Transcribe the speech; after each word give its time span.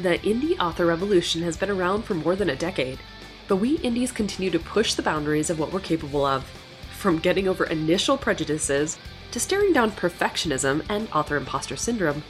The 0.00 0.18
indie 0.18 0.58
author 0.58 0.86
revolution 0.86 1.42
has 1.42 1.56
been 1.56 1.70
around 1.70 2.02
for 2.02 2.14
more 2.14 2.34
than 2.34 2.50
a 2.50 2.56
decade, 2.56 2.98
but 3.46 3.56
we 3.56 3.76
indies 3.78 4.10
continue 4.10 4.50
to 4.50 4.58
push 4.58 4.94
the 4.94 5.02
boundaries 5.02 5.50
of 5.50 5.60
what 5.60 5.72
we're 5.72 5.80
capable 5.80 6.24
of. 6.24 6.44
From 6.98 7.18
getting 7.18 7.46
over 7.46 7.64
initial 7.64 8.18
prejudices 8.18 8.98
to 9.30 9.38
staring 9.38 9.72
down 9.72 9.92
perfectionism 9.92 10.84
and 10.88 11.08
author 11.12 11.36
imposter 11.36 11.76
syndrome, 11.76 12.24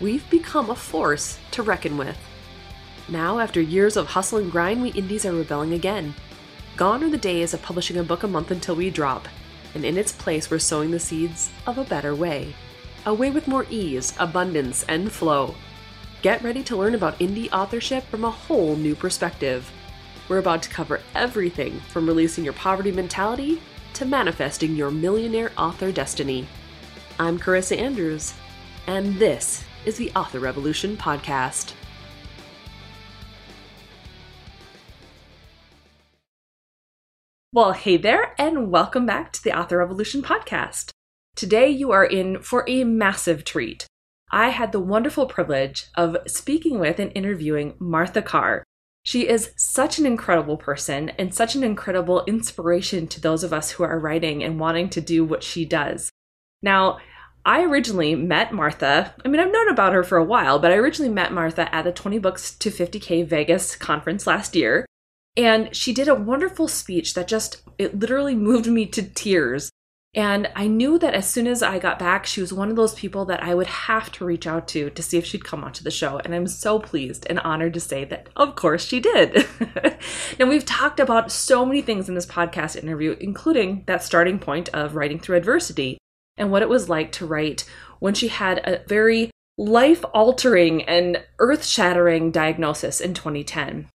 we've 0.00 0.28
become 0.30 0.70
a 0.70 0.74
force 0.74 1.38
to 1.50 1.62
reckon 1.62 1.98
with. 1.98 2.16
Now, 3.06 3.38
after 3.38 3.60
years 3.60 3.98
of 3.98 4.06
hustle 4.06 4.38
and 4.38 4.50
grind, 4.50 4.80
we 4.80 4.92
indies 4.92 5.26
are 5.26 5.32
rebelling 5.32 5.74
again. 5.74 6.14
Gone 6.76 7.04
are 7.04 7.10
the 7.10 7.18
days 7.18 7.52
of 7.52 7.60
publishing 7.60 7.98
a 7.98 8.02
book 8.02 8.22
a 8.22 8.28
month 8.28 8.50
until 8.50 8.76
we 8.76 8.88
drop, 8.88 9.28
and 9.74 9.84
in 9.84 9.98
its 9.98 10.12
place, 10.12 10.50
we're 10.50 10.58
sowing 10.58 10.90
the 10.90 10.98
seeds 10.98 11.50
of 11.66 11.76
a 11.76 11.84
better 11.84 12.14
way. 12.14 12.54
A 13.04 13.12
way 13.12 13.30
with 13.30 13.46
more 13.48 13.66
ease, 13.68 14.14
abundance, 14.18 14.84
and 14.88 15.12
flow. 15.12 15.54
Get 16.22 16.42
ready 16.42 16.62
to 16.64 16.76
learn 16.76 16.94
about 16.94 17.18
indie 17.18 17.50
authorship 17.50 18.04
from 18.04 18.24
a 18.24 18.30
whole 18.30 18.76
new 18.76 18.94
perspective. 18.94 19.72
We're 20.28 20.36
about 20.36 20.62
to 20.64 20.68
cover 20.68 21.00
everything 21.14 21.80
from 21.80 22.06
releasing 22.06 22.44
your 22.44 22.52
poverty 22.52 22.92
mentality 22.92 23.62
to 23.94 24.04
manifesting 24.04 24.76
your 24.76 24.90
millionaire 24.90 25.50
author 25.56 25.90
destiny. 25.90 26.46
I'm 27.18 27.38
Carissa 27.38 27.78
Andrews, 27.78 28.34
and 28.86 29.16
this 29.18 29.64
is 29.86 29.96
the 29.96 30.10
Author 30.10 30.40
Revolution 30.40 30.94
Podcast. 30.98 31.72
Well, 37.50 37.72
hey 37.72 37.96
there, 37.96 38.34
and 38.38 38.70
welcome 38.70 39.06
back 39.06 39.32
to 39.32 39.42
the 39.42 39.58
Author 39.58 39.78
Revolution 39.78 40.20
Podcast. 40.20 40.90
Today, 41.34 41.70
you 41.70 41.92
are 41.92 42.04
in 42.04 42.42
for 42.42 42.68
a 42.68 42.84
massive 42.84 43.42
treat. 43.42 43.86
I 44.30 44.50
had 44.50 44.72
the 44.72 44.80
wonderful 44.80 45.26
privilege 45.26 45.86
of 45.96 46.16
speaking 46.26 46.78
with 46.78 47.00
and 47.00 47.10
interviewing 47.14 47.74
Martha 47.78 48.22
Carr. 48.22 48.62
She 49.02 49.26
is 49.26 49.52
such 49.56 49.98
an 49.98 50.06
incredible 50.06 50.56
person 50.56 51.08
and 51.10 51.34
such 51.34 51.54
an 51.54 51.64
incredible 51.64 52.24
inspiration 52.26 53.08
to 53.08 53.20
those 53.20 53.42
of 53.42 53.52
us 53.52 53.72
who 53.72 53.82
are 53.82 53.98
writing 53.98 54.44
and 54.44 54.60
wanting 54.60 54.88
to 54.90 55.00
do 55.00 55.24
what 55.24 55.42
she 55.42 55.64
does. 55.64 56.10
Now, 56.62 56.98
I 57.44 57.62
originally 57.64 58.14
met 58.14 58.52
Martha. 58.52 59.14
I 59.24 59.28
mean, 59.28 59.40
I've 59.40 59.52
known 59.52 59.68
about 59.68 59.94
her 59.94 60.04
for 60.04 60.18
a 60.18 60.24
while, 60.24 60.58
but 60.58 60.70
I 60.70 60.76
originally 60.76 61.12
met 61.12 61.32
Martha 61.32 61.74
at 61.74 61.82
the 61.82 61.92
20 61.92 62.18
Books 62.18 62.54
to 62.56 62.70
50K 62.70 63.26
Vegas 63.26 63.74
conference 63.74 64.26
last 64.26 64.54
year. 64.54 64.84
And 65.36 65.74
she 65.74 65.94
did 65.94 66.06
a 66.06 66.14
wonderful 66.14 66.68
speech 66.68 67.14
that 67.14 67.26
just, 67.26 67.62
it 67.78 67.98
literally 67.98 68.34
moved 68.36 68.66
me 68.66 68.86
to 68.86 69.02
tears 69.02 69.70
and 70.12 70.50
I 70.56 70.66
knew 70.66 70.98
that 70.98 71.14
as 71.14 71.30
soon 71.30 71.46
as 71.46 71.62
I 71.62 71.78
got 71.78 72.00
back, 72.00 72.26
she 72.26 72.40
was 72.40 72.52
one 72.52 72.68
of 72.68 72.74
those 72.74 72.94
people 72.94 73.24
that 73.26 73.44
I 73.44 73.54
would 73.54 73.68
have 73.68 74.10
to 74.12 74.24
reach 74.24 74.44
out 74.44 74.66
to 74.68 74.90
to 74.90 75.02
see 75.04 75.18
if 75.18 75.24
she'd 75.24 75.44
come 75.44 75.62
onto 75.62 75.84
the 75.84 75.90
show. 75.90 76.18
And 76.18 76.34
I'm 76.34 76.48
so 76.48 76.80
pleased 76.80 77.26
and 77.30 77.38
honored 77.38 77.74
to 77.74 77.80
say 77.80 78.04
that, 78.06 78.28
of 78.34 78.56
course, 78.56 78.84
she 78.84 78.98
did. 78.98 79.46
now, 80.38 80.46
we've 80.46 80.64
talked 80.64 80.98
about 80.98 81.30
so 81.30 81.64
many 81.64 81.80
things 81.80 82.08
in 82.08 82.16
this 82.16 82.26
podcast 82.26 82.74
interview, 82.74 83.16
including 83.20 83.84
that 83.86 84.02
starting 84.02 84.40
point 84.40 84.68
of 84.70 84.96
writing 84.96 85.20
through 85.20 85.36
adversity 85.36 85.98
and 86.36 86.50
what 86.50 86.62
it 86.62 86.68
was 86.68 86.88
like 86.88 87.12
to 87.12 87.26
write 87.26 87.64
when 88.00 88.14
she 88.14 88.28
had 88.28 88.58
a 88.64 88.82
very 88.88 89.30
life 89.56 90.04
altering 90.12 90.82
and 90.84 91.22
earth 91.38 91.64
shattering 91.64 92.32
diagnosis 92.32 93.00
in 93.00 93.14
2010. 93.14 93.86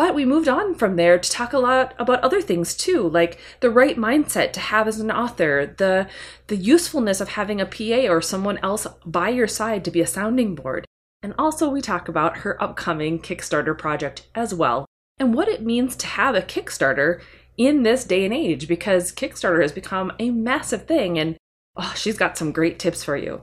But 0.00 0.14
we 0.14 0.24
moved 0.24 0.48
on 0.48 0.76
from 0.76 0.96
there 0.96 1.18
to 1.18 1.30
talk 1.30 1.52
a 1.52 1.58
lot 1.58 1.92
about 1.98 2.22
other 2.22 2.40
things 2.40 2.74
too, 2.74 3.06
like 3.06 3.38
the 3.60 3.68
right 3.68 3.98
mindset 3.98 4.54
to 4.54 4.60
have 4.60 4.88
as 4.88 4.98
an 4.98 5.10
author, 5.10 5.74
the 5.76 6.08
the 6.46 6.56
usefulness 6.56 7.20
of 7.20 7.28
having 7.28 7.60
a 7.60 7.66
PA 7.66 8.10
or 8.10 8.22
someone 8.22 8.56
else 8.62 8.86
by 9.04 9.28
your 9.28 9.46
side 9.46 9.84
to 9.84 9.90
be 9.90 10.00
a 10.00 10.06
sounding 10.06 10.54
board. 10.54 10.86
And 11.22 11.34
also 11.38 11.68
we 11.68 11.82
talk 11.82 12.08
about 12.08 12.38
her 12.38 12.62
upcoming 12.62 13.18
Kickstarter 13.18 13.76
project 13.76 14.26
as 14.34 14.54
well, 14.54 14.86
and 15.18 15.34
what 15.34 15.48
it 15.48 15.66
means 15.66 15.96
to 15.96 16.06
have 16.06 16.34
a 16.34 16.40
Kickstarter 16.40 17.20
in 17.58 17.82
this 17.82 18.04
day 18.04 18.24
and 18.24 18.32
age 18.32 18.66
because 18.66 19.12
Kickstarter 19.12 19.60
has 19.60 19.70
become 19.70 20.12
a 20.18 20.30
massive 20.30 20.86
thing 20.86 21.18
and 21.18 21.36
oh, 21.76 21.92
she's 21.94 22.16
got 22.16 22.38
some 22.38 22.52
great 22.52 22.78
tips 22.78 23.04
for 23.04 23.18
you. 23.18 23.42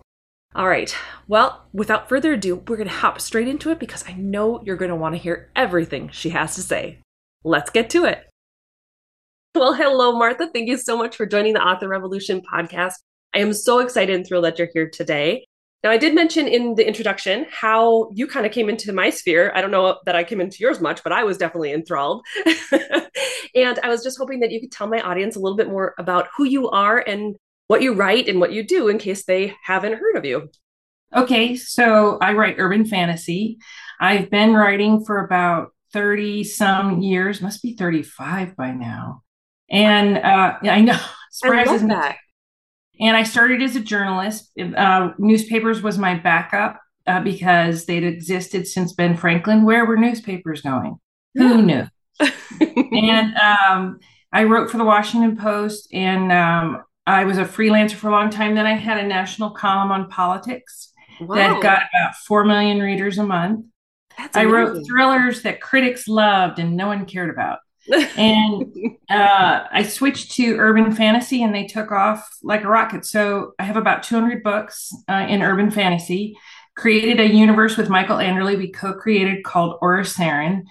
All 0.57 0.67
right. 0.67 0.91
Well, 1.27 1.67
without 1.71 2.09
further 2.09 2.33
ado, 2.33 2.55
we're 2.55 2.77
going 2.77 2.89
to 2.89 2.93
hop 2.95 3.21
straight 3.21 3.47
into 3.47 3.69
it 3.69 3.77
because 3.77 4.03
I 4.07 4.13
know 4.13 4.59
you're 4.63 4.75
going 4.75 4.89
to 4.89 4.95
want 4.95 5.13
to 5.13 5.21
hear 5.21 5.51
everything 5.55 6.09
she 6.11 6.31
has 6.31 6.55
to 6.55 6.63
say. 6.63 6.97
Let's 7.43 7.69
get 7.69 7.91
to 7.91 8.05
it. 8.05 8.27
Well, 9.53 9.75
hello, 9.75 10.17
Martha. 10.17 10.49
Thank 10.51 10.67
you 10.67 10.77
so 10.77 10.97
much 10.97 11.15
for 11.15 11.27
joining 11.27 11.53
the 11.53 11.61
Author 11.61 11.87
Revolution 11.87 12.41
podcast. 12.41 12.93
I 13.35 13.37
am 13.37 13.53
so 13.53 13.77
excited 13.77 14.15
and 14.15 14.25
thrilled 14.25 14.45
that 14.45 14.57
you're 14.57 14.69
here 14.73 14.89
today. 14.89 15.45
Now, 15.83 15.91
I 15.91 15.97
did 15.99 16.15
mention 16.15 16.47
in 16.47 16.73
the 16.73 16.87
introduction 16.87 17.45
how 17.51 18.09
you 18.15 18.25
kind 18.25 18.47
of 18.47 18.51
came 18.51 18.67
into 18.67 18.91
my 18.91 19.11
sphere. 19.11 19.51
I 19.53 19.61
don't 19.61 19.69
know 19.69 19.99
that 20.07 20.15
I 20.15 20.23
came 20.23 20.41
into 20.41 20.57
yours 20.59 20.81
much, 20.81 21.03
but 21.03 21.13
I 21.13 21.23
was 21.23 21.37
definitely 21.37 21.71
enthralled. 21.71 22.25
and 23.53 23.77
I 23.83 23.89
was 23.89 24.03
just 24.03 24.17
hoping 24.17 24.39
that 24.39 24.49
you 24.49 24.59
could 24.59 24.71
tell 24.71 24.87
my 24.87 25.01
audience 25.01 25.35
a 25.35 25.39
little 25.39 25.55
bit 25.55 25.69
more 25.69 25.93
about 25.99 26.29
who 26.35 26.45
you 26.45 26.67
are 26.71 26.97
and 26.97 27.35
what 27.67 27.81
you 27.81 27.93
write 27.93 28.27
and 28.27 28.39
what 28.39 28.53
you 28.53 28.63
do 28.63 28.87
in 28.87 28.97
case 28.97 29.25
they 29.25 29.55
haven't 29.63 29.99
heard 29.99 30.15
of 30.15 30.25
you. 30.25 30.49
Okay, 31.15 31.55
so 31.55 32.17
I 32.21 32.33
write 32.33 32.55
urban 32.57 32.85
fantasy. 32.85 33.59
I've 33.99 34.29
been 34.29 34.53
writing 34.53 35.05
for 35.05 35.23
about 35.23 35.69
30 35.93 36.43
some 36.43 37.01
years, 37.01 37.41
must 37.41 37.63
be 37.63 37.75
35 37.75 38.55
by 38.55 38.71
now. 38.71 39.23
And 39.69 40.17
uh, 40.17 40.57
I 40.63 40.81
know, 40.81 40.99
surprises 41.31 41.87
that. 41.87 42.17
And 42.99 43.15
I 43.15 43.23
started 43.23 43.61
as 43.61 43.75
a 43.75 43.79
journalist. 43.79 44.51
Uh, 44.59 45.11
newspapers 45.17 45.81
was 45.81 45.97
my 45.97 46.15
backup 46.15 46.79
uh, 47.05 47.21
because 47.21 47.85
they'd 47.85 48.03
existed 48.03 48.67
since 48.67 48.93
Ben 48.93 49.15
Franklin. 49.15 49.63
Where 49.63 49.85
were 49.85 49.97
newspapers 49.97 50.61
going? 50.61 50.97
Yeah. 51.33 51.47
Who 51.47 51.61
knew? 51.61 51.83
and 52.91 53.35
um, 53.35 53.99
I 54.31 54.43
wrote 54.43 54.71
for 54.71 54.77
the 54.77 54.83
Washington 54.83 55.37
Post, 55.37 55.89
and 55.93 56.31
um, 56.31 56.83
I 57.07 57.23
was 57.23 57.37
a 57.37 57.45
freelancer 57.45 57.93
for 57.93 58.09
a 58.09 58.11
long 58.11 58.29
time. 58.29 58.53
Then 58.53 58.67
I 58.67 58.73
had 58.73 58.97
a 58.97 59.07
national 59.07 59.51
column 59.51 59.91
on 59.91 60.09
politics 60.09 60.91
wow. 61.21 61.35
that 61.35 61.63
got 61.63 61.83
about 61.93 62.15
4 62.15 62.43
million 62.43 62.79
readers 62.79 63.17
a 63.17 63.23
month. 63.23 63.65
I 64.33 64.45
wrote 64.45 64.85
thrillers 64.85 65.43
that 65.43 65.61
critics 65.61 66.07
loved 66.07 66.59
and 66.59 66.75
no 66.75 66.87
one 66.87 67.05
cared 67.05 67.29
about. 67.29 67.59
and 68.17 68.65
uh, 69.09 69.63
I 69.71 69.83
switched 69.83 70.31
to 70.33 70.57
urban 70.57 70.91
fantasy 70.91 71.43
and 71.43 71.55
they 71.55 71.65
took 71.65 71.93
off 71.93 72.27
like 72.43 72.65
a 72.65 72.67
rocket. 72.67 73.05
So 73.05 73.53
I 73.57 73.63
have 73.63 73.77
about 73.77 74.03
200 74.03 74.43
books 74.43 74.93
uh, 75.07 75.25
in 75.29 75.41
urban 75.41 75.71
fantasy, 75.71 76.35
created 76.75 77.21
a 77.21 77.33
universe 77.33 77.77
with 77.77 77.89
Michael 77.89 78.17
Anderle 78.17 78.57
we 78.57 78.69
co 78.69 78.93
created 78.93 79.45
called 79.45 79.79
Oriceran. 79.81 80.63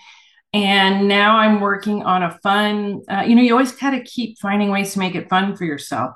And 0.53 1.09
now 1.09 1.39
I'm 1.39 1.61
working 1.61 2.03
on 2.03 2.23
a 2.23 2.39
fun, 2.43 3.03
uh, 3.09 3.25
you 3.27 3.35
know, 3.35 3.43
you 3.43 3.53
always 3.53 3.73
kind 3.73 3.97
of 3.97 4.05
keep 4.05 4.39
finding 4.39 4.71
ways 4.71 4.93
to 4.93 4.99
make 4.99 5.15
it 5.15 5.31
fun 5.31 5.57
for 5.57 5.65
yourself. 5.65 6.15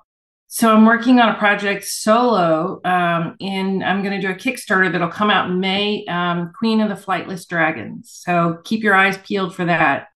So 0.53 0.75
I'm 0.75 0.84
working 0.84 1.21
on 1.21 1.28
a 1.28 1.38
project 1.38 1.84
solo, 1.84 2.81
um, 2.84 3.37
and 3.41 3.84
I'm 3.84 4.03
going 4.03 4.21
to 4.21 4.27
do 4.27 4.33
a 4.33 4.37
Kickstarter 4.37 4.91
that'll 4.91 5.06
come 5.06 5.31
out 5.31 5.49
in 5.49 5.61
May. 5.61 6.05
Um, 6.06 6.50
Queen 6.59 6.81
of 6.81 6.88
the 6.88 6.97
Flightless 6.97 7.47
Dragons. 7.47 8.11
So 8.12 8.59
keep 8.65 8.83
your 8.83 8.94
eyes 8.94 9.16
peeled 9.19 9.55
for 9.55 9.65
that. 9.66 10.09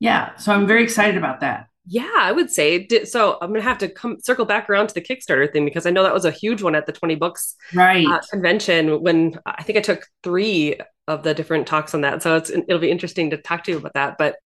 Yeah, 0.00 0.34
so 0.38 0.52
I'm 0.52 0.66
very 0.66 0.82
excited 0.82 1.16
about 1.16 1.38
that. 1.40 1.68
Yeah, 1.86 2.10
I 2.16 2.32
would 2.32 2.50
say 2.50 2.88
so. 3.04 3.38
I'm 3.40 3.50
gonna 3.50 3.62
have 3.62 3.78
to 3.78 3.88
come 3.88 4.18
circle 4.20 4.44
back 4.44 4.68
around 4.68 4.88
to 4.88 4.94
the 4.94 5.00
Kickstarter 5.00 5.50
thing 5.52 5.64
because 5.64 5.86
I 5.86 5.90
know 5.90 6.02
that 6.02 6.14
was 6.14 6.24
a 6.24 6.32
huge 6.32 6.62
one 6.62 6.74
at 6.74 6.86
the 6.86 6.92
20 6.92 7.14
Books 7.14 7.54
right 7.72 8.06
uh, 8.06 8.20
convention 8.28 9.00
when 9.02 9.38
I 9.46 9.62
think 9.62 9.78
I 9.78 9.82
took 9.82 10.06
three 10.24 10.80
of 11.06 11.22
the 11.22 11.32
different 11.32 11.68
talks 11.68 11.94
on 11.94 12.00
that. 12.00 12.24
So 12.24 12.36
it's 12.36 12.50
it'll 12.50 12.80
be 12.80 12.90
interesting 12.90 13.30
to 13.30 13.36
talk 13.36 13.62
to 13.64 13.70
you 13.70 13.78
about 13.78 13.94
that. 13.94 14.18
But 14.18 14.36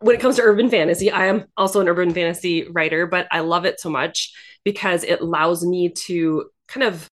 when 0.00 0.16
it 0.16 0.20
comes 0.20 0.36
to 0.36 0.42
urban 0.42 0.70
fantasy, 0.70 1.10
I 1.10 1.26
am 1.26 1.44
also 1.56 1.80
an 1.80 1.88
urban 1.88 2.12
fantasy 2.12 2.68
writer, 2.68 3.06
but 3.06 3.28
I 3.30 3.40
love 3.40 3.64
it 3.64 3.80
so 3.80 3.90
much 3.90 4.32
because 4.64 5.04
it 5.04 5.20
allows 5.20 5.64
me 5.64 5.90
to 5.90 6.46
kind 6.68 6.84
of 6.84 7.08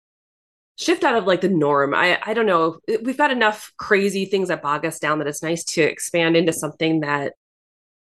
shift 0.77 1.05
out 1.05 1.17
of 1.17 1.27
like 1.27 1.41
the 1.41 1.49
norm. 1.49 1.95
I 1.95 2.19
I 2.25 2.35
don't 2.35 2.47
know. 2.47 2.79
We've 3.03 3.19
got 3.19 3.31
enough 3.31 3.73
crazy 3.77 4.25
things 4.27 4.49
that 4.49 4.63
bog 4.63 4.85
us 4.85 4.99
down 4.99 5.19
that 5.19 5.27
it's 5.27 5.43
nice 5.43 5.65
to 5.65 5.83
expand 5.83 6.37
into 6.37 6.53
something 6.53 7.01
that 7.01 7.35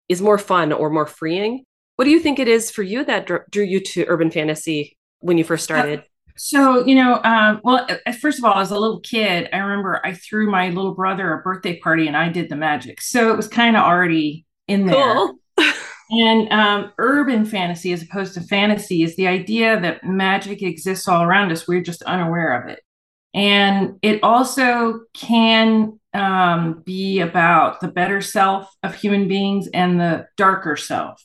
is 0.10 0.22
more 0.22 0.38
fun 0.38 0.74
or 0.74 0.90
more 0.90 1.08
freeing. 1.08 1.64
What 1.96 2.06
do 2.06 2.12
you 2.12 2.20
think 2.20 2.40
it 2.40 2.48
is 2.48 2.70
for 2.72 2.84
you 2.84 3.06
that 3.06 3.30
drew 3.52 3.64
you 3.64 3.80
to 3.80 4.06
urban 4.08 4.32
fantasy 4.32 4.98
when 5.20 5.38
you 5.38 5.44
first 5.44 5.64
started? 5.64 6.04
So, 6.36 6.84
you 6.84 6.96
know, 6.96 7.22
um, 7.24 7.62
well, 7.64 7.88
first 8.20 8.40
of 8.40 8.46
all, 8.46 8.60
as 8.60 8.72
a 8.72 8.80
little 8.80 9.00
kid, 9.02 9.50
I 9.54 9.58
remember 9.58 10.02
I 10.04 10.14
threw 10.14 10.50
my 10.50 10.70
little 10.70 10.96
brother 10.96 11.32
a 11.32 11.42
birthday 11.44 11.80
party 11.80 12.08
and 12.08 12.18
I 12.18 12.30
did 12.30 12.50
the 12.50 12.56
magic. 12.56 13.02
So 13.02 13.32
it 13.32 13.38
was 13.38 13.48
kind 13.48 13.78
of 13.78 13.84
already 13.84 14.46
in 14.68 14.86
there. 14.86 15.14
Cool. 15.14 15.36
and 16.10 16.52
um, 16.52 16.92
urban 16.98 17.46
fantasy, 17.46 17.94
as 17.94 18.02
opposed 18.02 18.34
to 18.36 18.42
fantasy, 18.42 19.04
is 19.04 19.16
the 19.16 19.28
idea 19.28 19.80
that 19.80 20.04
magic 20.04 20.62
exists 20.62 21.08
all 21.08 21.24
around 21.24 21.52
us. 21.52 21.68
We're 21.68 21.82
just 21.82 22.04
unaware 22.04 22.62
of 22.62 22.70
it. 22.70 22.82
And 23.34 23.98
it 24.02 24.22
also 24.24 25.02
can 25.14 26.00
um, 26.14 26.84
be 26.86 27.20
about 27.20 27.82
the 27.82 27.88
better 27.88 28.22
self 28.22 28.70
of 28.84 28.94
human 28.94 29.28
beings 29.28 29.68
and 29.74 30.00
the 30.00 30.28
darker 30.38 30.78
self. 30.78 31.24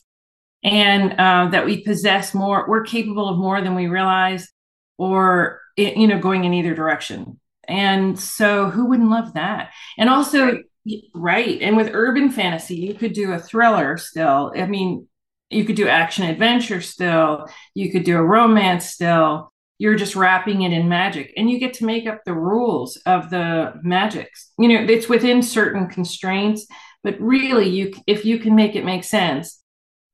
And 0.63 1.13
uh, 1.13 1.49
that 1.51 1.65
we 1.65 1.83
possess 1.83 2.33
more, 2.33 2.65
we're 2.67 2.83
capable 2.83 3.29
of 3.29 3.37
more 3.37 3.61
than 3.61 3.75
we 3.75 3.87
realize, 3.87 4.49
or, 4.97 5.61
you 5.77 6.07
know, 6.07 6.19
going 6.19 6.43
in 6.43 6.53
either 6.53 6.73
direction. 6.73 7.39
And 7.67 8.19
so 8.19 8.69
who 8.69 8.87
wouldn't 8.87 9.11
love 9.11 9.35
that? 9.35 9.69
And 9.97 10.09
also, 10.09 10.57
right. 11.13 11.61
And 11.61 11.77
with 11.77 11.91
urban 11.93 12.31
fantasy, 12.31 12.75
you 12.75 12.93
could 12.93 13.13
do 13.13 13.31
a 13.31 13.39
thriller 13.39 13.97
still. 13.97 14.53
I 14.55 14.65
mean, 14.65 15.07
you 15.49 15.65
could 15.65 15.75
do 15.75 15.87
action 15.87 16.25
adventure 16.25 16.81
still, 16.81 17.47
you 17.73 17.91
could 17.91 18.03
do 18.03 18.17
a 18.17 18.23
romance 18.23 18.85
still. 18.85 19.51
You're 19.79 19.95
just 19.95 20.15
wrapping 20.15 20.63
it 20.63 20.73
in 20.73 20.89
magic 20.89 21.33
and 21.37 21.49
you 21.49 21.57
get 21.57 21.75
to 21.75 21.85
make 21.85 22.05
up 22.05 22.21
the 22.25 22.33
rules 22.33 22.97
of 23.05 23.29
the 23.29 23.73
magics. 23.81 24.51
You 24.59 24.67
know, 24.67 24.85
it's 24.91 25.07
within 25.07 25.41
certain 25.41 25.87
constraints, 25.87 26.67
but 27.01 27.19
really 27.19 27.69
you 27.69 27.93
if 28.05 28.25
you 28.25 28.39
can 28.39 28.55
make 28.55 28.75
it 28.75 28.83
make 28.83 29.05
sense, 29.05 29.61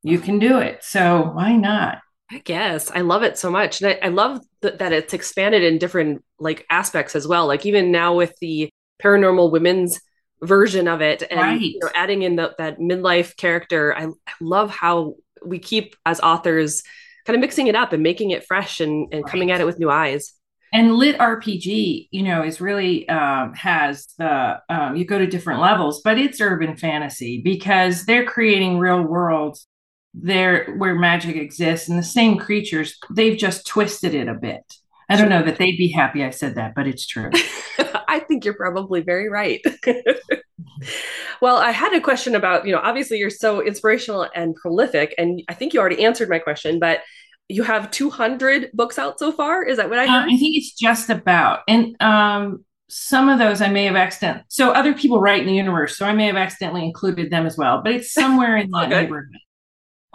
you 0.04 0.20
can 0.20 0.38
do 0.38 0.60
it. 0.60 0.84
So 0.84 1.32
why 1.34 1.56
not? 1.56 1.98
I 2.32 2.40
guess 2.40 2.92
I 2.92 3.02
love 3.02 3.24
it 3.24 3.38
so 3.38 3.52
much, 3.52 3.82
and 3.82 3.92
I, 3.92 4.08
I 4.08 4.10
love 4.10 4.40
th- 4.62 4.80
that 4.80 4.94
it's 4.94 5.14
expanded 5.14 5.64
in 5.64 5.78
different 5.78 6.24
like 6.40 6.66
aspects 6.70 7.16
as 7.16 7.28
well. 7.28 7.46
Like 7.48 7.66
even 7.66 7.92
now 7.92 8.16
with 8.16 8.36
the 8.42 8.70
paranormal 9.04 9.52
women's 9.52 10.00
version 10.46 10.88
of 10.88 11.02
it, 11.02 11.24
and 11.30 11.40
right. 11.40 11.62
you 11.62 11.80
know, 11.82 11.90
adding 11.96 12.22
in 12.22 12.36
the, 12.36 12.54
that 12.58 12.80
midlife 12.80 13.36
character, 13.36 13.96
I, 13.96 14.06
I, 14.06 14.34
love 14.40 14.70
how 14.70 15.16
we 15.46 15.60
keep 15.60 15.96
as 16.06 16.20
authors 16.20 16.84
kind 17.26 17.36
of 17.36 17.42
mixing 17.42 17.68
it 17.68 17.76
up 17.76 17.94
and 17.94 18.04
making 18.04 18.32
it 18.32 18.46
fresh 18.46 18.80
and, 18.80 19.12
and 19.14 19.24
right. 19.24 19.32
coming 19.32 19.52
at 19.52 19.62
it 19.62 19.66
with 19.66 19.80
new 19.80 19.90
eyes. 19.90 20.34
And 20.74 20.96
lit 20.96 21.18
RPG, 21.18 22.10
you 22.12 22.24
know, 22.24 22.44
is 22.44 22.60
really 22.60 23.08
um, 23.08 23.54
has 23.54 24.08
the 24.18 24.60
um, 24.70 24.96
you 24.96 25.06
go 25.06 25.18
to 25.18 25.28
different 25.28 25.62
levels, 25.62 26.02
but 26.02 26.18
it's 26.18 26.42
urban 26.42 26.76
fantasy 26.76 27.42
because 27.42 28.06
they're 28.06 28.26
creating 28.26 28.80
real 28.80 29.02
worlds 29.02 29.68
there 30.16 30.74
where 30.78 30.96
magic 30.96 31.36
exists 31.36 31.90
and 31.90 32.00
the 32.00 32.04
same 32.04 32.38
creatures 32.38 32.98
they've 33.12 33.38
just 33.38 33.68
twisted 33.68 34.16
it 34.16 34.30
a 34.30 34.34
bit 34.34 34.64
i 35.10 35.16
don't 35.16 35.30
know 35.30 35.44
that 35.44 35.58
they'd 35.58 35.78
be 35.78 35.92
happy 35.92 36.24
i 36.24 36.30
said 36.30 36.56
that 36.56 36.74
but 36.76 36.88
it's 36.88 37.06
true 37.06 37.30
i 38.08 38.20
think 38.20 38.46
you're 38.46 38.54
probably 38.54 39.02
very 39.02 39.30
right 39.30 39.62
well 41.42 41.58
i 41.58 41.72
had 41.72 41.94
a 41.94 42.02
question 42.02 42.36
about 42.36 42.66
you 42.66 42.72
know 42.72 42.82
obviously 42.84 43.18
you're 43.18 43.30
so 43.30 43.62
inspirational 43.62 44.28
and 44.36 44.56
prolific 44.56 45.14
and 45.18 45.42
i 45.50 45.54
think 45.54 45.74
you 45.74 45.80
already 45.80 46.04
answered 46.04 46.30
my 46.30 46.40
question 46.40 46.80
but 46.80 47.02
you 47.48 47.62
have 47.62 47.92
200 47.92 48.72
books 48.74 48.98
out 48.98 49.20
so 49.20 49.32
far 49.32 49.64
is 49.64 49.78
that 49.78 49.90
what 49.90 50.00
i 50.00 50.06
uh, 50.06 50.08
heard 50.08 50.30
uh, 50.30 50.34
i 50.34 50.38
think 50.38 50.56
it's 50.56 50.74
just 50.74 51.10
about 51.10 51.60
and 51.68 52.02
um 52.02 52.64
some 52.88 53.30
of 53.30 53.40
those 53.40 53.62
I 53.62 53.68
may 53.68 53.86
have 53.86 53.96
accidentally. 53.96 54.44
So 54.48 54.70
other 54.70 54.94
people 54.94 55.20
write 55.20 55.42
in 55.42 55.48
the 55.48 55.56
universe, 55.56 55.98
so 55.98 56.06
I 56.06 56.14
may 56.14 56.28
have 56.28 56.36
accidentally 56.36 56.86
included 56.86 57.32
them 57.32 57.48
as 57.48 57.58
well. 57.58 57.82
But 57.84 57.94
it's 57.94 58.14
somewhere 58.14 58.58
in 58.58 58.70
that 58.70 58.90
neighborhood 58.90 59.26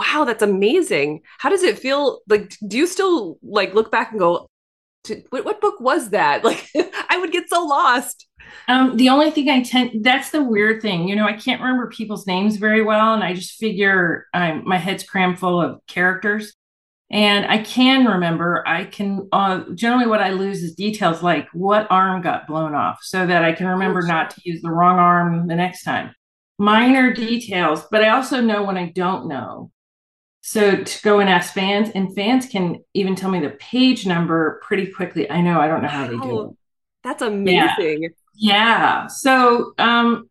wow, 0.00 0.24
that's 0.24 0.42
amazing. 0.42 1.20
How 1.38 1.50
does 1.50 1.62
it 1.62 1.78
feel? 1.78 2.20
Like, 2.28 2.56
do 2.66 2.78
you 2.78 2.86
still 2.86 3.38
like 3.42 3.74
look 3.74 3.90
back 3.90 4.10
and 4.10 4.18
go, 4.18 4.48
what, 5.30 5.44
what 5.44 5.60
book 5.60 5.80
was 5.80 6.10
that? 6.10 6.44
Like, 6.50 6.68
I 7.08 7.18
would 7.18 7.32
get 7.32 7.48
so 7.48 7.64
lost. 7.64 8.26
Um, 8.68 8.96
the 8.96 9.08
only 9.08 9.30
thing 9.30 9.48
I 9.48 9.62
tend 9.62 10.04
that's 10.04 10.30
the 10.30 10.42
weird 10.42 10.82
thing, 10.82 11.08
you 11.08 11.14
know, 11.14 11.26
I 11.26 11.34
can't 11.34 11.60
remember 11.60 11.88
people's 11.88 12.26
names 12.26 12.56
very 12.56 12.82
well, 12.82 13.14
and 13.14 13.22
I 13.22 13.34
just 13.34 13.58
figure 13.58 14.26
I'm 14.34 14.66
my 14.66 14.76
head's 14.76 15.04
crammed 15.04 15.38
full 15.38 15.60
of 15.60 15.80
characters. 15.86 16.54
And 17.12 17.44
I 17.46 17.58
can 17.58 18.06
remember, 18.06 18.62
I 18.68 18.84
can 18.84 19.28
uh, 19.32 19.64
generally 19.74 20.06
what 20.06 20.22
I 20.22 20.30
lose 20.30 20.62
is 20.62 20.74
details 20.74 21.22
like 21.22 21.48
what 21.52 21.88
arm 21.90 22.22
got 22.22 22.46
blown 22.46 22.74
off 22.74 23.00
so 23.02 23.26
that 23.26 23.44
I 23.44 23.52
can 23.52 23.66
remember 23.66 24.00
oh, 24.04 24.06
not 24.06 24.30
to 24.30 24.40
use 24.44 24.62
the 24.62 24.70
wrong 24.70 24.98
arm 24.98 25.48
the 25.48 25.56
next 25.56 25.82
time. 25.82 26.14
Minor 26.58 27.12
details, 27.12 27.84
but 27.90 28.04
I 28.04 28.10
also 28.10 28.40
know 28.40 28.62
when 28.62 28.76
I 28.76 28.90
don't 28.90 29.26
know. 29.26 29.72
So 30.42 30.82
to 30.82 31.02
go 31.02 31.20
and 31.20 31.28
ask 31.28 31.52
fans, 31.52 31.90
and 31.94 32.14
fans 32.14 32.46
can 32.46 32.82
even 32.94 33.14
tell 33.14 33.30
me 33.30 33.40
the 33.40 33.50
page 33.50 34.06
number 34.06 34.60
pretty 34.62 34.86
quickly. 34.86 35.30
I 35.30 35.40
know 35.40 35.60
I 35.60 35.68
don't 35.68 35.82
know 35.82 35.88
how 35.88 36.06
they 36.06 36.16
do 36.16 36.42
it. 36.42 36.56
That's 37.02 37.22
amazing. 37.22 38.02
Yeah. 38.02 38.08
yeah. 38.34 39.06
So 39.06 39.72
um 39.78 40.28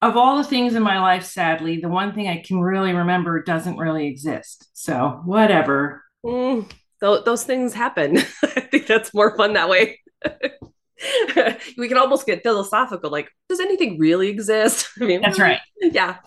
of 0.00 0.16
all 0.16 0.36
the 0.36 0.44
things 0.44 0.74
in 0.74 0.82
my 0.82 0.98
life, 1.00 1.24
sadly, 1.24 1.78
the 1.78 1.88
one 1.88 2.12
thing 2.12 2.26
I 2.26 2.42
can 2.44 2.60
really 2.60 2.92
remember 2.92 3.40
doesn't 3.40 3.76
really 3.76 4.08
exist. 4.08 4.68
So 4.72 5.20
whatever. 5.24 6.02
Mm, 6.26 6.68
th- 7.00 7.24
those 7.24 7.44
things 7.44 7.72
happen. 7.72 8.18
I 8.42 8.60
think 8.60 8.88
that's 8.88 9.14
more 9.14 9.36
fun 9.36 9.52
that 9.52 9.68
way. 9.68 10.00
we 11.76 11.88
can 11.88 11.98
almost 11.98 12.26
get 12.26 12.42
philosophical 12.42 13.10
like 13.10 13.28
does 13.48 13.60
anything 13.60 13.98
really 13.98 14.28
exist 14.28 14.88
i 15.00 15.04
mean 15.04 15.20
that's 15.20 15.38
right 15.38 15.58
yeah 15.80 16.18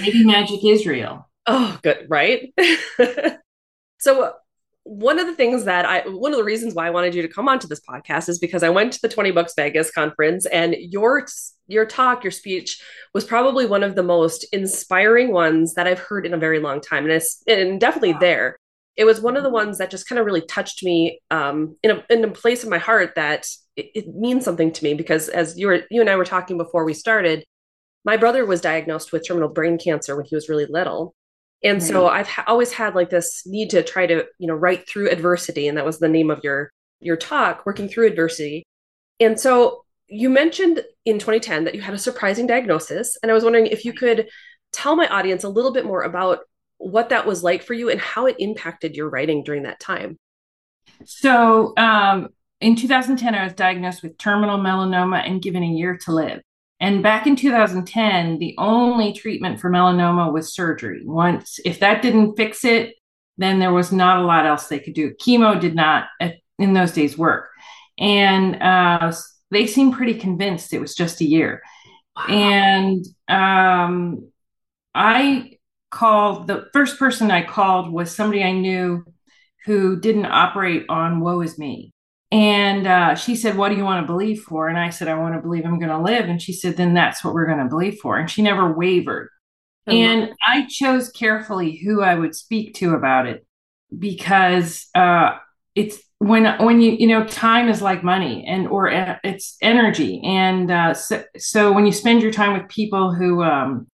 maybe 0.00 0.24
magic 0.24 0.64
is 0.64 0.86
real 0.86 1.28
Oh, 1.46 1.78
good, 1.82 2.06
right? 2.08 2.52
so 3.98 4.34
one 4.84 5.18
of 5.18 5.26
the 5.26 5.34
things 5.34 5.64
that 5.64 5.84
I 5.84 6.08
one 6.08 6.32
of 6.32 6.38
the 6.38 6.44
reasons 6.44 6.74
why 6.74 6.86
I 6.86 6.90
wanted 6.90 7.14
you 7.14 7.22
to 7.22 7.28
come 7.28 7.48
onto 7.48 7.68
this 7.68 7.80
podcast 7.88 8.28
is 8.28 8.38
because 8.38 8.62
I 8.62 8.68
went 8.68 8.92
to 8.94 9.00
the 9.00 9.08
20 9.08 9.30
Books 9.30 9.54
Vegas 9.56 9.90
conference 9.92 10.44
and 10.46 10.74
your 10.78 11.26
your 11.68 11.86
talk, 11.86 12.24
your 12.24 12.30
speech 12.32 12.82
was 13.14 13.24
probably 13.24 13.64
one 13.64 13.82
of 13.82 13.94
the 13.94 14.02
most 14.02 14.44
inspiring 14.52 15.32
ones 15.32 15.74
that 15.74 15.86
I've 15.86 16.00
heard 16.00 16.26
in 16.26 16.34
a 16.34 16.38
very 16.38 16.58
long 16.58 16.80
time. 16.80 17.04
And 17.04 17.12
it's 17.12 17.42
and 17.46 17.80
definitely 17.80 18.14
there. 18.14 18.56
It 18.96 19.04
was 19.04 19.20
one 19.20 19.36
of 19.36 19.42
the 19.42 19.48
mm-hmm. 19.48 19.54
ones 19.54 19.78
that 19.78 19.90
just 19.90 20.08
kind 20.08 20.18
of 20.18 20.26
really 20.26 20.42
touched 20.42 20.82
me 20.82 21.20
um, 21.30 21.76
in 21.82 21.92
a 21.92 22.04
in 22.10 22.24
a 22.24 22.30
place 22.30 22.64
in 22.64 22.70
my 22.70 22.78
heart 22.78 23.12
that 23.14 23.46
it, 23.76 23.86
it 23.94 24.08
means 24.08 24.44
something 24.44 24.72
to 24.72 24.84
me 24.84 24.94
because 24.94 25.28
as 25.28 25.56
you 25.58 25.68
were 25.68 25.82
you 25.90 26.00
and 26.00 26.10
I 26.10 26.16
were 26.16 26.24
talking 26.24 26.58
before 26.58 26.84
we 26.84 26.92
started, 26.92 27.44
my 28.04 28.16
brother 28.16 28.44
was 28.44 28.60
diagnosed 28.60 29.12
with 29.12 29.26
terminal 29.26 29.48
brain 29.48 29.78
cancer 29.78 30.16
when 30.16 30.26
he 30.26 30.34
was 30.34 30.48
really 30.48 30.66
little 30.68 31.14
and 31.64 31.80
right. 31.80 31.82
so 31.82 32.08
i've 32.08 32.28
ha- 32.28 32.44
always 32.46 32.72
had 32.72 32.94
like 32.94 33.10
this 33.10 33.46
need 33.46 33.70
to 33.70 33.82
try 33.82 34.06
to 34.06 34.24
you 34.38 34.46
know 34.46 34.54
write 34.54 34.88
through 34.88 35.10
adversity 35.10 35.68
and 35.68 35.78
that 35.78 35.84
was 35.84 35.98
the 35.98 36.08
name 36.08 36.30
of 36.30 36.40
your 36.42 36.70
your 37.02 37.16
talk 37.16 37.66
working 37.66 37.88
through 37.88 38.06
adversity. 38.06 38.64
And 39.20 39.38
so 39.38 39.84
you 40.08 40.30
mentioned 40.30 40.82
in 41.04 41.18
2010 41.18 41.64
that 41.64 41.74
you 41.74 41.80
had 41.80 41.94
a 41.94 41.98
surprising 41.98 42.46
diagnosis 42.46 43.16
and 43.22 43.30
i 43.30 43.34
was 43.34 43.44
wondering 43.44 43.66
if 43.66 43.84
you 43.84 43.94
could 43.94 44.28
tell 44.72 44.94
my 44.94 45.08
audience 45.08 45.42
a 45.42 45.48
little 45.48 45.72
bit 45.72 45.86
more 45.86 46.02
about 46.02 46.40
what 46.78 47.08
that 47.08 47.26
was 47.26 47.42
like 47.42 47.62
for 47.62 47.72
you 47.72 47.88
and 47.90 48.00
how 48.00 48.26
it 48.26 48.36
impacted 48.38 48.94
your 48.94 49.08
writing 49.08 49.42
during 49.42 49.62
that 49.62 49.78
time. 49.80 50.18
So 51.04 51.72
um, 51.76 52.28
in 52.60 52.76
2010 52.76 53.34
i 53.34 53.44
was 53.44 53.54
diagnosed 53.54 54.02
with 54.02 54.18
terminal 54.18 54.58
melanoma 54.58 55.26
and 55.26 55.42
given 55.42 55.62
a 55.62 55.66
year 55.66 55.96
to 55.96 56.12
live 56.12 56.42
and 56.82 57.00
back 57.00 57.28
in 57.28 57.36
2010, 57.36 58.38
the 58.38 58.56
only 58.58 59.12
treatment 59.12 59.60
for 59.60 59.70
melanoma 59.70 60.32
was 60.32 60.52
surgery. 60.52 61.02
Once, 61.04 61.60
if 61.64 61.78
that 61.78 62.02
didn't 62.02 62.34
fix 62.34 62.64
it, 62.64 62.96
then 63.38 63.60
there 63.60 63.72
was 63.72 63.92
not 63.92 64.18
a 64.18 64.26
lot 64.26 64.46
else 64.46 64.66
they 64.66 64.80
could 64.80 64.92
do. 64.92 65.14
Chemo 65.14 65.60
did 65.60 65.76
not, 65.76 66.08
in 66.58 66.72
those 66.72 66.90
days, 66.90 67.16
work. 67.16 67.50
And 67.98 68.60
uh, 68.60 69.12
they 69.52 69.68
seemed 69.68 69.94
pretty 69.94 70.14
convinced 70.14 70.72
it 70.72 70.80
was 70.80 70.96
just 70.96 71.20
a 71.20 71.24
year. 71.24 71.62
Wow. 72.16 72.26
And 72.28 73.06
um, 73.28 74.32
I 74.92 75.58
called 75.92 76.48
the 76.48 76.66
first 76.72 76.98
person 76.98 77.30
I 77.30 77.44
called 77.44 77.92
was 77.92 78.12
somebody 78.12 78.42
I 78.42 78.50
knew 78.50 79.04
who 79.66 80.00
didn't 80.00 80.26
operate 80.26 80.86
on 80.88 81.20
woe 81.20 81.42
is 81.42 81.58
me. 81.58 81.91
And 82.32 82.86
uh, 82.86 83.14
she 83.14 83.36
said, 83.36 83.58
What 83.58 83.68
do 83.68 83.76
you 83.76 83.84
want 83.84 84.02
to 84.02 84.10
believe 84.10 84.40
for? 84.40 84.68
And 84.68 84.78
I 84.78 84.88
said, 84.88 85.06
I 85.06 85.18
want 85.18 85.34
to 85.34 85.42
believe 85.42 85.66
I'm 85.66 85.78
going 85.78 85.90
to 85.90 86.00
live. 86.00 86.30
And 86.30 86.40
she 86.40 86.54
said, 86.54 86.78
Then 86.78 86.94
that's 86.94 87.22
what 87.22 87.34
we're 87.34 87.46
going 87.46 87.58
to 87.58 87.68
believe 87.68 87.98
for. 88.00 88.16
And 88.16 88.28
she 88.28 88.40
never 88.40 88.72
wavered. 88.72 89.28
Oh, 89.86 89.92
and 89.92 90.32
I 90.46 90.66
chose 90.66 91.10
carefully 91.10 91.76
who 91.76 92.00
I 92.00 92.14
would 92.14 92.34
speak 92.34 92.74
to 92.76 92.94
about 92.94 93.26
it 93.26 93.46
because 93.96 94.86
uh, 94.94 95.36
it's 95.74 95.98
when 96.18 96.44
when 96.64 96.80
you 96.80 96.92
you 96.92 97.06
know 97.06 97.26
time 97.26 97.68
is 97.68 97.82
like 97.82 98.02
money 98.02 98.46
and 98.46 98.68
or 98.68 98.88
it's 99.24 99.56
energy 99.60 100.22
and 100.24 100.70
uh, 100.70 100.94
so, 100.94 101.24
so 101.36 101.72
when 101.72 101.84
you 101.84 101.92
spend 101.92 102.22
your 102.22 102.30
time 102.30 102.56
with 102.56 102.68
people 102.70 103.12
who 103.12 103.42
um, 103.42 103.88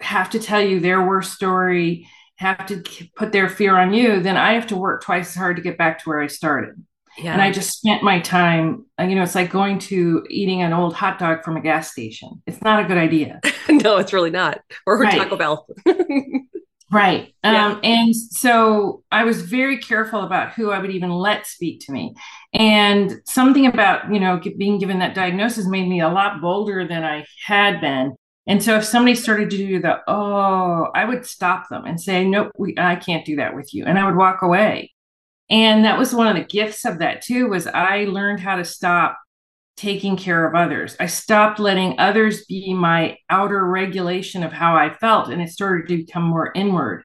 have 0.00 0.30
to 0.30 0.38
tell 0.38 0.60
you 0.60 0.78
their 0.78 1.04
worst 1.06 1.32
story 1.32 2.06
have 2.36 2.66
to 2.66 2.82
put 3.16 3.32
their 3.32 3.48
fear 3.48 3.76
on 3.76 3.92
you 3.94 4.20
then 4.20 4.36
i 4.36 4.52
have 4.52 4.66
to 4.66 4.76
work 4.76 5.02
twice 5.02 5.30
as 5.30 5.34
hard 5.34 5.56
to 5.56 5.62
get 5.62 5.78
back 5.78 5.98
to 5.98 6.08
where 6.08 6.20
i 6.20 6.26
started 6.26 6.74
yeah. 7.18 7.32
And 7.32 7.42
I 7.42 7.50
just 7.50 7.78
spent 7.78 8.02
my 8.02 8.20
time, 8.20 8.86
uh, 8.98 9.04
you 9.04 9.14
know, 9.14 9.22
it's 9.22 9.34
like 9.34 9.50
going 9.50 9.78
to 9.80 10.24
eating 10.30 10.62
an 10.62 10.72
old 10.72 10.94
hot 10.94 11.18
dog 11.18 11.42
from 11.44 11.56
a 11.56 11.60
gas 11.60 11.90
station. 11.90 12.42
It's 12.46 12.62
not 12.62 12.84
a 12.84 12.88
good 12.88 12.98
idea. 12.98 13.40
no, 13.68 13.98
it's 13.98 14.12
really 14.12 14.30
not. 14.30 14.60
Or 14.86 14.98
right. 14.98 15.16
Taco 15.16 15.36
Bell. 15.36 15.66
right. 16.92 17.34
Yeah. 17.44 17.66
Um, 17.66 17.80
and 17.82 18.14
so 18.14 19.02
I 19.10 19.24
was 19.24 19.42
very 19.42 19.78
careful 19.78 20.22
about 20.22 20.52
who 20.52 20.70
I 20.70 20.78
would 20.78 20.90
even 20.90 21.10
let 21.10 21.46
speak 21.46 21.80
to 21.86 21.92
me. 21.92 22.14
And 22.52 23.20
something 23.26 23.66
about, 23.66 24.12
you 24.12 24.20
know, 24.20 24.40
being 24.56 24.78
given 24.78 25.00
that 25.00 25.14
diagnosis 25.14 25.66
made 25.66 25.88
me 25.88 26.00
a 26.00 26.08
lot 26.08 26.40
bolder 26.40 26.86
than 26.86 27.04
I 27.04 27.26
had 27.44 27.80
been. 27.80 28.14
And 28.46 28.62
so 28.62 28.76
if 28.76 28.84
somebody 28.84 29.14
started 29.14 29.50
to 29.50 29.56
do 29.56 29.80
the, 29.80 29.98
oh, 30.08 30.88
I 30.94 31.04
would 31.04 31.26
stop 31.26 31.68
them 31.68 31.84
and 31.84 32.00
say, 32.00 32.26
nope, 32.26 32.52
we, 32.56 32.74
I 32.78 32.96
can't 32.96 33.24
do 33.26 33.36
that 33.36 33.54
with 33.54 33.74
you. 33.74 33.84
And 33.84 33.98
I 33.98 34.06
would 34.06 34.16
walk 34.16 34.42
away 34.42 34.92
and 35.50 35.84
that 35.84 35.98
was 35.98 36.14
one 36.14 36.28
of 36.28 36.36
the 36.36 36.44
gifts 36.44 36.84
of 36.84 36.98
that 36.98 37.22
too 37.22 37.48
was 37.48 37.66
i 37.66 38.04
learned 38.04 38.40
how 38.40 38.56
to 38.56 38.64
stop 38.64 39.18
taking 39.76 40.16
care 40.16 40.46
of 40.46 40.54
others 40.54 40.96
i 41.00 41.06
stopped 41.06 41.58
letting 41.58 41.98
others 41.98 42.44
be 42.46 42.72
my 42.74 43.16
outer 43.28 43.66
regulation 43.66 44.42
of 44.42 44.52
how 44.52 44.76
i 44.76 44.92
felt 44.94 45.28
and 45.28 45.42
it 45.42 45.50
started 45.50 45.88
to 45.88 45.96
become 45.96 46.22
more 46.22 46.52
inward 46.54 47.02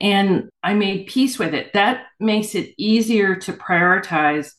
and 0.00 0.48
i 0.62 0.74
made 0.74 1.06
peace 1.06 1.38
with 1.38 1.54
it 1.54 1.72
that 1.72 2.06
makes 2.20 2.54
it 2.54 2.74
easier 2.78 3.34
to 3.34 3.52
prioritize 3.52 4.52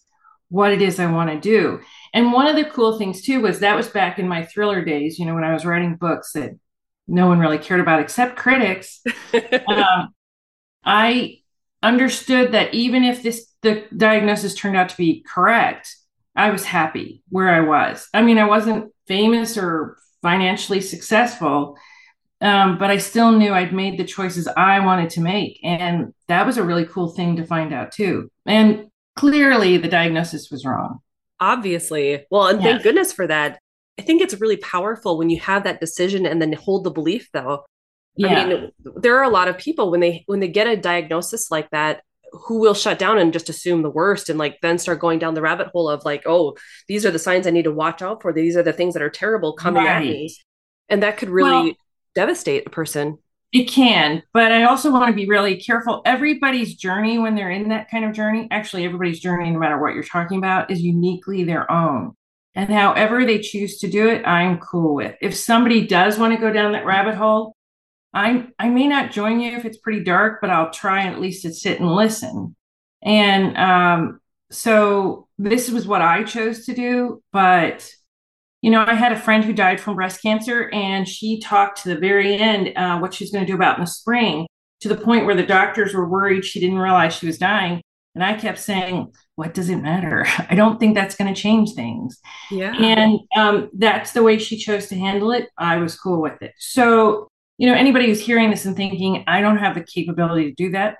what 0.49 0.71
it 0.71 0.81
is 0.81 0.99
I 0.99 1.05
want 1.11 1.29
to 1.29 1.39
do. 1.39 1.79
And 2.13 2.33
one 2.33 2.47
of 2.47 2.55
the 2.55 2.65
cool 2.65 2.97
things 2.97 3.21
too 3.21 3.41
was 3.41 3.59
that 3.59 3.75
was 3.75 3.87
back 3.87 4.19
in 4.19 4.27
my 4.27 4.43
thriller 4.45 4.83
days, 4.83 5.19
you 5.19 5.25
know, 5.25 5.35
when 5.35 5.43
I 5.43 5.53
was 5.53 5.65
writing 5.65 5.95
books 5.95 6.33
that 6.33 6.51
no 7.07 7.27
one 7.27 7.39
really 7.39 7.57
cared 7.57 7.79
about 7.79 8.01
except 8.01 8.35
critics. 8.35 9.01
um, 9.67 10.09
I 10.83 11.39
understood 11.81 12.51
that 12.51 12.73
even 12.73 13.03
if 13.03 13.23
this 13.23 13.47
the 13.61 13.85
diagnosis 13.95 14.55
turned 14.55 14.77
out 14.77 14.89
to 14.89 14.97
be 14.97 15.23
correct, 15.27 15.95
I 16.35 16.49
was 16.51 16.63
happy 16.63 17.23
where 17.29 17.49
I 17.49 17.61
was. 17.61 18.07
I 18.13 18.21
mean, 18.21 18.37
I 18.37 18.45
wasn't 18.45 18.93
famous 19.07 19.57
or 19.57 19.97
financially 20.21 20.81
successful, 20.81 21.77
um, 22.41 22.77
but 22.77 22.89
I 22.89 22.97
still 22.97 23.31
knew 23.31 23.53
I'd 23.53 23.73
made 23.73 23.97
the 23.99 24.05
choices 24.05 24.47
I 24.47 24.79
wanted 24.79 25.09
to 25.11 25.21
make. 25.21 25.59
And 25.63 26.13
that 26.27 26.45
was 26.45 26.57
a 26.57 26.63
really 26.63 26.85
cool 26.85 27.09
thing 27.09 27.35
to 27.35 27.45
find 27.45 27.73
out, 27.73 27.91
too. 27.91 28.31
And 28.45 28.87
clearly, 29.15 29.77
the 29.77 29.89
diagnosis 29.89 30.49
was 30.49 30.65
wrong. 30.65 30.99
Obviously. 31.41 32.25
Well, 32.31 32.47
and 32.47 32.61
thank 32.61 32.83
goodness 32.83 33.11
for 33.11 33.27
that. 33.27 33.59
I 33.97 34.01
think 34.01 34.21
it's 34.21 34.39
really 34.39 34.57
powerful 34.57 35.17
when 35.17 35.29
you 35.29 35.39
have 35.41 35.63
that 35.65 35.81
decision 35.81 36.25
and 36.25 36.41
then 36.41 36.53
hold 36.53 36.85
the 36.85 36.91
belief, 36.91 37.29
though. 37.33 37.65
Yeah. 38.15 38.27
I 38.27 38.45
mean, 38.45 38.71
there 38.97 39.17
are 39.17 39.23
a 39.23 39.29
lot 39.29 39.47
of 39.47 39.57
people 39.57 39.91
when 39.91 39.99
they 39.99 40.23
when 40.25 40.39
they 40.39 40.47
get 40.47 40.67
a 40.67 40.75
diagnosis 40.75 41.49
like 41.49 41.69
that 41.69 42.01
who 42.31 42.59
will 42.59 42.73
shut 42.73 42.99
down 42.99 43.17
and 43.17 43.33
just 43.33 43.49
assume 43.49 43.81
the 43.81 43.89
worst 43.89 44.29
and 44.29 44.37
like 44.37 44.59
then 44.61 44.77
start 44.77 44.99
going 44.99 45.19
down 45.19 45.33
the 45.33 45.41
rabbit 45.41 45.67
hole 45.67 45.89
of 45.89 46.05
like, 46.05 46.23
oh, 46.25 46.55
these 46.87 47.05
are 47.05 47.11
the 47.11 47.19
signs 47.19 47.47
I 47.47 47.51
need 47.51 47.63
to 47.63 47.71
watch 47.71 48.01
out 48.01 48.21
for. 48.21 48.33
These 48.33 48.55
are 48.55 48.63
the 48.63 48.73
things 48.73 48.93
that 48.93 49.03
are 49.03 49.09
terrible 49.09 49.53
coming 49.53 49.83
right. 49.83 49.95
at 49.97 50.01
me. 50.03 50.35
And 50.89 51.03
that 51.03 51.17
could 51.17 51.29
really 51.29 51.51
well, 51.51 51.73
devastate 52.15 52.67
a 52.67 52.69
person. 52.69 53.17
It 53.51 53.65
can, 53.65 54.21
but 54.31 54.51
I 54.51 54.65
also 54.65 54.91
want 54.91 55.07
to 55.07 55.15
be 55.15 55.27
really 55.27 55.59
careful. 55.59 56.03
Everybody's 56.05 56.75
journey 56.75 57.17
when 57.17 57.33
they're 57.33 57.49
in 57.49 57.69
that 57.69 57.89
kind 57.89 58.05
of 58.05 58.13
journey, 58.13 58.47
actually, 58.51 58.85
everybody's 58.85 59.19
journey, 59.19 59.49
no 59.49 59.57
matter 59.57 59.79
what 59.79 59.95
you're 59.95 60.03
talking 60.03 60.37
about, 60.37 60.69
is 60.69 60.81
uniquely 60.81 61.43
their 61.43 61.71
own. 61.71 62.13
And 62.53 62.71
however 62.71 63.25
they 63.25 63.39
choose 63.39 63.79
to 63.79 63.87
do 63.87 64.07
it, 64.07 64.23
I'm 64.25 64.59
cool 64.59 64.93
with. 64.93 65.15
If 65.19 65.35
somebody 65.35 65.87
does 65.87 66.19
want 66.19 66.33
to 66.33 66.39
go 66.39 66.53
down 66.53 66.73
that 66.73 66.85
rabbit 66.85 67.15
hole, 67.15 67.55
I 68.13 68.47
I 68.57 68.69
may 68.69 68.87
not 68.87 69.11
join 69.11 69.39
you 69.39 69.55
if 69.55 69.65
it's 69.65 69.77
pretty 69.77 70.03
dark, 70.03 70.41
but 70.41 70.49
I'll 70.49 70.71
try 70.71 71.05
at 71.05 71.19
least 71.19 71.43
to 71.43 71.53
sit 71.53 71.79
and 71.79 71.89
listen. 71.89 72.55
And 73.03 73.57
um, 73.57 74.19
so 74.51 75.27
this 75.37 75.69
was 75.69 75.87
what 75.87 76.01
I 76.01 76.23
chose 76.23 76.65
to 76.65 76.73
do. 76.73 77.21
But 77.31 77.89
you 78.61 78.71
know, 78.71 78.83
I 78.85 78.93
had 78.93 79.11
a 79.11 79.19
friend 79.19 79.43
who 79.45 79.53
died 79.53 79.79
from 79.79 79.95
breast 79.95 80.21
cancer, 80.21 80.69
and 80.69 81.07
she 81.07 81.39
talked 81.39 81.83
to 81.83 81.89
the 81.89 81.99
very 81.99 82.35
end 82.35 82.73
uh, 82.75 82.99
what 82.99 83.13
she's 83.13 83.31
going 83.31 83.45
to 83.45 83.51
do 83.51 83.55
about 83.55 83.77
in 83.77 83.85
the 83.85 83.91
spring, 83.91 84.47
to 84.81 84.89
the 84.89 84.97
point 84.97 85.25
where 85.25 85.35
the 85.35 85.45
doctors 85.45 85.93
were 85.93 86.09
worried 86.09 86.43
she 86.43 86.59
didn't 86.59 86.79
realize 86.79 87.13
she 87.15 87.27
was 87.27 87.37
dying. 87.37 87.81
And 88.15 88.23
I 88.23 88.33
kept 88.33 88.57
saying, 88.59 89.13
"What 89.35 89.53
does 89.53 89.69
it 89.69 89.77
matter? 89.77 90.25
I 90.49 90.55
don't 90.55 90.79
think 90.79 90.95
that's 90.95 91.15
going 91.15 91.33
to 91.33 91.39
change 91.39 91.73
things." 91.73 92.19
Yeah. 92.49 92.75
And 92.75 93.19
um, 93.37 93.69
that's 93.73 94.13
the 94.13 94.23
way 94.23 94.39
she 94.39 94.57
chose 94.57 94.87
to 94.87 94.95
handle 94.95 95.31
it. 95.31 95.47
I 95.57 95.77
was 95.77 95.97
cool 95.97 96.21
with 96.21 96.41
it. 96.41 96.53
So 96.57 97.29
you 97.59 97.67
know, 97.67 97.75
anybody 97.75 98.05
who's 98.05 98.21
hearing 98.21 98.49
this 98.49 98.63
and 98.63 98.75
thinking, 98.75 99.25
I 99.27 99.41
don't 99.41 99.57
have 99.57 99.75
the 99.75 99.83
capability 99.83 100.45
to 100.45 100.55
do 100.55 100.71
that, 100.71 100.95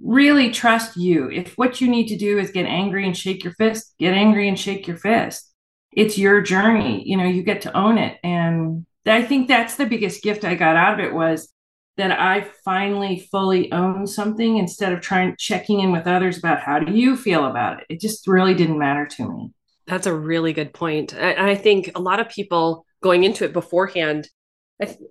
really 0.00 0.50
trust 0.50 0.98
you. 0.98 1.30
If 1.30 1.54
what 1.54 1.80
you 1.80 1.88
need 1.88 2.08
to 2.08 2.16
do 2.18 2.38
is 2.38 2.50
get 2.50 2.66
angry 2.66 3.06
and 3.06 3.16
shake 3.16 3.42
your 3.42 3.54
fist, 3.54 3.94
get 3.98 4.12
angry 4.12 4.48
and 4.48 4.58
shake 4.58 4.86
your 4.86 4.98
fist. 4.98 5.50
It's 5.90 6.18
your 6.18 6.42
journey. 6.42 7.02
You 7.08 7.16
know, 7.16 7.24
you 7.24 7.42
get 7.42 7.62
to 7.62 7.74
own 7.74 7.96
it. 7.96 8.18
And 8.22 8.84
I 9.06 9.22
think 9.22 9.48
that's 9.48 9.76
the 9.76 9.86
biggest 9.86 10.22
gift 10.22 10.44
I 10.44 10.56
got 10.56 10.76
out 10.76 11.00
of 11.00 11.06
it 11.06 11.14
was 11.14 11.50
that 11.96 12.12
I 12.20 12.46
finally 12.66 13.26
fully 13.32 13.72
own 13.72 14.06
something 14.06 14.58
instead 14.58 14.92
of 14.92 15.00
trying 15.00 15.36
checking 15.38 15.80
in 15.80 15.90
with 15.90 16.06
others 16.06 16.36
about 16.36 16.60
how 16.60 16.80
do 16.80 16.92
you 16.92 17.16
feel 17.16 17.46
about 17.46 17.80
it. 17.80 17.86
It 17.88 18.00
just 18.02 18.28
really 18.28 18.52
didn't 18.52 18.78
matter 18.78 19.06
to 19.06 19.26
me. 19.26 19.52
That's 19.86 20.06
a 20.06 20.14
really 20.14 20.52
good 20.52 20.74
point. 20.74 21.14
I, 21.14 21.52
I 21.52 21.54
think 21.54 21.92
a 21.94 22.00
lot 22.00 22.20
of 22.20 22.28
people 22.28 22.84
going 23.02 23.24
into 23.24 23.46
it 23.46 23.54
beforehand 23.54 24.28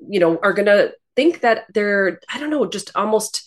you 0.10 0.20
know, 0.20 0.40
are 0.42 0.54
going 0.54 0.68
to 0.68 0.94
think 1.16 1.42
that 1.42 1.66
they're, 1.74 2.20
I 2.34 2.40
don't 2.40 2.50
know, 2.50 2.66
just 2.66 2.92
almost 2.96 3.44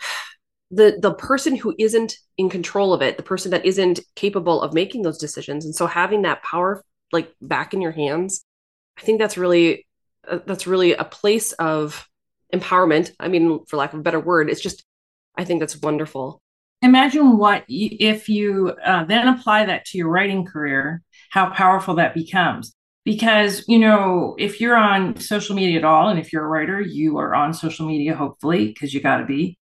the 0.70 0.98
the 1.00 1.14
person 1.14 1.54
who 1.54 1.74
isn't 1.78 2.16
in 2.38 2.48
control 2.50 2.92
of 2.92 3.02
it, 3.02 3.16
the 3.16 3.22
person 3.22 3.52
that 3.52 3.64
isn't 3.64 4.00
capable 4.16 4.62
of 4.62 4.74
making 4.74 5.02
those 5.02 5.18
decisions, 5.18 5.64
and 5.64 5.74
so 5.74 5.86
having 5.86 6.22
that 6.22 6.42
power 6.42 6.84
like 7.12 7.32
back 7.40 7.72
in 7.72 7.80
your 7.80 7.92
hands, 7.92 8.44
I 8.98 9.02
think 9.02 9.20
that's 9.20 9.38
really 9.38 9.86
uh, 10.28 10.40
that's 10.46 10.66
really 10.66 10.94
a 10.94 11.04
place 11.04 11.52
of 11.52 12.08
empowerment. 12.52 13.12
I 13.20 13.28
mean, 13.28 13.64
for 13.66 13.76
lack 13.76 13.92
of 13.92 14.00
a 14.00 14.02
better 14.02 14.20
word, 14.20 14.50
it's 14.50 14.60
just 14.60 14.84
I 15.36 15.44
think 15.44 15.60
that's 15.60 15.80
wonderful. 15.80 16.40
Imagine 16.82 17.38
what 17.38 17.64
if 17.68 18.28
you 18.28 18.74
uh, 18.84 19.04
then 19.04 19.28
apply 19.28 19.66
that 19.66 19.86
to 19.86 19.98
your 19.98 20.08
writing 20.08 20.44
career, 20.44 21.02
how 21.30 21.50
powerful 21.50 21.94
that 21.96 22.14
becomes 22.14 22.75
because 23.06 23.64
you 23.68 23.78
know 23.78 24.34
if 24.36 24.60
you're 24.60 24.76
on 24.76 25.18
social 25.18 25.54
media 25.54 25.78
at 25.78 25.84
all 25.84 26.08
and 26.08 26.18
if 26.18 26.32
you're 26.32 26.44
a 26.44 26.48
writer 26.48 26.80
you 26.80 27.16
are 27.18 27.34
on 27.34 27.54
social 27.54 27.86
media 27.86 28.14
hopefully 28.14 28.66
because 28.66 28.92
you 28.92 29.00
got 29.00 29.18
to 29.18 29.24
be. 29.24 29.56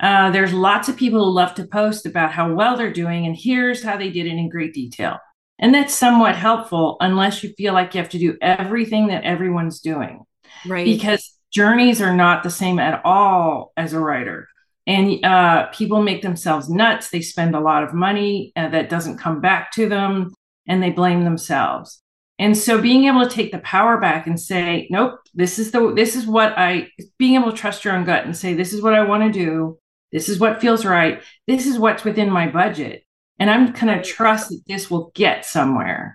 Uh, 0.00 0.30
there's 0.32 0.52
lots 0.52 0.88
of 0.88 0.96
people 0.96 1.24
who 1.24 1.30
love 1.30 1.54
to 1.54 1.66
post 1.66 2.04
about 2.04 2.32
how 2.32 2.52
well 2.52 2.76
they're 2.76 2.92
doing 2.92 3.26
and 3.26 3.36
here's 3.36 3.82
how 3.82 3.96
they 3.96 4.10
did 4.10 4.26
it 4.26 4.32
in 4.32 4.48
great 4.48 4.74
detail. 4.74 5.18
And 5.58 5.72
that's 5.72 5.94
somewhat 5.94 6.34
helpful 6.34 6.96
unless 7.00 7.42
you 7.42 7.54
feel 7.56 7.72
like 7.72 7.94
you 7.94 8.00
have 8.00 8.10
to 8.10 8.18
do 8.18 8.36
everything 8.42 9.06
that 9.06 9.22
everyone's 9.22 9.80
doing. 9.80 10.24
Right. 10.66 10.84
Because 10.84 11.32
journeys 11.52 12.02
are 12.02 12.14
not 12.14 12.42
the 12.42 12.50
same 12.50 12.80
at 12.80 13.02
all 13.04 13.72
as 13.76 13.92
a 13.92 14.00
writer. 14.00 14.48
And 14.84 15.24
uh, 15.24 15.68
people 15.68 16.02
make 16.02 16.22
themselves 16.22 16.68
nuts. 16.68 17.10
They 17.10 17.22
spend 17.22 17.54
a 17.54 17.60
lot 17.60 17.84
of 17.84 17.94
money 17.94 18.52
uh, 18.56 18.68
that 18.70 18.90
doesn't 18.90 19.18
come 19.18 19.40
back 19.40 19.70
to 19.72 19.88
them 19.88 20.34
and 20.66 20.82
they 20.82 20.90
blame 20.90 21.22
themselves 21.22 22.02
and 22.38 22.56
so 22.56 22.80
being 22.80 23.04
able 23.04 23.22
to 23.22 23.34
take 23.34 23.52
the 23.52 23.58
power 23.58 23.98
back 23.98 24.26
and 24.26 24.40
say 24.40 24.86
nope 24.90 25.20
this 25.34 25.58
is 25.58 25.70
the 25.70 25.92
this 25.94 26.16
is 26.16 26.26
what 26.26 26.56
i 26.58 26.88
being 27.18 27.34
able 27.34 27.50
to 27.50 27.56
trust 27.56 27.84
your 27.84 27.94
own 27.94 28.04
gut 28.04 28.24
and 28.24 28.36
say 28.36 28.54
this 28.54 28.72
is 28.72 28.82
what 28.82 28.94
i 28.94 29.04
want 29.04 29.22
to 29.22 29.38
do. 29.38 29.78
This 30.12 30.28
is 30.28 30.38
what 30.38 30.60
feels 30.60 30.84
right. 30.84 31.24
This 31.48 31.66
is 31.66 31.76
what's 31.76 32.04
within 32.04 32.30
my 32.30 32.46
budget. 32.48 33.04
And 33.40 33.50
i'm 33.50 33.72
going 33.72 33.98
to 33.98 34.02
trust 34.02 34.50
that 34.50 34.62
this 34.66 34.90
will 34.90 35.10
get 35.14 35.44
somewhere. 35.44 36.14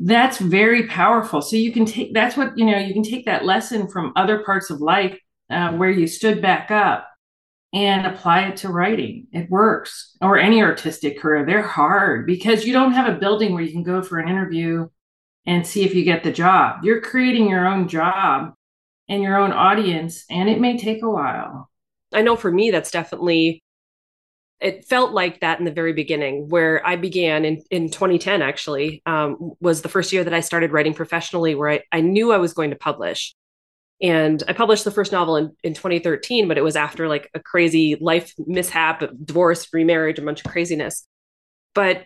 That's 0.00 0.38
very 0.38 0.86
powerful. 0.86 1.40
So 1.42 1.56
you 1.56 1.72
can 1.72 1.86
take 1.86 2.12
that's 2.14 2.36
what 2.36 2.56
you 2.58 2.66
know 2.66 2.78
you 2.78 2.92
can 2.92 3.02
take 3.02 3.24
that 3.24 3.44
lesson 3.44 3.88
from 3.88 4.12
other 4.16 4.44
parts 4.44 4.70
of 4.70 4.80
life 4.80 5.18
uh, 5.50 5.72
where 5.72 5.90
you 5.90 6.06
stood 6.06 6.42
back 6.42 6.70
up 6.70 7.08
and 7.72 8.06
apply 8.06 8.42
it 8.48 8.58
to 8.58 8.68
writing. 8.68 9.26
It 9.32 9.50
works. 9.50 10.16
Or 10.20 10.38
any 10.38 10.62
artistic 10.62 11.18
career. 11.18 11.44
They're 11.44 11.62
hard 11.62 12.26
because 12.26 12.64
you 12.64 12.72
don't 12.72 12.92
have 12.92 13.12
a 13.12 13.18
building 13.18 13.54
where 13.54 13.62
you 13.62 13.72
can 13.72 13.82
go 13.82 14.02
for 14.02 14.18
an 14.18 14.28
interview 14.28 14.88
and 15.48 15.66
see 15.66 15.82
if 15.82 15.94
you 15.94 16.04
get 16.04 16.22
the 16.22 16.30
job. 16.30 16.84
You're 16.84 17.00
creating 17.00 17.48
your 17.48 17.66
own 17.66 17.88
job 17.88 18.52
and 19.08 19.22
your 19.22 19.38
own 19.38 19.50
audience, 19.50 20.26
and 20.28 20.50
it 20.50 20.60
may 20.60 20.76
take 20.76 21.02
a 21.02 21.08
while. 21.08 21.70
I 22.12 22.20
know 22.20 22.36
for 22.36 22.52
me, 22.52 22.70
that's 22.70 22.90
definitely, 22.90 23.62
it 24.60 24.84
felt 24.84 25.12
like 25.12 25.40
that 25.40 25.58
in 25.58 25.64
the 25.64 25.70
very 25.70 25.94
beginning, 25.94 26.50
where 26.50 26.86
I 26.86 26.96
began 26.96 27.46
in, 27.46 27.62
in 27.70 27.88
2010, 27.88 28.42
actually, 28.42 29.02
um, 29.06 29.52
was 29.58 29.80
the 29.80 29.88
first 29.88 30.12
year 30.12 30.22
that 30.22 30.34
I 30.34 30.40
started 30.40 30.70
writing 30.70 30.92
professionally, 30.92 31.54
where 31.54 31.70
I, 31.70 31.82
I 31.92 32.02
knew 32.02 32.30
I 32.30 32.36
was 32.36 32.52
going 32.52 32.68
to 32.68 32.76
publish. 32.76 33.34
And 34.02 34.42
I 34.46 34.52
published 34.52 34.84
the 34.84 34.90
first 34.90 35.12
novel 35.12 35.36
in, 35.36 35.56
in 35.64 35.72
2013, 35.72 36.46
but 36.46 36.58
it 36.58 36.62
was 36.62 36.76
after 36.76 37.08
like 37.08 37.30
a 37.32 37.40
crazy 37.40 37.96
life 37.98 38.34
mishap, 38.38 39.02
divorce, 39.24 39.66
remarriage, 39.72 40.18
a 40.18 40.22
bunch 40.22 40.44
of 40.44 40.50
craziness. 40.50 41.06
But 41.74 42.04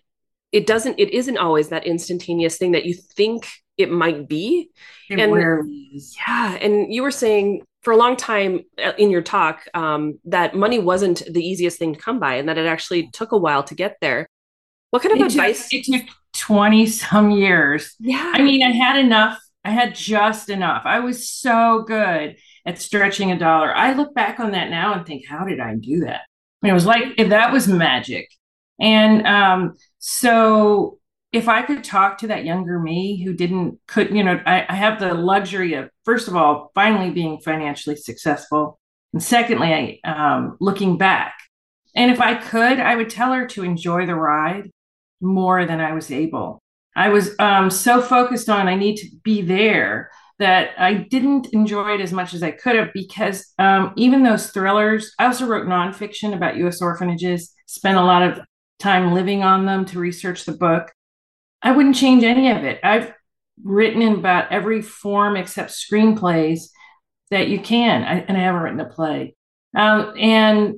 it 0.53 0.67
doesn't 0.67 0.99
it 0.99 1.11
isn't 1.11 1.39
always 1.39 1.71
that 1.71 1.87
instantaneous 1.87 2.59
thing 2.59 2.73
that 2.73 2.85
you 2.85 2.95
think 2.95 3.49
it 3.79 3.91
might 3.91 4.29
be. 4.29 4.71
It 5.09 5.19
and 5.19 5.65
is. 5.95 6.15
yeah 6.17 6.55
and 6.55 6.93
you 6.93 7.03
were 7.03 7.11
saying 7.11 7.63
for 7.81 7.93
a 7.93 7.97
long 7.97 8.17
time 8.17 8.61
uh, 8.83 8.93
in 8.97 9.11
your 9.11 9.23
talk 9.23 9.67
um, 9.75 10.21
that 10.27 10.55
money 10.55 10.79
wasn't 10.79 11.23
the 11.29 11.45
easiest 11.45 11.79
thing 11.79 11.95
to 11.95 12.01
come 12.01 12.21
by 12.21 12.35
and 12.35 12.49
that 12.49 12.59
it 12.59 12.67
actually 12.67 13.11
took 13.13 13.33
a 13.33 13.39
while 13.39 13.63
to 13.65 13.75
get 13.75 13.97
there. 14.01 14.29
What 14.91 15.03
kind 15.03 15.15
of 15.15 15.21
it 15.21 15.33
advice 15.33 15.69
took, 15.69 15.89
it 15.89 16.01
took 16.01 16.09
20 16.35 16.87
some 16.87 17.31
years. 17.31 17.95
Yeah. 17.99 18.33
I 18.35 18.43
mean 18.43 18.63
i 18.63 18.71
had 18.71 18.99
enough 18.99 19.39
i 19.65 19.71
had 19.71 19.95
just 19.95 20.51
enough. 20.51 20.83
I 20.85 21.01
was 21.01 21.29
so 21.29 21.83
good 21.87 22.37
at 22.65 22.81
stretching 22.81 23.33
a 23.33 23.39
dollar. 23.39 23.75
I 23.75 23.95
look 23.95 24.15
back 24.15 24.39
on 24.39 24.53
that 24.53 24.71
now 24.71 24.95
and 24.95 25.07
think 25.07 25.27
how 25.27 25.45
did 25.45 25.61
i 25.61 25.75
do 25.75 26.01
that? 26.01 26.21
I 26.63 26.67
mean, 26.67 26.71
it 26.71 26.75
was 26.75 26.87
like 26.87 27.15
if 27.17 27.31
that 27.31 27.53
was 27.53 27.67
magic 27.67 28.29
and 28.83 29.27
um, 29.27 29.77
so 29.99 30.99
if 31.33 31.49
I 31.49 31.63
could 31.63 31.85
talk 31.85 32.19
to 32.19 32.27
that 32.27 32.45
younger 32.45 32.79
me 32.79 33.23
who 33.23 33.33
didn't 33.33 33.79
could, 33.87 34.15
you 34.15 34.23
know, 34.23 34.39
I, 34.45 34.67
I, 34.69 34.75
have 34.75 35.01
the 35.01 35.15
luxury 35.15 35.73
of 35.75 35.89
first 36.05 36.29
of 36.29 36.37
all 36.37 36.71
finally 36.75 37.11
being 37.11 37.41
financially 37.41 37.97
successful, 37.97 38.79
and 39.15 39.23
secondly, 39.23 40.01
I, 40.05 40.11
um, 40.11 40.59
looking 40.61 40.99
back. 40.99 41.35
And 41.95 42.11
if 42.11 42.21
I 42.21 42.35
could, 42.35 42.81
I 42.81 42.97
would 42.97 43.09
tell 43.09 43.33
her 43.33 43.47
to 43.49 43.63
enjoy 43.63 44.05
the 44.05 44.15
ride 44.15 44.71
more 45.21 45.65
than 45.65 45.81
I 45.81 45.93
was 45.93 46.11
able. 46.11 46.61
I 46.97 47.09
was 47.09 47.35
um, 47.39 47.71
so 47.71 48.03
focused 48.03 48.49
on 48.51 48.69
I 48.69 48.75
need 48.75 48.97
to 48.97 49.07
be 49.23 49.43
there 49.43 50.11
that 50.39 50.71
I 50.77 50.95
didn't 50.95 51.49
enjoy 51.53 51.95
it 51.95 52.01
as 52.01 52.13
much 52.13 52.35
as 52.35 52.43
I 52.43 52.51
could 52.51 52.75
have 52.75 52.93
because 52.93 53.53
um, 53.59 53.93
even 53.97 54.23
those 54.23 54.51
thrillers, 54.51 55.15
I 55.19 55.27
also 55.27 55.47
wrote 55.47 55.67
nonfiction 55.67 56.35
about 56.35 56.57
U.S. 56.57 56.83
orphanages, 56.83 57.55
spent 57.67 57.97
a 57.97 58.03
lot 58.03 58.23
of 58.23 58.41
time 58.79 59.15
living 59.15 59.43
on 59.43 59.67
them 59.67 59.85
to 59.87 59.99
research 59.99 60.45
the 60.45 60.53
book. 60.53 60.93
I 61.63 61.73
wouldn't 61.73 61.97
change 61.97 62.25
any 62.25 62.51
of 62.51 62.65
it. 62.65 62.81
I've 62.83 63.13
written 63.63 64.03
in 64.03 64.15
about 64.15 64.51
every 64.51 64.83
form 64.83 65.37
except 65.37 65.71
screenplays 65.71 66.65
that 67.31 67.49
you 67.49 67.61
can, 67.61 68.03
I, 68.03 68.21
and 68.21 68.37
I 68.37 68.41
haven't 68.41 68.63
written 68.63 68.81
a 68.81 68.87
play. 68.87 69.37
Um, 69.75 70.15
and 70.19 70.75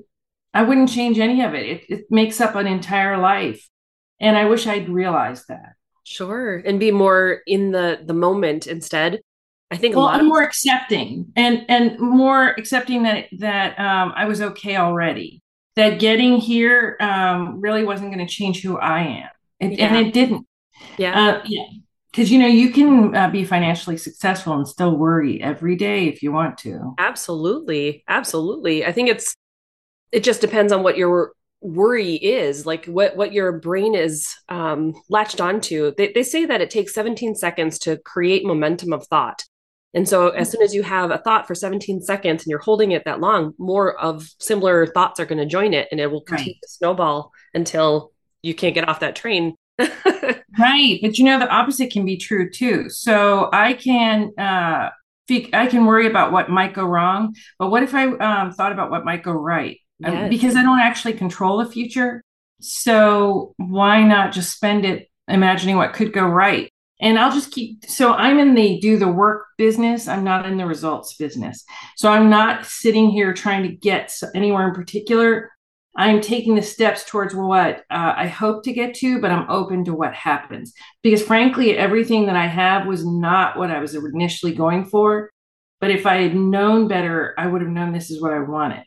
I 0.53 0.63
wouldn't 0.63 0.91
change 0.91 1.19
any 1.19 1.43
of 1.43 1.55
it. 1.55 1.67
it. 1.67 1.83
It 1.89 2.05
makes 2.11 2.41
up 2.41 2.55
an 2.55 2.67
entire 2.67 3.19
life, 3.19 3.69
and 4.21 4.37
I 4.37 4.45
wish 4.45 4.67
I'd 4.67 4.89
realized 4.89 5.49
that. 5.49 5.73
Sure, 6.05 6.57
and 6.59 6.79
be 6.79 6.93
more 6.93 7.41
in 7.47 7.73
the 7.73 8.01
the 8.05 8.15
moment 8.15 8.67
instead. 8.67 9.21
I 9.71 9.77
think 9.77 9.97
well, 9.97 10.05
a 10.05 10.07
lot 10.07 10.21
I'm 10.21 10.29
more 10.29 10.43
accepting 10.43 11.33
and 11.35 11.65
and 11.69 11.99
more 11.99 12.51
accepting 12.51 13.03
that 13.03 13.27
that 13.39 13.79
um, 13.81 14.13
I 14.15 14.27
was 14.27 14.41
okay 14.41 14.77
already. 14.77 15.43
That 15.77 15.99
getting 15.99 16.37
here 16.37 16.97
um, 17.01 17.61
really 17.61 17.85
wasn't 17.85 18.13
going 18.15 18.25
to 18.25 18.33
change 18.33 18.63
who 18.63 18.79
I 18.79 19.01
am, 19.01 19.29
it, 19.59 19.79
yeah. 19.79 19.87
and 19.87 20.07
it 20.07 20.13
didn't. 20.13 20.47
Yeah, 20.99 21.21
uh, 21.21 21.43
yeah. 21.47 21.65
Because 22.11 22.31
you 22.31 22.39
know 22.39 22.47
you 22.47 22.71
can 22.71 23.15
uh, 23.17 23.29
be 23.29 23.45
financially 23.45 23.97
successful 23.97 24.53
and 24.55 24.69
still 24.69 24.97
worry 24.97 25.43
every 25.43 25.75
day 25.75 26.07
if 26.07 26.23
you 26.23 26.31
want 26.31 26.59
to. 26.59 26.95
Absolutely, 26.99 28.05
absolutely. 28.07 28.87
I 28.87 28.93
think 28.93 29.09
it's 29.09 29.35
it 30.13 30.23
just 30.23 30.41
depends 30.41 30.73
on 30.73 30.85
what 30.85 30.97
your 30.97 31.33
worry 31.65 32.17
is 32.17 32.67
like 32.67 32.85
what 32.87 33.17
what 33.17 33.33
your 33.33 33.51
brain 33.59 33.95
is 33.95 34.37
um, 34.51 34.95
latched 35.09 35.41
onto 35.41 35.95
they, 35.97 36.13
they 36.13 36.23
say 36.23 36.45
that 36.45 36.61
it 36.61 36.69
takes 36.69 36.95
17 36.95 37.35
seconds 37.35 37.79
to 37.79 37.97
create 37.97 38.45
momentum 38.45 38.93
of 38.93 39.07
thought 39.07 39.45
and 39.95 40.09
so 40.09 40.29
as 40.31 40.51
soon 40.51 40.63
as 40.63 40.75
you 40.75 40.83
have 40.83 41.11
a 41.11 41.19
thought 41.19 41.47
for 41.47 41.55
17 41.55 42.03
seconds 42.03 42.43
and 42.43 42.51
you're 42.51 42.59
holding 42.59 42.93
it 42.93 43.05
that 43.05 43.21
long 43.21 43.55
more 43.59 43.99
of 43.99 44.29
similar 44.41 44.87
thoughts 44.87 45.21
are 45.21 45.27
going 45.27 45.39
to 45.39 45.47
join 45.47 45.73
it 45.75 45.89
and 45.91 46.01
it 46.01 46.11
will 46.11 46.23
continue 46.23 46.53
right. 46.53 46.61
to 46.63 46.69
snowball 46.69 47.33
until 47.55 48.13
you 48.43 48.55
can't 48.55 48.75
get 48.75 48.89
off 48.89 49.01
that 49.01 49.17
train 49.17 49.55
right 49.79 50.99
but 51.03 51.19
you 51.19 51.25
know 51.25 51.39
the 51.39 51.49
opposite 51.49 51.91
can 51.91 52.05
be 52.05 52.17
true 52.17 52.51
too 52.51 52.89
so 52.89 53.49
i 53.53 53.73
can 53.73 54.31
uh 54.39 54.91
I 55.31 55.69
can 55.69 55.87
worry 55.87 56.07
about 56.07 56.33
what 56.33 56.51
might 56.51 56.75
go 56.75 56.85
wrong, 56.85 57.35
but 57.59 57.71
what 57.71 57.83
if 57.83 57.95
I 57.95 58.09
um, 58.09 58.53
thought 58.53 58.73
about 58.73 58.91
what 58.91 59.05
might 59.05 59.23
go 59.23 59.33
right? 59.33 59.81
yes. 60.01 60.29
because 60.29 60.57
I 60.57 60.63
don't 60.63 60.81
actually 60.81 61.15
control 61.15 61.59
the 61.59 61.71
future. 61.71 62.23
So 62.61 63.55
why 63.57 64.03
not 64.03 64.33
just 64.33 64.55
spend 64.55 64.85
it 64.85 65.09
imagining 65.29 65.77
what 65.77 65.95
could 65.95 66.13
go 66.13 66.27
right? 66.27 66.71
And 67.05 67.19
I'll 67.19 67.31
just 67.31 67.53
keep. 67.53 67.85
So 67.85 68.15
I'm 68.15 68.39
in 68.39 68.55
the 68.55 68.81
do 68.81 68.99
the 68.99 69.13
work 69.13 69.45
business. 69.59 70.09
I'm 70.09 70.25
not 70.25 70.47
in 70.47 70.57
the 70.57 70.65
results 70.65 71.15
business. 71.17 71.63
So 71.97 72.11
I'm 72.11 72.31
not 72.31 72.65
sitting 72.65 73.11
here 73.11 73.35
trying 73.35 73.63
to 73.65 73.77
get 73.77 74.11
anywhere 74.35 74.67
in 74.67 74.75
particular. 74.75 75.51
I'm 75.97 76.23
taking 76.23 76.55
the 76.55 76.63
steps 76.63 77.05
towards 77.05 77.35
what 77.35 77.85
uh, 77.91 78.15
I 78.17 78.27
hope 78.27 78.65
to 78.65 78.73
get 78.73 78.95
to, 78.97 79.21
but 79.21 79.31
I'm 79.31 79.49
open 79.51 79.85
to 79.85 79.95
what 79.95 80.15
happens. 80.15 80.73
Because 81.03 81.23
frankly, 81.23 81.77
everything 81.77 82.25
that 82.27 82.37
I 82.37 82.47
have 82.47 82.87
was 82.87 83.07
not 83.07 83.59
what 83.59 83.71
I 83.71 83.81
was 83.81 83.95
initially 83.95 84.55
going 84.55 84.87
for. 84.87 85.31
But 85.83 85.91
if 85.91 86.07
I 86.07 86.23
had 86.23 86.35
known 86.35 86.89
better, 86.89 87.35
I 87.37 87.47
would 87.47 87.61
have 87.61 87.71
known 87.71 87.93
this 87.93 88.11
is 88.11 88.23
what 88.23 88.33
I 88.33 88.41
wanted. 88.41 88.85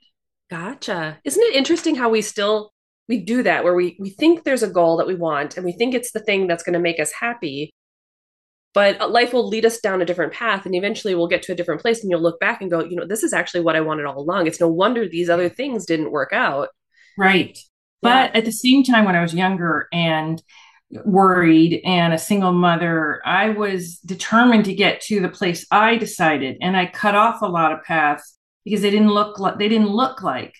Gotcha. 0.49 1.19
Isn't 1.23 1.43
it 1.43 1.55
interesting 1.55 1.93
how 1.93 2.09
we 2.09 2.23
still 2.23 2.71
we 3.07 3.19
do 3.19 3.43
that 3.43 3.63
where 3.63 3.75
we 3.75 3.95
we 3.99 4.09
think 4.09 4.43
there's 4.43 4.63
a 4.63 4.69
goal 4.69 4.97
that 4.97 5.07
we 5.07 5.13
want 5.13 5.55
and 5.55 5.65
we 5.65 5.71
think 5.71 5.93
it's 5.93 6.11
the 6.13 6.19
thing 6.19 6.47
that's 6.47 6.63
going 6.63 6.73
to 6.73 6.79
make 6.79 6.99
us 6.99 7.11
happy 7.11 7.71
but 8.73 8.99
uh, 9.01 9.07
life 9.07 9.33
will 9.33 9.47
lead 9.47 9.65
us 9.65 9.79
down 9.79 10.01
a 10.01 10.05
different 10.05 10.33
path 10.33 10.65
and 10.65 10.75
eventually 10.75 11.15
we'll 11.15 11.27
get 11.27 11.41
to 11.43 11.51
a 11.51 11.55
different 11.55 11.81
place 11.81 12.01
and 12.01 12.11
you'll 12.11 12.21
look 12.21 12.39
back 12.39 12.61
and 12.61 12.71
go 12.71 12.83
you 12.83 12.95
know 12.95 13.05
this 13.05 13.23
is 13.23 13.33
actually 13.33 13.61
what 13.61 13.75
i 13.75 13.81
wanted 13.81 14.05
all 14.05 14.19
along. 14.19 14.47
It's 14.47 14.59
no 14.59 14.67
wonder 14.67 15.07
these 15.07 15.29
other 15.29 15.49
things 15.49 15.85
didn't 15.85 16.11
work 16.11 16.33
out. 16.33 16.69
Right. 17.17 17.57
But 18.01 18.35
at 18.35 18.45
the 18.45 18.51
same 18.51 18.83
time 18.83 19.05
when 19.05 19.15
i 19.15 19.21
was 19.21 19.33
younger 19.33 19.87
and 19.91 20.41
worried 21.03 21.81
and 21.83 22.13
a 22.13 22.17
single 22.17 22.53
mother 22.53 23.21
i 23.25 23.49
was 23.49 23.97
determined 23.99 24.63
to 24.63 24.73
get 24.73 25.01
to 25.01 25.19
the 25.19 25.27
place 25.27 25.65
i 25.69 25.97
decided 25.97 26.55
and 26.61 26.77
i 26.77 26.85
cut 26.85 27.13
off 27.13 27.41
a 27.41 27.45
lot 27.45 27.73
of 27.73 27.83
paths 27.83 28.37
because 28.63 28.81
they 28.81 28.89
didn't 28.89 29.09
look 29.09 29.37
like 29.39 29.57
they 29.57 29.69
didn't 29.69 29.89
look 29.89 30.21
like. 30.21 30.53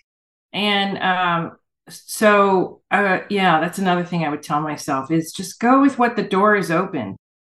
And 0.54 0.98
um, 0.98 1.58
so 1.90 2.82
uh, 2.92 3.20
yeah 3.30 3.60
that's 3.60 3.80
another 3.80 4.04
thing 4.04 4.24
i 4.24 4.30
would 4.30 4.44
tell 4.44 4.62
myself 4.62 5.12
is 5.12 5.32
just 5.32 5.60
go 5.60 5.82
with 5.82 5.98
what 5.98 6.16
the 6.16 6.24
door 6.24 6.56
is 6.56 6.72
open 6.72 7.16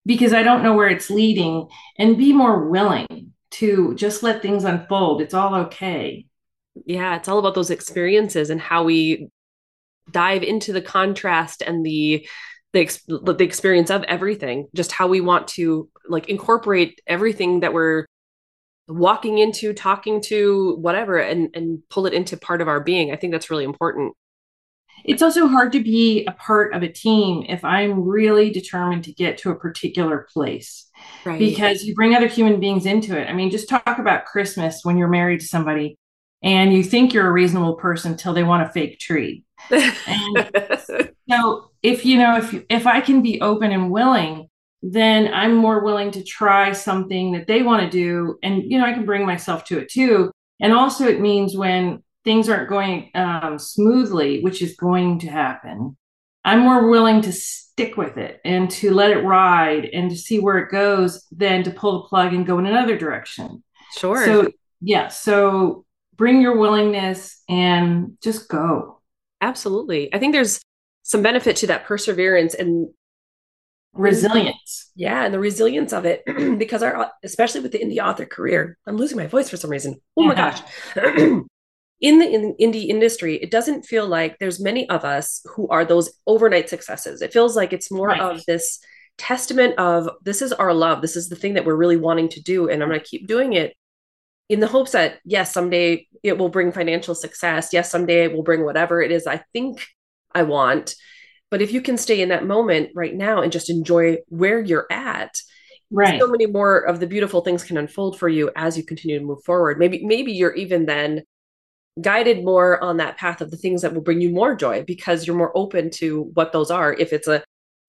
because 0.09 0.33
i 0.33 0.41
don't 0.41 0.63
know 0.63 0.75
where 0.75 0.89
it's 0.89 1.11
leading 1.11 1.67
and 1.99 2.17
be 2.17 2.33
more 2.33 2.67
willing 2.67 3.31
to 3.51 3.93
just 3.95 4.23
let 4.23 4.41
things 4.41 4.63
unfold 4.63 5.21
it's 5.21 5.35
all 5.35 5.53
okay 5.53 6.25
yeah 6.85 7.15
it's 7.15 7.27
all 7.27 7.37
about 7.37 7.53
those 7.53 7.69
experiences 7.69 8.49
and 8.49 8.59
how 8.59 8.83
we 8.83 9.29
dive 10.09 10.41
into 10.41 10.73
the 10.73 10.81
contrast 10.81 11.61
and 11.61 11.85
the 11.85 12.27
the, 12.73 12.85
the 13.07 13.43
experience 13.43 13.91
of 13.91 14.03
everything 14.03 14.67
just 14.75 14.91
how 14.91 15.07
we 15.07 15.21
want 15.21 15.47
to 15.47 15.87
like 16.07 16.27
incorporate 16.27 16.99
everything 17.07 17.59
that 17.59 17.73
we're 17.73 18.05
walking 18.89 19.37
into, 19.37 19.71
talking 19.71 20.19
to, 20.19 20.75
whatever, 20.77 21.17
and 21.19 21.49
and 21.53 21.79
pull 21.89 22.07
it 22.07 22.13
into 22.13 22.35
part 22.35 22.59
of 22.59 22.67
our 22.67 22.79
being. 22.79 23.11
I 23.11 23.15
think 23.15 23.31
that's 23.31 23.51
really 23.51 23.63
important. 23.63 24.13
It's 25.05 25.21
also 25.21 25.47
hard 25.47 25.71
to 25.73 25.83
be 25.83 26.25
a 26.25 26.31
part 26.31 26.73
of 26.73 26.83
a 26.83 26.89
team 26.89 27.45
if 27.47 27.63
I'm 27.63 28.03
really 28.03 28.49
determined 28.49 29.03
to 29.05 29.13
get 29.13 29.37
to 29.39 29.51
a 29.51 29.55
particular 29.55 30.27
place. 30.31 30.87
Right. 31.25 31.39
Because 31.39 31.83
you 31.83 31.95
bring 31.95 32.15
other 32.15 32.27
human 32.27 32.59
beings 32.59 32.85
into 32.85 33.19
it. 33.19 33.27
I 33.27 33.33
mean, 33.33 33.51
just 33.51 33.69
talk 33.69 33.99
about 33.99 34.25
Christmas 34.25 34.81
when 34.83 34.97
you're 34.97 35.07
married 35.07 35.39
to 35.39 35.45
somebody 35.45 35.97
and 36.41 36.73
you 36.73 36.83
think 36.83 37.13
you're 37.13 37.27
a 37.27 37.31
reasonable 37.31 37.75
person 37.75 38.17
till 38.17 38.33
they 38.33 38.43
want 38.43 38.67
a 38.67 38.71
fake 38.71 38.99
tree. 38.99 39.43
so 39.69 39.77
if 41.83 42.05
you 42.05 42.17
know 42.17 42.37
if 42.37 42.63
if 42.69 42.87
I 42.87 43.01
can 43.01 43.21
be 43.21 43.41
open 43.41 43.73
and 43.73 43.91
willing 43.91 44.49
then 44.81 45.33
I'm 45.33 45.55
more 45.55 45.83
willing 45.83 46.11
to 46.11 46.23
try 46.23 46.71
something 46.71 47.33
that 47.33 47.47
they 47.47 47.61
want 47.61 47.83
to 47.83 47.89
do. 47.89 48.37
And, 48.43 48.63
you 48.63 48.77
know, 48.77 48.85
I 48.85 48.93
can 48.93 49.05
bring 49.05 49.25
myself 49.25 49.65
to 49.65 49.79
it 49.79 49.89
too. 49.89 50.31
And 50.61 50.73
also, 50.73 51.07
it 51.07 51.19
means 51.19 51.55
when 51.55 52.03
things 52.23 52.49
aren't 52.49 52.69
going 52.69 53.11
um, 53.15 53.57
smoothly, 53.57 54.41
which 54.41 54.61
is 54.61 54.75
going 54.75 55.19
to 55.19 55.27
happen, 55.27 55.97
I'm 56.43 56.59
more 56.59 56.89
willing 56.89 57.21
to 57.21 57.31
stick 57.31 57.97
with 57.97 58.17
it 58.17 58.39
and 58.43 58.69
to 58.71 58.93
let 58.93 59.11
it 59.11 59.23
ride 59.23 59.85
and 59.85 60.09
to 60.09 60.15
see 60.15 60.39
where 60.39 60.57
it 60.57 60.71
goes 60.71 61.25
than 61.31 61.63
to 61.63 61.71
pull 61.71 62.01
the 62.01 62.07
plug 62.07 62.33
and 62.33 62.45
go 62.45 62.59
in 62.59 62.65
another 62.65 62.97
direction. 62.97 63.63
Sure. 63.97 64.23
So, 64.25 64.51
yeah. 64.81 65.09
So 65.09 65.85
bring 66.15 66.41
your 66.41 66.57
willingness 66.57 67.41
and 67.47 68.17
just 68.21 68.49
go. 68.49 69.01
Absolutely. 69.41 70.13
I 70.13 70.19
think 70.19 70.33
there's 70.33 70.59
some 71.03 71.21
benefit 71.21 71.55
to 71.57 71.67
that 71.67 71.85
perseverance 71.85 72.53
and 72.53 72.89
resilience 73.93 74.91
yeah 74.95 75.25
and 75.25 75.33
the 75.33 75.39
resilience 75.39 75.93
of 75.93 76.05
it 76.05 76.23
because 76.59 76.83
our 76.83 77.11
especially 77.23 77.59
with 77.59 77.71
the 77.71 77.79
indie 77.79 77.97
author 77.97 78.25
career 78.25 78.77
i'm 78.85 78.95
losing 78.95 79.17
my 79.17 79.25
voice 79.25 79.49
for 79.49 79.57
some 79.57 79.71
reason 79.71 79.99
oh 80.15 80.23
my 80.23 80.35
gosh 80.35 80.61
in 82.01 82.19
the 82.19 82.27
in 82.27 82.55
indie 82.59 82.87
industry 82.87 83.35
it 83.35 83.51
doesn't 83.51 83.85
feel 83.85 84.07
like 84.07 84.37
there's 84.39 84.59
many 84.59 84.87
of 84.89 85.03
us 85.03 85.41
who 85.55 85.67
are 85.69 85.85
those 85.85 86.11
overnight 86.27 86.69
successes 86.69 87.21
it 87.21 87.33
feels 87.33 87.55
like 87.55 87.73
it's 87.73 87.91
more 87.91 88.09
right. 88.09 88.21
of 88.21 88.43
this 88.45 88.79
testament 89.17 89.77
of 89.77 90.09
this 90.23 90.41
is 90.41 90.53
our 90.53 90.73
love 90.73 91.01
this 91.01 91.15
is 91.15 91.27
the 91.29 91.35
thing 91.35 91.55
that 91.55 91.65
we're 91.65 91.75
really 91.75 91.97
wanting 91.97 92.29
to 92.29 92.41
do 92.41 92.69
and 92.69 92.81
i'm 92.81 92.89
going 92.89 92.99
to 92.99 93.05
keep 93.05 93.27
doing 93.27 93.53
it 93.53 93.73
in 94.47 94.61
the 94.61 94.67
hopes 94.67 94.91
that 94.91 95.19
yes 95.25 95.53
someday 95.53 96.07
it 96.23 96.37
will 96.37 96.49
bring 96.49 96.71
financial 96.71 97.13
success 97.13 97.73
yes 97.73 97.91
someday 97.91 98.23
it 98.23 98.33
will 98.33 98.43
bring 98.43 98.63
whatever 98.63 99.01
it 99.01 99.11
is 99.11 99.27
i 99.27 99.43
think 99.53 99.85
i 100.33 100.41
want 100.41 100.95
but 101.51 101.61
if 101.61 101.71
you 101.71 101.81
can 101.81 101.97
stay 101.97 102.21
in 102.21 102.29
that 102.29 102.45
moment 102.45 102.91
right 102.93 103.13
now 103.13 103.41
and 103.41 103.51
just 103.51 103.69
enjoy 103.69 104.17
where 104.27 104.59
you're 104.59 104.87
at, 104.91 105.41
right. 105.91 106.19
so 106.19 106.27
many 106.27 106.45
more 106.45 106.77
of 106.77 106.99
the 106.99 107.07
beautiful 107.07 107.41
things 107.41 107.63
can 107.63 107.77
unfold 107.77 108.19
for 108.19 108.29
you 108.29 108.51
as 108.55 108.77
you 108.77 108.83
continue 108.83 109.19
to 109.19 109.25
move 109.25 109.43
forward. 109.43 109.79
Maybe 109.79 110.05
maybe 110.05 110.31
you're 110.31 110.53
even 110.53 110.85
then 110.85 111.23
guided 112.01 112.43
more 112.43 112.81
on 112.83 112.97
that 112.97 113.17
path 113.17 113.41
of 113.41 113.51
the 113.51 113.57
things 113.57 113.81
that 113.81 113.93
will 113.93 114.01
bring 114.01 114.21
you 114.21 114.29
more 114.29 114.55
joy 114.55 114.83
because 114.83 115.25
you're 115.25 115.35
more 115.35 115.55
open 115.55 115.89
to 115.91 116.23
what 116.33 116.51
those 116.51 116.71
are. 116.71 116.93
If 116.93 117.13
it's 117.13 117.27
a, 117.27 117.43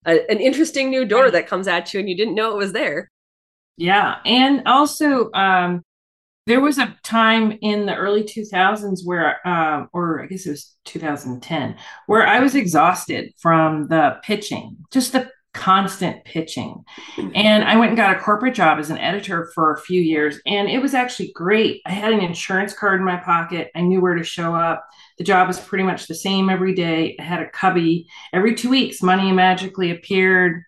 a 0.05 0.29
an 0.29 0.39
interesting 0.39 0.89
new 0.89 1.05
door 1.05 1.31
that 1.31 1.47
comes 1.47 1.67
at 1.67 1.93
you 1.93 1.99
and 1.99 2.09
you 2.09 2.15
didn't 2.15 2.35
know 2.35 2.51
it 2.51 2.57
was 2.57 2.73
there. 2.73 3.09
Yeah, 3.77 4.17
and 4.25 4.63
also 4.67 5.31
um, 5.31 5.83
there 6.47 6.59
was 6.59 6.77
a 6.77 6.95
time 7.03 7.57
in 7.61 7.85
the 7.85 7.95
early 7.95 8.23
2000s 8.23 9.05
where 9.05 9.45
um, 9.47 9.87
or 9.93 10.21
i 10.21 10.25
guess 10.25 10.45
it 10.45 10.51
was 10.51 10.75
2010 10.85 11.75
where 12.07 12.27
i 12.27 12.39
was 12.39 12.55
exhausted 12.55 13.31
from 13.37 13.87
the 13.87 14.17
pitching 14.23 14.77
just 14.91 15.13
the 15.13 15.29
constant 15.53 16.23
pitching. 16.23 16.83
Mm-hmm. 17.15 17.31
And 17.35 17.63
i 17.63 17.75
went 17.75 17.89
and 17.89 17.97
got 17.97 18.15
a 18.15 18.19
corporate 18.19 18.55
job 18.55 18.79
as 18.79 18.89
an 18.89 18.97
editor 18.97 19.51
for 19.53 19.73
a 19.73 19.79
few 19.81 20.01
years 20.01 20.39
and 20.45 20.69
it 20.69 20.81
was 20.81 20.93
actually 20.93 21.31
great. 21.33 21.81
I 21.85 21.91
had 21.91 22.13
an 22.13 22.21
insurance 22.21 22.73
card 22.73 22.99
in 22.99 23.05
my 23.05 23.17
pocket. 23.17 23.69
I 23.75 23.81
knew 23.81 23.99
where 23.99 24.15
to 24.15 24.23
show 24.23 24.55
up. 24.55 24.85
The 25.17 25.23
job 25.23 25.47
was 25.47 25.59
pretty 25.59 25.83
much 25.83 26.07
the 26.07 26.15
same 26.15 26.49
every 26.49 26.73
day. 26.73 27.15
I 27.19 27.23
had 27.23 27.41
a 27.41 27.49
cubby. 27.49 28.07
Every 28.33 28.55
two 28.55 28.69
weeks 28.69 29.03
money 29.03 29.31
magically 29.31 29.91
appeared 29.91 30.63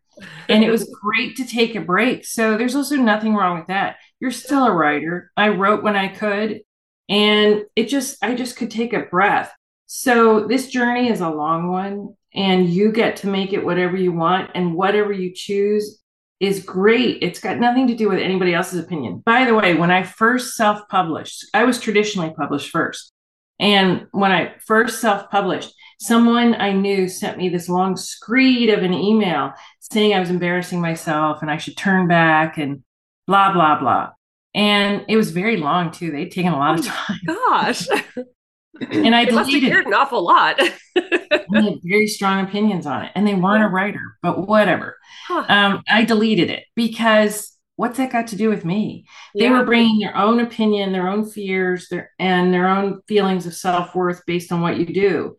and 0.49 0.63
it 0.63 0.69
was 0.69 0.89
great 1.01 1.37
to 1.37 1.45
take 1.45 1.75
a 1.75 1.81
break. 1.81 2.25
So 2.25 2.57
there's 2.57 2.75
also 2.75 2.95
nothing 2.95 3.35
wrong 3.35 3.57
with 3.57 3.67
that. 3.67 3.97
You're 4.19 4.31
still 4.31 4.65
a 4.65 4.73
writer. 4.73 5.31
I 5.37 5.49
wrote 5.49 5.83
when 5.83 5.95
I 5.95 6.07
could, 6.07 6.61
and 7.09 7.63
it 7.75 7.87
just, 7.87 8.23
I 8.23 8.35
just 8.35 8.55
could 8.55 8.71
take 8.71 8.93
a 8.93 9.01
breath. 9.01 9.53
So 9.85 10.47
this 10.47 10.67
journey 10.67 11.09
is 11.09 11.21
a 11.21 11.29
long 11.29 11.69
one. 11.69 12.15
And 12.35 12.69
you 12.69 12.91
get 12.91 13.17
to 13.17 13.27
make 13.27 13.53
it 13.53 13.63
whatever 13.63 13.95
you 13.95 14.11
want 14.11 14.51
and 14.55 14.75
whatever 14.75 15.11
you 15.11 15.31
choose 15.33 16.01
is 16.39 16.63
great. 16.63 17.19
It's 17.21 17.39
got 17.39 17.59
nothing 17.59 17.87
to 17.87 17.95
do 17.95 18.09
with 18.09 18.19
anybody 18.19 18.53
else's 18.53 18.83
opinion. 18.83 19.21
By 19.25 19.45
the 19.45 19.55
way, 19.55 19.75
when 19.75 19.91
I 19.91 20.03
first 20.03 20.55
self 20.55 20.81
published, 20.89 21.45
I 21.53 21.63
was 21.63 21.79
traditionally 21.79 22.33
published 22.35 22.69
first. 22.69 23.11
And 23.59 24.07
when 24.11 24.31
I 24.31 24.55
first 24.65 24.99
self 24.99 25.29
published, 25.29 25.73
someone 25.99 26.55
I 26.55 26.73
knew 26.73 27.07
sent 27.07 27.37
me 27.37 27.49
this 27.49 27.69
long 27.69 27.95
screed 27.95 28.69
of 28.69 28.83
an 28.83 28.93
email 28.93 29.53
saying 29.79 30.13
I 30.13 30.19
was 30.19 30.29
embarrassing 30.29 30.81
myself 30.81 31.41
and 31.41 31.49
I 31.49 31.57
should 31.57 31.77
turn 31.77 32.07
back 32.07 32.57
and 32.57 32.83
blah, 33.27 33.53
blah, 33.53 33.79
blah. 33.79 34.09
And 34.53 35.05
it 35.07 35.17
was 35.17 35.31
very 35.31 35.57
long 35.57 35.91
too. 35.91 36.11
They'd 36.11 36.31
taken 36.31 36.51
a 36.53 36.57
lot 36.57 36.79
of 36.79 36.85
oh 36.85 36.89
time. 36.89 37.19
Gosh. 37.25 37.87
and 38.81 39.15
I 39.15 39.25
must 39.29 39.51
have 39.51 39.85
an 39.85 39.93
awful 39.93 40.23
lot. 40.23 40.59
I 40.95 41.61
had 41.61 41.79
very 41.83 42.07
strong 42.07 42.45
opinions 42.45 42.85
on 42.85 43.05
it, 43.05 43.11
and 43.15 43.27
they 43.27 43.35
weren't 43.35 43.63
a 43.63 43.67
writer, 43.67 44.17
but 44.21 44.47
whatever. 44.47 44.97
Huh. 45.27 45.45
Um, 45.47 45.83
I 45.87 46.05
deleted 46.05 46.49
it 46.49 46.65
because 46.75 47.55
what's 47.75 47.97
that 47.97 48.11
got 48.11 48.27
to 48.27 48.35
do 48.35 48.49
with 48.49 48.65
me? 48.65 49.05
Yeah. 49.33 49.49
They 49.49 49.53
were 49.53 49.65
bringing 49.65 49.99
their 49.99 50.15
own 50.15 50.39
opinion, 50.39 50.91
their 50.91 51.07
own 51.07 51.29
fears, 51.29 51.87
their 51.89 52.11
and 52.19 52.53
their 52.53 52.67
own 52.67 53.01
feelings 53.07 53.45
of 53.45 53.55
self 53.55 53.95
worth 53.95 54.21
based 54.25 54.51
on 54.51 54.61
what 54.61 54.77
you 54.77 54.85
do. 54.85 55.37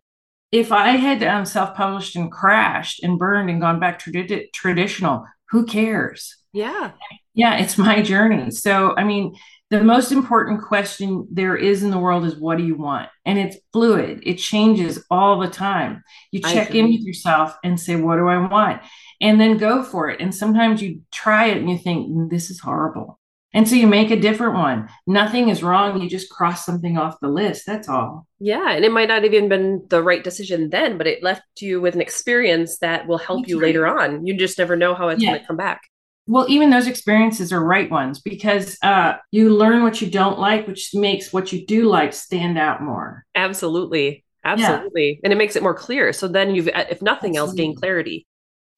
If 0.51 0.71
I 0.71 0.91
had 0.91 1.23
um, 1.23 1.45
self 1.45 1.75
published 1.75 2.15
and 2.15 2.31
crashed 2.31 3.03
and 3.03 3.19
burned 3.19 3.49
and 3.49 3.61
gone 3.61 3.79
back 3.79 3.99
to 3.99 4.47
traditional, 4.53 5.25
who 5.49 5.65
cares? 5.65 6.37
Yeah. 6.53 6.91
Yeah, 7.33 7.57
it's 7.57 7.77
my 7.77 8.01
journey. 8.01 8.51
So, 8.51 8.95
I 8.95 9.03
mean, 9.03 9.35
the 9.79 9.85
most 9.85 10.11
important 10.11 10.61
question 10.61 11.27
there 11.31 11.55
is 11.55 11.83
in 11.83 11.89
the 11.89 11.97
world 11.97 12.25
is 12.25 12.35
what 12.35 12.57
do 12.57 12.63
you 12.63 12.75
want? 12.75 13.09
And 13.25 13.39
it's 13.39 13.57
fluid, 13.73 14.21
it 14.23 14.35
changes 14.35 15.03
all 15.09 15.39
the 15.39 15.47
time. 15.47 16.03
You 16.31 16.41
check 16.41 16.75
in 16.75 16.85
with 16.85 17.01
yourself 17.01 17.55
and 17.63 17.79
say, 17.79 17.95
what 17.95 18.17
do 18.17 18.27
I 18.27 18.37
want? 18.37 18.81
And 19.21 19.39
then 19.39 19.57
go 19.57 19.83
for 19.83 20.09
it. 20.09 20.19
And 20.21 20.33
sometimes 20.33 20.81
you 20.81 21.01
try 21.11 21.47
it 21.47 21.57
and 21.57 21.69
you 21.69 21.77
think, 21.77 22.09
mm, 22.09 22.29
this 22.29 22.49
is 22.49 22.59
horrible. 22.59 23.19
And 23.53 23.67
so 23.67 23.75
you 23.75 23.87
make 23.87 24.11
a 24.11 24.19
different 24.19 24.55
one. 24.55 24.89
Nothing 25.07 25.47
is 25.47 25.63
wrong. 25.63 26.01
You 26.01 26.09
just 26.09 26.29
cross 26.29 26.65
something 26.65 26.97
off 26.97 27.21
the 27.21 27.29
list. 27.29 27.65
That's 27.65 27.87
all. 27.87 28.27
Yeah. 28.37 28.71
And 28.71 28.83
it 28.83 28.91
might 28.91 29.07
not 29.07 29.23
have 29.23 29.33
even 29.33 29.47
been 29.47 29.85
the 29.89 30.03
right 30.03 30.21
decision 30.21 30.69
then, 30.69 30.97
but 30.97 31.07
it 31.07 31.23
left 31.23 31.43
you 31.61 31.79
with 31.79 31.95
an 31.95 32.01
experience 32.01 32.79
that 32.79 33.07
will 33.07 33.17
help 33.17 33.43
That's 33.43 33.49
you 33.51 33.59
right. 33.59 33.67
later 33.67 33.87
on. 33.87 34.27
You 34.27 34.35
just 34.35 34.57
never 34.57 34.75
know 34.75 34.93
how 34.93 35.07
it's 35.07 35.23
yeah. 35.23 35.29
going 35.29 35.39
to 35.39 35.47
come 35.47 35.55
back 35.55 35.83
well 36.27 36.45
even 36.49 36.69
those 36.69 36.87
experiences 36.87 37.53
are 37.53 37.63
right 37.63 37.89
ones 37.89 38.19
because 38.19 38.77
uh, 38.81 39.13
you 39.31 39.49
learn 39.49 39.83
what 39.83 40.01
you 40.01 40.09
don't 40.09 40.39
like 40.39 40.67
which 40.67 40.91
makes 40.93 41.31
what 41.31 41.53
you 41.53 41.65
do 41.65 41.87
like 41.87 42.13
stand 42.13 42.57
out 42.57 42.81
more. 42.81 43.25
Absolutely. 43.35 44.23
Absolutely. 44.43 45.13
Yeah. 45.13 45.19
and 45.23 45.33
it 45.33 45.37
makes 45.37 45.55
it 45.55 45.63
more 45.63 45.73
clear. 45.73 46.13
So 46.13 46.27
then 46.27 46.53
you've 46.53 46.67
if 46.67 47.01
nothing 47.01 47.31
absolutely. 47.31 47.37
else 47.37 47.53
gain 47.53 47.75
clarity. 47.75 48.27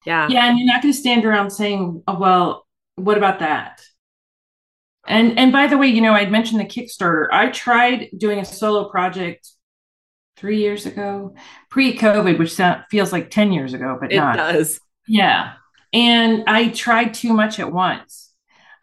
Yeah. 0.04 0.28
Yeah 0.28 0.48
and 0.48 0.58
you're 0.58 0.66
not 0.66 0.82
going 0.82 0.92
to 0.92 0.98
stand 0.98 1.24
around 1.24 1.50
saying 1.50 2.02
oh, 2.06 2.18
well 2.18 2.66
what 2.96 3.16
about 3.16 3.38
that? 3.40 3.82
And 5.06 5.38
and 5.38 5.52
by 5.52 5.68
the 5.68 5.78
way 5.78 5.86
you 5.86 6.02
know 6.02 6.12
i'd 6.12 6.30
mentioned 6.30 6.60
the 6.60 6.64
kickstarter. 6.64 7.28
I 7.32 7.50
tried 7.50 8.08
doing 8.16 8.40
a 8.40 8.44
solo 8.44 8.90
project 8.90 9.48
three 10.36 10.58
years 10.58 10.86
ago 10.86 11.34
pre-covid 11.70 12.38
which 12.38 12.54
feels 12.90 13.12
like 13.12 13.30
10 13.30 13.52
years 13.52 13.72
ago 13.74 13.96
but 14.00 14.12
it 14.12 14.16
not. 14.16 14.36
does. 14.36 14.80
Yeah 15.06 15.54
and 15.92 16.44
I 16.46 16.68
tried 16.68 17.14
too 17.14 17.32
much 17.32 17.58
at 17.58 17.72
once. 17.72 18.32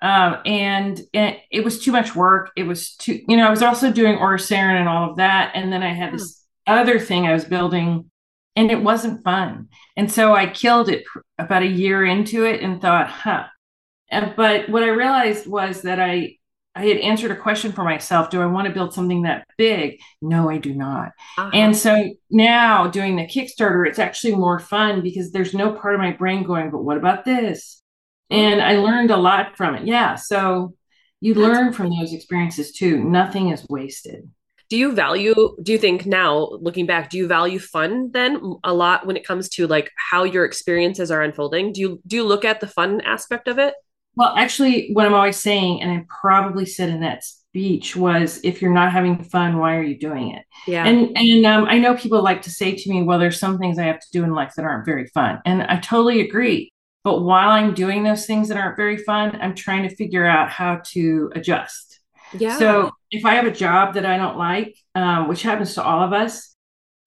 Um, 0.02 0.38
and 0.46 1.02
it, 1.14 1.40
it, 1.52 1.64
was 1.64 1.80
too 1.80 1.92
much 1.92 2.16
work. 2.16 2.52
It 2.56 2.64
was 2.64 2.96
too, 2.96 3.22
you 3.28 3.38
know, 3.38 3.48
I 3.48 3.50
was 3.50 3.64
also 3.64 3.92
doing 3.92 4.18
Oriceran 4.18 4.80
and 4.80 4.90
all 4.90 5.10
of 5.10 5.18
that. 5.18 5.54
And 5.56 5.72
then 5.72 5.82
I 5.82 5.94
had 5.94 6.14
this 6.14 6.44
hmm. 6.68 6.74
other 6.74 7.00
thing 7.00 7.26
I 7.26 7.34
was 7.34 7.46
building 7.46 8.12
and 8.56 8.72
it 8.72 8.82
wasn't 8.82 9.24
fun. 9.24 9.70
And 9.98 10.12
so 10.12 10.36
I 10.36 10.48
killed 10.48 10.90
it 10.90 11.06
about 11.38 11.64
a 11.64 11.68
year 11.68 12.06
into 12.06 12.46
it 12.46 12.62
and 12.62 12.82
thought, 12.82 13.10
huh. 13.10 13.46
But 14.12 14.70
what 14.70 14.84
I 14.84 14.90
realized 14.90 15.48
was 15.48 15.82
that 15.82 16.00
I 16.00 16.38
I 16.76 16.86
had 16.86 16.98
answered 16.98 17.32
a 17.32 17.36
question 17.36 17.72
for 17.72 17.86
myself. 17.86 18.30
Do 18.30 18.42
I 18.42 18.46
want 18.48 18.68
to 18.68 18.74
build 18.74 18.94
something 18.94 19.22
that 19.22 19.48
big? 19.58 20.00
No, 20.22 20.50
I 20.50 20.58
do 20.58 20.74
not. 20.74 21.14
Uh-huh. 21.38 21.50
And 21.54 21.76
so 21.76 22.10
now 22.30 22.88
doing 22.88 23.16
the 23.16 23.26
Kickstarter, 23.26 23.88
it's 23.88 24.00
actually 24.00 24.36
more 24.36 24.60
fun 24.60 25.02
because 25.02 25.32
there's 25.32 25.54
no 25.54 25.72
part 25.72 25.96
of 25.96 26.02
my 26.02 26.12
brain 26.12 26.44
going, 26.44 26.72
but 26.72 26.84
what 26.84 26.98
about 26.98 27.24
this? 27.24 27.82
And 28.30 28.62
I 28.62 28.78
learned 28.78 29.12
a 29.12 29.18
lot 29.18 29.56
from 29.56 29.76
it. 29.76 29.88
Yeah. 29.88 30.16
So 30.16 30.74
you 31.22 31.34
That's 31.34 31.48
learn 31.48 31.74
from 31.74 31.92
those 31.92 32.12
experiences 32.12 32.74
too. 32.74 33.04
Nothing 33.04 33.50
is 33.50 33.66
wasted. 33.70 34.30
Do 34.70 34.78
you 34.78 34.94
value, 34.94 35.56
do 35.62 35.72
you 35.72 35.78
think 35.78 36.06
now 36.06 36.50
looking 36.60 36.88
back, 36.88 37.12
do 37.12 37.18
you 37.18 37.28
value 37.28 37.60
fun 37.60 38.10
then 38.12 38.42
a 38.64 38.74
lot 38.74 39.06
when 39.06 39.16
it 39.16 39.26
comes 39.26 39.48
to 39.50 39.68
like 39.68 39.92
how 39.96 40.24
your 40.24 40.44
experiences 40.44 41.12
are 41.12 41.22
unfolding? 41.22 41.72
Do 41.72 41.82
you 41.82 42.02
do 42.06 42.16
you 42.16 42.24
look 42.24 42.44
at 42.44 42.60
the 42.60 42.68
fun 42.68 43.00
aspect 43.02 43.48
of 43.48 43.60
it? 43.60 43.76
Well, 44.16 44.34
actually, 44.38 44.92
what 44.94 45.06
I'm 45.06 45.14
always 45.14 45.38
saying, 45.38 45.82
and 45.82 45.92
I 45.92 46.06
probably 46.08 46.66
said 46.66 46.90
in 46.90 47.02
that 47.02 47.24
speech, 47.24 47.96
was 47.96 48.40
if 48.44 48.62
you're 48.62 48.74
not 48.74 48.92
having 48.92 49.24
fun, 49.24 49.58
why 49.58 49.76
are 49.76 49.84
you 49.84 49.98
doing 49.98 50.32
it? 50.32 50.46
Yeah. 50.68 50.86
And 50.86 51.18
and 51.18 51.46
um, 51.46 51.66
I 51.66 51.78
know 51.78 51.96
people 51.96 52.22
like 52.22 52.42
to 52.44 52.50
say 52.50 52.76
to 52.76 52.90
me, 52.90 53.04
well, 53.04 53.20
there's 53.20 53.40
some 53.40 53.58
things 53.58 53.78
I 53.78 53.86
have 53.86 54.00
to 54.00 54.12
do 54.12 54.24
in 54.24 54.34
life 54.34 54.54
that 54.56 54.66
aren't 54.66 54.86
very 54.86 55.08
fun, 55.08 55.40
and 55.46 55.64
I 55.64 55.78
totally 55.78 56.22
agree. 56.22 56.72
But 57.04 57.22
while 57.22 57.50
I'm 57.50 57.74
doing 57.74 58.04
those 58.04 58.26
things 58.26 58.48
that 58.48 58.58
aren't 58.58 58.78
very 58.78 58.98
fun, 58.98 59.38
I'm 59.40 59.54
trying 59.54 59.88
to 59.88 59.96
figure 59.96 60.26
out 60.26 60.50
how 60.50 60.82
to 60.94 61.32
adjust. 61.36 62.00
Yeah. 62.34 62.58
So 62.58 62.92
if 63.12 63.26
I 63.26 63.36
have 63.36 63.46
a 63.46 63.52
job 63.52 63.94
that 63.94 64.06
I 64.06 64.18
don't 64.18 64.38
like, 64.38 64.76
um, 64.96 65.28
which 65.28 65.44
happens 65.44 65.76
to 65.76 65.84
all 65.84 66.02
of 66.04 66.14
us, 66.14 66.56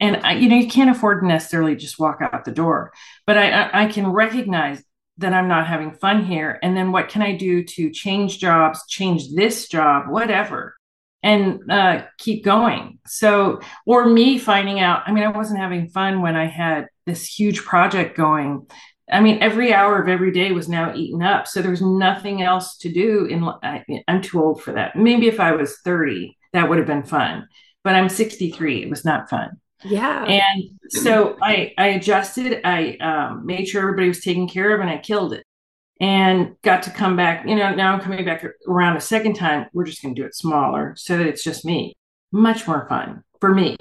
and 0.00 0.18
I, 0.24 0.34
you 0.34 0.48
know 0.48 0.56
you 0.56 0.68
can't 0.68 0.90
afford 0.90 1.22
to 1.22 1.26
necessarily 1.26 1.74
just 1.74 1.98
walk 1.98 2.20
out 2.20 2.44
the 2.44 2.52
door, 2.52 2.92
but 3.26 3.36
I 3.36 3.84
I 3.84 3.86
can 3.86 4.06
recognize 4.06 4.82
that 5.18 5.34
I'm 5.34 5.48
not 5.48 5.66
having 5.66 5.92
fun 5.92 6.24
here? 6.24 6.58
And 6.62 6.76
then 6.76 6.92
what 6.92 7.08
can 7.08 7.22
I 7.22 7.36
do 7.36 7.62
to 7.62 7.90
change 7.90 8.38
jobs, 8.38 8.86
change 8.88 9.34
this 9.34 9.68
job, 9.68 10.08
whatever, 10.08 10.76
and 11.22 11.60
uh, 11.70 12.02
keep 12.18 12.44
going? 12.44 12.98
So, 13.06 13.60
or 13.86 14.06
me 14.06 14.38
finding 14.38 14.80
out, 14.80 15.02
I 15.06 15.12
mean, 15.12 15.24
I 15.24 15.28
wasn't 15.28 15.60
having 15.60 15.88
fun 15.88 16.22
when 16.22 16.36
I 16.36 16.46
had 16.46 16.86
this 17.06 17.26
huge 17.26 17.64
project 17.64 18.16
going. 18.16 18.66
I 19.10 19.20
mean, 19.20 19.38
every 19.40 19.72
hour 19.72 20.00
of 20.00 20.08
every 20.08 20.30
day 20.30 20.52
was 20.52 20.68
now 20.68 20.94
eaten 20.94 21.22
up. 21.22 21.46
So 21.46 21.62
there 21.62 21.70
was 21.70 21.82
nothing 21.82 22.42
else 22.42 22.76
to 22.78 22.92
do. 22.92 23.24
In 23.24 23.42
I, 23.44 23.84
I'm 24.06 24.22
too 24.22 24.42
old 24.42 24.62
for 24.62 24.72
that. 24.72 24.96
Maybe 24.96 25.28
if 25.28 25.40
I 25.40 25.52
was 25.52 25.78
30, 25.84 26.36
that 26.52 26.68
would 26.68 26.78
have 26.78 26.86
been 26.86 27.04
fun. 27.04 27.48
But 27.84 27.94
I'm 27.94 28.08
63. 28.08 28.82
It 28.82 28.90
was 28.90 29.04
not 29.04 29.30
fun. 29.30 29.60
Yeah. 29.84 30.24
And 30.24 30.64
so 30.88 31.36
I 31.40 31.72
I 31.78 31.88
adjusted. 31.88 32.60
I 32.64 32.96
um, 32.96 33.46
made 33.46 33.68
sure 33.68 33.82
everybody 33.82 34.08
was 34.08 34.20
taken 34.20 34.48
care 34.48 34.74
of, 34.74 34.80
and 34.80 34.90
I 34.90 34.98
killed 34.98 35.32
it. 35.32 35.44
And 36.00 36.54
got 36.62 36.84
to 36.84 36.90
come 36.90 37.16
back. 37.16 37.46
You 37.46 37.56
know, 37.56 37.74
now 37.74 37.92
I'm 37.92 38.00
coming 38.00 38.24
back 38.24 38.44
around 38.68 38.96
a 38.96 39.00
second 39.00 39.34
time. 39.34 39.66
We're 39.72 39.84
just 39.84 40.00
going 40.00 40.14
to 40.14 40.20
do 40.20 40.26
it 40.26 40.34
smaller 40.34 40.94
so 40.96 41.18
that 41.18 41.26
it's 41.26 41.42
just 41.42 41.64
me. 41.64 41.96
Much 42.30 42.66
more 42.68 42.86
fun 42.88 43.24
for 43.40 43.52
me. 43.52 43.76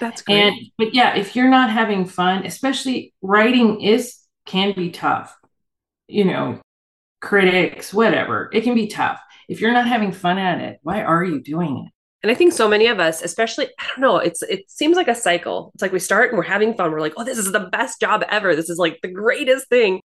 That's 0.00 0.22
great. 0.22 0.36
And 0.36 0.56
but 0.78 0.94
yeah, 0.94 1.14
if 1.16 1.36
you're 1.36 1.50
not 1.50 1.70
having 1.70 2.06
fun, 2.06 2.44
especially 2.44 3.14
writing 3.22 3.80
is 3.82 4.18
can 4.46 4.74
be 4.74 4.90
tough. 4.90 5.36
You 6.08 6.24
know, 6.24 6.60
critics, 7.20 7.94
whatever. 7.94 8.50
It 8.52 8.62
can 8.62 8.74
be 8.74 8.88
tough. 8.88 9.20
If 9.48 9.60
you're 9.60 9.72
not 9.72 9.86
having 9.86 10.12
fun 10.12 10.38
at 10.38 10.60
it, 10.60 10.78
why 10.82 11.02
are 11.02 11.24
you 11.24 11.40
doing 11.40 11.86
it? 11.86 11.92
And 12.22 12.30
I 12.30 12.34
think 12.34 12.52
so 12.52 12.68
many 12.68 12.86
of 12.86 13.00
us, 13.00 13.22
especially, 13.22 13.68
I 13.78 13.86
don't 13.88 14.00
know, 14.00 14.18
it's 14.18 14.42
it 14.42 14.70
seems 14.70 14.96
like 14.96 15.08
a 15.08 15.14
cycle. 15.14 15.70
It's 15.74 15.82
like 15.82 15.92
we 15.92 15.98
start 15.98 16.28
and 16.28 16.36
we're 16.36 16.44
having 16.44 16.74
fun. 16.74 16.92
We're 16.92 17.00
like, 17.00 17.14
oh, 17.16 17.24
this 17.24 17.38
is 17.38 17.50
the 17.50 17.68
best 17.72 18.00
job 18.00 18.24
ever. 18.28 18.54
This 18.54 18.68
is 18.68 18.78
like 18.78 18.98
the 19.02 19.08
greatest 19.08 19.68
thing. 19.68 20.00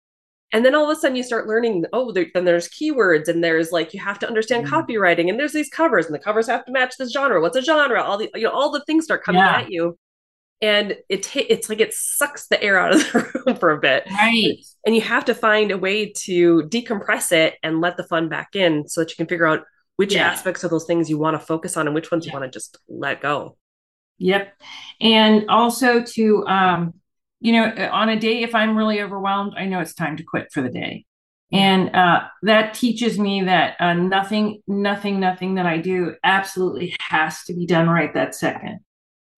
And 0.54 0.64
then 0.64 0.76
all 0.76 0.90
of 0.90 0.98
a 0.98 1.00
sudden 1.00 1.18
you 1.18 1.24
start 1.24 1.48
learning, 1.48 1.86
oh, 1.92 2.12
there, 2.14 2.28
then 2.34 2.46
there's 2.46 2.70
keywords 2.70 3.28
and 3.28 3.44
there's 3.44 3.72
like 3.72 3.94
you 3.94 4.02
have 4.02 4.20
to 4.20 4.28
understand 4.28 4.66
mm-hmm. 4.66 4.76
copywriting 4.76 5.30
and 5.30 5.38
there's 5.38 5.52
these 5.52 5.70
covers 5.70 6.06
and 6.06 6.16
the 6.16 6.20
covers 6.20 6.48
have 6.48 6.64
to 6.66 6.72
match 6.72 6.96
this 6.98 7.12
genre. 7.12 7.42
What's 7.42 7.58
a 7.58 7.62
genre? 7.62 8.02
All 8.02 8.18
the 8.18 8.30
you 8.36 8.44
know, 8.44 8.52
all 8.52 8.72
the 8.72 8.84
things 8.86 9.04
start 9.04 9.24
coming 9.24 9.42
yeah. 9.42 9.58
at 9.58 9.72
you. 9.72 9.98
And 10.62 10.96
it 11.10 11.36
it's 11.36 11.68
like 11.68 11.82
it 11.82 11.94
sucks 11.94 12.48
the 12.48 12.62
air 12.64 12.80
out 12.80 12.94
of 12.94 13.00
the 13.00 13.42
room 13.46 13.58
for 13.58 13.72
a 13.72 13.80
bit. 13.80 14.06
Right. 14.10 14.56
And 14.86 14.96
you 14.96 15.02
have 15.02 15.26
to 15.26 15.36
find 15.36 15.72
a 15.72 15.78
way 15.78 16.14
to 16.14 16.64
decompress 16.64 17.34
it 17.34 17.56
and 17.62 17.82
let 17.82 17.98
the 17.98 18.06
fun 18.06 18.30
back 18.30 18.56
in 18.56 18.88
so 18.88 19.02
that 19.02 19.10
you 19.10 19.18
can 19.18 19.28
figure 19.28 19.48
out 19.48 19.66
which 19.98 20.14
yeah. 20.14 20.28
aspects 20.28 20.64
of 20.64 20.72
those 20.72 20.86
things 20.86 21.10
you 21.10 21.18
want 21.18 21.40
to 21.40 21.46
focus 21.46 21.78
on 21.78 21.88
and 21.88 21.96
which 21.96 22.12
ones 22.12 22.26
yeah. 22.26 22.32
you 22.32 22.40
want 22.40 22.52
to 22.52 22.56
just 22.56 22.78
let 22.88 23.22
go. 23.22 23.58
Yep. 24.18 24.54
And 25.02 25.50
also 25.50 26.04
to, 26.04 26.46
um, 26.48 26.94
you 27.40 27.54
know, 27.54 27.90
on 27.92 28.10
a 28.10 28.20
day, 28.20 28.44
if 28.44 28.56
I'm 28.56 28.78
really 28.78 29.02
overwhelmed, 29.02 29.54
I 29.58 29.66
know 29.66 29.80
it's 29.80 29.94
time 29.94 30.18
to 30.18 30.24
quit 30.24 30.52
for 30.52 30.62
the 30.62 30.70
day. 30.70 31.06
And 31.52 31.96
uh, 31.96 32.24
that 32.42 32.74
teaches 32.74 33.20
me 33.20 33.44
that 33.44 33.76
uh, 33.80 33.94
nothing, 33.94 34.62
nothing, 34.68 35.20
nothing 35.20 35.56
that 35.56 35.66
I 35.66 35.78
do 35.78 36.16
absolutely 36.24 36.96
has 37.00 37.44
to 37.46 37.54
be 37.54 37.66
done 37.66 37.88
right 37.88 38.14
that 38.14 38.36
second 38.36 38.80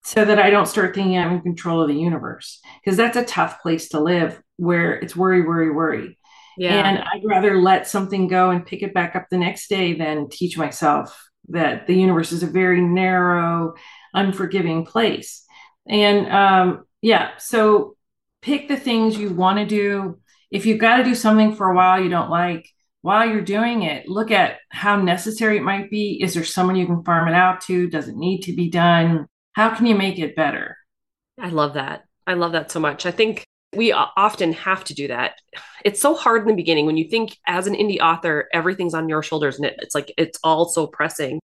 so 0.04 0.24
that 0.24 0.39
I 0.39 0.50
don't 0.50 0.67
start 0.67 0.96
thinking 0.96 1.17
I'm 1.17 1.34
in 1.34 1.41
control 1.41 1.82
of 1.82 1.89
the 1.89 1.96
universe. 1.96 2.62
Because 2.84 2.98
that's 2.98 3.17
a 3.17 3.26
tough 3.26 3.62
place 3.62 3.89
to 3.89 4.00
live 4.00 4.41
where 4.56 4.93
it's 4.93 5.15
worry, 5.15 5.46
worry, 5.46 5.70
worry. 5.70 6.17
Yeah. 6.58 6.88
And 6.88 7.00
I'd 7.00 7.24
rather 7.24 7.62
let 7.62 7.88
something 7.88 8.28
go 8.28 8.50
and 8.50 8.65
pick 8.65 8.82
it 8.82 8.93
back 8.93 9.15
up 9.15 9.28
the 9.30 9.38
next 9.38 9.70
day 9.70 9.93
than 9.93 10.30
teach 10.30 10.58
myself 10.58 11.30
that 11.50 11.88
the 11.88 11.96
universe 11.96 12.32
is 12.32 12.43
a 12.43 12.48
very 12.48 12.82
narrow, 12.82 13.76
unforgiving 14.13 14.86
place. 14.86 15.46
And 15.88 16.28
um, 16.32 16.86
yeah, 17.02 17.38
so 17.38 17.96
pick 18.41 18.67
the 18.67 18.78
things 18.78 19.17
you 19.17 19.30
want 19.30 19.60
to 19.60 19.65
do. 19.65 20.20
If 20.52 20.65
you've 20.65 20.80
got 20.80 20.98
to 20.98 21.04
do 21.04 21.15
something 21.15 21.56
for 21.56 21.70
a 21.70 21.76
while 21.76 22.02
you 22.02 22.10
don't 22.10 22.30
like, 22.30 22.70
while 23.02 23.30
you're 23.30 23.41
doing 23.41 23.84
it, 23.84 24.08
look 24.08 24.32
at 24.32 24.58
how 24.70 25.02
necessary 25.02 25.58
it 25.58 25.63
might 25.63 25.89
be. 25.89 26.22
Is 26.22 26.34
there 26.34 26.43
someone 26.43 26.76
you 26.76 26.86
can 26.86 27.04
farm 27.04 27.28
it 27.28 27.34
out 27.34 27.62
to? 27.62 27.89
Does 27.89 28.08
it 28.08 28.15
need 28.15 28.41
to 28.41 28.54
be 28.54 28.70
done? 28.70 29.28
How 29.54 29.74
can 29.74 29.86
you 29.86 29.96
make 29.96 30.20
it 30.20 30.36
better? 30.36 30.78
I 31.39 31.50
love 31.50 31.76
that. 31.76 32.04
I 32.26 32.34
love 32.34 32.52
that 32.52 32.72
so 32.72 32.80
much. 32.80 33.06
I 33.06 33.12
think 33.12 33.47
we 33.78 33.92
often 33.92 34.54
have 34.54 34.84
to 34.86 34.94
do 34.94 35.08
that. 35.08 35.36
It's 35.86 36.02
so 36.02 36.16
hard 36.16 36.42
in 36.42 36.48
the 36.48 36.56
beginning 36.56 36.88
when 36.88 36.98
you 36.98 37.08
think 37.08 37.38
as 37.46 37.68
an 37.68 37.76
indie 37.76 38.00
author, 38.00 38.50
everything's 38.52 38.96
on 38.96 39.08
your 39.08 39.22
shoulders 39.22 39.58
and 39.58 39.66
it's 39.66 39.94
like 39.94 40.12
it's 40.18 40.40
all 40.44 40.68
so 40.68 40.88
pressing. 40.88 41.40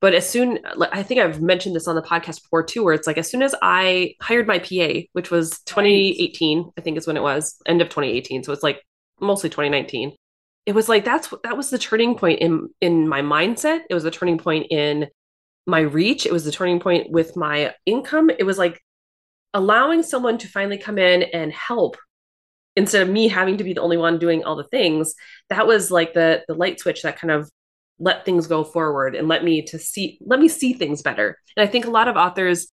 But 0.00 0.14
as 0.14 0.28
soon, 0.28 0.58
I 0.90 1.04
think 1.04 1.20
I've 1.20 1.40
mentioned 1.40 1.76
this 1.76 1.86
on 1.86 1.94
the 1.94 2.02
podcast 2.02 2.42
before 2.42 2.64
too, 2.64 2.82
where 2.82 2.92
it's 2.92 3.06
like 3.06 3.18
as 3.18 3.30
soon 3.30 3.40
as 3.40 3.54
I 3.62 4.16
hired 4.20 4.48
my 4.48 4.58
PA, 4.58 5.06
which 5.12 5.30
was 5.30 5.60
2018, 5.66 6.72
I 6.76 6.80
think 6.80 6.98
is 6.98 7.06
when 7.06 7.16
it 7.16 7.22
was, 7.22 7.56
end 7.66 7.80
of 7.80 7.88
2018. 7.88 8.42
So 8.42 8.52
it's 8.52 8.64
like 8.64 8.82
mostly 9.20 9.48
2019. 9.48 10.16
It 10.66 10.74
was 10.74 10.88
like 10.88 11.04
that's 11.04 11.32
that 11.44 11.56
was 11.56 11.70
the 11.70 11.78
turning 11.78 12.16
point 12.16 12.40
in 12.40 12.68
in 12.80 13.08
my 13.08 13.22
mindset. 13.22 13.82
It 13.88 13.94
was 13.94 14.02
the 14.02 14.10
turning 14.10 14.38
point 14.38 14.66
in 14.70 15.06
my 15.66 15.80
reach. 15.80 16.26
It 16.26 16.32
was 16.32 16.44
the 16.44 16.52
turning 16.52 16.80
point 16.80 17.10
with 17.10 17.36
my 17.36 17.72
income. 17.86 18.30
It 18.30 18.44
was 18.44 18.58
like 18.58 18.80
allowing 19.54 20.02
someone 20.02 20.38
to 20.38 20.48
finally 20.48 20.78
come 20.78 20.98
in 20.98 21.22
and 21.22 21.52
help 21.52 21.96
instead 22.76 23.02
of 23.02 23.08
me 23.08 23.28
having 23.28 23.58
to 23.58 23.64
be 23.64 23.74
the 23.74 23.80
only 23.80 23.96
one 23.96 24.18
doing 24.18 24.44
all 24.44 24.56
the 24.56 24.64
things. 24.64 25.14
That 25.50 25.66
was 25.66 25.90
like 25.90 26.14
the 26.14 26.42
the 26.48 26.54
light 26.54 26.80
switch 26.80 27.02
that 27.02 27.18
kind 27.18 27.30
of 27.30 27.50
let 27.98 28.24
things 28.24 28.46
go 28.46 28.64
forward 28.64 29.14
and 29.14 29.28
let 29.28 29.44
me 29.44 29.62
to 29.62 29.78
see 29.78 30.18
let 30.24 30.40
me 30.40 30.48
see 30.48 30.72
things 30.72 31.02
better. 31.02 31.38
And 31.56 31.66
i 31.68 31.70
think 31.70 31.84
a 31.84 31.90
lot 31.90 32.08
of 32.08 32.16
authors 32.16 32.68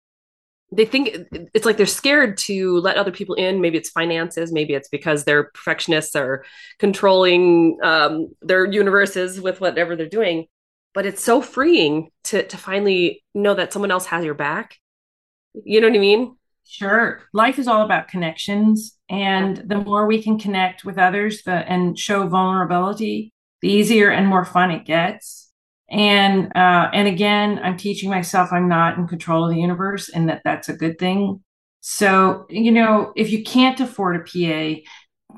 they 0.72 0.86
think 0.86 1.18
it's 1.56 1.66
like 1.66 1.78
they're 1.78 1.88
scared 1.88 2.38
to 2.38 2.78
let 2.82 2.96
other 2.96 3.12
people 3.12 3.34
in. 3.34 3.60
Maybe 3.60 3.78
it's 3.78 3.90
finances 3.90 4.52
maybe 4.52 4.74
it's 4.74 4.90
because 4.90 5.24
they're 5.24 5.46
perfectionists 5.54 6.16
or 6.16 6.46
controlling 6.78 7.80
um, 7.84 8.28
their 8.42 8.66
universes 8.66 9.42
with 9.42 9.60
whatever 9.62 9.96
they're 9.96 10.08
doing. 10.08 10.46
But 10.94 11.06
it's 11.06 11.24
so 11.24 11.42
freeing 11.42 12.10
to 12.26 12.44
to 12.48 12.58
finally 12.58 13.24
know 13.36 13.54
that 13.54 13.74
someone 13.74 13.92
else 13.92 14.06
has 14.08 14.24
your 14.24 14.36
back. 14.36 14.78
You 15.66 15.82
know 15.82 15.88
what 15.88 15.96
i 15.98 16.00
mean 16.00 16.36
sure 16.70 17.22
life 17.34 17.58
is 17.58 17.68
all 17.68 17.84
about 17.84 18.08
connections 18.08 18.98
and 19.10 19.58
the 19.58 19.78
more 19.78 20.06
we 20.06 20.22
can 20.22 20.38
connect 20.38 20.86
with 20.86 20.98
others 20.98 21.42
the, 21.44 21.52
and 21.52 21.98
show 21.98 22.28
vulnerability 22.28 23.34
the 23.62 23.70
easier 23.70 24.10
and 24.10 24.28
more 24.28 24.46
fun 24.46 24.72
it 24.72 24.86
gets. 24.86 25.52
And 25.90 26.56
uh, 26.56 26.90
and 26.94 27.08
again, 27.08 27.60
I'm 27.64 27.78
teaching 27.78 28.10
myself 28.10 28.54
I'm 28.54 28.70
not 28.70 28.98
in 28.98 29.08
control 29.08 29.46
of 29.46 29.52
the 29.52 29.60
universe, 29.60 30.10
and 30.10 30.30
that 30.30 30.42
that's 30.44 30.70
a 30.70 30.78
good 30.78 31.00
thing. 31.00 31.44
So 31.82 32.46
you 32.50 32.72
know, 32.72 33.12
if 33.16 33.32
you 33.32 33.44
can't 33.44 33.80
afford 33.80 34.16
a 34.16 34.20
PA, 34.20 34.82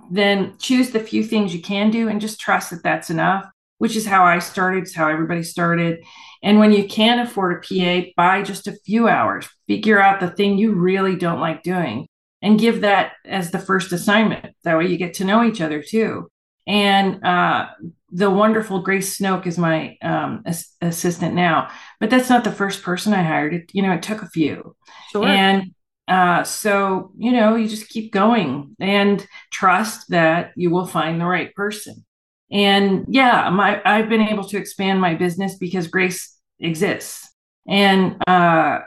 then 0.09 0.57
choose 0.57 0.91
the 0.91 0.99
few 0.99 1.23
things 1.23 1.53
you 1.53 1.61
can 1.61 1.89
do, 1.89 2.09
and 2.09 2.19
just 2.19 2.39
trust 2.39 2.71
that 2.71 2.83
that's 2.83 3.09
enough. 3.09 3.45
Which 3.81 3.95
is 3.95 4.05
how 4.05 4.23
I 4.23 4.37
started. 4.37 4.83
It's 4.83 4.93
how 4.93 5.09
everybody 5.09 5.41
started. 5.41 6.03
And 6.43 6.59
when 6.59 6.71
you 6.71 6.87
can't 6.87 7.27
afford 7.27 7.51
a 7.57 7.67
PA, 7.67 8.09
buy 8.15 8.43
just 8.43 8.67
a 8.67 8.77
few 8.85 9.07
hours. 9.07 9.49
Figure 9.67 9.99
out 9.99 10.19
the 10.19 10.29
thing 10.29 10.59
you 10.59 10.73
really 10.73 11.15
don't 11.15 11.39
like 11.39 11.63
doing, 11.63 12.07
and 12.43 12.59
give 12.59 12.81
that 12.81 13.13
as 13.25 13.49
the 13.49 13.57
first 13.57 13.91
assignment. 13.91 14.55
That 14.65 14.77
way, 14.77 14.85
you 14.85 14.97
get 14.97 15.15
to 15.15 15.25
know 15.25 15.43
each 15.43 15.61
other 15.61 15.81
too. 15.81 16.29
And 16.67 17.25
uh, 17.25 17.69
the 18.11 18.29
wonderful 18.29 18.83
Grace 18.83 19.17
Snoke 19.17 19.47
is 19.47 19.57
my 19.57 19.97
um, 20.03 20.43
as- 20.45 20.69
assistant 20.79 21.33
now, 21.33 21.71
but 21.99 22.11
that's 22.11 22.29
not 22.29 22.43
the 22.43 22.51
first 22.51 22.83
person 22.83 23.13
I 23.13 23.23
hired. 23.23 23.55
It, 23.55 23.71
you 23.73 23.81
know, 23.81 23.93
it 23.93 24.03
took 24.03 24.21
a 24.21 24.29
few. 24.29 24.75
Sure. 25.11 25.25
And 25.25 25.73
uh, 26.07 26.43
so, 26.43 27.13
you 27.17 27.31
know, 27.31 27.55
you 27.55 27.67
just 27.67 27.89
keep 27.89 28.11
going 28.11 28.75
and 28.79 29.25
trust 29.51 30.09
that 30.09 30.51
you 30.55 30.69
will 30.69 30.85
find 30.85 31.19
the 31.19 31.25
right 31.25 31.51
person. 31.55 32.05
And 32.51 33.05
yeah, 33.07 33.49
my 33.49 33.81
I've 33.85 34.09
been 34.09 34.21
able 34.21 34.43
to 34.45 34.57
expand 34.57 34.99
my 34.99 35.15
business 35.15 35.57
because 35.57 35.87
Grace 35.87 36.37
exists. 36.59 37.29
And 37.67 38.17
uh, 38.27 38.79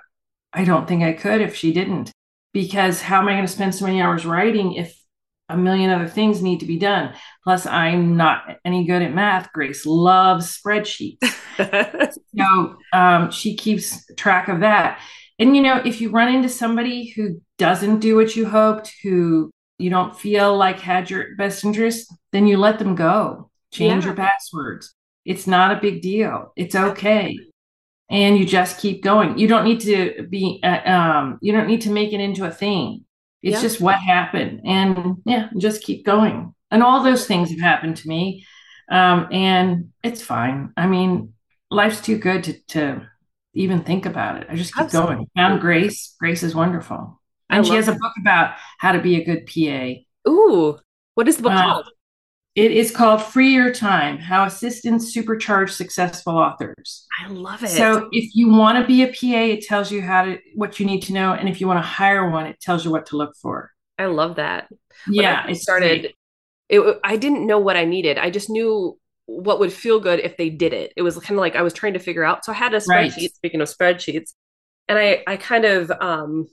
I 0.52 0.64
don't 0.64 0.86
think 0.86 1.02
I 1.02 1.12
could 1.12 1.40
if 1.40 1.56
she 1.56 1.72
didn't. 1.72 2.12
Because 2.52 3.00
how 3.00 3.20
am 3.20 3.28
I 3.28 3.32
going 3.32 3.46
to 3.46 3.52
spend 3.52 3.74
so 3.74 3.86
many 3.86 4.00
hours 4.00 4.24
writing 4.24 4.74
if 4.74 4.96
a 5.48 5.56
million 5.56 5.90
other 5.90 6.08
things 6.08 6.42
need 6.42 6.60
to 6.60 6.66
be 6.66 6.78
done. 6.78 7.14
Plus, 7.42 7.66
I'm 7.66 8.16
not 8.16 8.58
any 8.64 8.86
good 8.86 9.02
at 9.02 9.14
math. 9.14 9.52
Grace 9.52 9.84
loves 9.84 10.58
spreadsheets. 10.58 11.18
so 12.38 12.76
um, 12.92 13.30
she 13.30 13.56
keeps 13.56 14.04
track 14.16 14.48
of 14.48 14.60
that. 14.60 15.00
And, 15.38 15.56
you 15.56 15.62
know, 15.62 15.82
if 15.84 16.00
you 16.00 16.10
run 16.10 16.32
into 16.32 16.48
somebody 16.48 17.10
who 17.10 17.40
doesn't 17.58 18.00
do 18.00 18.16
what 18.16 18.36
you 18.36 18.48
hoped, 18.48 18.92
who 19.02 19.50
you 19.78 19.90
don't 19.90 20.16
feel 20.18 20.56
like 20.56 20.80
had 20.80 21.10
your 21.10 21.34
best 21.36 21.64
interest, 21.64 22.12
then 22.32 22.46
you 22.46 22.56
let 22.56 22.78
them 22.78 22.94
go. 22.94 23.50
Change 23.74 24.04
yeah. 24.04 24.08
your 24.08 24.16
passwords. 24.16 24.94
It's 25.24 25.46
not 25.46 25.76
a 25.76 25.80
big 25.80 26.00
deal. 26.00 26.52
It's 26.56 26.74
okay. 26.74 27.38
And 28.10 28.38
you 28.38 28.44
just 28.44 28.78
keep 28.78 29.02
going. 29.02 29.38
You 29.38 29.48
don't 29.48 29.64
need 29.64 29.80
to 29.80 30.26
be, 30.28 30.60
uh, 30.62 30.90
um, 30.90 31.38
you 31.42 31.52
don't 31.52 31.66
need 31.66 31.82
to 31.82 31.90
make 31.90 32.12
it 32.12 32.20
into 32.20 32.44
a 32.44 32.50
thing 32.50 33.04
it's 33.44 33.56
yeah. 33.56 33.60
just 33.60 33.80
what 33.80 33.96
happened. 33.96 34.62
And 34.64 35.18
yeah, 35.26 35.50
just 35.58 35.82
keep 35.82 36.06
going. 36.06 36.54
And 36.70 36.82
all 36.82 37.02
those 37.04 37.26
things 37.26 37.50
have 37.50 37.60
happened 37.60 37.98
to 37.98 38.08
me. 38.08 38.46
Um, 38.90 39.28
and 39.30 39.92
it's 40.02 40.22
fine. 40.22 40.72
I 40.78 40.86
mean, 40.86 41.34
life's 41.70 42.00
too 42.00 42.16
good 42.16 42.44
to, 42.44 42.54
to 42.68 43.06
even 43.52 43.84
think 43.84 44.06
about 44.06 44.40
it. 44.40 44.46
I 44.48 44.56
just 44.56 44.72
keep 44.72 44.84
Absolutely. 44.84 45.16
going. 45.16 45.30
Found 45.36 45.60
Grace. 45.60 46.16
Grace 46.18 46.42
is 46.42 46.54
wonderful. 46.54 47.20
And 47.50 47.66
she 47.66 47.74
has 47.74 47.86
a 47.86 47.92
book 47.92 48.12
about 48.18 48.54
how 48.78 48.92
to 48.92 49.00
be 49.02 49.20
a 49.20 49.24
good 49.24 49.46
PA. 49.46 50.30
Ooh, 50.30 50.78
what 51.12 51.28
is 51.28 51.36
the 51.36 51.42
book 51.42 51.52
uh, 51.52 51.62
called? 51.62 51.90
It 52.54 52.70
is 52.70 52.92
called 52.92 53.20
Free 53.20 53.52
Your 53.52 53.72
Time 53.72 54.16
How 54.16 54.44
Assistants 54.44 55.14
Supercharge 55.14 55.70
Successful 55.70 56.38
Authors. 56.38 57.04
I 57.20 57.26
love 57.28 57.64
it. 57.64 57.70
So, 57.70 58.08
if 58.12 58.36
you 58.36 58.48
want 58.48 58.78
to 58.78 58.86
be 58.86 59.02
a 59.02 59.08
PA, 59.08 59.52
it 59.52 59.62
tells 59.62 59.90
you 59.90 60.00
how 60.00 60.24
to 60.24 60.38
what 60.54 60.78
you 60.78 60.86
need 60.86 61.00
to 61.02 61.12
know. 61.12 61.32
And 61.32 61.48
if 61.48 61.60
you 61.60 61.66
want 61.66 61.78
to 61.78 61.82
hire 61.82 62.30
one, 62.30 62.46
it 62.46 62.60
tells 62.60 62.84
you 62.84 62.92
what 62.92 63.06
to 63.06 63.16
look 63.16 63.34
for. 63.42 63.72
I 63.98 64.06
love 64.06 64.36
that. 64.36 64.68
yeah. 65.08 65.48
It 65.48 65.56
started, 65.56 66.14
it, 66.68 67.00
I 67.02 67.16
didn't 67.16 67.44
know 67.44 67.58
what 67.58 67.76
I 67.76 67.86
needed. 67.86 68.18
I 68.18 68.30
just 68.30 68.48
knew 68.48 68.98
what 69.26 69.58
would 69.58 69.72
feel 69.72 69.98
good 69.98 70.20
if 70.20 70.36
they 70.36 70.48
did 70.48 70.72
it. 70.72 70.92
It 70.96 71.02
was 71.02 71.18
kind 71.18 71.32
of 71.32 71.40
like 71.40 71.56
I 71.56 71.62
was 71.62 71.72
trying 71.72 71.94
to 71.94 71.98
figure 71.98 72.22
out. 72.22 72.44
So, 72.44 72.52
I 72.52 72.54
had 72.54 72.72
a 72.72 72.78
spreadsheet, 72.78 73.16
right. 73.16 73.34
speaking 73.34 73.62
of 73.62 73.68
spreadsheets, 73.68 74.32
and 74.86 74.96
I, 74.96 75.24
I 75.26 75.38
kind 75.38 75.64
of, 75.64 75.90
um, 75.90 76.46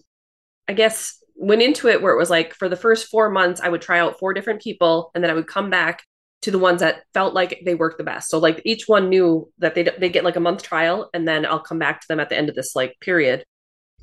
I 0.68 0.74
guess 0.74 1.21
went 1.42 1.64
into 1.64 1.88
it 1.88 2.02
where 2.02 2.14
it 2.14 2.18
was 2.18 2.30
like 2.30 2.54
for 2.54 2.70
the 2.70 2.76
first 2.76 3.08
four 3.08 3.30
months, 3.30 3.60
I 3.60 3.70
would 3.70 3.82
try 3.82 4.00
out 4.00 4.20
four 4.20 4.34
different 4.34 4.62
people 4.62 5.12
and 5.16 5.24
then 5.24 5.32
I 5.32 5.34
would 5.34 5.48
come 5.48 5.72
back 5.72 6.04
to 6.44 6.52
the 6.52 6.60
ones 6.60 6.82
that 6.82 7.04
felt 7.14 7.34
like 7.34 7.62
they 7.66 7.74
worked 7.74 7.98
the 7.98 8.04
best. 8.04 8.30
So 8.30 8.38
like 8.38 8.62
each 8.64 8.88
one 8.88 9.10
knew 9.10 9.52
that 9.58 9.74
they 9.74 9.84
they 9.84 10.10
get 10.10 10.24
like 10.24 10.36
a 10.36 10.40
month 10.40 10.62
trial 10.62 11.10
and 11.14 11.28
then 11.28 11.46
I'll 11.46 11.60
come 11.60 11.80
back 11.80 12.00
to 12.02 12.08
them 12.08 12.20
at 12.20 12.30
the 12.30 12.38
end 12.38 12.50
of 12.50 12.56
this 12.56 12.76
like 12.76 12.96
period. 13.02 13.44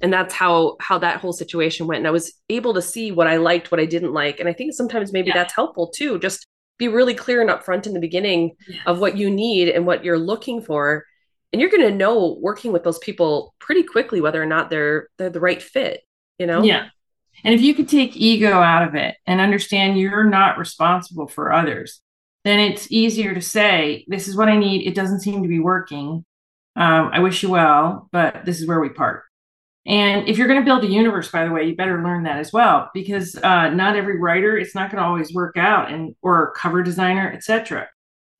And 0.01 0.13
that's 0.13 0.35
how 0.35 0.77
how 0.81 0.99
that 0.99 1.21
whole 1.21 1.33
situation 1.33 1.87
went. 1.87 1.99
And 1.99 2.09
I 2.09 2.13
was 2.13 2.33
able 2.49 2.75
to 2.75 2.83
see 2.83 3.13
what 3.13 3.29
I 3.29 3.37
liked, 3.37 3.71
what 3.71 3.81
I 3.81 3.87
didn't 3.87 4.13
like. 4.13 4.41
And 4.41 4.49
I 4.49 4.53
think 4.53 4.75
sometimes 4.75 5.13
maybe 5.13 5.29
yeah. 5.29 5.35
that's 5.35 5.55
helpful 5.55 5.89
too. 5.89 6.19
Just 6.19 6.45
be 6.77 6.89
really 6.89 7.15
clear 7.15 7.41
and 7.41 7.51
upfront 7.51 7.87
in 7.87 7.93
the 7.93 8.01
beginning 8.01 8.57
of 8.87 9.01
what 9.01 9.17
you 9.17 9.31
need 9.31 9.69
and 9.69 9.87
what 9.87 10.05
you're 10.05 10.19
looking 10.19 10.61
for. 10.61 11.05
And 11.53 11.61
you're 11.61 11.71
gonna 11.71 11.91
know 11.91 12.37
working 12.41 12.73
with 12.73 12.83
those 12.83 12.99
people 12.99 13.55
pretty 13.61 13.85
quickly 13.85 14.21
whether 14.21 14.43
or 14.43 14.47
not 14.47 14.71
they're 14.71 15.09
they're 15.19 15.31
the 15.31 15.41
right 15.41 15.63
fit, 15.63 16.03
you 16.39 16.47
know? 16.47 16.63
Yeah. 16.63 16.89
And 17.45 17.55
if 17.55 17.61
you 17.61 17.75
could 17.75 17.89
take 17.89 18.17
ego 18.17 18.61
out 18.61 18.87
of 18.87 18.95
it 18.95 19.17
and 19.27 19.41
understand 19.41 19.99
you're 19.99 20.25
not 20.25 20.59
responsible 20.59 21.29
for 21.29 21.53
others, 21.53 22.01
then 22.45 22.61
it's 22.61 22.91
easier 22.91 23.35
to 23.35 23.41
say, 23.41 24.05
This 24.09 24.29
is 24.29 24.37
what 24.37 24.49
I 24.49 24.57
need. 24.57 24.87
It 24.87 24.95
doesn't 24.95 25.21
seem 25.21 25.43
to 25.43 25.49
be 25.49 25.61
working. 25.61 26.25
Um, 26.77 27.11
I 27.13 27.19
wish 27.21 27.43
you 27.43 27.51
well, 27.51 28.09
but 28.13 28.45
this 28.45 28.61
is 28.61 28.67
where 28.67 28.81
we 28.81 28.89
part. 28.89 29.25
And 29.87 30.29
if 30.29 30.37
you're 30.37 30.49
going 30.49 30.61
to 30.61 30.65
build 30.65 30.85
a 30.85 30.89
universe, 30.89 31.31
by 31.31 31.45
the 31.45 31.51
way, 31.51 31.65
you 31.65 31.75
better 31.75 32.03
learn 32.03 32.25
that 32.25 32.39
as 32.39 32.53
well, 32.53 32.91
because 32.93 33.35
uh, 33.37 33.71
not 33.71 33.97
every 33.97 34.21
writer, 34.21 34.57
it's 34.57 34.75
not 34.75 34.91
going 34.91 35.03
to 35.03 35.09
always 35.09 35.33
work 35.33 35.57
out, 35.57 35.91
and 35.91 36.15
or 36.23 36.53
cover 36.53 36.83
designer, 36.83 37.33
etc. 37.33 37.89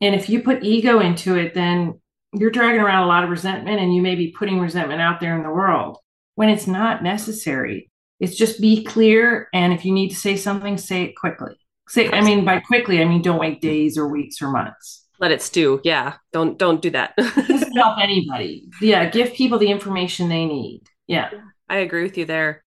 And 0.01 0.15
if 0.15 0.29
you 0.29 0.43
put 0.43 0.63
ego 0.63 1.01
into 1.01 1.37
it, 1.37 1.55
then 1.55 2.01
you're 2.35 2.51
dragging 2.51 2.83
around 2.83 3.05
a 3.05 3.07
lot 3.07 3.25
of 3.25 3.31
resentment, 3.31 3.81
and 3.81 3.95
you 3.95 4.03
may 4.03 4.15
be 4.15 4.31
putting 4.31 4.61
resentment 4.61 5.01
out 5.01 5.21
there 5.21 5.37
in 5.37 5.43
the 5.43 5.51
world 5.51 5.99
when 6.35 6.51
it's 6.51 6.67
not 6.67 7.03
necessary. 7.03 7.91
It's 8.21 8.37
just 8.37 8.61
be 8.61 8.85
clear. 8.85 9.49
And 9.53 9.73
if 9.73 9.85
you 9.85 9.93
need 9.93 10.11
to 10.11 10.17
say 10.17 10.37
something, 10.37 10.77
say 10.77 11.05
it 11.05 11.17
quickly. 11.17 11.55
Say, 11.89 12.11
I 12.11 12.21
mean, 12.21 12.45
by 12.45 12.61
quickly, 12.61 13.01
I 13.01 13.05
mean, 13.05 13.23
don't 13.23 13.39
wait 13.39 13.61
days 13.61 13.97
or 13.97 14.09
weeks 14.09 14.43
or 14.43 14.51
months. 14.51 15.07
Let 15.21 15.33
it 15.33 15.41
stew. 15.43 15.81
Yeah. 15.85 16.15
Don't, 16.33 16.59
don't 16.59 16.83
do 16.83 16.91
that. 16.91 17.15
doesn't 17.17 17.77
help 17.77 17.99
anybody. 18.03 18.69
Yeah. 18.81 19.09
Give 19.09 19.33
people 19.33 19.59
the 19.59 19.71
information 19.71 20.29
they 20.29 20.45
need. 20.45 20.83
Yeah. 21.07 21.31
I 21.69 21.79
agree 21.79 22.03
with 22.03 22.19
you 22.19 22.25
there. 22.25 22.63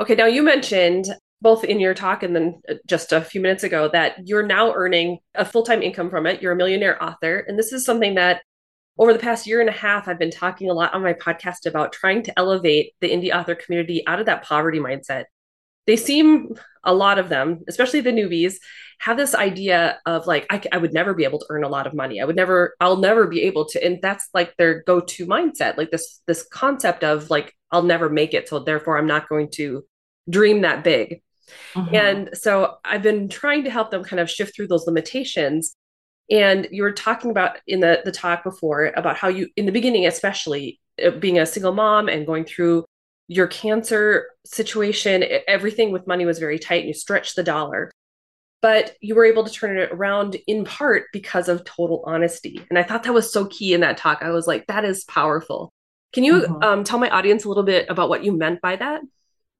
Okay. 0.00 0.14
Now 0.14 0.26
you 0.26 0.42
mentioned 0.42 1.06
both 1.40 1.64
in 1.64 1.80
your 1.80 1.94
talk 1.94 2.22
and 2.22 2.34
then 2.34 2.60
uh, 2.68 2.74
just 2.86 3.12
a 3.12 3.20
few 3.20 3.40
minutes 3.40 3.64
ago 3.64 3.88
that 3.92 4.16
you're 4.24 4.46
now 4.46 4.72
earning 4.72 5.18
a 5.34 5.44
full-time 5.44 5.82
income 5.82 6.10
from 6.10 6.26
it. 6.26 6.40
You're 6.42 6.52
a 6.52 6.56
millionaire 6.56 7.02
author. 7.02 7.44
And 7.46 7.58
this 7.58 7.72
is 7.72 7.84
something 7.84 8.14
that 8.14 8.42
over 8.98 9.12
the 9.12 9.18
past 9.18 9.46
year 9.46 9.60
and 9.60 9.68
a 9.68 9.72
half, 9.72 10.06
I've 10.06 10.18
been 10.18 10.30
talking 10.30 10.70
a 10.70 10.74
lot 10.74 10.94
on 10.94 11.02
my 11.02 11.14
podcast 11.14 11.66
about 11.66 11.92
trying 11.92 12.22
to 12.24 12.38
elevate 12.38 12.92
the 13.00 13.10
indie 13.10 13.34
author 13.34 13.54
community 13.54 14.06
out 14.06 14.20
of 14.20 14.26
that 14.26 14.44
poverty 14.44 14.78
mindset. 14.78 15.24
they 15.86 15.96
seem 15.96 16.54
a 16.84 16.94
lot 16.94 17.18
of 17.18 17.28
them, 17.28 17.60
especially 17.68 18.00
the 18.00 18.10
newbies, 18.10 18.54
have 19.00 19.16
this 19.16 19.34
idea 19.34 19.98
of 20.06 20.26
like 20.26 20.46
I, 20.50 20.62
I, 20.72 20.78
would 20.78 20.92
never 20.92 21.14
be 21.14 21.24
able 21.24 21.38
to 21.38 21.46
earn 21.50 21.64
a 21.64 21.68
lot 21.68 21.86
of 21.86 21.94
money 21.94 22.20
i 22.20 22.24
would 22.24 22.36
never 22.36 22.74
i'll 22.80 22.96
never 22.96 23.26
be 23.26 23.42
able 23.42 23.66
to 23.66 23.84
and 23.84 23.98
that's 24.00 24.28
like 24.34 24.56
their 24.56 24.82
go-to 24.82 25.26
mindset 25.26 25.76
like 25.76 25.90
this 25.90 26.22
this 26.26 26.46
concept 26.50 27.04
of 27.04 27.30
like 27.30 27.54
i'll 27.70 27.82
never 27.82 28.08
make 28.08 28.34
it 28.34 28.48
so 28.48 28.58
therefore 28.58 28.96
i'm 28.96 29.06
not 29.06 29.28
going 29.28 29.50
to 29.50 29.84
dream 30.30 30.62
that 30.62 30.84
big 30.84 31.22
mm-hmm. 31.74 31.94
and 31.94 32.30
so 32.32 32.76
i've 32.84 33.02
been 33.02 33.28
trying 33.28 33.64
to 33.64 33.70
help 33.70 33.90
them 33.90 34.04
kind 34.04 34.20
of 34.20 34.30
shift 34.30 34.54
through 34.54 34.68
those 34.68 34.86
limitations 34.86 35.76
and 36.30 36.68
you 36.70 36.82
were 36.82 36.92
talking 36.92 37.30
about 37.30 37.58
in 37.66 37.80
the 37.80 38.00
the 38.04 38.12
talk 38.12 38.42
before 38.44 38.92
about 38.96 39.16
how 39.16 39.28
you 39.28 39.48
in 39.56 39.66
the 39.66 39.72
beginning 39.72 40.06
especially 40.06 40.80
uh, 41.04 41.10
being 41.10 41.38
a 41.38 41.46
single 41.46 41.72
mom 41.72 42.08
and 42.08 42.26
going 42.26 42.44
through 42.44 42.84
your 43.28 43.46
cancer 43.46 44.26
situation 44.44 45.24
everything 45.48 45.92
with 45.92 46.06
money 46.06 46.24
was 46.26 46.38
very 46.38 46.58
tight 46.58 46.80
and 46.80 46.88
you 46.88 46.94
stretched 46.94 47.36
the 47.36 47.42
dollar. 47.42 47.90
But 48.60 48.96
you 49.02 49.14
were 49.14 49.26
able 49.26 49.44
to 49.44 49.52
turn 49.52 49.76
it 49.76 49.90
around 49.92 50.36
in 50.46 50.64
part 50.64 51.04
because 51.12 51.48
of 51.48 51.64
total 51.64 52.02
honesty. 52.06 52.64
And 52.70 52.78
i 52.78 52.82
thought 52.82 53.02
that 53.02 53.12
was 53.12 53.32
so 53.32 53.46
key 53.46 53.74
in 53.74 53.80
that 53.80 53.98
talk. 53.98 54.22
I 54.22 54.30
was 54.30 54.46
like 54.46 54.66
that 54.66 54.84
is 54.84 55.04
powerful. 55.04 55.72
Can 56.12 56.24
you 56.24 56.42
mm-hmm. 56.42 56.62
um, 56.62 56.84
tell 56.84 56.98
my 56.98 57.10
audience 57.10 57.44
a 57.44 57.48
little 57.48 57.62
bit 57.62 57.86
about 57.88 58.08
what 58.08 58.24
you 58.24 58.32
meant 58.32 58.60
by 58.60 58.76
that? 58.76 59.02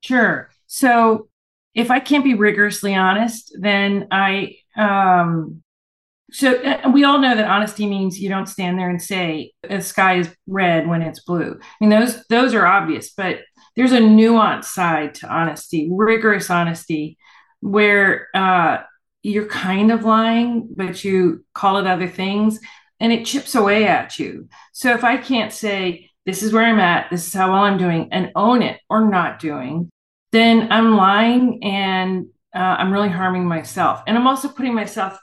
Sure. 0.03 0.50
So 0.66 1.29
if 1.74 1.90
i 1.90 1.98
can't 1.98 2.24
be 2.24 2.35
rigorously 2.35 2.94
honest 2.94 3.53
then 3.59 4.07
i 4.11 4.55
um 4.77 5.62
so 6.35 6.90
we 6.92 7.05
all 7.05 7.18
know 7.18 7.35
that 7.35 7.49
honesty 7.49 7.87
means 7.87 8.18
you 8.18 8.29
don't 8.29 8.49
stand 8.49 8.79
there 8.79 8.90
and 8.90 9.01
say 9.01 9.53
the 9.68 9.81
sky 9.81 10.18
is 10.18 10.29
red 10.47 10.87
when 10.87 11.01
it's 11.01 11.20
blue 11.25 11.59
i 11.61 11.75
mean 11.81 11.90
those 11.90 12.25
those 12.27 12.55
are 12.55 12.66
obvious 12.66 13.11
but 13.11 13.40
there's 13.77 13.92
a 13.92 14.01
nuanced 14.01 14.64
side 14.64 15.14
to 15.14 15.29
honesty 15.29 15.88
rigorous 15.90 16.51
honesty 16.51 17.16
where 17.64 18.29
uh, 18.35 18.83
you're 19.25 19.47
kind 19.47 19.90
of 19.90 20.05
lying, 20.05 20.68
but 20.77 21.03
you 21.03 21.44
call 21.55 21.79
it 21.79 21.87
other 21.87 22.07
things 22.07 22.61
and 23.01 23.11
it 23.11 23.25
chips 23.25 23.55
away 23.55 23.87
at 23.87 24.18
you. 24.18 24.49
So 24.73 24.92
if 24.92 25.03
I 25.03 25.16
can't 25.16 25.53
say, 25.53 26.11
this 26.27 26.42
is 26.42 26.53
where 26.53 26.64
I'm 26.64 26.79
at, 26.79 27.11
this 27.11 27.27
is 27.27 27.33
how 27.33 27.53
well 27.53 27.64
I'm 27.64 27.79
doing, 27.79 28.09
and 28.12 28.33
own 28.37 28.62
it 28.62 28.81
or 28.88 29.11
not 29.11 29.38
doing, 29.38 29.90
then 30.31 30.70
I'm 30.70 30.97
lying 30.97 31.64
and 31.64 32.27
uh, 32.55 32.59
I'm 32.59 32.92
really 32.92 33.09
harming 33.09 33.47
myself. 33.47 34.03
And 34.07 34.16
I'm 34.16 34.27
also 34.27 34.49
putting 34.49 34.75
myself, 34.75 35.18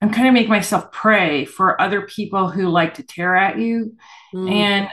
I'm 0.00 0.12
kind 0.12 0.28
of 0.28 0.34
making 0.34 0.50
myself 0.50 0.92
pray 0.92 1.44
for 1.44 1.80
other 1.80 2.02
people 2.02 2.48
who 2.48 2.68
like 2.68 2.94
to 2.94 3.02
tear 3.02 3.34
at 3.34 3.58
you. 3.58 3.96
Mm. 4.32 4.50
And 4.50 4.88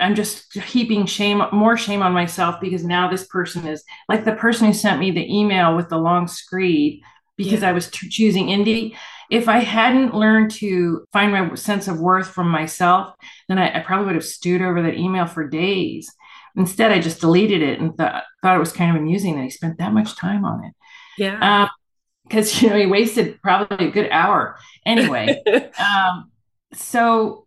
I'm 0.00 0.14
just 0.14 0.54
heaping 0.54 1.06
shame, 1.06 1.42
more 1.52 1.76
shame 1.76 2.02
on 2.02 2.12
myself 2.12 2.60
because 2.60 2.84
now 2.84 3.10
this 3.10 3.26
person 3.26 3.66
is 3.66 3.84
like 4.08 4.24
the 4.24 4.34
person 4.34 4.66
who 4.66 4.72
sent 4.72 4.98
me 4.98 5.10
the 5.10 5.30
email 5.32 5.76
with 5.76 5.88
the 5.88 5.98
long 5.98 6.26
screed 6.26 7.02
because 7.36 7.62
yeah. 7.62 7.68
I 7.68 7.72
was 7.72 7.90
t- 7.90 8.08
choosing 8.08 8.46
indie. 8.46 8.96
If 9.30 9.48
I 9.48 9.58
hadn't 9.58 10.14
learned 10.14 10.52
to 10.52 11.04
find 11.12 11.32
my 11.32 11.54
sense 11.54 11.88
of 11.88 11.98
worth 11.98 12.28
from 12.28 12.48
myself, 12.48 13.14
then 13.48 13.58
I, 13.58 13.78
I 13.78 13.80
probably 13.80 14.06
would 14.06 14.14
have 14.14 14.24
stewed 14.24 14.62
over 14.62 14.82
that 14.82 14.94
email 14.94 15.26
for 15.26 15.48
days. 15.48 16.10
Instead, 16.56 16.92
I 16.92 17.00
just 17.00 17.20
deleted 17.20 17.62
it 17.62 17.80
and 17.80 17.96
th- 17.98 18.12
thought 18.42 18.56
it 18.56 18.60
was 18.60 18.72
kind 18.72 18.94
of 18.94 19.02
amusing 19.02 19.36
that 19.36 19.42
he 19.42 19.50
spent 19.50 19.78
that 19.78 19.92
much 19.92 20.16
time 20.16 20.44
on 20.44 20.64
it. 20.64 20.72
Yeah. 21.18 21.68
Because, 22.24 22.62
you 22.62 22.70
know, 22.70 22.76
he 22.76 22.86
wasted 22.86 23.40
probably 23.42 23.88
a 23.88 23.90
good 23.90 24.10
hour. 24.10 24.56
Anyway, 24.86 25.42
um, 25.78 26.30
so 26.72 27.46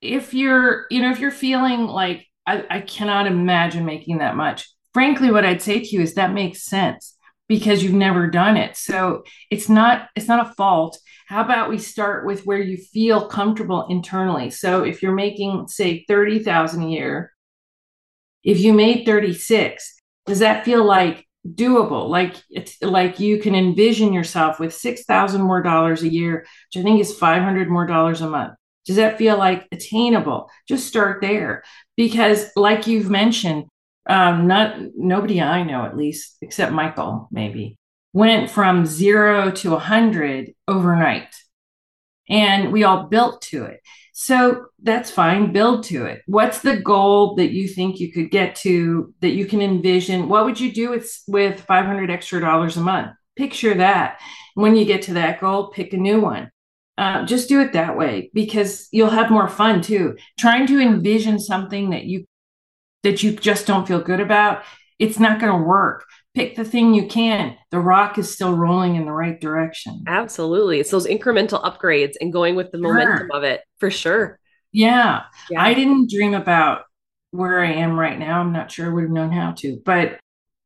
if 0.00 0.34
you're, 0.34 0.86
you 0.90 1.02
know, 1.02 1.10
if 1.10 1.18
you're 1.18 1.30
feeling 1.30 1.86
like 1.86 2.26
I, 2.46 2.64
I 2.70 2.80
cannot 2.80 3.26
imagine 3.26 3.84
making 3.84 4.18
that 4.18 4.36
much, 4.36 4.68
frankly, 4.92 5.30
what 5.30 5.44
I'd 5.44 5.62
say 5.62 5.80
to 5.80 5.86
you 5.86 6.00
is 6.00 6.14
that 6.14 6.32
makes 6.32 6.62
sense 6.62 7.16
because 7.48 7.82
you've 7.82 7.92
never 7.92 8.28
done 8.28 8.56
it. 8.56 8.76
So 8.76 9.24
it's 9.50 9.68
not 9.68 10.08
it's 10.16 10.28
not 10.28 10.46
a 10.46 10.54
fault. 10.54 10.98
How 11.26 11.42
about 11.42 11.70
we 11.70 11.78
start 11.78 12.26
with 12.26 12.44
where 12.44 12.60
you 12.60 12.76
feel 12.76 13.28
comfortable 13.28 13.86
internally? 13.88 14.50
So 14.50 14.84
if 14.84 15.02
you're 15.02 15.14
making 15.14 15.68
say 15.68 16.04
30,000 16.06 16.82
a 16.82 16.88
year, 16.88 17.32
if 18.42 18.60
you 18.60 18.72
made 18.72 19.06
36, 19.06 20.00
does 20.26 20.38
that 20.40 20.64
feel 20.64 20.84
like 20.84 21.23
doable? 21.46 22.08
Like 22.08 22.36
it's 22.50 22.80
like 22.82 23.20
you 23.20 23.38
can 23.38 23.54
envision 23.54 24.12
yourself 24.12 24.58
with 24.58 24.74
6,000 24.74 25.42
more 25.42 25.62
dollars 25.62 26.02
a 26.02 26.12
year, 26.12 26.46
which 26.68 26.80
I 26.80 26.82
think 26.82 27.00
is 27.00 27.16
500 27.16 27.68
more 27.68 27.86
dollars 27.86 28.20
a 28.20 28.28
month. 28.28 28.54
Does 28.86 28.96
that 28.96 29.18
feel 29.18 29.38
like 29.38 29.66
attainable? 29.72 30.50
Just 30.68 30.86
start 30.86 31.20
there 31.20 31.62
because 31.96 32.50
like 32.56 32.86
you've 32.86 33.10
mentioned, 33.10 33.64
um, 34.06 34.46
not 34.46 34.76
nobody 34.96 35.40
I 35.40 35.62
know 35.62 35.84
at 35.84 35.96
least, 35.96 36.36
except 36.42 36.72
Michael, 36.72 37.28
maybe, 37.30 37.78
went 38.12 38.50
from 38.50 38.84
zero 38.84 39.50
to 39.50 39.74
a 39.74 39.78
hundred 39.78 40.52
overnight. 40.68 41.34
And 42.28 42.72
we 42.72 42.84
all 42.84 43.04
built 43.04 43.42
to 43.42 43.64
it. 43.64 43.80
So 44.16 44.66
that's 44.80 45.10
fine. 45.10 45.52
Build 45.52 45.82
to 45.84 46.06
it. 46.06 46.22
What's 46.26 46.60
the 46.60 46.76
goal 46.76 47.34
that 47.34 47.50
you 47.50 47.66
think 47.66 47.98
you 47.98 48.12
could 48.12 48.30
get 48.30 48.54
to 48.56 49.12
that 49.20 49.32
you 49.32 49.44
can 49.44 49.60
envision? 49.60 50.28
What 50.28 50.44
would 50.44 50.60
you 50.60 50.72
do 50.72 50.90
with, 50.90 51.12
with 51.26 51.60
500 51.62 52.12
extra 52.12 52.40
dollars 52.40 52.76
a 52.76 52.80
month? 52.80 53.10
Picture 53.34 53.74
that. 53.74 54.20
When 54.54 54.76
you 54.76 54.84
get 54.84 55.02
to 55.02 55.14
that 55.14 55.40
goal, 55.40 55.70
pick 55.70 55.92
a 55.92 55.96
new 55.96 56.20
one. 56.20 56.52
Uh, 56.96 57.26
just 57.26 57.48
do 57.48 57.60
it 57.60 57.72
that 57.72 57.98
way 57.98 58.30
because 58.32 58.86
you'll 58.92 59.10
have 59.10 59.32
more 59.32 59.48
fun 59.48 59.82
too. 59.82 60.16
Trying 60.38 60.68
to 60.68 60.78
envision 60.78 61.40
something 61.40 61.90
that 61.90 62.04
you 62.04 62.24
that 63.02 63.24
you 63.24 63.32
just 63.32 63.66
don't 63.66 63.86
feel 63.86 64.00
good 64.00 64.20
about, 64.20 64.62
it's 65.00 65.18
not 65.18 65.40
going 65.40 65.52
to 65.52 65.66
work. 65.66 66.06
Pick 66.34 66.56
the 66.56 66.64
thing 66.64 66.94
you 66.94 67.06
can. 67.06 67.56
The 67.70 67.78
rock 67.78 68.18
is 68.18 68.32
still 68.32 68.54
rolling 68.54 68.96
in 68.96 69.04
the 69.04 69.12
right 69.12 69.40
direction. 69.40 70.02
Absolutely. 70.06 70.80
It's 70.80 70.90
those 70.90 71.06
incremental 71.06 71.62
upgrades 71.62 72.14
and 72.20 72.32
going 72.32 72.56
with 72.56 72.72
the 72.72 72.78
sure. 72.78 72.92
momentum 72.92 73.30
of 73.32 73.44
it 73.44 73.60
for 73.78 73.90
sure. 73.90 74.40
Yeah. 74.72 75.22
yeah. 75.48 75.62
I 75.62 75.74
didn't 75.74 76.10
dream 76.10 76.34
about 76.34 76.82
where 77.30 77.60
I 77.60 77.72
am 77.72 77.98
right 77.98 78.18
now. 78.18 78.40
I'm 78.40 78.52
not 78.52 78.72
sure 78.72 78.86
I 78.86 78.92
would 78.92 79.04
have 79.04 79.10
known 79.10 79.30
how 79.30 79.52
to, 79.58 79.80
but 79.84 80.18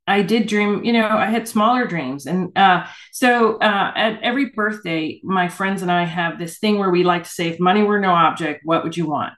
I 0.07 0.23
did 0.23 0.47
dream, 0.47 0.83
you 0.83 0.91
know, 0.91 1.07
I 1.07 1.27
had 1.27 1.47
smaller 1.47 1.85
dreams. 1.85 2.25
And 2.25 2.57
uh, 2.57 2.87
so 3.11 3.57
uh, 3.59 3.91
at 3.95 4.19
every 4.23 4.49
birthday, 4.49 5.21
my 5.23 5.47
friends 5.49 5.83
and 5.83 5.91
I 5.91 6.05
have 6.05 6.39
this 6.39 6.57
thing 6.57 6.79
where 6.79 6.89
we 6.89 7.03
like 7.03 7.25
to 7.25 7.29
say, 7.29 7.49
if 7.49 7.59
money 7.59 7.83
were 7.83 7.99
no 7.99 8.09
object, 8.09 8.61
what 8.63 8.83
would 8.83 8.97
you 8.97 9.05
want? 9.05 9.33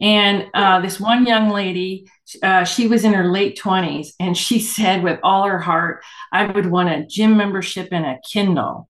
And 0.00 0.46
uh, 0.54 0.80
this 0.80 1.00
one 1.00 1.26
young 1.26 1.50
lady, 1.50 2.08
uh, 2.42 2.64
she 2.64 2.88
was 2.88 3.04
in 3.04 3.12
her 3.12 3.30
late 3.30 3.58
20s, 3.58 4.08
and 4.18 4.36
she 4.36 4.58
said 4.76 5.02
with 5.02 5.18
all 5.22 5.44
her 5.44 5.58
heart, 5.58 6.02
I 6.32 6.46
would 6.46 6.66
want 6.66 6.88
a 6.88 7.06
gym 7.06 7.36
membership 7.36 7.88
and 7.92 8.04
a 8.04 8.18
Kindle. 8.30 8.88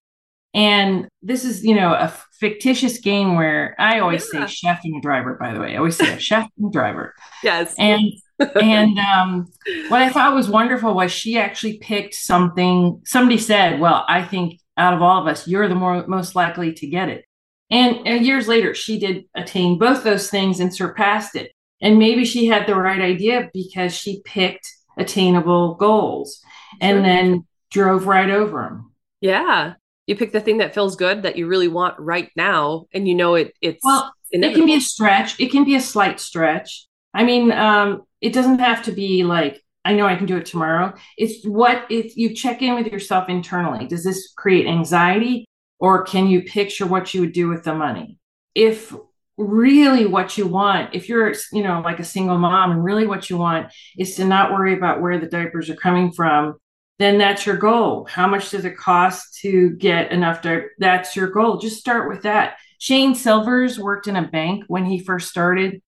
And 0.55 1.09
this 1.21 1.45
is, 1.45 1.65
you 1.65 1.75
know, 1.75 1.95
a 1.95 2.15
fictitious 2.39 2.99
game 2.99 3.35
where 3.35 3.75
I 3.77 3.99
always 3.99 4.29
yeah. 4.33 4.47
say 4.47 4.55
chef 4.55 4.81
and 4.85 5.03
driver, 5.03 5.35
by 5.35 5.53
the 5.53 5.59
way. 5.59 5.75
I 5.75 5.79
always 5.79 5.97
say 5.97 6.13
a 6.13 6.19
chef 6.21 6.49
and 6.59 6.73
driver. 6.73 7.13
Yes. 7.43 7.75
And 7.77 8.13
and 8.61 8.99
um, 8.99 9.53
what 9.89 10.03
I 10.03 10.11
thought 10.11 10.35
was 10.35 10.49
wonderful 10.49 10.95
was 10.95 11.13
she 11.13 11.39
actually 11.39 11.79
picked 11.79 12.15
something. 12.15 13.01
Somebody 13.05 13.39
said, 13.39 13.81
Well, 13.81 14.05
I 14.09 14.23
think 14.23 14.61
out 14.77 14.95
of 14.95 15.03
all 15.03 15.21
of 15.21 15.29
us, 15.29 15.47
you're 15.47 15.69
the 15.69 15.75
more 15.75 16.07
most 16.07 16.35
likely 16.35 16.73
to 16.75 16.87
get 16.87 17.09
it. 17.09 17.25
And, 17.71 18.07
and 18.07 18.25
years 18.25 18.49
later, 18.49 18.75
she 18.75 18.99
did 18.99 19.25
attain 19.35 19.79
both 19.79 20.05
those 20.05 20.31
things 20.31 20.61
and 20.61 20.75
surpassed 20.75 21.37
it. 21.37 21.53
And 21.85 21.99
maybe 21.99 22.25
she 22.25 22.47
had 22.47 22.67
the 22.67 22.75
right 22.75 23.01
idea 23.01 23.51
because 23.53 23.95
she 23.95 24.23
picked 24.25 24.69
attainable 24.97 25.75
goals 25.75 26.41
and 26.81 26.97
sure. 26.97 27.03
then 27.03 27.47
drove 27.71 28.07
right 28.07 28.31
over 28.31 28.63
them. 28.63 28.93
Yeah. 29.21 29.75
You 30.07 30.17
pick 30.17 30.33
the 30.33 30.41
thing 30.41 30.59
that 30.59 30.75
feels 30.75 30.97
good 30.97 31.23
that 31.23 31.37
you 31.37 31.47
really 31.47 31.69
want 31.69 31.99
right 32.01 32.31
now, 32.37 32.87
and 32.93 33.07
you 33.07 33.15
know 33.15 33.35
it. 33.35 33.55
It's 33.61 33.85
well, 33.85 34.13
inevitable. 34.33 34.57
it 34.57 34.61
can 34.61 34.67
be 34.67 34.79
a 34.79 34.81
stretch. 34.81 35.39
It 35.39 35.51
can 35.51 35.65
be 35.65 35.77
a 35.77 35.81
slight 35.81 36.21
stretch. 36.21 36.87
I 37.15 37.25
mean, 37.25 37.53
um, 37.53 38.03
it 38.21 38.33
doesn't 38.33 38.59
have 38.59 38.83
to 38.85 38.93
be 38.93 39.23
like 39.23 39.63
I 39.85 39.93
know 39.93 40.07
I 40.07 40.17
can 40.17 40.27
do 40.27 40.39
it 40.39 40.47
tomorrow. 40.47 40.95
It's 41.19 41.45
what 41.47 41.87
if 41.91 42.17
you 42.17 42.35
check 42.35 42.63
in 42.63 42.75
with 42.75 42.87
yourself 42.87 43.29
internally. 43.29 43.87
Does 43.87 44.05
this 44.05 44.33
create 44.35 44.67
anxiety? 44.67 45.45
Or 45.79 46.05
can 46.05 46.29
you 46.29 46.43
picture 46.43 46.87
what 46.87 47.13
you 47.13 47.21
would 47.21 47.33
do 47.33 47.49
with 47.49 47.65
the 47.65 47.75
money? 47.75 48.19
If 48.55 48.95
really 49.37 50.07
what 50.07 50.39
you 50.39 50.47
want, 50.47 50.95
if 50.95 51.09
you're, 51.09 51.35
you 51.53 51.63
know, 51.63 51.81
like 51.85 51.99
a 51.99 52.05
single 52.05 52.39
mom 52.39 52.71
and 52.71 52.85
really 52.85 53.07
what 53.07 53.29
you 53.29 53.37
want 53.37 53.73
is 53.99 54.17
to 54.17 54.25
not 54.25 54.53
worry 54.53 54.75
about 54.75 55.03
where 55.03 55.19
the 55.19 55.27
diapers 55.27 55.69
are 55.71 55.77
coming 55.77 56.13
from, 56.13 56.55
then 56.99 57.19
that's 57.19 57.45
your 57.45 57.57
goal. 57.57 58.07
How 58.09 58.29
much 58.29 58.51
does 58.51 58.65
it 58.65 58.77
cost 58.77 59.39
to 59.41 59.71
get 59.71 60.13
enough 60.13 60.43
diapers? 60.43 60.71
That's 60.79 61.17
your 61.17 61.29
goal. 61.29 61.59
Just 61.59 61.79
start 61.79 62.09
with 62.09 62.23
that. 62.23 62.57
Shayne 62.79 63.15
Silvers 63.15 63.79
worked 63.79 64.07
in 64.07 64.17
a 64.17 64.29
bank 64.29 64.65
when 64.69 64.85
he 64.85 64.99
first 64.99 65.29
started, 65.29 65.81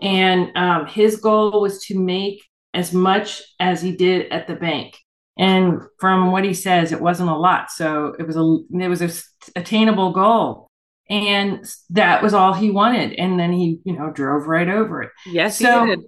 and 0.00 0.56
um, 0.56 0.86
his 0.86 1.16
goal 1.16 1.60
was 1.60 1.84
to 1.86 1.98
make 1.98 2.42
as 2.74 2.92
much 2.92 3.42
as 3.58 3.82
he 3.82 3.96
did 3.96 4.30
at 4.30 4.46
the 4.46 4.54
bank. 4.54 4.96
And 5.38 5.80
from 5.98 6.30
what 6.30 6.44
he 6.44 6.54
says, 6.54 6.92
it 6.92 7.00
wasn't 7.00 7.30
a 7.30 7.34
lot. 7.34 7.70
So 7.70 8.14
it 8.18 8.26
was 8.26 8.36
a 8.36 8.58
it 8.78 8.88
was 8.88 9.02
a 9.02 9.10
attainable 9.58 10.12
goal. 10.12 10.68
And 11.08 11.64
that 11.90 12.22
was 12.22 12.32
all 12.32 12.54
he 12.54 12.70
wanted. 12.70 13.12
And 13.14 13.38
then 13.38 13.52
he, 13.52 13.80
you 13.84 13.96
know, 13.96 14.10
drove 14.10 14.46
right 14.46 14.68
over 14.68 15.02
it. 15.02 15.10
Yes, 15.26 15.58
so, 15.58 15.84
he 15.84 15.96
did. 15.96 16.04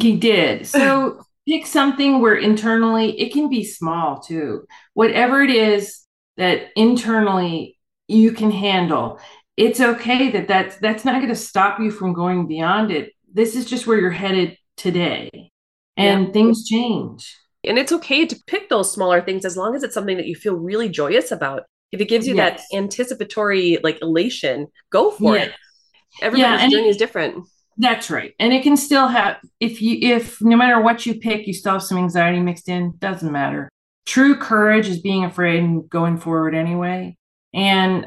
He 0.00 0.16
did. 0.16 0.66
So 0.66 1.24
pick 1.46 1.66
something 1.66 2.20
where 2.20 2.36
internally 2.36 3.20
it 3.20 3.32
can 3.32 3.48
be 3.48 3.64
small 3.64 4.20
too. 4.20 4.66
Whatever 4.94 5.42
it 5.42 5.50
is 5.50 6.00
that 6.36 6.68
internally 6.76 7.78
you 8.08 8.32
can 8.32 8.50
handle, 8.50 9.18
it's 9.56 9.80
okay 9.80 10.30
that 10.30 10.48
that's 10.48 10.76
that's 10.76 11.04
not 11.04 11.16
going 11.16 11.28
to 11.28 11.36
stop 11.36 11.80
you 11.80 11.90
from 11.90 12.12
going 12.12 12.46
beyond 12.46 12.90
it. 12.90 13.12
This 13.32 13.56
is 13.56 13.64
just 13.64 13.86
where 13.86 13.98
you're 13.98 14.10
headed 14.10 14.56
today, 14.76 15.50
and 15.96 16.26
yeah. 16.26 16.32
things 16.32 16.66
change. 16.66 17.36
And 17.64 17.78
it's 17.78 17.92
okay 17.92 18.26
to 18.26 18.42
pick 18.46 18.68
those 18.68 18.92
smaller 18.92 19.20
things 19.20 19.44
as 19.44 19.56
long 19.56 19.76
as 19.76 19.82
it's 19.82 19.94
something 19.94 20.16
that 20.16 20.26
you 20.26 20.34
feel 20.34 20.54
really 20.54 20.88
joyous 20.88 21.30
about. 21.30 21.62
If 21.92 22.00
it 22.00 22.08
gives 22.08 22.26
you 22.26 22.34
yes. 22.34 22.64
that 22.70 22.76
anticipatory 22.76 23.78
like 23.82 24.00
elation, 24.02 24.68
go 24.90 25.10
for 25.10 25.36
it. 25.36 25.52
Everybody's 26.20 26.60
yeah, 26.60 26.68
journey 26.68 26.88
it, 26.88 26.90
is 26.90 26.96
different. 26.96 27.44
That's 27.76 28.10
right. 28.10 28.34
And 28.38 28.52
it 28.52 28.62
can 28.62 28.76
still 28.76 29.08
have 29.08 29.38
if 29.60 29.80
you 29.80 29.98
if 30.00 30.40
no 30.40 30.56
matter 30.56 30.80
what 30.80 31.06
you 31.06 31.14
pick, 31.14 31.46
you 31.46 31.54
still 31.54 31.74
have 31.74 31.82
some 31.82 31.98
anxiety 31.98 32.40
mixed 32.40 32.68
in, 32.68 32.94
doesn't 32.98 33.30
matter. 33.30 33.68
True 34.04 34.36
courage 34.36 34.88
is 34.88 35.00
being 35.00 35.24
afraid 35.24 35.62
and 35.62 35.88
going 35.88 36.18
forward 36.18 36.54
anyway. 36.54 37.16
And 37.54 38.06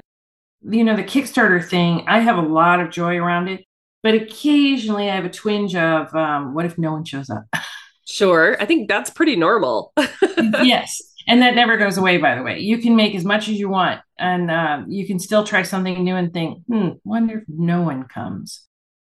you 0.61 0.83
know, 0.83 0.95
the 0.95 1.03
Kickstarter 1.03 1.63
thing, 1.63 2.05
I 2.07 2.19
have 2.19 2.37
a 2.37 2.41
lot 2.41 2.79
of 2.79 2.89
joy 2.89 3.17
around 3.17 3.49
it, 3.49 3.63
but 4.01 4.15
occasionally 4.15 5.09
I 5.09 5.15
have 5.15 5.25
a 5.25 5.29
twinge 5.29 5.75
of 5.75 6.13
um, 6.15 6.53
what 6.53 6.65
if 6.65 6.77
no 6.77 6.91
one 6.91 7.05
shows 7.05 7.29
up? 7.29 7.45
Sure. 8.07 8.55
I 8.61 8.65
think 8.65 8.87
that's 8.87 9.09
pretty 9.09 9.35
normal. 9.35 9.91
yes. 10.61 11.01
And 11.27 11.41
that 11.41 11.55
never 11.55 11.77
goes 11.77 11.97
away, 11.97 12.17
by 12.17 12.35
the 12.35 12.43
way. 12.43 12.59
You 12.59 12.77
can 12.77 12.95
make 12.95 13.15
as 13.15 13.25
much 13.25 13.49
as 13.49 13.59
you 13.59 13.69
want, 13.69 14.01
and 14.17 14.51
uh, 14.51 14.83
you 14.87 15.07
can 15.07 15.19
still 15.19 15.43
try 15.43 15.63
something 15.63 16.03
new 16.03 16.15
and 16.15 16.31
think, 16.31 16.63
hmm, 16.67 16.89
wonder 17.03 17.39
if 17.39 17.43
no 17.47 17.81
one 17.81 18.03
comes. 18.03 18.61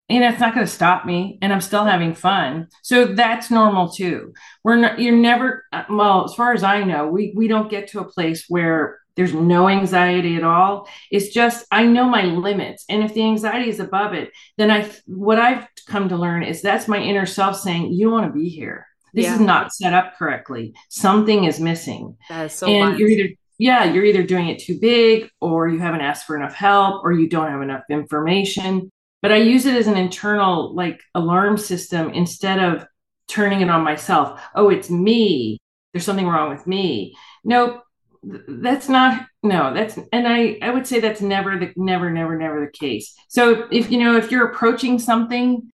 You 0.10 0.20
know, 0.20 0.28
it's 0.28 0.42
not 0.42 0.54
going 0.54 0.66
to 0.66 0.72
stop 0.72 1.06
me, 1.06 1.40
and 1.42 1.54
I'm 1.54 1.62
still 1.62 1.86
having 1.86 2.14
fun. 2.14 2.68
So 2.84 3.06
that's 3.06 3.50
normal 3.50 3.90
too. 3.90 4.34
We're 4.64 4.76
not, 4.76 5.00
you're 5.00 5.16
never, 5.16 5.64
uh, 5.72 5.86
well, 5.90 6.26
as 6.26 6.34
far 6.34 6.54
as 6.54 6.64
I 6.64 6.84
know, 6.84 7.08
we, 7.08 7.32
we 7.34 7.48
don't 7.48 7.72
get 7.72 7.88
to 7.90 8.02
a 8.02 8.10
place 8.10 8.46
where 8.50 9.00
there's 9.16 9.34
no 9.34 9.70
anxiety 9.70 10.36
at 10.36 10.44
all. 10.44 10.90
It's 11.12 11.30
just, 11.30 11.66
I 11.72 11.86
know 11.86 12.10
my 12.10 12.24
limits. 12.26 12.84
And 12.90 13.04
if 13.04 13.14
the 13.14 13.24
anxiety 13.24 13.70
is 13.70 13.80
above 13.80 14.14
it, 14.14 14.32
then 14.58 14.70
I, 14.70 14.92
what 15.06 15.40
I've 15.40 15.66
come 15.88 16.10
to 16.10 16.18
learn 16.18 16.44
is 16.44 16.62
that's 16.62 16.90
my 16.90 17.00
inner 17.00 17.26
self 17.26 17.58
saying, 17.58 17.94
you 17.94 18.08
don't 18.08 18.14
want 18.14 18.34
to 18.34 18.38
be 18.38 18.50
here 18.50 18.88
this 19.14 19.26
yeah. 19.26 19.36
is 19.36 19.40
not 19.40 19.74
set 19.74 19.94
up 19.94 20.18
correctly. 20.18 20.74
Something 20.90 21.46
is 21.46 21.60
missing. 21.60 22.18
That 22.30 22.46
is 22.48 22.54
so 22.54 22.68
and 22.68 22.98
you're 22.98 23.10
either 23.10 23.30
yeah, 23.62 23.84
you're 23.84 24.06
either 24.06 24.24
doing 24.24 24.48
it 24.48 24.58
too 24.58 24.80
big 24.80 25.30
or 25.40 25.70
you 25.70 25.78
haven't 25.78 26.02
asked 26.02 26.26
for 26.26 26.36
enough 26.36 26.56
help 26.56 27.04
or 27.04 27.12
you 27.12 27.30
don't 27.30 27.52
have 27.52 27.62
enough 27.62 27.84
information. 27.92 28.90
But 29.22 29.32
I 29.32 29.36
use 29.36 29.68
it 29.68 29.76
as 29.76 29.86
an 29.86 29.98
internal 29.98 30.74
like 30.74 31.00
alarm 31.14 31.58
system 31.58 32.10
instead 32.10 32.58
of 32.58 32.88
turning 33.28 33.62
it 33.62 33.70
on 33.70 33.84
myself. 33.84 34.42
Oh, 34.56 34.70
it's 34.70 34.90
me. 34.90 35.60
There's 35.94 36.06
something 36.06 36.28
wrong 36.28 36.50
with 36.50 36.66
me. 36.66 37.16
Nope. 37.44 37.84
That's 38.24 38.90
not 38.90 39.28
no, 39.44 39.74
that's 39.74 39.98
and 40.12 40.28
I 40.28 40.58
I 40.62 40.72
would 40.72 40.86
say 40.86 41.00
that's 41.00 41.22
never 41.22 41.58
the 41.58 41.72
never 41.76 42.12
never 42.12 42.36
never 42.36 42.66
the 42.66 42.72
case. 42.72 43.16
So 43.28 43.68
if 43.72 43.92
you 43.92 44.00
know 44.00 44.16
if 44.16 44.32
you're 44.32 44.50
approaching 44.50 44.98
something 44.98 45.72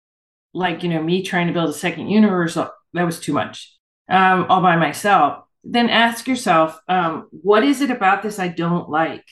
like 0.54 0.82
you 0.82 0.88
know 0.88 1.02
me 1.02 1.22
trying 1.22 1.48
to 1.48 1.52
build 1.52 1.70
a 1.70 1.74
second 1.74 2.08
universe 2.08 2.56
that 2.94 3.04
was 3.04 3.20
too 3.20 3.32
much 3.32 3.74
um, 4.08 4.46
all 4.48 4.60
by 4.60 4.76
myself. 4.76 5.44
Then 5.62 5.88
ask 5.88 6.26
yourself 6.26 6.78
um, 6.88 7.28
what 7.30 7.64
is 7.64 7.80
it 7.80 7.90
about 7.90 8.22
this 8.22 8.38
i 8.38 8.48
don't 8.48 8.88
like? 8.88 9.24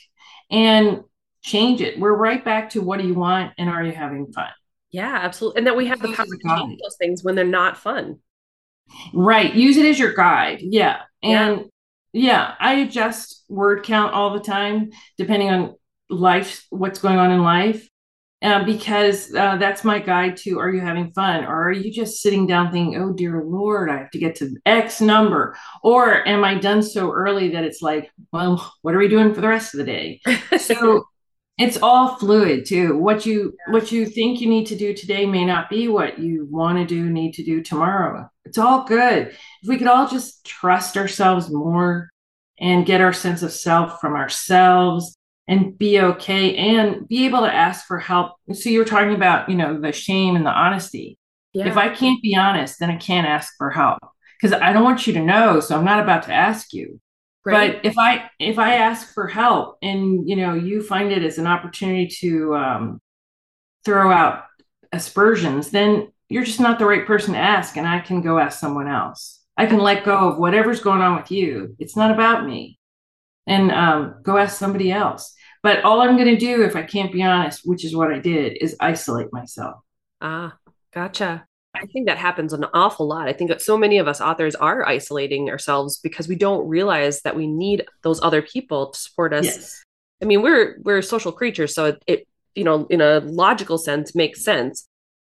And 0.50 1.02
change 1.42 1.80
it. 1.80 1.98
We're 1.98 2.14
right 2.14 2.44
back 2.44 2.70
to 2.70 2.80
what 2.80 3.00
do 3.00 3.06
you 3.06 3.14
want 3.14 3.52
and 3.58 3.68
are 3.68 3.82
you 3.82 3.92
having 3.92 4.32
fun? 4.32 4.50
Yeah 4.90 5.18
absolutely. 5.22 5.58
And 5.58 5.66
that 5.66 5.76
we 5.76 5.86
have 5.86 6.00
the 6.00 6.12
power 6.12 6.26
to 6.26 6.56
change 6.56 6.80
those 6.82 6.96
things 6.96 7.24
when 7.24 7.34
they're 7.34 7.44
not 7.44 7.76
fun. 7.76 8.18
Right. 9.12 9.52
Use 9.54 9.76
it 9.76 9.86
as 9.86 9.98
your 9.98 10.12
guide. 10.12 10.60
Yeah. 10.60 11.00
And 11.22 11.68
yeah. 12.12 12.22
yeah 12.22 12.54
i 12.60 12.74
adjust 12.74 13.44
word 13.48 13.82
count 13.82 14.12
all 14.12 14.32
the 14.34 14.40
time 14.40 14.90
depending 15.16 15.50
on 15.50 15.74
life 16.10 16.66
what's 16.70 16.98
going 16.98 17.18
on 17.18 17.30
in 17.30 17.42
life 17.42 17.88
uh, 18.42 18.64
because 18.64 19.34
uh, 19.34 19.56
that's 19.56 19.84
my 19.84 19.98
guide 19.98 20.36
to 20.36 20.58
are 20.58 20.70
you 20.70 20.80
having 20.80 21.12
fun? 21.12 21.44
Or 21.44 21.68
are 21.68 21.72
you 21.72 21.92
just 21.92 22.20
sitting 22.20 22.46
down 22.46 22.72
thinking 22.72 23.00
oh 23.00 23.12
dear 23.12 23.42
lord 23.42 23.88
i 23.88 23.96
have 23.98 24.10
to 24.10 24.18
get 24.18 24.34
to 24.36 24.56
x 24.66 25.00
number. 25.00 25.56
Or 25.82 26.26
am 26.26 26.44
i 26.44 26.54
done 26.54 26.82
so 26.82 27.12
early 27.12 27.50
that 27.50 27.64
it's 27.64 27.82
like 27.82 28.10
well 28.32 28.72
what 28.82 28.94
are 28.94 28.98
we 28.98 29.08
doing 29.08 29.34
for 29.34 29.40
the 29.40 29.48
rest 29.48 29.74
of 29.74 29.78
the 29.78 29.84
day? 29.84 30.20
So 30.58 31.04
it's 31.58 31.78
all 31.82 32.16
fluid 32.16 32.66
too. 32.66 32.96
What 32.96 33.24
you 33.26 33.54
what 33.68 33.92
you 33.92 34.06
think 34.06 34.40
you 34.40 34.48
need 34.48 34.66
to 34.66 34.76
do 34.76 34.94
today 34.94 35.26
may 35.26 35.44
not 35.44 35.70
be 35.70 35.88
what 35.88 36.18
you 36.18 36.46
want 36.50 36.78
to 36.78 36.84
do 36.84 37.08
need 37.10 37.34
to 37.34 37.44
do 37.44 37.62
tomorrow. 37.62 38.28
It's 38.44 38.58
all 38.58 38.84
good. 38.84 39.28
If 39.28 39.68
we 39.68 39.78
could 39.78 39.86
all 39.86 40.08
just 40.08 40.44
trust 40.44 40.96
ourselves 40.96 41.50
more 41.50 42.10
and 42.58 42.86
get 42.86 43.00
our 43.00 43.12
sense 43.12 43.42
of 43.42 43.52
self 43.52 44.00
from 44.00 44.14
ourselves 44.14 45.16
and 45.48 45.76
be 45.76 46.00
okay 46.00 46.54
and 46.56 47.06
be 47.08 47.26
able 47.26 47.40
to 47.40 47.52
ask 47.52 47.86
for 47.86 47.98
help. 47.98 48.32
So 48.52 48.70
you 48.70 48.78
were 48.78 48.84
talking 48.84 49.14
about, 49.14 49.48
you 49.48 49.56
know, 49.56 49.80
the 49.80 49.92
shame 49.92 50.36
and 50.36 50.46
the 50.46 50.50
honesty. 50.50 51.18
Yeah. 51.52 51.66
If 51.66 51.76
I 51.76 51.94
can't 51.94 52.22
be 52.22 52.36
honest, 52.36 52.78
then 52.78 52.90
I 52.90 52.96
can't 52.96 53.26
ask 53.26 53.52
for 53.58 53.70
help 53.70 53.98
because 54.40 54.58
I 54.58 54.72
don't 54.72 54.84
want 54.84 55.06
you 55.06 55.12
to 55.14 55.22
know. 55.22 55.60
So 55.60 55.76
I'm 55.76 55.84
not 55.84 56.02
about 56.02 56.22
to 56.24 56.32
ask 56.32 56.72
you. 56.72 57.00
Right. 57.44 57.82
But 57.82 57.86
if 57.86 57.98
I 57.98 58.30
if 58.38 58.58
I 58.58 58.74
ask 58.74 59.12
for 59.12 59.26
help 59.26 59.78
and 59.82 60.28
you 60.28 60.36
know 60.36 60.54
you 60.54 60.80
find 60.82 61.10
it 61.10 61.24
as 61.24 61.38
an 61.38 61.48
opportunity 61.48 62.06
to 62.20 62.54
um, 62.54 63.00
throw 63.84 64.12
out 64.12 64.44
aspersions, 64.92 65.70
then 65.70 66.12
you're 66.28 66.44
just 66.44 66.60
not 66.60 66.78
the 66.78 66.86
right 66.86 67.04
person 67.04 67.34
to 67.34 67.40
ask, 67.40 67.76
and 67.76 67.86
I 67.86 67.98
can 67.98 68.22
go 68.22 68.38
ask 68.38 68.60
someone 68.60 68.86
else. 68.86 69.40
I 69.56 69.66
can 69.66 69.78
let 69.78 70.04
go 70.04 70.30
of 70.30 70.38
whatever's 70.38 70.80
going 70.80 71.02
on 71.02 71.16
with 71.16 71.32
you. 71.32 71.74
It's 71.80 71.96
not 71.96 72.12
about 72.12 72.46
me 72.46 72.78
and 73.46 73.70
um, 73.70 74.16
go 74.22 74.36
ask 74.36 74.58
somebody 74.58 74.92
else. 74.92 75.34
But 75.62 75.84
all 75.84 76.00
I'm 76.00 76.16
going 76.16 76.28
to 76.28 76.36
do, 76.36 76.64
if 76.64 76.74
I 76.74 76.82
can't 76.82 77.12
be 77.12 77.22
honest, 77.22 77.62
which 77.64 77.84
is 77.84 77.94
what 77.94 78.12
I 78.12 78.18
did, 78.18 78.58
is 78.60 78.76
isolate 78.80 79.32
myself. 79.32 79.76
Ah, 80.20 80.56
gotcha. 80.92 81.46
I 81.74 81.86
think 81.86 82.06
that 82.08 82.18
happens 82.18 82.52
an 82.52 82.66
awful 82.74 83.06
lot. 83.06 83.28
I 83.28 83.32
think 83.32 83.48
that 83.48 83.62
so 83.62 83.78
many 83.78 83.98
of 83.98 84.06
us 84.06 84.20
authors 84.20 84.54
are 84.54 84.86
isolating 84.86 85.48
ourselves 85.48 85.98
because 85.98 86.28
we 86.28 86.34
don't 86.34 86.68
realize 86.68 87.22
that 87.22 87.36
we 87.36 87.46
need 87.46 87.86
those 88.02 88.20
other 88.22 88.42
people 88.42 88.90
to 88.90 88.98
support 88.98 89.32
us. 89.32 89.46
Yes. 89.46 89.82
I 90.20 90.26
mean, 90.26 90.42
we're 90.42 90.76
we're 90.82 91.02
social 91.02 91.32
creatures, 91.32 91.74
so 91.74 91.86
it, 91.86 92.02
it 92.06 92.28
you 92.54 92.64
know, 92.64 92.86
in 92.90 93.00
a 93.00 93.20
logical 93.20 93.78
sense, 93.78 94.14
makes 94.14 94.44
sense. 94.44 94.86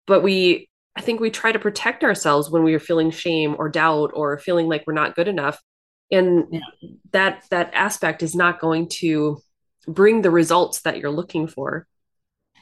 But 0.06 0.22
we, 0.22 0.70
I 0.96 1.02
think, 1.02 1.20
we 1.20 1.32
try 1.32 1.52
to 1.52 1.60
protect 1.60 2.04
ourselves 2.04 2.50
when 2.50 2.64
we 2.64 2.74
are 2.76 2.80
feeling 2.80 3.12
shame 3.12 3.56
or 3.58 3.68
doubt 3.68 4.12
or 4.14 4.38
feeling 4.38 4.68
like 4.68 4.84
we're 4.86 4.94
not 4.94 5.16
good 5.16 5.28
enough 5.28 5.60
and 6.12 6.46
yeah. 6.52 6.60
that 7.12 7.44
that 7.50 7.72
aspect 7.74 8.24
is 8.24 8.36
not 8.36 8.60
going 8.60 8.88
to 8.88 9.42
bring 9.88 10.22
the 10.22 10.32
results 10.32 10.82
that 10.82 11.00
you're 11.00 11.12
looking 11.12 11.48
for 11.48 11.88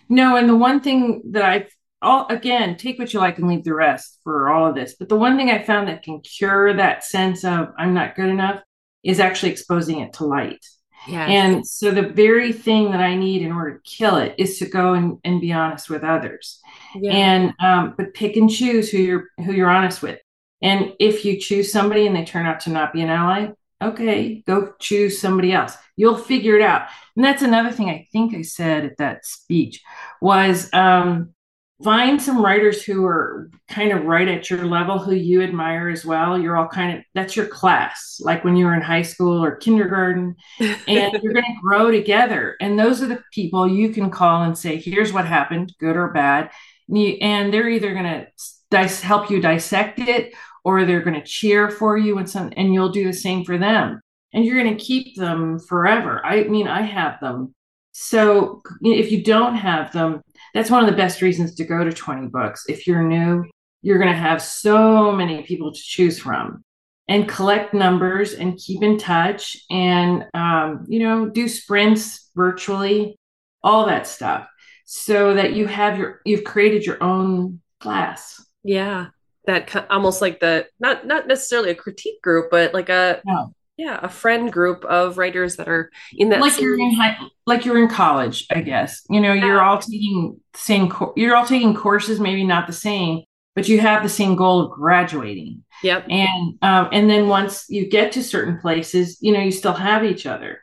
no 0.09 0.35
and 0.35 0.49
the 0.49 0.55
one 0.55 0.79
thing 0.79 1.21
that 1.31 1.43
i 1.43 1.67
all 2.01 2.27
again 2.27 2.75
take 2.75 2.99
what 2.99 3.13
you 3.13 3.19
like 3.19 3.37
and 3.37 3.47
leave 3.47 3.63
the 3.63 3.73
rest 3.73 4.19
for 4.23 4.49
all 4.49 4.67
of 4.67 4.75
this 4.75 4.95
but 4.97 5.09
the 5.09 5.15
one 5.15 5.37
thing 5.37 5.49
i 5.49 5.61
found 5.61 5.87
that 5.87 6.03
can 6.03 6.21
cure 6.21 6.73
that 6.73 7.03
sense 7.03 7.43
of 7.43 7.69
i'm 7.77 7.93
not 7.93 8.15
good 8.15 8.29
enough 8.29 8.61
is 9.03 9.19
actually 9.19 9.51
exposing 9.51 9.99
it 9.99 10.13
to 10.13 10.25
light 10.25 10.63
yes. 11.07 11.29
and 11.29 11.67
so 11.67 11.91
the 11.91 12.09
very 12.09 12.51
thing 12.51 12.91
that 12.91 12.99
i 12.99 13.15
need 13.15 13.41
in 13.41 13.51
order 13.51 13.75
to 13.77 13.89
kill 13.89 14.17
it 14.17 14.35
is 14.37 14.59
to 14.59 14.65
go 14.65 14.93
and, 14.93 15.17
and 15.23 15.41
be 15.41 15.51
honest 15.51 15.89
with 15.89 16.03
others 16.03 16.59
yeah. 16.95 17.11
and 17.11 17.53
um, 17.59 17.93
but 17.97 18.13
pick 18.13 18.35
and 18.35 18.49
choose 18.49 18.89
who 18.89 18.97
you're 18.97 19.27
who 19.43 19.53
you're 19.53 19.69
honest 19.69 20.01
with 20.01 20.19
and 20.65 20.93
if 20.99 21.23
you 21.23 21.39
choose 21.39 21.71
somebody 21.71 22.07
and 22.07 22.15
they 22.15 22.25
turn 22.25 22.47
out 22.47 22.61
to 22.61 22.71
not 22.71 22.91
be 22.91 23.03
an 23.03 23.09
ally, 23.09 23.49
okay, 23.83 24.41
go 24.47 24.73
choose 24.79 25.21
somebody 25.21 25.51
else. 25.51 25.77
You'll 25.95 26.17
figure 26.17 26.55
it 26.55 26.63
out. 26.63 26.87
And 27.15 27.23
that's 27.23 27.43
another 27.43 27.71
thing 27.71 27.87
I 27.87 28.07
think 28.11 28.33
I 28.33 28.41
said 28.41 28.83
at 28.83 28.97
that 28.97 29.27
speech 29.27 29.83
was 30.23 30.73
um, 30.73 31.35
find 31.83 32.19
some 32.19 32.43
writers 32.43 32.83
who 32.83 33.05
are 33.05 33.51
kind 33.69 33.91
of 33.91 34.05
right 34.05 34.27
at 34.27 34.49
your 34.49 34.65
level, 34.65 34.97
who 34.97 35.13
you 35.13 35.43
admire 35.43 35.87
as 35.89 36.03
well. 36.03 36.35
You're 36.35 36.57
all 36.57 36.67
kind 36.67 36.97
of 36.97 37.03
that's 37.13 37.35
your 37.35 37.45
class, 37.45 38.19
like 38.21 38.43
when 38.43 38.55
you 38.55 38.65
were 38.65 38.73
in 38.73 38.81
high 38.81 39.03
school 39.03 39.45
or 39.45 39.57
kindergarten, 39.57 40.35
and 40.59 41.13
you're 41.21 41.33
going 41.33 41.45
to 41.45 41.61
grow 41.61 41.91
together. 41.91 42.55
And 42.59 42.79
those 42.79 43.03
are 43.03 43.07
the 43.07 43.23
people 43.31 43.67
you 43.67 43.89
can 43.89 44.09
call 44.09 44.41
and 44.41 44.57
say, 44.57 44.77
"Here's 44.77 45.13
what 45.13 45.27
happened, 45.27 45.75
good 45.79 45.95
or 45.95 46.07
bad." 46.07 46.49
And, 46.87 46.97
you, 46.99 47.17
and 47.21 47.53
they're 47.53 47.69
either 47.69 47.93
going 47.93 48.25
to 48.25 48.87
help 49.05 49.29
you 49.29 49.39
dissect 49.39 49.99
it 49.99 50.33
or 50.65 50.83
they're 50.83 51.03
going 51.03 51.19
to 51.19 51.25
cheer 51.25 51.69
for 51.69 51.97
you 51.97 52.17
and 52.17 52.29
some 52.29 52.51
and 52.57 52.73
you'll 52.73 52.89
do 52.89 53.05
the 53.05 53.13
same 53.13 53.45
for 53.45 53.57
them. 53.57 54.01
And 54.33 54.43
you're 54.43 54.61
going 54.61 54.75
to 54.75 54.83
keep 54.83 55.15
them 55.15 55.59
forever. 55.59 56.25
I 56.25 56.43
mean 56.43 56.67
i 56.67 56.81
have 56.81 57.19
them. 57.21 57.55
So 57.93 58.61
if 58.81 59.11
you 59.11 59.23
don't 59.23 59.55
have 59.55 59.93
them 59.93 60.21
that's 60.53 60.69
one 60.69 60.83
of 60.83 60.89
the 60.89 60.97
best 60.97 61.21
reasons 61.21 61.55
to 61.55 61.63
go 61.63 61.83
to 61.83 61.93
20 61.93 62.27
books. 62.27 62.65
If 62.67 62.87
you're 62.87 63.03
new 63.03 63.45
you're 63.81 63.99
going 63.99 64.11
to 64.11 64.17
have 64.17 64.41
so 64.41 65.11
many 65.11 65.43
people 65.43 65.71
to 65.71 65.79
choose 65.79 66.19
from. 66.19 66.63
And 67.07 67.29
collect 67.29 67.75
numbers 67.75 68.33
and 68.33 68.57
keep 68.57 68.81
in 68.81 68.97
touch 68.97 69.57
and 69.69 70.25
um, 70.33 70.85
you 70.87 70.99
know 70.99 71.29
do 71.29 71.47
sprints 71.47 72.31
virtually 72.35 73.15
all 73.63 73.85
that 73.85 74.07
stuff 74.07 74.47
so 74.85 75.33
that 75.35 75.53
you 75.53 75.67
have 75.67 75.99
your 75.99 76.21
you've 76.25 76.43
created 76.43 76.83
your 76.83 77.03
own 77.03 77.61
class. 77.79 78.43
Yeah. 78.63 79.07
That 79.47 79.87
almost 79.89 80.21
like 80.21 80.39
the 80.39 80.67
not 80.79 81.05
not 81.05 81.27
necessarily 81.27 81.71
a 81.71 81.75
critique 81.75 82.21
group, 82.21 82.49
but 82.51 82.73
like 82.73 82.89
a 82.89 83.21
no. 83.25 83.53
yeah 83.77 83.99
a 84.01 84.09
friend 84.09 84.51
group 84.51 84.83
of 84.85 85.17
writers 85.17 85.55
that 85.57 85.67
are 85.67 85.91
in 86.13 86.29
that 86.29 86.41
like 86.41 86.53
same... 86.53 86.63
you're 86.63 86.79
in 86.79 86.93
high, 86.93 87.17
like 87.45 87.65
you're 87.65 87.81
in 87.81 87.89
college, 87.89 88.45
I 88.51 88.61
guess. 88.61 89.03
You 89.09 89.21
know, 89.21 89.33
yeah. 89.33 89.45
you're 89.45 89.61
all 89.61 89.79
taking 89.79 90.39
same 90.53 90.89
co- 90.89 91.13
you're 91.15 91.35
all 91.35 91.45
taking 91.45 91.73
courses, 91.73 92.19
maybe 92.19 92.43
not 92.43 92.67
the 92.67 92.73
same, 92.73 93.23
but 93.55 93.67
you 93.67 93.79
have 93.79 94.03
the 94.03 94.09
same 94.09 94.35
goal 94.35 94.61
of 94.61 94.71
graduating. 94.71 95.63
Yep. 95.83 96.05
And 96.09 96.57
um, 96.61 96.89
and 96.91 97.09
then 97.09 97.27
once 97.27 97.65
you 97.69 97.87
get 97.87 98.11
to 98.13 98.23
certain 98.23 98.59
places, 98.59 99.17
you 99.21 99.31
know, 99.31 99.41
you 99.41 99.51
still 99.51 99.73
have 99.73 100.03
each 100.03 100.25
other. 100.25 100.59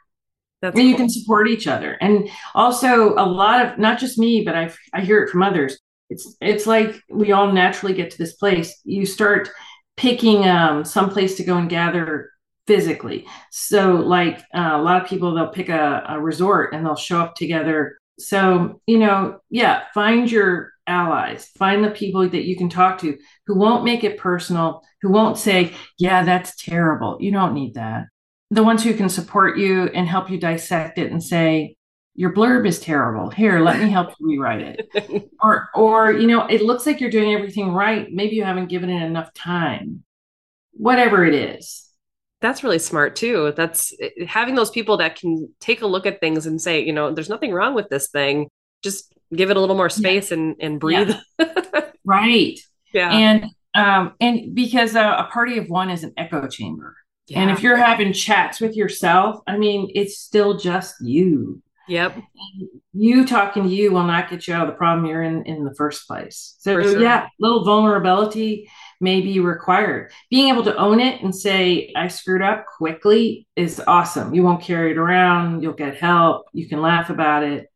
That's 0.60 0.76
where 0.76 0.84
cool. 0.84 0.90
you 0.90 0.96
can 0.96 1.08
support 1.08 1.48
each 1.48 1.66
other. 1.66 1.98
And 2.00 2.28
also 2.54 3.14
a 3.14 3.26
lot 3.26 3.66
of 3.66 3.78
not 3.78 3.98
just 3.98 4.18
me, 4.18 4.44
but 4.44 4.54
I 4.54 4.72
I 4.92 5.00
hear 5.00 5.22
it 5.22 5.30
from 5.30 5.42
others 5.42 5.78
it's 6.12 6.36
it's 6.40 6.66
like 6.66 7.00
we 7.10 7.32
all 7.32 7.50
naturally 7.52 7.94
get 7.94 8.10
to 8.10 8.18
this 8.18 8.34
place. 8.34 8.80
You 8.84 9.06
start 9.06 9.50
picking 9.96 10.48
um 10.48 10.84
some 10.84 11.10
place 11.10 11.36
to 11.36 11.44
go 11.44 11.56
and 11.56 11.68
gather 11.68 12.30
physically. 12.66 13.26
So 13.50 13.96
like 13.96 14.38
uh, 14.54 14.72
a 14.74 14.82
lot 14.82 15.02
of 15.02 15.08
people 15.08 15.34
they'll 15.34 15.48
pick 15.48 15.68
a, 15.68 16.04
a 16.08 16.20
resort 16.20 16.72
and 16.72 16.84
they'll 16.84 16.96
show 16.96 17.20
up 17.20 17.34
together. 17.34 17.98
So 18.18 18.80
you 18.86 18.98
know 18.98 19.40
yeah 19.50 19.84
find 19.94 20.30
your 20.30 20.72
allies. 20.86 21.46
Find 21.58 21.84
the 21.84 21.90
people 21.90 22.28
that 22.28 22.44
you 22.44 22.56
can 22.56 22.68
talk 22.68 22.98
to 23.00 23.16
who 23.46 23.58
won't 23.58 23.84
make 23.84 24.04
it 24.04 24.18
personal 24.18 24.82
who 25.00 25.10
won't 25.10 25.38
say 25.38 25.72
yeah 25.98 26.24
that's 26.24 26.56
terrible. 26.56 27.18
You 27.20 27.32
don't 27.32 27.54
need 27.54 27.74
that. 27.74 28.06
The 28.50 28.64
ones 28.64 28.84
who 28.84 28.94
can 28.94 29.08
support 29.08 29.58
you 29.58 29.84
and 29.94 30.06
help 30.06 30.30
you 30.30 30.38
dissect 30.38 30.98
it 30.98 31.10
and 31.10 31.22
say 31.22 31.76
your 32.14 32.32
blurb 32.32 32.66
is 32.66 32.78
terrible. 32.78 33.30
Here, 33.30 33.60
let 33.60 33.80
me 33.80 33.90
help 33.90 34.10
you 34.18 34.28
rewrite 34.28 34.60
it. 34.60 35.30
or 35.42 35.70
or 35.74 36.12
you 36.12 36.26
know, 36.26 36.46
it 36.46 36.62
looks 36.62 36.86
like 36.86 37.00
you're 37.00 37.10
doing 37.10 37.32
everything 37.32 37.72
right. 37.72 38.12
Maybe 38.12 38.36
you 38.36 38.44
haven't 38.44 38.68
given 38.68 38.90
it 38.90 39.02
enough 39.02 39.32
time. 39.32 40.04
Whatever 40.72 41.24
it 41.24 41.34
is. 41.34 41.88
That's 42.40 42.64
really 42.64 42.80
smart 42.80 43.16
too. 43.16 43.52
That's 43.56 43.94
having 44.26 44.56
those 44.56 44.70
people 44.70 44.96
that 44.98 45.16
can 45.16 45.48
take 45.60 45.80
a 45.80 45.86
look 45.86 46.06
at 46.06 46.20
things 46.20 46.46
and 46.46 46.60
say, 46.60 46.84
you 46.84 46.92
know, 46.92 47.12
there's 47.12 47.28
nothing 47.28 47.52
wrong 47.52 47.74
with 47.74 47.88
this 47.88 48.08
thing. 48.08 48.48
Just 48.82 49.12
give 49.34 49.50
it 49.50 49.56
a 49.56 49.60
little 49.60 49.76
more 49.76 49.90
space 49.90 50.30
yeah. 50.30 50.38
and 50.38 50.56
and 50.60 50.80
breathe. 50.80 51.14
Yeah. 51.38 51.90
right. 52.04 52.58
Yeah. 52.92 53.10
And 53.10 53.46
um 53.74 54.14
and 54.20 54.54
because 54.54 54.96
a, 54.96 55.02
a 55.02 55.28
party 55.32 55.56
of 55.56 55.70
one 55.70 55.88
is 55.88 56.02
an 56.04 56.12
echo 56.18 56.46
chamber. 56.46 56.96
Yeah. 57.28 57.40
And 57.40 57.50
if 57.50 57.62
you're 57.62 57.76
having 57.76 58.12
chats 58.12 58.60
with 58.60 58.76
yourself, 58.76 59.40
I 59.46 59.56
mean, 59.56 59.90
it's 59.94 60.18
still 60.18 60.58
just 60.58 60.96
you. 61.00 61.62
Yep. 61.92 62.22
You 62.94 63.26
talking 63.26 63.64
to 63.64 63.68
you 63.68 63.92
will 63.92 64.04
not 64.04 64.30
get 64.30 64.48
you 64.48 64.54
out 64.54 64.66
of 64.66 64.68
the 64.72 64.78
problem 64.78 65.04
you're 65.04 65.22
in 65.22 65.44
in 65.44 65.62
the 65.62 65.74
first 65.74 66.06
place. 66.06 66.56
So 66.58 66.80
sure. 66.80 66.98
yeah, 66.98 67.28
little 67.38 67.64
vulnerability 67.64 68.70
may 68.98 69.20
be 69.20 69.40
required. 69.40 70.10
Being 70.30 70.48
able 70.48 70.64
to 70.64 70.76
own 70.76 71.00
it 71.00 71.22
and 71.22 71.34
say 71.34 71.92
I 71.94 72.08
screwed 72.08 72.40
up 72.40 72.64
quickly 72.78 73.46
is 73.56 73.78
awesome. 73.86 74.32
You 74.32 74.42
won't 74.42 74.62
carry 74.62 74.92
it 74.92 74.96
around. 74.96 75.62
You'll 75.62 75.74
get 75.74 75.98
help. 75.98 76.46
You 76.54 76.66
can 76.66 76.80
laugh 76.80 77.10
about 77.10 77.42
it, 77.42 77.66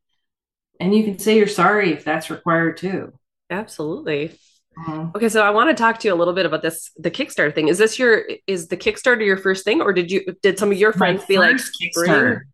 and 0.80 0.94
you 0.94 1.04
can 1.04 1.18
say 1.18 1.36
you're 1.36 1.46
sorry 1.46 1.92
if 1.92 2.02
that's 2.02 2.30
required 2.30 2.78
too. 2.78 3.12
Absolutely. 3.50 4.38
Mm-hmm. 4.78 5.14
Okay, 5.14 5.28
so 5.28 5.42
I 5.42 5.50
want 5.50 5.68
to 5.68 5.74
talk 5.74 5.98
to 6.00 6.08
you 6.08 6.14
a 6.14 6.16
little 6.16 6.34
bit 6.34 6.46
about 6.46 6.62
this 6.62 6.90
the 6.96 7.10
Kickstarter 7.10 7.54
thing. 7.54 7.68
Is 7.68 7.76
this 7.76 7.98
your 7.98 8.22
is 8.46 8.68
the 8.68 8.78
Kickstarter 8.78 9.26
your 9.26 9.36
first 9.36 9.62
thing, 9.62 9.82
or 9.82 9.92
did 9.92 10.10
you 10.10 10.24
did 10.42 10.58
some 10.58 10.72
of 10.72 10.78
your 10.78 10.94
friends 10.94 11.20
My 11.20 11.26
be 11.26 11.38
like 11.38 11.56
Kickstarter? 11.56 12.44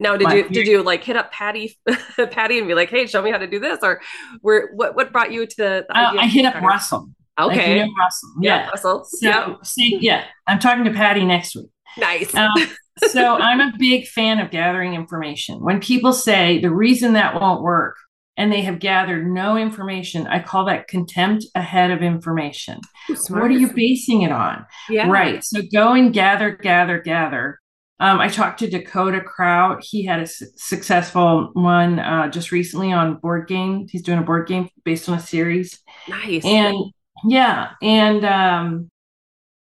Now, 0.00 0.16
did 0.16 0.32
you 0.32 0.48
did 0.48 0.66
you 0.66 0.82
like 0.82 1.04
hit 1.04 1.16
up 1.16 1.30
Patty, 1.30 1.78
Patty, 2.30 2.58
and 2.58 2.66
be 2.66 2.74
like, 2.74 2.90
"Hey, 2.90 3.06
show 3.06 3.22
me 3.22 3.30
how 3.30 3.38
to 3.38 3.46
do 3.46 3.60
this," 3.60 3.78
or 3.82 4.00
where 4.40 4.70
what 4.74 4.96
what 4.96 5.12
brought 5.12 5.30
you 5.30 5.46
to 5.46 5.84
uh, 5.94 6.12
I 6.18 6.26
hit 6.26 6.44
up 6.44 6.60
Russell. 6.60 7.08
Okay, 7.38 7.56
like, 7.56 7.68
you 7.68 7.86
know 7.86 7.92
Russell. 7.98 8.30
Yeah, 8.40 8.56
yeah. 8.56 8.68
Russell. 8.68 9.04
So, 9.04 9.28
yeah. 9.28 9.54
See, 9.62 9.98
yeah, 10.00 10.24
I'm 10.46 10.58
talking 10.58 10.84
to 10.84 10.92
Patty 10.92 11.24
next 11.24 11.54
week. 11.54 11.70
Nice. 11.96 12.34
Um, 12.34 12.50
so 13.10 13.36
I'm 13.36 13.60
a 13.60 13.72
big 13.78 14.06
fan 14.06 14.38
of 14.38 14.50
gathering 14.50 14.94
information. 14.94 15.62
When 15.62 15.80
people 15.80 16.12
say 16.12 16.60
the 16.60 16.70
reason 16.70 17.14
that 17.14 17.40
won't 17.40 17.62
work 17.62 17.96
and 18.36 18.52
they 18.52 18.62
have 18.62 18.80
gathered 18.80 19.30
no 19.30 19.56
information, 19.56 20.26
I 20.26 20.40
call 20.40 20.64
that 20.66 20.88
contempt 20.88 21.46
ahead 21.54 21.90
of 21.90 22.02
information. 22.02 22.80
What 23.28 23.44
are 23.44 23.50
you 23.50 23.72
basing 23.72 24.22
it 24.22 24.32
on? 24.32 24.66
Yeah. 24.88 25.08
Right. 25.08 25.44
So 25.44 25.62
go 25.72 25.92
and 25.92 26.12
gather, 26.12 26.50
gather, 26.50 27.00
gather 27.00 27.60
um, 28.00 28.20
I 28.20 28.28
talked 28.28 28.58
to 28.60 28.68
Dakota 28.68 29.20
Krout. 29.20 29.84
He 29.84 30.04
had 30.04 30.20
a 30.20 30.26
su- 30.26 30.46
successful 30.56 31.50
one 31.52 31.98
uh, 31.98 32.28
just 32.28 32.50
recently 32.50 32.92
on 32.92 33.16
board 33.16 33.46
game. 33.46 33.86
He's 33.88 34.02
doing 34.02 34.18
a 34.18 34.22
board 34.22 34.48
game 34.48 34.68
based 34.84 35.08
on 35.08 35.18
a 35.18 35.20
series. 35.20 35.80
Nice. 36.08 36.44
And 36.44 36.76
yeah, 37.24 37.70
and 37.80 38.24
um, 38.24 38.90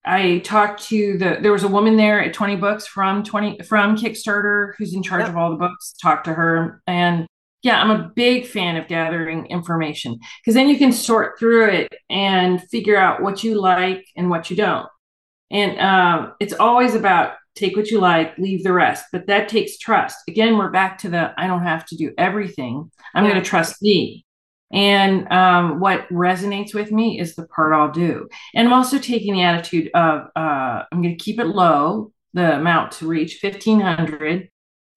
I 0.04 0.40
talked 0.40 0.84
to 0.86 1.18
the. 1.18 1.38
There 1.42 1.52
was 1.52 1.64
a 1.64 1.68
woman 1.68 1.98
there 1.98 2.24
at 2.24 2.34
Twenty 2.34 2.56
Books 2.56 2.88
from 2.88 3.24
Twenty 3.24 3.60
from 3.60 3.96
Kickstarter 3.96 4.74
who's 4.78 4.94
in 4.94 5.04
charge 5.04 5.22
yep. 5.22 5.30
of 5.30 5.38
all 5.38 5.52
the 5.52 5.58
books. 5.58 5.94
Talked 6.02 6.26
to 6.26 6.34
her, 6.34 6.82
and 6.88 7.28
yeah, 7.62 7.80
I'm 7.80 7.92
a 7.92 8.12
big 8.16 8.48
fan 8.48 8.76
of 8.78 8.88
gathering 8.88 9.46
information 9.48 10.20
because 10.40 10.56
then 10.56 10.68
you 10.68 10.78
can 10.78 10.92
sort 10.92 11.38
through 11.38 11.70
it 11.70 11.94
and 12.10 12.62
figure 12.70 12.98
out 12.98 13.22
what 13.22 13.44
you 13.44 13.62
like 13.62 14.08
and 14.16 14.30
what 14.30 14.50
you 14.50 14.56
don't. 14.56 14.88
And 15.52 15.80
um, 15.80 16.34
it's 16.40 16.54
always 16.54 16.96
about 16.96 17.34
take 17.56 17.76
what 17.76 17.90
you 17.90 18.00
like, 18.00 18.38
leave 18.38 18.64
the 18.64 18.74
rest. 18.74 19.06
But 19.12 19.28
that 19.28 19.50
takes 19.50 19.78
trust. 19.78 20.18
Again, 20.28 20.58
we're 20.58 20.72
back 20.72 20.98
to 21.00 21.10
the 21.10 21.34
I 21.38 21.48
don't 21.48 21.64
have 21.64 21.86
to 21.88 21.96
do 21.96 22.14
everything. 22.18 22.92
I'm 23.14 23.26
yeah. 23.26 23.32
going 23.32 23.44
to 23.44 23.50
trust 23.50 23.82
me. 23.82 24.26
And 24.74 25.30
um, 25.32 25.80
what 25.80 26.08
resonates 26.10 26.74
with 26.74 26.92
me 26.92 27.20
is 27.20 27.36
the 27.36 27.46
part 27.48 27.74
I'll 27.74 27.92
do. 27.92 28.30
And 28.56 28.68
I'm 28.68 28.74
also 28.74 28.98
taking 28.98 29.34
the 29.34 29.44
attitude 29.44 29.90
of 29.94 30.28
uh, 30.36 30.84
I'm 30.92 31.02
going 31.02 31.18
to 31.18 31.24
keep 31.24 31.40
it 31.40 31.48
low, 31.48 32.14
the 32.34 32.56
amount 32.56 32.94
to 32.94 33.08
reach 33.08 33.40
1500. 33.42 34.50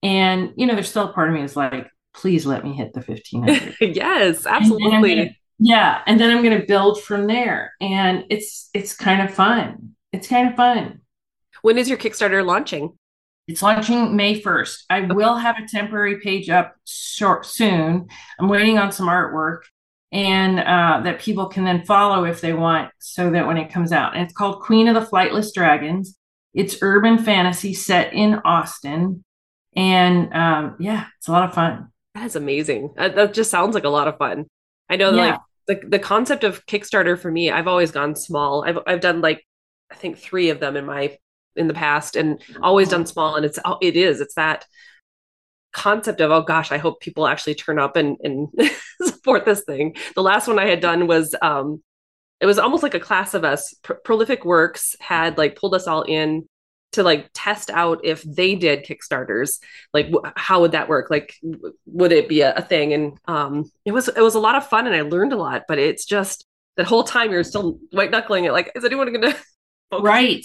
And, 0.02 0.52
you 0.56 0.66
know, 0.66 0.74
there's 0.74 0.88
still 0.88 1.08
a 1.08 1.12
part 1.12 1.28
of 1.28 1.34
me 1.34 1.42
is 1.42 1.56
like, 1.56 1.88
please 2.14 2.46
let 2.46 2.62
me 2.62 2.72
hit 2.72 2.92
the 2.92 3.00
1500. 3.00 3.76
yes, 3.96 4.46
absolutely. 4.46 5.12
And, 5.12 5.20
and 5.22 5.30
yeah. 5.58 6.02
And 6.06 6.20
then 6.20 6.30
I'm 6.30 6.44
going 6.44 6.60
to 6.60 6.66
build 6.66 7.02
from 7.02 7.26
there. 7.26 7.72
And 7.80 8.24
it's, 8.30 8.70
it's 8.74 8.94
kind 8.94 9.28
of 9.28 9.34
fun. 9.34 9.96
It's 10.12 10.28
kind 10.28 10.50
of 10.50 10.54
fun. 10.54 11.00
When 11.64 11.78
is 11.78 11.88
your 11.88 11.96
Kickstarter 11.96 12.44
launching? 12.44 12.92
It's 13.48 13.62
launching 13.62 14.14
May 14.14 14.38
1st. 14.38 14.82
I 14.90 15.00
will 15.00 15.36
have 15.36 15.56
a 15.56 15.66
temporary 15.66 16.20
page 16.20 16.50
up 16.50 16.76
short 16.84 17.46
soon. 17.46 18.08
I'm 18.38 18.50
waiting 18.50 18.76
on 18.76 18.92
some 18.92 19.08
artwork 19.08 19.60
and 20.12 20.60
uh, 20.60 21.00
that 21.04 21.20
people 21.20 21.46
can 21.46 21.64
then 21.64 21.86
follow 21.86 22.26
if 22.26 22.42
they 22.42 22.52
want 22.52 22.90
so 22.98 23.30
that 23.30 23.46
when 23.46 23.56
it 23.56 23.72
comes 23.72 23.92
out. 23.92 24.12
And 24.12 24.22
it's 24.22 24.34
called 24.34 24.60
Queen 24.60 24.88
of 24.88 24.94
the 24.94 25.08
Flightless 25.08 25.54
Dragons. 25.54 26.18
It's 26.52 26.82
urban 26.82 27.16
fantasy 27.16 27.72
set 27.72 28.12
in 28.12 28.34
Austin. 28.44 29.24
And 29.74 30.34
um, 30.34 30.76
yeah, 30.78 31.06
it's 31.16 31.28
a 31.28 31.32
lot 31.32 31.48
of 31.48 31.54
fun. 31.54 31.88
That 32.14 32.26
is 32.26 32.36
amazing. 32.36 32.92
That 32.98 33.32
just 33.32 33.50
sounds 33.50 33.74
like 33.74 33.84
a 33.84 33.88
lot 33.88 34.06
of 34.06 34.18
fun. 34.18 34.44
I 34.90 34.96
know 34.96 35.12
yeah. 35.12 35.38
like 35.66 35.80
the, 35.80 35.88
the 35.88 35.98
concept 35.98 36.44
of 36.44 36.66
Kickstarter 36.66 37.18
for 37.18 37.30
me, 37.30 37.50
I've 37.50 37.68
always 37.68 37.90
gone 37.90 38.16
small. 38.16 38.64
I've, 38.66 38.80
I've 38.86 39.00
done 39.00 39.22
like, 39.22 39.42
I 39.90 39.94
think 39.94 40.18
three 40.18 40.50
of 40.50 40.60
them 40.60 40.76
in 40.76 40.84
my 40.84 41.16
in 41.56 41.68
the 41.68 41.74
past 41.74 42.16
and 42.16 42.40
always 42.62 42.88
done 42.88 43.06
small 43.06 43.36
and 43.36 43.44
it's 43.44 43.58
it 43.80 43.96
is 43.96 44.20
it's 44.20 44.34
that 44.34 44.66
concept 45.72 46.20
of 46.20 46.30
oh 46.30 46.42
gosh 46.42 46.70
i 46.70 46.78
hope 46.78 47.00
people 47.00 47.26
actually 47.26 47.54
turn 47.54 47.78
up 47.78 47.96
and 47.96 48.16
and 48.22 48.48
support 49.02 49.44
this 49.44 49.64
thing. 49.64 49.94
The 50.14 50.22
last 50.22 50.46
one 50.46 50.58
i 50.58 50.66
had 50.66 50.80
done 50.80 51.06
was 51.06 51.34
um 51.42 51.82
it 52.40 52.46
was 52.46 52.58
almost 52.58 52.82
like 52.82 52.94
a 52.94 53.00
class 53.00 53.34
of 53.34 53.44
us 53.44 53.74
Pro- 53.82 53.96
prolific 53.96 54.44
works 54.44 54.94
had 55.00 55.38
like 55.38 55.56
pulled 55.56 55.74
us 55.74 55.86
all 55.86 56.02
in 56.02 56.48
to 56.92 57.02
like 57.02 57.28
test 57.34 57.70
out 57.70 58.00
if 58.04 58.22
they 58.22 58.54
did 58.54 58.84
kickstarters 58.84 59.58
like 59.92 60.12
how 60.36 60.60
would 60.60 60.72
that 60.72 60.88
work? 60.88 61.10
Like 61.10 61.34
w- 61.42 61.74
would 61.86 62.12
it 62.12 62.28
be 62.28 62.42
a, 62.42 62.54
a, 62.54 62.62
thing? 62.62 62.92
And 62.92 63.18
um 63.26 63.70
it 63.84 63.90
was 63.90 64.06
it 64.08 64.20
was 64.20 64.36
a 64.36 64.40
lot 64.40 64.54
of 64.54 64.68
fun 64.68 64.86
and 64.86 64.94
i 64.94 65.00
learned 65.00 65.32
a 65.32 65.36
lot 65.36 65.64
but 65.66 65.78
it's 65.78 66.04
just 66.04 66.46
that 66.76 66.86
whole 66.86 67.02
time 67.02 67.32
you're 67.32 67.44
still 67.44 67.78
white 67.90 68.10
knuckling 68.10 68.44
it 68.44 68.52
like 68.52 68.70
is 68.74 68.84
anyone 68.84 69.12
gonna 69.12 69.34
right 70.00 70.44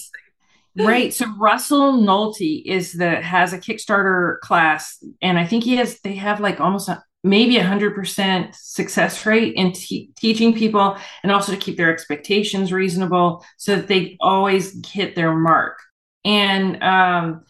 right. 0.78 1.14
So 1.14 1.26
Russell 1.38 1.94
Nohelty 1.94 2.64
is 2.66 2.94
the 2.94 3.22
has 3.22 3.54
a 3.54 3.58
Kickstarter 3.60 4.40
class, 4.40 5.04
and 5.22 5.38
I 5.40 5.46
think 5.46 5.64
he 5.64 5.76
has. 5.78 6.00
They 6.02 6.16
have 6.16 6.40
like 6.40 6.60
almost 6.60 6.90
a, 6.90 7.04
maybe 7.24 7.58
a 7.58 7.64
hundred 7.64 7.96
percent 7.96 8.56
success 8.56 9.26
rate 9.26 9.54
in 9.56 9.72
te- 9.74 10.12
teaching 10.18 10.54
people, 10.54 10.98
and 11.24 11.32
also 11.32 11.52
to 11.52 11.58
keep 11.58 11.78
their 11.78 11.92
expectations 11.92 12.72
reasonable, 12.72 13.46
so 13.58 13.76
that 13.76 13.88
they 13.88 14.18
always 14.22 14.86
hit 14.88 15.16
their 15.16 15.34
mark. 15.34 15.80
And 16.26 16.82
um, 16.84 17.44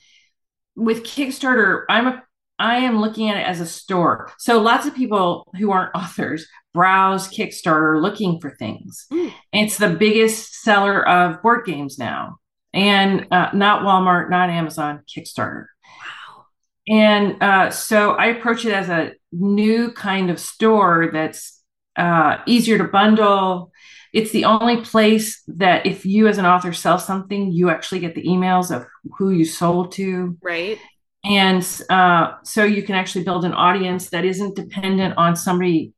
with 0.76 1.03
Kickstarter, 1.03 1.86
I'm 1.89 2.07
a 2.07 2.24
I 2.59 2.80
am 2.80 2.99
looking 2.99 3.30
at 3.30 3.38
it 3.38 3.47
as 3.47 3.61
a 3.61 3.65
store. 3.65 4.32
So 4.38 4.61
lots 4.61 4.86
of 4.86 4.93
people 4.93 5.49
who 5.57 5.72
aren't 5.72 5.91
authors 5.95 6.45
browse 6.74 7.30
Kickstarter 7.30 8.01
looking 8.01 8.39
for 8.39 8.51
things. 8.51 9.05
Mm. 9.11 9.34
It's 9.53 9.78
the 9.78 9.89
biggest 9.89 10.53
seller 10.61 11.07
of 11.07 11.41
board 11.41 11.65
games 11.65 11.97
now 11.97 12.38
and 12.74 13.28
uh, 13.32 13.49
not 13.53 13.82
Walmart, 13.84 14.30
not 14.30 14.49
Amazon, 14.49 15.01
Kickstarter. 15.07 15.65
Wow. 15.86 16.45
And 16.88 17.43
uh, 17.43 17.70
so 17.72 18.11
I 18.11 18.28
approach 18.28 18.65
it 18.65 18.74
as 18.74 18.89
a 18.89 19.13
new 19.32 19.91
kind 19.91 20.30
of 20.30 20.39
store 20.39 21.09
that's 21.11 21.61
uh, 21.95 22.38
easier 22.45 22.78
to 22.78 22.86
bundle. 22.86 23.72
it's 24.13 24.32
the 24.32 24.45
only 24.45 24.78
place 24.78 25.43
that 25.47 25.86
if 25.86 26.05
you 26.05 26.28
as 26.28 26.38
an 26.38 26.45
author 26.45 26.74
sell 26.74 26.97
something, 26.97 27.51
you 27.51 27.70
actually 27.70 27.99
get 27.99 28.15
the 28.15 28.24
emails 28.24 28.76
of 28.76 28.86
who 29.17 29.30
you 29.32 29.45
sold 29.45 29.91
to. 29.93 30.38
Right. 30.41 30.80
And 31.24 31.63
uh, 31.89 32.34
so 32.43 32.63
you 32.63 32.82
can 32.82 32.95
actually 32.95 33.24
build 33.24 33.45
an 33.45 33.53
audience 33.53 34.09
that 34.09 34.26
isn't 34.26 34.55
dependent 34.55 35.17
on 35.17 35.36
somebody 35.36 35.93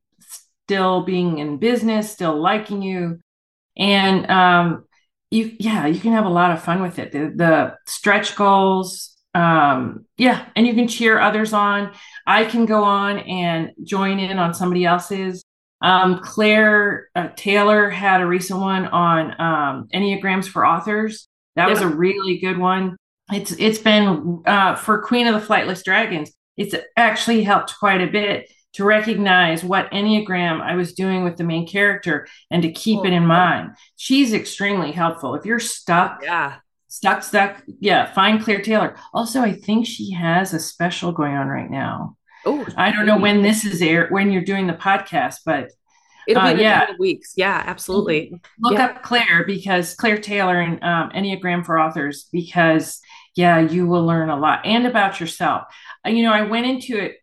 still 0.66 1.04
being 1.04 1.38
in 1.38 1.58
business, 1.58 2.12
still 2.12 2.40
liking 2.40 2.82
you. 2.82 3.20
And 3.78 4.30
um, 4.30 4.86
you, 5.32 5.56
yeah, 5.60 5.88
you 5.88 6.00
can 6.00 6.12
have 6.12 6.26
a 6.26 6.30
lot 6.30 6.52
of 6.52 6.62
fun 6.62 6.82
with 6.82 7.00
it. 7.00 7.12
The, 7.12 7.32
the 7.34 7.78
stretch 7.88 8.36
goals, 8.36 9.16
um, 9.34 10.06
yeah, 10.18 10.46
and 10.56 10.68
you 10.68 10.74
can 10.74 10.88
cheer 10.88 11.20
others 11.20 11.54
on. 11.54 11.94
I 12.28 12.46
can 12.46 12.66
go 12.66 12.84
on 12.84 13.20
and 13.20 13.72
join 13.84 14.20
in 14.20 14.38
on 14.38 14.54
somebody 14.54 14.86
else's. 14.86 15.44
Um, 15.82 16.20
Claire 16.20 17.08
uh, 17.16 17.30
Taylor 17.36 17.90
had 17.90 18.22
a 18.22 18.28
recent 18.28 18.60
one 18.60 18.86
on 18.88 19.32
um, 19.42 19.88
Enneagrams 19.94 20.48
for 20.48 20.66
authors. 20.66 21.28
That 21.56 21.66
yeah. 21.66 21.74
was 21.74 21.82
a 21.82 21.88
really 21.88 22.38
good 22.38 22.58
one. 22.58 22.98
It's 23.32 23.54
it's 23.54 23.80
been 23.80 24.44
uh, 24.46 24.76
for 24.76 25.02
Queen 25.02 25.28
of 25.28 25.34
the 25.40 25.48
Flightless 25.48 25.84
Dragons. 25.84 26.32
It's 26.58 26.76
actually 26.98 27.44
helped 27.44 27.74
quite 27.80 28.02
a 28.02 28.08
bit 28.08 28.52
to 28.74 28.84
recognize 28.84 29.64
what 29.64 29.92
Enneagram 29.92 30.62
I 30.62 30.76
was 30.76 30.94
doing 30.94 31.24
with 31.24 31.38
the 31.38 31.44
main 31.44 31.68
character 31.68 32.28
and 32.50 32.64
to 32.64 32.72
keep 32.72 33.00
oh, 33.00 33.06
it 33.06 33.14
in 33.14 33.26
mind. 33.26 33.72
She's 33.98 34.34
extremely 34.34 34.92
helpful. 34.92 35.36
If 35.36 35.46
you're 35.46 35.60
stuck, 35.60 36.22
yeah, 36.24 36.58
stuck, 36.88 37.24
stuck, 37.24 37.64
yeah, 37.80 38.12
find 38.14 38.42
Claire 38.42 38.62
Taylor. 38.62 38.96
Also, 39.14 39.42
I 39.42 39.54
think 39.54 39.86
she 39.86 40.12
has 40.12 40.54
a 40.54 40.60
special 40.60 41.12
going 41.12 41.36
on 41.36 41.48
right 41.48 41.70
now. 41.70 42.18
Oh, 42.46 42.66
I 42.78 42.92
don't 42.92 43.06
know 43.06 43.18
when 43.18 43.42
this 43.42 43.66
is 43.66 43.82
air 43.82 44.08
when 44.10 44.32
you're 44.32 44.44
doing 44.44 44.68
the 44.68 44.74
podcast, 44.74 45.40
but 45.46 45.72
it'll 46.28 46.42
uh, 46.42 46.54
be 46.56 46.62
yeah. 46.62 46.88
weeks. 46.98 47.34
Yeah, 47.36 47.62
absolutely. 47.66 48.42
Look 48.60 48.74
yeah. 48.74 48.86
up 48.86 49.04
Claire 49.04 49.44
because 49.46 49.96
Claire 49.96 50.18
Taylor 50.18 50.60
and 50.60 50.84
um, 50.84 51.12
Enneagram 51.12 51.66
for 51.66 51.80
Authors 51.80 52.28
because 52.32 53.00
yeah, 53.36 53.60
you 53.60 53.86
will 53.86 54.06
learn 54.06 54.30
a 54.30 54.38
lot 54.38 54.66
and 54.66 54.86
about 54.88 55.20
yourself. 55.20 55.64
Uh, 56.06 56.10
you 56.10 56.24
know, 56.24 56.34
I 56.34 56.42
went 56.42 56.66
into 56.66 56.98
it 56.98 57.18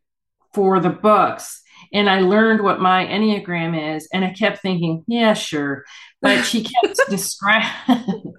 for 0.53 0.81
the 0.81 0.91
books 0.91 1.63
and 1.93 2.11
I 2.11 2.21
learned 2.21 2.63
what 2.63 2.81
my 2.81 3.07
Enneagram 3.07 3.97
is, 3.97 4.09
and 4.13 4.25
I 4.25 4.33
kept 4.33 4.61
thinking, 4.61 5.05
yeah, 5.07 5.35
sure. 5.35 5.85
But 6.21 6.43
she 6.43 6.65
kept 6.65 6.99
describing 7.11 8.35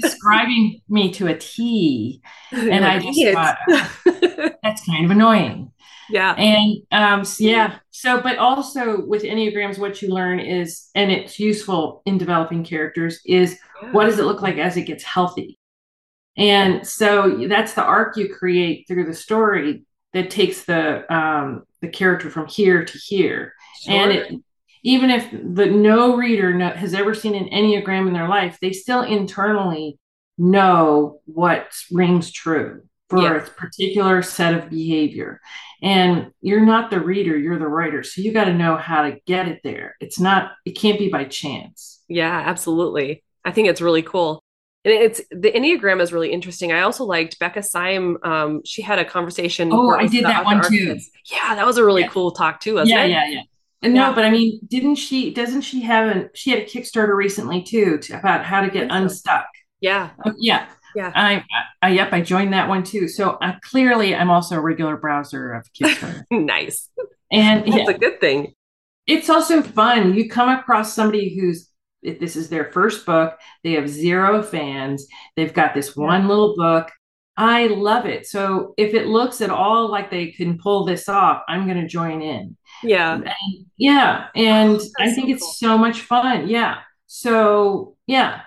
describing 0.00 0.80
me 0.88 1.12
to 1.12 1.26
a 1.26 1.36
T. 1.36 2.22
And 2.52 2.84
I 2.84 3.00
just 3.00 3.32
thought 3.32 3.58
that's 4.62 4.84
kind 4.86 5.04
of 5.04 5.10
annoying. 5.10 5.72
Yeah. 6.10 6.34
And 6.34 6.76
um 6.92 7.24
so 7.24 7.44
yeah. 7.44 7.78
So 7.90 8.20
but 8.20 8.38
also 8.38 9.04
with 9.04 9.22
Enneagrams, 9.22 9.78
what 9.78 10.00
you 10.00 10.08
learn 10.08 10.38
is, 10.40 10.88
and 10.94 11.10
it's 11.10 11.38
useful 11.38 12.02
in 12.06 12.18
developing 12.18 12.64
characters, 12.64 13.20
is 13.26 13.58
yeah. 13.82 13.92
what 13.92 14.04
does 14.04 14.18
it 14.18 14.24
look 14.24 14.42
like 14.42 14.58
as 14.58 14.76
it 14.76 14.82
gets 14.82 15.04
healthy? 15.04 15.58
And 16.36 16.86
so 16.86 17.46
that's 17.48 17.74
the 17.74 17.82
arc 17.82 18.16
you 18.16 18.32
create 18.32 18.86
through 18.88 19.04
the 19.04 19.14
story 19.14 19.84
that 20.12 20.30
takes 20.30 20.64
the 20.64 21.12
um, 21.14 21.64
the 21.80 21.88
character 21.88 22.30
from 22.30 22.46
here 22.46 22.84
to 22.84 22.98
here. 22.98 23.54
Sure. 23.82 23.94
And 23.94 24.12
it, 24.12 24.34
even 24.84 25.10
if 25.10 25.30
the 25.30 25.66
no 25.66 26.16
reader 26.16 26.52
no, 26.52 26.70
has 26.70 26.94
ever 26.94 27.14
seen 27.14 27.34
an 27.34 27.48
enneagram 27.48 28.08
in 28.08 28.12
their 28.12 28.28
life, 28.28 28.58
they 28.60 28.72
still 28.72 29.02
internally 29.02 29.98
know 30.38 31.20
what 31.24 31.72
rings 31.90 32.30
true 32.32 32.82
for 33.08 33.22
yeah. 33.22 33.36
a 33.36 33.40
particular 33.42 34.22
set 34.22 34.54
of 34.54 34.70
behavior. 34.70 35.40
And 35.82 36.32
you're 36.40 36.64
not 36.64 36.90
the 36.90 37.00
reader, 37.00 37.36
you're 37.36 37.58
the 37.58 37.66
writer. 37.68 38.02
So 38.02 38.20
you 38.20 38.32
got 38.32 38.44
to 38.44 38.54
know 38.54 38.76
how 38.76 39.02
to 39.02 39.18
get 39.26 39.48
it 39.48 39.60
there. 39.62 39.96
It's 40.00 40.18
not, 40.18 40.52
it 40.64 40.72
can't 40.72 40.98
be 40.98 41.08
by 41.08 41.24
chance. 41.24 42.00
Yeah, 42.08 42.42
absolutely. 42.46 43.22
I 43.44 43.50
think 43.50 43.68
it's 43.68 43.80
really 43.80 44.02
cool 44.02 44.42
and 44.84 44.92
it's 44.92 45.20
the 45.30 45.50
enneagram 45.52 46.00
is 46.00 46.12
really 46.12 46.32
interesting. 46.32 46.72
I 46.72 46.80
also 46.80 47.04
liked 47.04 47.38
becca 47.38 47.62
syme 47.62 48.18
um, 48.22 48.62
she 48.64 48.82
had 48.82 48.98
a 48.98 49.04
conversation 49.04 49.70
oh 49.72 49.90
i 49.90 50.06
did 50.06 50.24
that 50.24 50.44
one 50.44 50.62
too. 50.68 50.98
Yeah 51.30 51.54
that 51.54 51.66
was 51.66 51.78
a 51.78 51.84
really 51.84 52.02
yeah. 52.02 52.08
cool 52.08 52.32
talk 52.32 52.60
too 52.60 52.74
yeah 52.84 53.04
it? 53.04 53.10
yeah 53.10 53.26
yeah. 53.28 53.42
And 53.82 53.94
yeah. 53.94 54.08
no 54.08 54.14
but 54.14 54.24
i 54.24 54.30
mean 54.30 54.60
didn't 54.66 54.96
she 54.96 55.32
doesn't 55.32 55.62
she 55.62 55.82
have 55.82 56.16
a 56.16 56.30
she 56.34 56.50
had 56.50 56.60
a 56.60 56.64
kickstarter 56.64 57.16
recently 57.16 57.62
too 57.62 57.98
to, 57.98 58.18
about 58.18 58.44
how 58.44 58.60
to 58.60 58.70
get 58.70 58.88
unstuck. 58.90 59.46
Yeah. 59.80 60.10
Uh, 60.24 60.32
yeah. 60.38 60.68
Yeah. 60.94 61.10
I, 61.14 61.44
I, 61.80 61.88
yep 61.90 62.12
i 62.12 62.20
joined 62.20 62.52
that 62.52 62.68
one 62.68 62.84
too. 62.84 63.08
So 63.08 63.30
uh, 63.30 63.54
clearly 63.62 64.14
i'm 64.14 64.30
also 64.30 64.56
a 64.56 64.60
regular 64.60 64.96
browser 64.96 65.52
of 65.52 65.66
kickstarter. 65.72 66.24
Nice. 66.30 66.88
And 67.30 67.66
it's 67.66 67.76
yeah. 67.76 67.90
a 67.90 67.98
good 67.98 68.20
thing. 68.20 68.54
It's 69.06 69.30
also 69.30 69.62
fun. 69.62 70.14
You 70.14 70.28
come 70.28 70.50
across 70.50 70.94
somebody 70.94 71.34
who's 71.34 71.71
this 72.02 72.36
is 72.36 72.48
their 72.48 72.72
first 72.72 73.06
book. 73.06 73.38
They 73.62 73.72
have 73.72 73.88
zero 73.88 74.42
fans. 74.42 75.06
They've 75.36 75.52
got 75.52 75.74
this 75.74 75.96
one 75.96 76.28
little 76.28 76.54
book. 76.56 76.90
I 77.36 77.68
love 77.68 78.04
it. 78.06 78.26
So 78.26 78.74
if 78.76 78.92
it 78.92 79.06
looks 79.06 79.40
at 79.40 79.50
all 79.50 79.90
like 79.90 80.10
they 80.10 80.32
can 80.32 80.58
pull 80.58 80.84
this 80.84 81.08
off, 81.08 81.42
I'm 81.48 81.66
going 81.66 81.80
to 81.80 81.88
join 81.88 82.20
in. 82.20 82.56
Yeah. 82.82 83.14
And, 83.14 83.66
yeah. 83.76 84.26
And 84.34 84.78
oh, 84.80 84.88
I 84.98 85.12
think 85.12 85.28
so 85.28 85.34
it's 85.34 85.42
cool. 85.42 85.52
so 85.52 85.78
much 85.78 86.02
fun. 86.02 86.48
Yeah. 86.48 86.80
So, 87.06 87.96
yeah. 88.06 88.42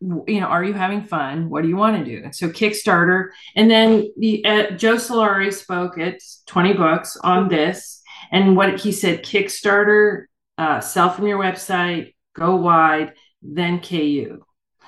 You 0.00 0.40
know, 0.40 0.46
are 0.46 0.64
you 0.64 0.72
having 0.72 1.04
fun? 1.04 1.48
What 1.48 1.62
do 1.62 1.68
you 1.68 1.76
want 1.76 2.04
to 2.04 2.04
do? 2.04 2.28
So 2.32 2.48
Kickstarter, 2.48 3.30
and 3.56 3.68
then 3.68 4.12
the 4.16 4.44
uh, 4.44 4.70
Joe 4.70 4.94
Solari 4.94 5.52
spoke 5.52 5.98
at 5.98 6.20
20 6.46 6.74
books 6.74 7.16
on 7.24 7.48
this, 7.48 8.00
and 8.30 8.56
what 8.56 8.78
he 8.78 8.92
said: 8.92 9.24
Kickstarter, 9.24 10.26
uh, 10.56 10.78
sell 10.78 11.10
from 11.10 11.26
your 11.26 11.40
website, 11.40 12.14
go 12.34 12.56
wide, 12.56 13.14
then 13.42 13.80
KU. 13.80 14.42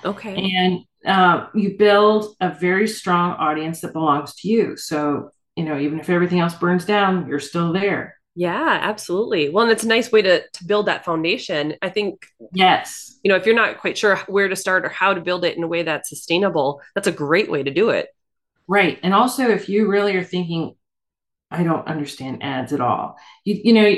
Okay. 0.05 0.51
And 0.55 0.81
uh, 1.05 1.47
you 1.55 1.77
build 1.79 2.35
a 2.41 2.51
very 2.51 2.87
strong 2.87 3.33
audience 3.33 3.81
that 3.81 3.93
belongs 3.93 4.35
to 4.37 4.49
you. 4.49 4.77
So, 4.77 5.31
you 5.57 5.65
know, 5.65 5.79
even 5.79 6.01
if 6.01 6.11
everything 6.11 6.41
else 6.41 6.55
burns 6.55 6.85
down, 6.85 7.29
you're 7.29 7.41
still 7.41 7.73
there. 7.73 8.17
Yeah, 8.37 8.79
absolutely. 8.81 9.49
Well, 9.49 9.65
and 9.65 9.73
it's 9.73 9.83
a 9.83 9.89
nice 9.89 10.13
way 10.13 10.23
to 10.23 10.43
to 10.49 10.65
build 10.65 10.87
that 10.87 11.05
foundation. 11.05 11.75
I 11.83 11.89
think 11.91 12.27
yes. 12.53 13.19
You 13.25 13.29
know, 13.29 13.37
if 13.37 13.45
you're 13.45 13.55
not 13.55 13.79
quite 13.79 13.99
sure 13.99 14.17
where 14.29 14.49
to 14.49 14.57
start 14.57 14.85
or 14.85 14.89
how 14.89 15.13
to 15.13 15.21
build 15.21 15.45
it 15.45 15.57
in 15.57 15.63
a 15.63 15.69
way 15.69 15.83
that's 15.83 16.09
sustainable, 16.09 16.81
that's 16.95 17.09
a 17.09 17.13
great 17.13 17.51
way 17.51 17.63
to 17.63 17.71
do 17.71 17.91
it. 17.91 18.09
Right. 18.69 18.99
And 19.03 19.13
also 19.13 19.49
if 19.51 19.69
you 19.69 19.89
really 19.89 20.17
are 20.17 20.25
thinking 20.25 20.75
I 21.51 21.65
don't 21.65 21.87
understand 21.89 22.43
ads 22.43 22.73
at 22.73 22.81
all. 22.81 23.17
You 23.45 23.61
you 23.63 23.73
know, 23.73 23.95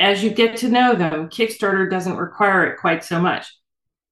as 0.00 0.24
you 0.24 0.30
get 0.30 0.56
to 0.58 0.68
know 0.68 0.94
them, 0.94 1.28
Kickstarter 1.28 1.88
doesn't 1.88 2.16
require 2.16 2.64
it 2.64 2.80
quite 2.80 3.04
so 3.04 3.20
much. 3.20 3.46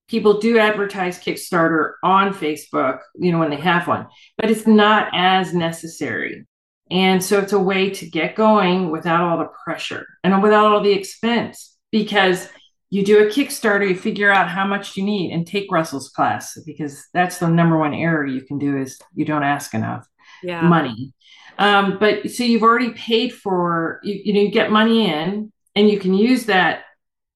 People 0.09 0.39
do 0.39 0.59
advertise 0.59 1.19
Kickstarter 1.19 1.95
on 2.03 2.33
Facebook, 2.33 3.01
you 3.17 3.33
know, 3.33 3.39
when 3.39 3.51
they 3.51 3.57
have 3.57 3.87
one, 3.87 4.07
but 4.37 4.51
it's 4.51 4.67
not 4.67 5.11
as 5.13 5.53
necessary. 5.53 6.47
And 6.91 7.23
so 7.23 7.39
it's 7.39 7.53
a 7.53 7.59
way 7.59 7.91
to 7.91 8.09
get 8.09 8.35
going 8.35 8.91
without 8.91 9.23
all 9.23 9.39
the 9.39 9.51
pressure 9.65 10.07
and 10.25 10.43
without 10.43 10.73
all 10.73 10.83
the 10.83 10.93
expense 10.93 11.77
because 11.91 12.49
you 12.91 13.05
do 13.05 13.19
a 13.19 13.31
Kickstarter, 13.31 13.87
you 13.87 13.97
figure 13.97 14.33
out 14.33 14.49
how 14.49 14.67
much 14.67 14.97
you 14.97 15.03
need 15.03 15.33
and 15.33 15.47
take 15.47 15.71
Russell's 15.71 16.09
class 16.09 16.59
because 16.65 17.05
that's 17.13 17.39
the 17.39 17.49
number 17.49 17.77
one 17.77 17.93
error 17.93 18.25
you 18.25 18.41
can 18.41 18.59
do 18.59 18.79
is 18.79 18.99
you 19.15 19.27
don't 19.27 19.43
ask 19.43 19.75
enough 19.75 20.09
yeah. 20.43 20.63
money. 20.63 21.13
Um, 21.59 21.99
but 21.99 22.31
so 22.31 22.45
you've 22.45 22.63
already 22.63 22.93
paid 22.93 23.35
for, 23.35 24.01
you, 24.03 24.21
you 24.25 24.33
know, 24.33 24.41
you 24.41 24.51
get 24.51 24.71
money 24.71 25.11
in 25.11 25.53
and 25.79 25.89
you 25.89 26.01
can 26.01 26.13
use 26.13 26.47
that 26.47 26.83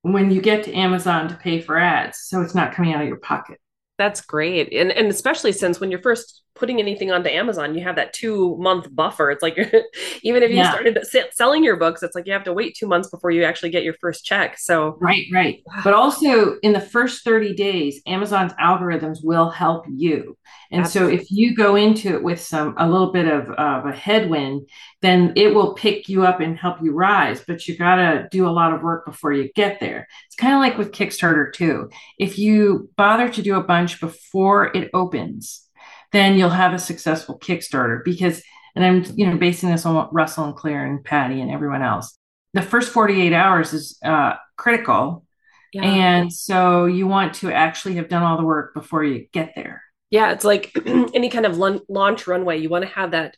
when 0.02 0.32
you 0.32 0.42
get 0.42 0.64
to 0.64 0.74
Amazon 0.74 1.28
to 1.28 1.36
pay 1.36 1.60
for 1.60 1.78
ads. 1.78 2.18
So 2.24 2.42
it's 2.42 2.56
not 2.56 2.74
coming 2.74 2.92
out 2.92 3.00
of 3.00 3.06
your 3.06 3.18
pocket. 3.18 3.60
That's 3.98 4.20
great. 4.20 4.72
And 4.72 4.90
and 4.90 5.06
especially 5.06 5.52
since 5.52 5.78
when 5.78 5.92
you're 5.92 6.02
first 6.02 6.41
putting 6.54 6.78
anything 6.78 7.10
onto 7.10 7.28
Amazon, 7.28 7.74
you 7.74 7.82
have 7.82 7.96
that 7.96 8.12
two 8.12 8.56
month 8.58 8.94
buffer. 8.94 9.30
It's 9.30 9.42
like 9.42 9.56
even 10.22 10.42
if 10.42 10.50
you 10.50 10.56
yeah. 10.56 10.70
started 10.70 10.98
selling 11.32 11.64
your 11.64 11.76
books, 11.76 12.02
it's 12.02 12.14
like 12.14 12.26
you 12.26 12.32
have 12.32 12.44
to 12.44 12.52
wait 12.52 12.76
two 12.76 12.86
months 12.86 13.08
before 13.08 13.30
you 13.30 13.44
actually 13.44 13.70
get 13.70 13.84
your 13.84 13.94
first 13.94 14.24
check. 14.24 14.58
So 14.58 14.96
right, 15.00 15.24
right. 15.32 15.62
But 15.84 15.94
also 15.94 16.58
in 16.60 16.72
the 16.72 16.80
first 16.80 17.24
30 17.24 17.54
days, 17.54 18.00
Amazon's 18.06 18.52
algorithms 18.54 19.18
will 19.22 19.50
help 19.50 19.84
you. 19.88 20.36
And 20.70 20.82
Absolutely. 20.84 21.16
so 21.18 21.22
if 21.22 21.30
you 21.30 21.54
go 21.54 21.76
into 21.76 22.14
it 22.14 22.22
with 22.22 22.40
some 22.40 22.74
a 22.78 22.88
little 22.88 23.12
bit 23.12 23.26
of, 23.26 23.50
of 23.50 23.86
a 23.86 23.92
headwind, 23.92 24.68
then 25.02 25.32
it 25.36 25.54
will 25.54 25.74
pick 25.74 26.08
you 26.08 26.24
up 26.24 26.40
and 26.40 26.56
help 26.56 26.82
you 26.82 26.92
rise. 26.92 27.44
But 27.46 27.66
you 27.68 27.76
got 27.76 27.96
to 27.96 28.28
do 28.30 28.46
a 28.46 28.50
lot 28.50 28.72
of 28.72 28.82
work 28.82 29.04
before 29.04 29.32
you 29.32 29.50
get 29.54 29.80
there. 29.80 30.08
It's 30.26 30.36
kind 30.36 30.54
of 30.54 30.60
like 30.60 30.78
with 30.78 30.92
Kickstarter 30.92 31.52
too. 31.52 31.90
If 32.18 32.38
you 32.38 32.90
bother 32.96 33.28
to 33.28 33.42
do 33.42 33.56
a 33.56 33.62
bunch 33.62 34.00
before 34.00 34.74
it 34.74 34.90
opens, 34.94 35.68
then 36.12 36.36
you'll 36.38 36.50
have 36.50 36.74
a 36.74 36.78
successful 36.78 37.38
Kickstarter 37.38 38.04
because, 38.04 38.42
and 38.74 38.84
I'm, 38.84 39.04
you 39.16 39.26
know, 39.26 39.36
basing 39.36 39.70
this 39.70 39.86
on 39.86 39.94
what 39.94 40.12
Russell 40.12 40.44
and 40.44 40.54
Claire 40.54 40.86
and 40.86 41.04
Patty 41.04 41.40
and 41.40 41.50
everyone 41.50 41.82
else. 41.82 42.16
The 42.54 42.62
first 42.62 42.92
48 42.92 43.32
hours 43.32 43.72
is 43.72 43.98
uh, 44.04 44.34
critical. 44.56 45.24
Yeah. 45.72 45.84
And 45.84 46.32
so 46.32 46.84
you 46.84 47.06
want 47.06 47.34
to 47.36 47.50
actually 47.50 47.94
have 47.94 48.08
done 48.08 48.22
all 48.22 48.36
the 48.36 48.44
work 48.44 48.74
before 48.74 49.04
you 49.04 49.26
get 49.32 49.54
there. 49.54 49.82
Yeah, 50.10 50.32
it's 50.32 50.44
like 50.44 50.76
any 50.86 51.30
kind 51.30 51.46
of 51.46 51.56
launch 51.56 52.26
runway. 52.26 52.58
You 52.58 52.68
want 52.68 52.84
to 52.84 52.90
have 52.90 53.12
that 53.12 53.36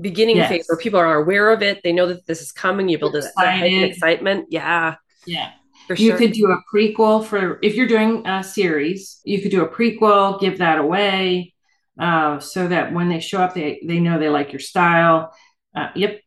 beginning 0.00 0.36
yes. 0.36 0.48
phase 0.48 0.64
where 0.68 0.78
people 0.78 0.98
are 0.98 1.16
aware 1.16 1.50
of 1.50 1.62
it. 1.62 1.82
They 1.82 1.92
know 1.92 2.06
that 2.06 2.26
this 2.26 2.40
is 2.40 2.52
coming. 2.52 2.88
You 2.88 2.98
build 2.98 3.12
this 3.12 3.30
excitement. 3.36 4.46
Yeah. 4.48 4.96
Yeah. 5.26 5.50
For 5.86 5.94
you 5.94 6.16
could 6.16 6.32
do 6.32 6.50
a 6.50 6.62
prequel 6.72 7.24
for 7.24 7.60
if 7.62 7.76
you're 7.76 7.86
doing 7.86 8.26
a 8.26 8.42
series 8.42 9.20
you 9.24 9.40
could 9.40 9.52
do 9.52 9.64
a 9.64 9.68
prequel 9.68 10.40
give 10.40 10.58
that 10.58 10.78
away 10.78 11.54
uh, 11.98 12.38
so 12.38 12.68
that 12.68 12.92
when 12.92 13.08
they 13.08 13.20
show 13.20 13.40
up 13.40 13.54
they 13.54 13.80
they 13.84 14.00
know 14.00 14.18
they 14.18 14.28
like 14.28 14.52
your 14.52 14.60
style 14.60 15.34
uh, 15.74 15.88
yep 15.94 16.20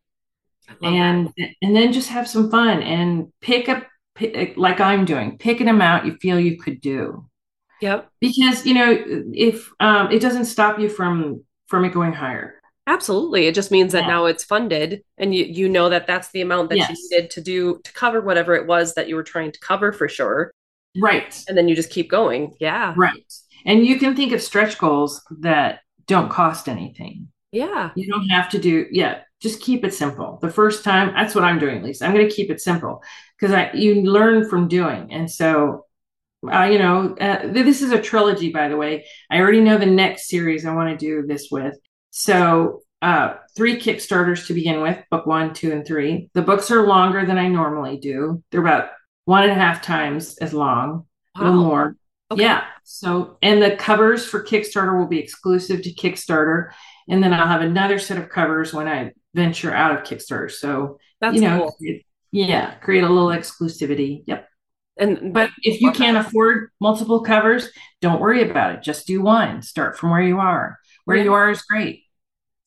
and 0.84 1.32
that. 1.38 1.50
and 1.62 1.76
then 1.76 1.94
just 1.94 2.10
have 2.10 2.28
some 2.28 2.52
fun 2.52 2.82
and 2.84 3.32
pick 3.42 3.70
up 3.70 3.86
pick, 4.16 4.56
like 4.58 4.80
i'm 4.80 5.06
doing 5.06 5.38
pick 5.38 5.62
an 5.62 5.68
amount 5.68 6.06
you 6.06 6.16
feel 6.18 6.40
you 6.40 6.58
could 6.58 6.80
do 6.82 7.28
yep 7.82 8.10
because 8.20 8.66
you 8.66 8.74
know 8.74 9.04
if 9.34 9.72
um, 9.80 10.12
it 10.12 10.20
doesn't 10.20 10.46
stop 10.46 10.80
you 10.80 10.90
from 10.90 11.44
from 11.68 11.86
it 11.86 11.94
going 11.94 12.14
higher 12.14 12.60
Absolutely. 12.90 13.46
It 13.46 13.54
just 13.54 13.70
means 13.70 13.92
that 13.92 14.02
yeah. 14.02 14.08
now 14.08 14.26
it's 14.26 14.44
funded 14.44 15.04
and 15.20 15.34
you 15.34 15.46
you 15.46 15.70
know 15.70 15.90
that 15.90 16.08
that's 16.08 16.32
the 16.32 16.42
amount 16.42 16.70
that 16.70 16.80
yes. 16.80 16.90
you 16.90 16.96
needed 17.12 17.30
to 17.30 17.42
do 17.42 17.80
to 17.84 17.94
cover 17.94 18.20
whatever 18.20 18.56
it 18.56 18.66
was 18.66 18.96
that 18.96 19.08
you 19.08 19.16
were 19.16 19.22
trying 19.22 19.52
to 19.52 19.60
cover 19.60 19.92
for 19.92 20.10
sure. 20.10 20.52
Right. 20.98 21.40
And 21.48 21.56
then 21.56 21.68
you 21.68 21.76
just 21.76 21.92
keep 21.92 22.10
going. 22.10 22.56
Yeah. 22.60 22.96
Right. 22.98 23.32
And 23.66 23.86
you 23.86 24.00
can 24.00 24.16
think 24.16 24.32
of 24.34 24.42
stretch 24.42 24.78
goals 24.78 25.22
that 25.40 25.80
don't 26.08 26.30
cost 26.30 26.68
anything. 26.68 27.28
Yeah. 27.52 27.92
You 27.96 28.08
don't 28.12 28.28
have 28.30 28.50
to 28.50 28.60
do 28.60 28.86
yeah, 28.92 29.22
just 29.42 29.62
keep 29.62 29.84
it 29.84 29.94
simple. 29.94 30.40
The 30.42 30.52
first 30.52 30.84
time, 30.84 31.14
that's 31.16 31.36
what 31.36 31.44
I'm 31.44 31.60
doing 31.60 31.78
at 31.78 31.84
least. 31.84 32.04
I'm 32.04 32.14
going 32.14 32.28
to 32.28 32.34
keep 32.36 32.52
it 32.52 32.62
simple 32.62 33.04
because 33.40 33.54
I 33.54 33.72
you 33.74 34.04
learn 34.04 34.50
from 34.50 34.68
doing. 34.68 35.12
And 35.12 35.30
so 35.30 35.86
uh, 36.48 36.64
you 36.64 36.80
know, 36.80 37.16
uh, 37.20 37.48
this 37.52 37.82
is 37.82 37.92
a 37.92 38.02
trilogy, 38.02 38.52
by 38.52 38.70
the 38.70 38.78
way. 38.78 39.06
I 39.30 39.40
already 39.40 39.60
know 39.60 39.78
the 39.78 39.86
next 39.86 40.30
series 40.30 40.66
I 40.66 40.74
want 40.74 40.90
to 40.90 41.06
do 41.06 41.28
this 41.28 41.50
with. 41.52 41.76
So, 42.12 42.82
uh, 43.02 43.36
three 43.56 43.80
Kickstarters 43.80 44.48
to 44.48 44.54
begin 44.54 44.82
with 44.82 44.98
book 45.10 45.26
one, 45.26 45.54
two, 45.54 45.72
and 45.72 45.86
three. 45.86 46.30
The 46.34 46.42
books 46.42 46.72
are 46.72 46.88
longer 46.88 47.26
than 47.26 47.38
I 47.38 47.48
normally 47.48 47.98
do, 47.98 48.44
they're 48.52 48.62
about 48.62 48.90
one 49.26 49.44
and 49.44 49.52
a 49.52 49.56
half 49.56 49.82
times 49.82 50.38
as 50.38 50.54
long, 50.54 51.06
wow. 51.36 51.42
a 51.42 51.44
little 51.44 51.64
more. 51.64 51.96
Okay. 52.32 52.44
Yeah. 52.44 52.66
So, 52.92 53.38
and 53.42 53.62
the 53.62 53.76
covers 53.76 54.26
for 54.26 54.44
Kickstarter 54.44 54.98
will 54.98 55.08
be 55.08 55.20
exclusive 55.20 55.82
to 55.84 55.94
Kickstarter. 55.94 56.72
And 57.08 57.24
then 57.24 57.34
I'll 57.34 57.48
have 57.48 57.62
another 57.62 58.00
set 58.00 58.18
of 58.18 58.30
covers 58.30 58.74
when 58.74 58.88
I 58.88 59.12
venture 59.34 59.74
out 59.74 59.96
of 59.96 60.04
Kickstarter. 60.04 60.52
So, 60.52 61.00
That's 61.22 61.36
you 61.36 61.42
know, 61.42 61.72
cool. 61.80 62.00
yeah, 62.32 62.76
create 62.76 63.04
a 63.04 63.10
little 63.10 63.30
exclusivity. 63.30 64.24
Yep. 64.28 64.48
And 64.98 65.34
but 65.34 65.52
if 65.62 65.80
you 65.80 65.92
can't 65.92 66.18
afford 66.18 66.72
multiple 66.82 67.22
covers, 67.22 67.70
don't 68.02 68.20
worry 68.20 68.50
about 68.50 68.76
it. 68.76 68.84
Just 68.84 69.08
do 69.08 69.22
one. 69.22 69.62
Start 69.62 69.98
from 69.98 70.10
where 70.10 70.22
you 70.22 70.40
are 70.40 70.78
where 71.10 71.18
yeah. 71.18 71.24
you 71.24 71.34
are 71.34 71.50
is 71.50 71.64
great. 71.64 72.04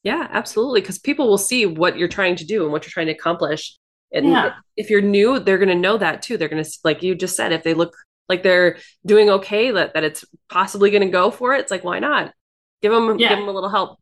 Yeah, 0.02 0.26
absolutely. 0.28 0.80
Because 0.80 0.98
people 0.98 1.28
will 1.28 1.38
see 1.38 1.64
what 1.64 1.96
you're 1.96 2.08
trying 2.08 2.34
to 2.36 2.44
do 2.44 2.64
and 2.64 2.72
what 2.72 2.82
you're 2.82 2.90
trying 2.90 3.06
to 3.06 3.12
accomplish. 3.12 3.78
And 4.12 4.26
yeah. 4.26 4.54
if 4.76 4.90
you're 4.90 5.00
new, 5.00 5.38
they're 5.38 5.58
going 5.58 5.68
to 5.68 5.76
know 5.76 5.96
that 5.96 6.22
too. 6.22 6.36
They're 6.36 6.48
going 6.48 6.62
to, 6.62 6.70
like 6.82 7.04
you 7.04 7.14
just 7.14 7.36
said, 7.36 7.52
if 7.52 7.62
they 7.62 7.72
look 7.72 7.94
like 8.28 8.42
they're 8.42 8.78
doing 9.04 9.30
okay, 9.30 9.70
that, 9.70 9.94
that 9.94 10.04
it's 10.04 10.24
possibly 10.48 10.90
going 10.90 11.02
to 11.02 11.08
go 11.08 11.30
for 11.30 11.54
it, 11.54 11.60
it's 11.60 11.70
like, 11.70 11.84
why 11.84 11.98
not? 11.98 12.32
Give 12.80 12.92
them, 12.92 13.18
yeah. 13.18 13.30
give 13.30 13.38
them 13.38 13.48
a 13.48 13.52
little 13.52 13.70
help. 13.70 13.98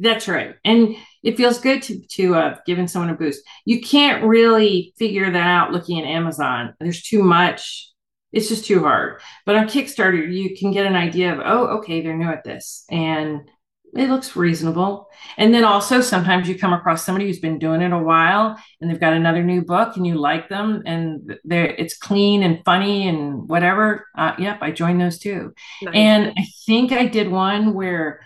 That's 0.00 0.28
right. 0.28 0.54
And 0.64 0.94
it 1.22 1.36
feels 1.36 1.60
good 1.60 1.82
to, 1.82 2.00
to 2.00 2.34
uh, 2.36 2.56
giving 2.64 2.86
someone 2.86 3.10
a 3.10 3.14
boost. 3.14 3.42
You 3.64 3.80
can't 3.80 4.24
really 4.24 4.94
figure 4.96 5.30
that 5.30 5.36
out 5.36 5.72
looking 5.72 5.98
at 5.98 6.06
Amazon. 6.06 6.74
There's 6.78 7.02
too 7.02 7.22
much. 7.22 7.92
It's 8.30 8.48
just 8.48 8.66
too 8.66 8.80
hard. 8.80 9.20
But 9.44 9.56
on 9.56 9.66
Kickstarter, 9.66 10.32
you 10.32 10.56
can 10.56 10.70
get 10.70 10.86
an 10.86 10.94
idea 10.94 11.32
of, 11.32 11.40
oh, 11.44 11.78
okay, 11.78 12.00
they're 12.00 12.16
new 12.16 12.28
at 12.28 12.44
this. 12.44 12.84
And 12.90 13.50
it 13.94 14.08
looks 14.08 14.36
reasonable. 14.36 15.08
And 15.36 15.52
then 15.52 15.64
also 15.64 16.00
sometimes 16.00 16.48
you 16.48 16.58
come 16.58 16.72
across 16.72 17.04
somebody 17.04 17.26
who's 17.26 17.38
been 17.38 17.58
doing 17.58 17.82
it 17.82 17.92
a 17.92 17.98
while 17.98 18.62
and 18.80 18.90
they've 18.90 19.00
got 19.00 19.12
another 19.12 19.42
new 19.42 19.62
book 19.62 19.96
and 19.96 20.06
you 20.06 20.14
like 20.14 20.48
them 20.48 20.82
and 20.86 21.38
they're 21.44 21.66
it's 21.66 21.96
clean 21.96 22.42
and 22.42 22.64
funny 22.64 23.08
and 23.08 23.48
whatever. 23.48 24.06
Uh, 24.16 24.34
yep, 24.38 24.58
I 24.60 24.70
joined 24.70 25.00
those 25.00 25.18
too. 25.18 25.54
Nice. 25.82 25.94
And 25.94 26.32
I 26.36 26.46
think 26.66 26.92
I 26.92 27.06
did 27.06 27.30
one 27.30 27.74
where 27.74 28.20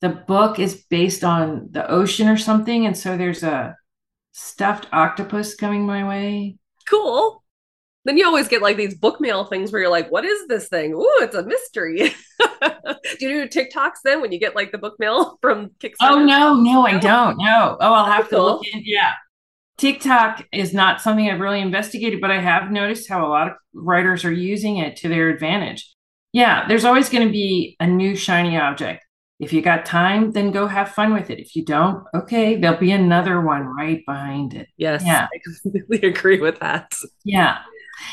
the 0.00 0.10
book 0.10 0.58
is 0.58 0.84
based 0.90 1.24
on 1.24 1.68
the 1.70 1.88
ocean 1.90 2.28
or 2.28 2.36
something, 2.36 2.84
and 2.84 2.96
so 2.96 3.16
there's 3.16 3.42
a 3.42 3.76
stuffed 4.32 4.86
octopus 4.92 5.54
coming 5.54 5.86
my 5.86 6.06
way. 6.06 6.58
Cool 6.86 7.42
then 8.06 8.16
you 8.16 8.24
always 8.24 8.46
get 8.46 8.62
like 8.62 8.76
these 8.76 8.94
book 8.94 9.20
mail 9.20 9.44
things 9.44 9.72
where 9.72 9.82
you're 9.82 9.90
like, 9.90 10.12
what 10.12 10.24
is 10.24 10.46
this 10.46 10.68
thing? 10.68 10.94
Ooh, 10.94 11.18
it's 11.18 11.34
a 11.34 11.44
mystery. 11.44 11.96
do 13.18 13.28
you 13.28 13.48
do 13.48 13.48
TikToks 13.48 13.96
then 14.04 14.20
when 14.20 14.30
you 14.30 14.38
get 14.38 14.54
like 14.54 14.70
the 14.70 14.78
book 14.78 14.94
mail 15.00 15.38
from 15.42 15.70
Kickstarter? 15.80 15.94
Oh 16.02 16.24
no, 16.24 16.54
no, 16.54 16.86
I 16.86 16.98
don't. 16.98 17.36
No. 17.36 17.76
Oh, 17.80 17.92
I'll 17.92 18.04
have 18.04 18.28
to 18.28 18.40
look 18.40 18.62
in. 18.72 18.82
Yeah. 18.84 19.12
TikTok 19.76 20.46
is 20.52 20.72
not 20.72 21.00
something 21.00 21.28
I've 21.28 21.40
really 21.40 21.60
investigated, 21.60 22.20
but 22.20 22.30
I 22.30 22.38
have 22.38 22.70
noticed 22.70 23.08
how 23.08 23.26
a 23.26 23.28
lot 23.28 23.48
of 23.48 23.54
writers 23.74 24.24
are 24.24 24.32
using 24.32 24.76
it 24.76 24.96
to 24.98 25.08
their 25.08 25.28
advantage. 25.28 25.92
Yeah, 26.32 26.66
there's 26.68 26.84
always 26.84 27.08
going 27.08 27.26
to 27.26 27.32
be 27.32 27.76
a 27.80 27.88
new 27.88 28.14
shiny 28.14 28.56
object. 28.56 29.04
If 29.40 29.52
you 29.52 29.60
got 29.60 29.84
time, 29.84 30.30
then 30.30 30.50
go 30.52 30.66
have 30.66 30.92
fun 30.92 31.12
with 31.12 31.28
it. 31.28 31.40
If 31.40 31.56
you 31.56 31.64
don't, 31.64 32.04
okay, 32.14 32.56
there'll 32.56 32.78
be 32.78 32.92
another 32.92 33.40
one 33.40 33.64
right 33.66 34.02
behind 34.06 34.54
it. 34.54 34.68
Yes, 34.78 35.02
yeah. 35.04 35.26
I 35.30 35.38
completely 35.44 36.08
agree 36.08 36.40
with 36.40 36.60
that. 36.60 36.94
Yeah 37.24 37.58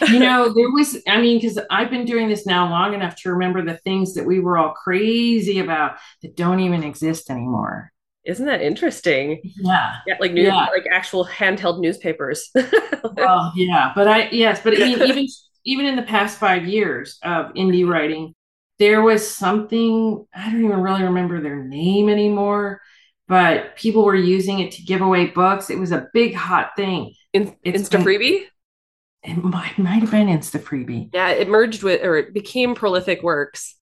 you 0.08 0.20
know, 0.20 0.54
there 0.54 0.72
was, 0.72 0.98
I 1.08 1.22
mean, 1.22 1.40
because 1.40 1.60
I've 1.70 1.90
been 1.90 2.06
doing 2.06 2.28
this 2.28 2.46
now 2.46 2.70
long 2.70 2.94
enough 2.94 3.16
to 3.18 3.32
remember 3.32 3.64
the 3.64 3.78
things 3.78 4.14
that 4.14 4.26
we 4.26 4.40
were 4.40 4.58
all 4.58 4.74
crazy 4.74 5.60
about 5.60 5.98
that 6.22 6.36
don't 6.36 6.60
even 6.60 6.84
exist 6.84 7.30
anymore. 7.30 7.92
Isn't 8.26 8.46
that 8.46 8.62
interesting? 8.62 9.42
Yeah. 9.58 9.96
Yeah, 10.08 10.16
like 10.20 10.32
new, 10.32 10.44
yeah. 10.44 10.68
like 10.68 10.86
actual 10.90 11.26
handheld 11.26 11.82
newspapers. 11.82 12.50
well, 13.16 13.52
yeah, 13.56 13.92
but 13.94 14.08
I 14.08 14.30
yes, 14.30 14.62
but 14.64 14.82
I 14.82 14.86
mean, 14.86 15.02
even 15.08 15.28
even 15.66 15.86
in 15.86 15.96
the 15.98 16.04
past 16.04 16.40
five 16.40 16.66
years 16.66 17.18
of 17.24 17.54
indie 17.54 17.88
writing, 17.88 18.34
there 18.80 19.02
was 19.02 19.28
something 19.28 20.26
I 20.34 20.50
don't 20.50 20.64
even 20.64 20.80
really 20.80 21.04
remember 21.04 21.42
their 21.42 21.64
name 21.64 22.08
anymore, 22.08 22.82
but 23.28 23.76
people 23.76 24.06
were 24.06 24.16
using 24.16 24.60
it 24.60 24.72
to 24.74 24.84
give 24.84 25.02
away 25.02 25.28
books. 25.28 25.70
It 25.70 25.80
was 25.80 25.92
a 25.92 26.08
big 26.14 26.34
hot 26.34 26.72
thing. 26.78 27.14
In, 27.34 27.56
Insta 27.66 28.02
freebie 28.02 28.46
it 29.24 29.44
might, 29.44 29.78
might 29.78 30.02
have 30.02 30.12
been 30.12 30.28
Insta 30.28 30.62
Freebie. 30.62 31.10
Yeah, 31.14 31.30
it 31.30 31.48
merged 31.48 31.84
with 31.84 32.04
or 32.04 32.18
it 32.18 32.34
became 32.34 32.76
Prolific 32.76 33.24
Works. 33.24 33.76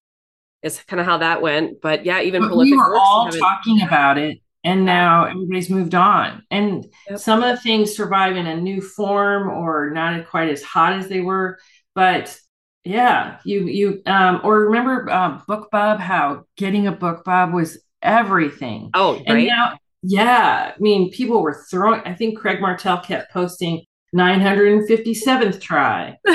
Is 0.64 0.80
kind 0.84 1.00
of 1.00 1.08
how 1.08 1.18
that 1.18 1.42
went. 1.42 1.82
But 1.82 2.06
yeah, 2.06 2.22
even 2.22 2.42
but 2.42 2.50
Prolific 2.50 2.74
we 2.74 2.78
were 2.78 2.90
Works 2.90 3.00
all 3.02 3.32
talking 3.32 3.82
about 3.82 4.20
it, 4.20 4.40
and 4.64 4.86
now 4.86 5.26
everybody's 5.26 5.72
moved 5.72 5.96
on. 5.96 6.44
And 6.52 6.86
yep. 7.10 7.20
some 7.20 7.42
of 7.42 7.50
the 7.50 7.62
things 7.62 7.96
survive 7.96 8.36
in 8.36 8.46
a 8.46 8.56
new 8.56 8.80
form 8.80 9.50
or 9.50 9.90
not 9.90 10.28
quite 10.28 10.50
as 10.50 10.62
hot 10.62 10.94
as 10.94 11.08
they 11.08 11.22
were. 11.22 11.58
But 11.96 12.38
yeah, 12.84 13.40
you 13.44 13.66
you 13.66 14.02
um 14.06 14.42
or 14.44 14.66
remember 14.66 15.10
um, 15.12 15.42
BookBub? 15.50 16.00
How 16.00 16.46
getting 16.58 16.86
a 16.86 16.92
book 16.92 17.26
BookBub 17.26 17.54
was 17.54 17.80
everything. 18.02 18.92
Oh, 18.94 19.22
and 19.26 19.48
now 19.48 19.78
yeah, 20.04 20.74
I 20.76 20.80
mean, 20.80 21.12
people 21.12 21.42
were 21.42 21.64
throwing. 21.70 22.02
I 22.02 22.14
think 22.14 22.38
Craig 22.38 22.60
Martelle 22.60 23.00
kept 23.00 23.32
posting 23.32 23.84
957th 24.16 25.62
try. 25.62 26.18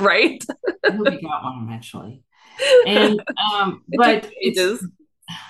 right? 0.00 0.42
we 0.94 1.20
got 1.20 1.44
one 1.44 1.66
eventually. 1.68 2.22
And 2.86 3.22
um, 3.52 3.82
but 3.96 4.30
it's, 4.36 4.84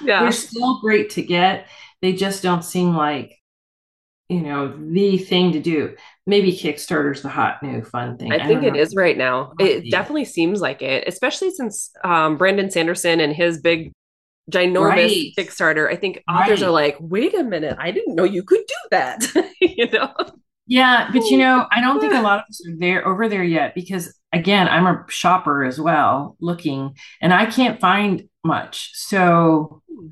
yeah, 0.02 0.22
they're 0.22 0.32
still 0.32 0.80
great 0.80 1.10
to 1.10 1.22
get. 1.22 1.68
They 2.00 2.12
just 2.12 2.42
don't 2.42 2.64
seem 2.64 2.94
like 2.94 3.38
you 4.28 4.40
know 4.40 4.76
the 4.76 5.18
thing 5.18 5.52
to 5.52 5.60
do. 5.60 5.96
Maybe 6.26 6.52
Kickstarter's 6.52 7.22
the 7.22 7.28
hot 7.28 7.62
new 7.62 7.82
fun 7.82 8.16
thing. 8.16 8.32
I, 8.32 8.36
I 8.36 8.46
think 8.46 8.62
it 8.62 8.74
know. 8.74 8.80
is 8.80 8.94
right 8.94 9.16
now. 9.16 9.52
It 9.58 9.90
definitely 9.90 10.24
seems 10.24 10.60
like 10.60 10.82
it, 10.82 11.04
especially 11.06 11.50
since 11.50 11.90
um, 12.04 12.36
Brandon 12.36 12.70
Sanderson 12.70 13.20
and 13.20 13.34
his 13.34 13.60
big 13.60 13.92
ginormous 14.50 14.88
right. 14.88 15.32
Kickstarter. 15.36 15.90
I 15.90 15.96
think 15.96 16.22
authors 16.28 16.60
right. 16.60 16.68
are 16.68 16.72
like, 16.72 16.96
wait 17.00 17.34
a 17.34 17.44
minute, 17.44 17.76
I 17.78 17.90
didn't 17.90 18.14
know 18.14 18.24
you 18.24 18.42
could 18.42 18.64
do 18.66 18.74
that. 18.90 19.50
you 19.60 19.90
know? 19.90 20.12
Yeah, 20.72 21.10
but 21.12 21.26
you 21.26 21.36
know, 21.36 21.66
I 21.70 21.82
don't 21.82 22.00
think 22.00 22.14
a 22.14 22.22
lot 22.22 22.38
of 22.38 22.44
us 22.48 22.66
are 22.66 22.74
there 22.74 23.06
over 23.06 23.28
there 23.28 23.44
yet 23.44 23.74
because 23.74 24.18
again, 24.32 24.68
I'm 24.68 24.86
a 24.86 25.04
shopper 25.06 25.64
as 25.64 25.78
well, 25.78 26.34
looking, 26.40 26.96
and 27.20 27.30
I 27.30 27.44
can't 27.44 27.78
find 27.78 28.26
much. 28.42 28.92
So 28.94 29.82
hmm. 29.86 30.06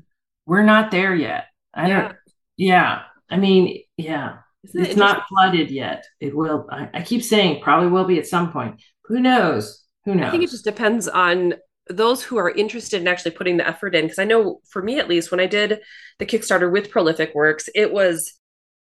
we're 0.45 0.61
not 0.61 0.91
there 0.91 1.15
yet. 1.15 1.45
I 1.73 1.87
yeah. 1.87 2.01
don't 2.01 2.15
yeah. 2.57 3.01
I 3.27 3.37
mean, 3.37 3.81
yeah. 3.97 4.37
Isn't 4.65 4.81
it's 4.81 4.91
it 4.91 4.97
not 4.97 5.23
flooded 5.27 5.71
yet. 5.71 6.05
It 6.19 6.37
will 6.37 6.67
I, 6.69 6.89
I 6.93 7.01
keep 7.01 7.23
saying 7.23 7.63
probably 7.63 7.89
will 7.89 8.05
be 8.05 8.19
at 8.19 8.27
some 8.27 8.51
point. 8.51 8.83
Who 9.05 9.19
knows? 9.19 9.83
Who 10.05 10.13
knows? 10.13 10.27
I 10.27 10.29
think 10.29 10.43
it 10.43 10.51
just 10.51 10.63
depends 10.63 11.07
on 11.07 11.55
those 11.89 12.21
who 12.21 12.37
are 12.37 12.51
interested 12.51 13.01
in 13.01 13.07
actually 13.07 13.31
putting 13.31 13.57
the 13.57 13.67
effort 13.67 13.95
in 13.95 14.05
because 14.05 14.19
i 14.19 14.23
know 14.23 14.61
for 14.69 14.81
me 14.81 14.99
at 14.99 15.09
least 15.09 15.31
when 15.31 15.39
i 15.39 15.47
did 15.47 15.79
the 16.19 16.25
kickstarter 16.25 16.71
with 16.71 16.91
prolific 16.91 17.33
works 17.33 17.67
it 17.73 17.91
was 17.91 18.39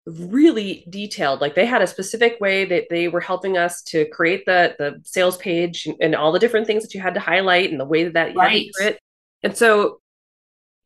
really 0.06 0.86
detailed 0.88 1.40
like 1.40 1.54
they 1.56 1.66
had 1.66 1.82
a 1.82 1.86
specific 1.86 2.40
way 2.40 2.64
that 2.64 2.84
they 2.90 3.08
were 3.08 3.20
helping 3.20 3.56
us 3.58 3.82
to 3.82 4.06
create 4.10 4.44
the 4.46 4.74
the 4.78 5.00
sales 5.04 5.36
page 5.38 5.88
and, 6.00 6.14
all 6.14 6.30
the 6.30 6.38
different 6.38 6.66
things 6.66 6.82
that 6.84 6.94
you 6.94 7.00
had 7.00 7.14
to 7.14 7.20
highlight 7.20 7.70
and 7.72 7.80
the 7.80 7.84
way 7.84 8.04
that, 8.04 8.12
that 8.14 8.32
you 8.32 8.38
right. 8.38 8.66
had 8.80 8.84
to 8.84 8.88
it 8.94 9.00
and 9.42 9.56
so 9.56 9.98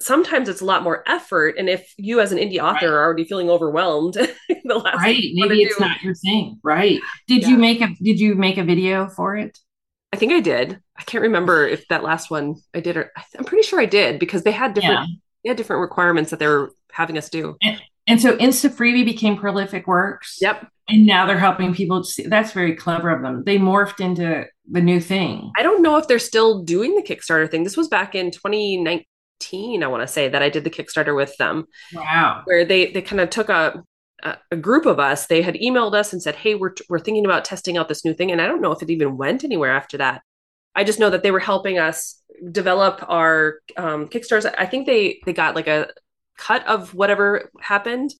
sometimes 0.00 0.48
it's 0.48 0.62
a 0.62 0.64
lot 0.64 0.82
more 0.82 1.04
effort. 1.06 1.56
And 1.58 1.68
if 1.68 1.92
you 1.98 2.20
as 2.20 2.32
an 2.32 2.38
indie 2.38 2.58
author 2.58 2.86
Right. 2.86 2.94
are 2.94 3.02
already 3.04 3.24
feeling 3.24 3.50
overwhelmed, 3.50 4.14
the 4.64 4.74
last 4.78 4.96
right 4.96 5.22
maybe 5.34 5.62
it's 5.62 5.76
do- 5.76 5.84
not 5.84 6.00
your 6.02 6.14
thing 6.14 6.58
right 6.62 6.98
did 7.26 7.42
Yeah. 7.42 7.48
you 7.50 7.56
make 7.58 7.80
a 7.82 7.88
did 8.02 8.18
you 8.18 8.34
make 8.34 8.56
a 8.56 8.64
video 8.64 9.08
for 9.08 9.36
it 9.36 9.58
I 10.12 10.16
think 10.16 10.32
I 10.32 10.40
did. 10.40 10.80
I 10.98 11.02
can't 11.04 11.22
remember 11.22 11.68
if 11.68 11.86
that 11.88 12.02
last 12.02 12.30
one 12.32 12.56
I 12.74 12.80
did 12.80 12.96
or 12.96 13.12
I'm 13.38 13.44
pretty 13.44 13.62
sure 13.68 13.80
I 13.80 13.86
did 13.86 14.18
because 14.18 14.42
they 14.42 14.50
had 14.52 14.74
different 14.74 15.00
yeah 15.08 15.14
they 15.44 15.48
had 15.48 15.56
different 15.56 15.80
requirements 15.80 16.30
that 16.30 16.38
they 16.38 16.46
were 16.46 16.72
having 16.92 17.16
us 17.16 17.28
do. 17.30 17.56
and 17.62 17.79
so 18.20 18.36
insta 18.38 18.68
freebie 18.70 19.04
became 19.04 19.36
prolific 19.36 19.86
works 19.86 20.38
Yep. 20.40 20.66
and 20.88 21.06
now 21.06 21.26
they're 21.26 21.38
helping 21.38 21.74
people 21.74 22.02
see 22.04 22.26
that's 22.26 22.52
very 22.52 22.74
clever 22.74 23.10
of 23.10 23.22
them 23.22 23.42
they 23.44 23.58
morphed 23.58 24.00
into 24.00 24.46
the 24.70 24.80
new 24.80 25.00
thing 25.00 25.50
I 25.58 25.62
don't 25.62 25.82
know 25.82 25.96
if 25.96 26.06
they're 26.08 26.18
still 26.18 26.62
doing 26.62 26.94
the 26.94 27.02
Kickstarter 27.02 27.50
thing. 27.50 27.64
This 27.64 27.76
was 27.76 27.88
back 27.88 28.14
in 28.14 28.30
2019, 28.30 29.82
I 29.82 29.86
want 29.88 30.02
to 30.02 30.06
say 30.06 30.28
that 30.28 30.42
I 30.42 30.48
did 30.48 30.64
the 30.64 30.70
Kickstarter 30.70 31.14
with 31.14 31.36
them. 31.38 31.66
wow 31.94 32.42
where 32.44 32.64
they 32.64 32.92
they 32.92 33.02
kind 33.02 33.20
of 33.20 33.30
took 33.30 33.48
a, 33.48 33.82
a 34.22 34.36
a 34.52 34.56
group 34.56 34.86
of 34.86 34.98
us. 35.00 35.26
They 35.26 35.42
had 35.42 35.54
emailed 35.56 35.94
us 35.94 36.12
and 36.12 36.22
said, 36.22 36.36
"Hey, 36.36 36.54
we're 36.54 36.74
we're 36.88 36.98
thinking 37.00 37.24
about 37.24 37.44
testing 37.44 37.76
out 37.78 37.88
this 37.88 38.04
new 38.04 38.14
thing." 38.14 38.30
And 38.30 38.40
I 38.40 38.46
don't 38.46 38.60
know 38.60 38.72
if 38.72 38.82
it 38.82 38.90
even 38.90 39.16
went 39.16 39.44
anywhere 39.44 39.72
after 39.74 39.96
that. 39.98 40.22
I 40.74 40.84
just 40.84 41.00
know 41.00 41.10
that 41.10 41.22
they 41.22 41.30
were 41.30 41.40
helping 41.40 41.78
us 41.78 42.20
develop 42.52 43.02
our 43.08 43.56
um, 43.76 44.08
Kickstarters. 44.08 44.52
I 44.56 44.66
think 44.66 44.86
they 44.86 45.20
they 45.26 45.32
got 45.32 45.54
like 45.56 45.66
a 45.68 45.88
cut 46.40 46.66
of 46.66 46.94
whatever 46.94 47.50
happened 47.60 48.10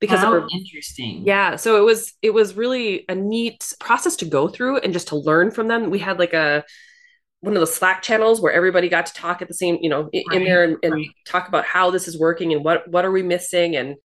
because 0.00 0.22
oh, 0.22 0.26
How 0.26 0.30
they 0.32 0.38
were 0.40 0.46
interesting. 0.52 1.22
Yeah 1.26 1.56
so 1.56 1.76
it 1.80 1.84
was 1.84 2.12
it 2.22 2.30
was 2.34 2.56
really 2.56 3.04
a 3.08 3.14
neat 3.14 3.72
process 3.80 4.16
to 4.16 4.24
go 4.24 4.48
through 4.48 4.78
and 4.78 4.92
just 4.92 5.08
to 5.08 5.16
learn 5.16 5.50
from 5.50 5.68
them. 5.68 5.90
We 5.90 5.98
had 6.00 6.18
like 6.18 6.34
a 6.34 6.64
one 7.40 7.54
of 7.56 7.60
the 7.60 7.66
slack 7.66 8.02
channels 8.02 8.40
where 8.40 8.52
everybody 8.52 8.88
got 8.88 9.06
to 9.06 9.14
talk 9.14 9.42
at 9.42 9.48
the 9.48 9.54
same 9.54 9.78
you 9.80 9.90
know 9.90 10.08
in 10.12 10.24
Right, 10.30 10.44
there 10.44 10.64
and, 10.64 10.76
and 10.82 10.94
right. 10.94 11.08
talk 11.26 11.48
about 11.48 11.64
how 11.64 11.90
this 11.90 12.08
is 12.08 12.18
working 12.18 12.52
and 12.52 12.64
what 12.64 12.88
what 12.88 13.04
are 13.04 13.12
we 13.12 13.22
missing? 13.22 13.76
And 13.76 13.96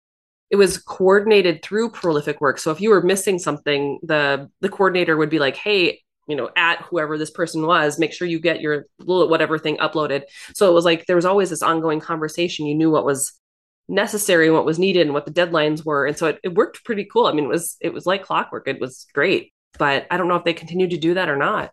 it 0.50 0.56
was 0.56 0.78
coordinated 0.78 1.62
through 1.62 1.90
prolific 1.90 2.40
work. 2.40 2.58
So 2.58 2.70
if 2.70 2.80
you 2.80 2.90
were 2.90 3.02
missing 3.02 3.38
something 3.38 3.98
the 4.02 4.50
the 4.60 4.68
coordinator 4.70 5.16
would 5.16 5.30
be 5.30 5.38
like 5.40 5.56
hey 5.56 6.00
you 6.28 6.36
know 6.36 6.50
at 6.56 6.82
whoever 6.82 7.18
this 7.18 7.30
person 7.30 7.66
was 7.66 7.98
make 7.98 8.12
sure 8.12 8.28
you 8.28 8.40
get 8.40 8.60
your 8.60 8.86
little 9.00 9.28
whatever 9.28 9.58
thing 9.58 9.76
uploaded. 9.78 10.22
So 10.54 10.70
it 10.70 10.74
was 10.74 10.84
like 10.84 11.06
there 11.06 11.16
was 11.16 11.24
always 11.26 11.50
this 11.50 11.62
ongoing 11.62 12.00
conversation. 12.00 12.66
You 12.66 12.74
knew 12.74 12.90
what 12.90 13.04
was 13.04 13.32
necessary 13.88 14.46
and 14.46 14.54
what 14.54 14.64
was 14.64 14.78
needed 14.78 15.02
and 15.06 15.14
what 15.14 15.24
the 15.24 15.32
deadlines 15.32 15.84
were. 15.84 16.06
And 16.06 16.16
so 16.16 16.26
it, 16.26 16.40
it 16.42 16.54
worked 16.54 16.84
pretty 16.84 17.04
cool. 17.04 17.26
I 17.26 17.32
mean 17.32 17.44
it 17.44 17.48
was 17.48 17.76
it 17.80 17.92
was 17.92 18.06
like 18.06 18.24
clockwork. 18.24 18.68
It 18.68 18.80
was 18.80 19.06
great 19.14 19.52
but 19.78 20.06
i 20.10 20.16
don't 20.16 20.28
know 20.28 20.36
if 20.36 20.44
they 20.44 20.54
continue 20.54 20.88
to 20.88 20.96
do 20.96 21.14
that 21.14 21.28
or 21.28 21.36
not. 21.36 21.72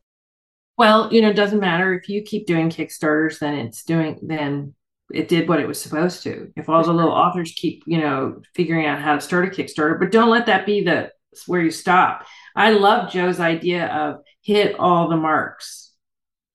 Well 0.77 1.13
you 1.13 1.21
know 1.21 1.29
it 1.29 1.35
doesn't 1.35 1.59
matter. 1.59 1.93
If 1.93 2.09
you 2.09 2.21
keep 2.21 2.47
doing 2.47 2.69
kickstarters 2.69 3.39
then 3.39 3.55
it's 3.55 3.83
doing 3.83 4.19
then 4.21 4.73
it 5.13 5.27
did 5.27 5.47
what 5.47 5.59
it 5.59 5.67
was 5.67 5.81
supposed 5.81 6.23
to. 6.23 6.51
If 6.55 6.69
all 6.69 6.81
the 6.81 6.89
mm-hmm. 6.89 6.97
little 6.97 7.11
authors 7.11 7.53
keep 7.55 7.83
you 7.85 7.99
know 7.99 8.41
figuring 8.53 8.85
out 8.85 9.01
how 9.01 9.15
to 9.15 9.21
start 9.21 9.45
a 9.45 9.51
kickstarter 9.51 9.99
but 9.99 10.11
don't 10.11 10.29
let 10.29 10.45
that 10.45 10.65
be 10.65 10.83
the 10.83 11.11
where 11.47 11.61
you 11.61 11.71
stop. 11.71 12.25
I 12.55 12.71
love 12.71 13.11
joe's 13.11 13.39
idea 13.39 13.87
of 13.87 14.21
hit 14.41 14.79
all 14.79 15.09
the 15.09 15.17
marks 15.17 15.84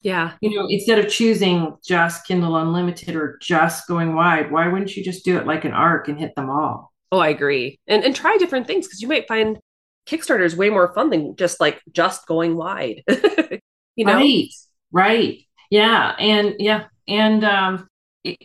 yeah. 0.01 0.32
You 0.40 0.57
know 0.57 0.66
instead 0.68 0.98
of 0.98 1.09
choosing 1.09 1.76
just 1.84 2.26
kindle 2.26 2.57
unlimited 2.57 3.16
or 3.16 3.38
just 3.40 3.86
going 3.86 4.14
wide 4.14 4.51
why 4.51 4.68
wouldn't 4.68 4.96
you 4.96 5.05
just 5.05 5.24
do 5.24 5.38
it 5.38 5.46
like 5.46 5.64
an 5.64 5.72
arc 5.72 6.09
and 6.09 6.18
hit 6.18 6.34
them 6.34 6.51
all? 6.51 6.92
Oh 7.12 7.18
i 7.18 7.28
agree. 7.28 7.78
And 7.86 8.05
and 8.05 8.14
try 8.14 8.36
different 8.38 8.66
things 8.66 8.86
because 8.86 9.03
you 9.03 9.09
might 9.09 9.28
find 9.28 9.59
kickstarter 10.07 10.44
is 10.44 10.57
way 10.57 10.70
more 10.70 10.92
fun 10.94 11.11
than 11.11 11.36
just 11.36 11.61
like 11.61 11.80
just 11.92 12.26
going 12.26 12.57
wide. 12.57 13.03
You 13.96 14.07
know? 14.07 14.14
Right. 14.14 14.48
Right. 14.92 15.38
Yeah. 15.68 16.14
And 16.18 16.55
yeah. 16.59 16.86
And 17.07 17.44
um 17.44 17.88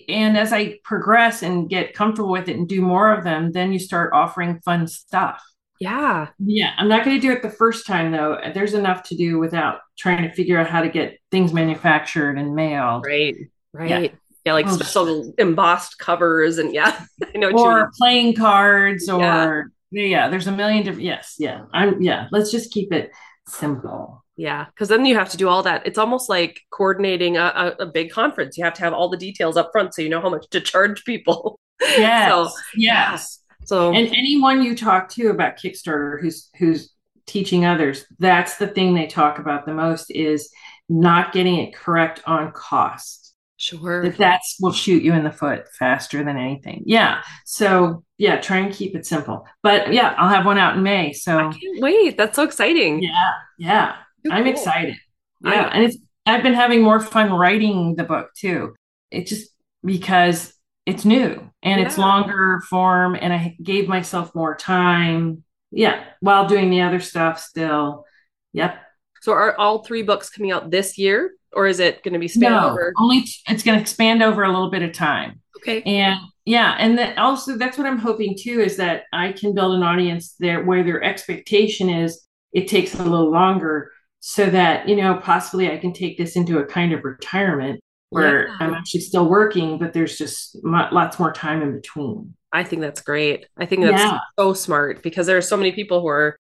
and 0.08 0.38
as 0.38 0.54
i 0.54 0.80
progress 0.84 1.44
and 1.44 1.70
get 1.70 1.94
comfortable 1.94 2.32
with 2.32 2.48
it 2.48 2.56
and 2.56 2.68
do 2.68 2.82
more 2.82 3.12
of 3.12 3.26
them 3.26 3.52
then 3.52 3.74
you 3.74 3.80
start 3.80 4.14
offering 4.14 4.62
fun 4.62 4.88
stuff 4.88 5.44
yeah 5.80 6.30
yeah 6.40 6.72
i'm 6.78 6.88
not 6.88 7.04
going 7.04 7.16
to 7.20 7.22
do 7.22 7.32
it 7.34 7.42
the 7.42 7.50
first 7.50 7.86
time 7.86 8.12
though 8.12 8.38
there's 8.54 8.74
enough 8.74 9.04
to 9.04 9.16
do 9.16 9.38
without 9.40 9.80
trying 9.98 10.24
to 10.24 10.34
figure 10.34 10.58
out 10.58 10.68
how 10.68 10.82
to 10.82 10.90
get 10.90 11.18
things 11.32 11.52
manufactured 11.54 12.38
and 12.38 12.56
mailed 12.56 13.06
right 13.06 13.36
right 13.74 14.14
yeah, 14.46 14.54
like 14.54 14.68
Oh. 14.68 14.72
special 14.78 15.34
embossed 15.38 15.98
covers 16.00 16.58
and 16.60 16.74
yeah 16.74 17.04
i 17.36 17.38
know 17.38 17.50
you 17.50 17.56
mean. 17.56 17.66
or 17.66 17.92
playing 17.98 18.36
cards 18.36 19.10
or 19.10 19.72
Yeah. 19.92 20.04
yeah. 20.06 20.30
there's 20.30 20.48
a 20.48 20.52
million 20.52 20.84
different 20.84 21.04
yes 21.06 21.36
yeah 21.40 21.64
i'm 21.74 22.02
yeah 22.02 22.28
let's 22.32 22.52
just 22.52 22.72
keep 22.72 22.94
it 22.94 23.12
simple 23.48 24.24
Yeah, 24.38 24.66
because 24.66 24.90
then 24.90 25.06
you 25.06 25.16
have 25.16 25.30
to 25.30 25.38
do 25.38 25.48
all 25.48 25.64
that. 25.64 25.86
It's 25.88 25.98
almost 25.98 26.30
like 26.30 26.60
coordinating 26.72 27.38
a, 27.38 27.46
a, 27.80 27.84
a 27.84 27.86
big 27.86 28.10
conference. 28.12 28.58
You 28.58 28.66
have 28.66 28.74
to 28.74 28.82
have 28.82 28.92
all 28.94 29.08
the 29.08 29.18
details 29.18 29.56
up 29.56 29.70
front 29.72 29.94
so 29.94 30.02
you 30.02 30.10
know 30.10 30.20
how 30.20 30.30
much 30.30 30.50
to 30.50 30.60
charge 30.60 31.06
people. 31.06 31.60
yes 31.82 32.30
So, 32.32 32.50
yes 32.76 33.40
So 33.66 33.94
and 33.94 34.08
anyone 34.08 34.62
you 34.62 34.76
talk 34.76 35.10
to 35.10 35.30
about 35.30 35.58
kickstarter 35.58 36.20
who's 36.22 36.50
who's 36.58 36.92
teaching 37.26 37.66
others 37.66 38.06
that's 38.20 38.58
the 38.58 38.68
thing 38.68 38.94
they 38.94 39.08
talk 39.08 39.40
about 39.40 39.66
the 39.66 39.74
most 39.74 40.12
is 40.12 40.52
not 40.88 41.34
getting 41.34 41.56
it 41.58 41.74
correct 41.76 42.22
on 42.26 42.52
cost. 42.52 43.34
Sure. 43.58 44.04
that 44.04 44.18
that's 44.18 44.58
will 44.60 44.74
shoot 44.74 45.02
you 45.02 45.14
in 45.14 45.24
the 45.24 45.32
foot 45.32 45.68
faster 45.80 46.24
than 46.24 46.38
anything. 46.38 46.84
Yeah. 46.86 47.24
So 47.46 48.04
yeah 48.18 48.40
try 48.40 48.58
and 48.58 48.74
keep 48.74 48.96
it 48.96 49.06
simple. 49.06 49.48
But 49.64 49.94
yeah 49.94 50.14
i'll 50.18 50.30
have 50.30 50.46
one 50.46 50.58
out 50.58 50.78
in 50.78 50.84
may 50.84 51.14
so 51.14 51.38
I 51.38 51.42
can't 51.52 51.82
wait. 51.82 52.18
That's 52.18 52.36
so 52.36 52.44
exciting. 52.44 53.02
yeah. 53.02 53.32
Yeah. 53.58 53.96
I'm 54.30 54.44
cool. 54.44 54.52
excited. 54.52 54.96
I- 55.44 55.54
yeah. 55.56 55.70
And 55.74 55.84
it's 55.86 55.98
i've 56.28 56.44
been 56.44 56.54
having 56.54 56.82
more 56.82 57.00
fun 57.00 57.32
writing 57.32 57.96
the 57.96 58.04
book 58.04 58.30
too. 58.36 58.76
It 59.12 59.26
just 59.28 59.50
because 59.84 60.54
it's 60.86 61.06
new 61.06 61.50
and 61.64 61.82
it's 61.82 61.98
longer 61.98 62.62
form 62.70 63.18
and 63.20 63.34
i 63.34 63.56
gave 63.62 63.88
myself 63.88 64.34
more 64.36 64.56
time. 64.56 65.44
Yeah 65.72 66.04
while 66.20 66.48
doing 66.48 66.70
the 66.70 66.82
other 66.82 67.00
stuff 67.00 67.40
still. 67.40 68.06
Yep. 68.54 68.78
So 69.22 69.34
are 69.34 69.58
all 69.58 69.84
three 69.84 70.04
books 70.04 70.30
coming 70.30 70.52
out 70.52 70.72
this 70.72 70.98
year 70.98 71.32
or 71.54 71.68
is 71.68 71.80
it 71.80 72.04
going 72.04 72.14
to 72.14 72.20
be 72.20 72.28
spanned 72.28 72.56
no 72.56 72.70
over? 72.70 72.94
only 73.00 73.26
it's 73.48 73.64
going 73.64 73.78
to 73.78 73.82
expand 73.82 74.22
over 74.22 74.44
a 74.44 74.52
little 74.52 74.70
bit 74.70 74.84
of 74.84 74.94
time. 74.94 75.42
Okay. 75.58 75.82
and 75.84 76.20
yeah 76.46 76.76
and 76.78 76.98
that 76.98 77.18
also 77.18 77.58
that's 77.58 77.78
what 77.78 77.88
i'm 77.88 77.98
hoping 77.98 78.36
too 78.38 78.60
is 78.62 78.78
that 78.78 79.04
i 79.14 79.32
can 79.32 79.54
build 79.54 79.74
an 79.76 79.84
audience 79.84 80.36
there 80.40 80.64
where 80.64 80.84
their 80.84 81.04
expectation 81.04 81.90
is 81.90 82.28
it 82.54 82.68
takes 82.68 82.94
a 82.94 83.04
little 83.04 83.32
longer 83.32 83.92
so 84.20 84.48
that 84.50 84.88
you 84.88 84.96
know 84.96 85.16
possibly 85.16 85.72
i 85.72 85.78
can 85.78 85.92
take 85.92 86.18
this 86.18 86.36
into 86.36 86.60
a 86.60 86.66
kind 86.66 86.94
of 86.94 87.04
retirement 87.04 87.80
where 88.16 88.48
Yeah. 88.48 88.56
i'm 88.60 88.74
actually 88.74 89.02
still 89.02 89.28
working 89.30 89.78
but 89.78 89.94
there's 89.94 90.18
just 90.18 90.58
mo- 90.64 90.90
lots 90.92 91.20
more 91.20 91.32
time 91.32 91.62
in 91.62 91.74
between 91.76 92.34
I 92.54 92.64
think 92.64 92.82
that's 92.82 93.02
great. 93.02 93.48
I 93.58 93.66
think 93.66 93.82
that's 93.84 94.02
Yeah. 94.02 94.20
so 94.40 94.54
smart 94.54 95.04
because 95.04 95.28
there 95.28 95.36
are 95.36 95.42
so 95.42 95.58
many 95.58 95.74
people 95.74 96.00
who 96.00 96.08
are 96.08 96.40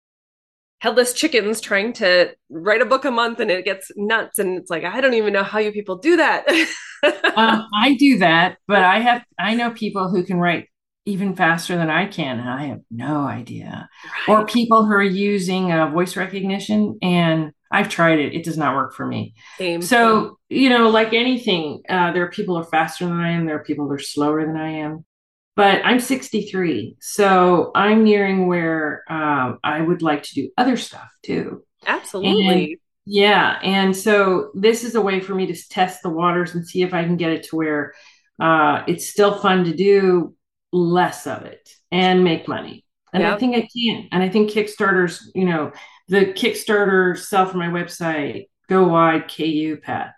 headless 0.80 1.12
chickens 1.12 1.60
trying 1.60 1.92
to 1.94 2.34
write 2.50 2.82
a 2.82 2.86
book 2.86 3.04
a 3.04 3.12
month 3.12 3.42
and 3.42 3.52
it 3.52 3.66
gets 3.66 3.92
nuts. 3.98 4.40
And 4.40 4.58
it's 4.58 4.70
like, 4.70 4.86
I 4.86 5.02
don't 5.02 5.16
even 5.16 5.34
know 5.34 5.44
how 5.44 5.60
you 5.60 5.74
people 5.74 5.98
do 5.98 6.16
that. 6.16 6.48
um, 7.36 7.68
i 7.76 7.96
do 8.00 8.18
that 8.20 8.58
but 8.68 8.84
i 8.84 9.00
have 9.00 9.22
i 9.38 9.54
know 9.54 9.70
people 9.72 10.10
who 10.10 10.24
can 10.24 10.38
write 10.38 10.66
even 11.06 11.36
faster 11.36 11.76
than 11.78 11.90
i 11.92 12.06
can 12.08 12.40
and 12.40 12.50
i 12.50 12.64
have 12.66 12.80
no 12.90 13.18
idea 13.28 13.88
or 14.28 14.46
people 14.48 14.84
who 14.86 14.94
are 14.94 15.04
using 15.04 15.72
uh, 15.72 15.88
voice 15.92 16.16
recognition 16.18 16.98
and 17.04 17.52
i've 17.72 17.90
tried 17.90 18.20
it. 18.20 18.34
It 18.34 18.44
does 18.44 18.58
not 18.58 18.76
work 18.76 18.94
for 18.94 19.06
me. 19.06 19.34
Same. 19.58 19.82
so 19.82 20.38
you 20.50 20.70
know 20.70 20.90
like 20.90 21.14
anything 21.14 21.82
uh, 21.90 22.12
there 22.12 22.24
are 22.24 22.32
people 22.32 22.56
who 22.56 22.62
are 22.62 22.70
faster 22.70 23.06
than 23.06 23.20
i 23.20 23.32
am. 23.32 23.46
There 23.46 23.56
are 23.56 23.64
people 23.64 23.86
who 23.86 23.92
are 23.92 24.00
slower 24.00 24.46
than 24.46 24.58
i 24.58 24.70
am. 24.70 25.06
But 25.56 25.82
i'm 25.86 26.00
63 26.00 26.98
so 27.00 27.72
i'm 27.76 28.04
nearing 28.04 28.48
where 28.48 29.04
um, 29.10 29.60
i 29.64 29.82
would 29.82 30.02
like 30.02 30.24
to 30.24 30.34
do 30.36 30.50
other 30.58 30.78
stuff 30.78 31.10
too. 31.24 31.64
Absolutely. 31.86 32.80
yeah 33.06 33.60
and 33.64 33.96
so 33.96 34.52
this 34.54 34.84
is 34.84 34.96
a 34.96 35.02
way 35.02 35.20
for 35.20 35.34
me 35.34 35.48
to 35.48 35.70
test 35.70 36.04
the 36.04 36.10
waters 36.10 36.54
and 36.54 36.68
see 36.68 36.82
if 36.82 36.94
i 36.94 37.04
can 37.04 37.18
get 37.18 37.32
it 37.32 37.44
to 37.44 37.56
where 37.56 37.94
uh, 38.40 38.84
it's 38.88 39.10
still 39.10 39.40
fun 39.40 39.64
to 39.64 39.74
do 39.74 40.36
less 40.72 41.26
of 41.26 41.44
it 41.44 41.68
and 41.92 42.24
make 42.24 42.48
money. 42.48 42.84
And 43.14 43.26
i 43.26 43.38
think 43.38 43.56
i 43.56 43.68
can. 43.76 44.10
And 44.12 44.22
i 44.22 44.30
think 44.30 44.52
kickstarters 44.52 45.24
you 45.34 45.46
know 45.46 45.72
the 46.08 46.26
kickstarter 46.26 47.18
sell 47.18 47.46
for 47.46 47.58
my 47.58 47.68
website 47.68 48.48
go 48.70 48.88
wide 48.88 49.28
ku 49.30 49.78
pat 49.78 50.14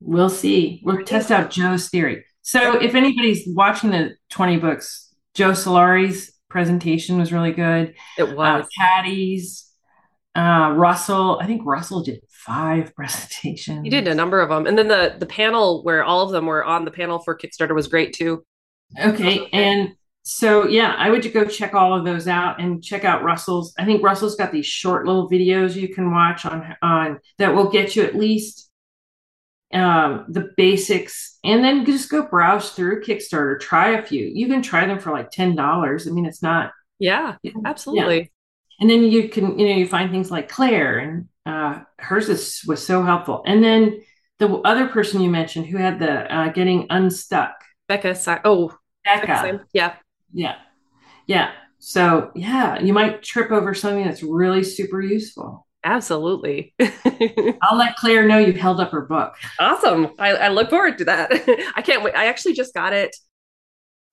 we'll 0.00 0.30
see 0.30 0.80
we'll 0.84 1.02
test 1.04 1.30
out 1.30 1.50
joe's 1.50 1.88
theory 1.88 2.24
so 2.42 2.78
if 2.80 2.94
anybody's 2.94 3.44
watching 3.48 3.90
the 3.90 4.14
20 4.30 4.58
books 4.58 5.14
joe 5.34 5.54
solari's 5.54 6.34
presentation 6.54 7.18
was 7.18 7.32
really 7.32 7.50
good 7.52 7.94
It 8.16 8.22
uh, 8.22 8.34
was. 8.34 8.66
Patty's, 8.78 9.68
uh, 10.36 10.72
Russell. 10.76 11.38
I 11.42 11.46
think 11.46 11.62
Russell 11.64 12.04
did 12.04 12.20
five 12.28 12.94
presentations. 12.96 13.82
He 13.82 13.90
did 13.90 14.06
a 14.06 14.14
number 14.14 14.40
of 14.40 14.50
them. 14.50 14.66
And 14.66 14.78
then 14.78 14.86
the 14.86 15.16
the 15.18 15.26
panel 15.26 15.82
where 15.82 16.04
all 16.04 16.22
of 16.22 16.30
them 16.30 16.46
were 16.46 16.64
on 16.64 16.84
the 16.84 16.92
panel 16.92 17.18
for 17.18 17.36
Kickstarter 17.36 17.74
was 17.74 17.88
great 17.88 18.12
too. 18.12 18.44
Okay, 19.02 19.48
and 19.52 19.94
so 20.24 20.66
yeah, 20.66 20.94
I 20.96 21.10
would 21.10 21.30
go 21.32 21.44
check 21.44 21.74
all 21.74 21.96
of 21.96 22.04
those 22.04 22.26
out 22.26 22.58
and 22.58 22.82
check 22.82 23.04
out 23.04 23.22
Russell's. 23.22 23.74
I 23.78 23.84
think 23.84 24.02
Russell's 24.02 24.36
got 24.36 24.52
these 24.52 24.66
short 24.66 25.06
little 25.06 25.28
videos 25.28 25.76
you 25.76 25.94
can 25.94 26.12
watch 26.12 26.46
on 26.46 26.74
on 26.80 27.20
that 27.38 27.54
will 27.54 27.70
get 27.70 27.94
you 27.94 28.04
at 28.04 28.16
least 28.16 28.70
um, 29.74 30.24
the 30.28 30.50
basics, 30.56 31.38
and 31.44 31.62
then 31.62 31.84
just 31.84 32.10
go 32.10 32.26
browse 32.26 32.70
through 32.70 33.02
Kickstarter. 33.02 33.60
Try 33.60 33.90
a 33.98 34.06
few. 34.06 34.24
You 34.24 34.46
can 34.48 34.62
try 34.62 34.86
them 34.86 34.98
for 34.98 35.12
like 35.12 35.30
ten 35.30 35.54
dollars. 35.54 36.08
I 36.08 36.10
mean, 36.10 36.24
it's 36.24 36.42
not. 36.42 36.72
Yeah, 36.98 37.36
absolutely. 37.66 38.18
Yeah. 38.18 38.26
And 38.80 38.90
then 38.90 39.02
you 39.04 39.28
can, 39.28 39.58
you 39.58 39.68
know, 39.68 39.76
you 39.76 39.86
find 39.86 40.10
things 40.10 40.30
like 40.30 40.48
Claire, 40.48 40.98
and 40.98 41.28
uh, 41.44 41.82
hers 41.98 42.28
is, 42.28 42.62
was 42.66 42.84
so 42.84 43.02
helpful. 43.02 43.42
And 43.46 43.62
then 43.62 44.02
the 44.38 44.48
other 44.48 44.88
person 44.88 45.20
you 45.20 45.30
mentioned 45.30 45.66
who 45.66 45.76
had 45.76 45.98
the 45.98 46.34
uh, 46.34 46.48
getting 46.48 46.86
unstuck, 46.88 47.54
Becca. 47.88 48.16
Oh, 48.44 48.74
Becca. 49.04 49.26
Becca 49.26 49.64
yeah, 49.72 49.94
yeah, 50.34 50.56
yeah. 51.26 51.52
So 51.78 52.30
yeah, 52.34 52.80
you 52.80 52.92
might 52.92 53.22
trip 53.22 53.50
over 53.50 53.72
something 53.72 54.04
that's 54.04 54.22
really 54.22 54.62
super 54.62 55.00
useful. 55.00 55.66
Absolutely. 55.84 56.74
I'll 57.62 57.76
let 57.76 57.96
Claire 57.96 58.26
know 58.26 58.38
you 58.38 58.54
held 58.54 58.80
up 58.80 58.90
her 58.90 59.02
book. 59.02 59.34
Awesome. 59.60 60.12
I, 60.18 60.30
I 60.30 60.48
look 60.48 60.70
forward 60.70 60.96
to 60.98 61.04
that. 61.04 61.30
I 61.76 61.82
can't 61.82 62.02
wait. 62.02 62.14
I 62.14 62.26
actually 62.26 62.54
just 62.54 62.72
got 62.72 62.94
it 62.94 63.14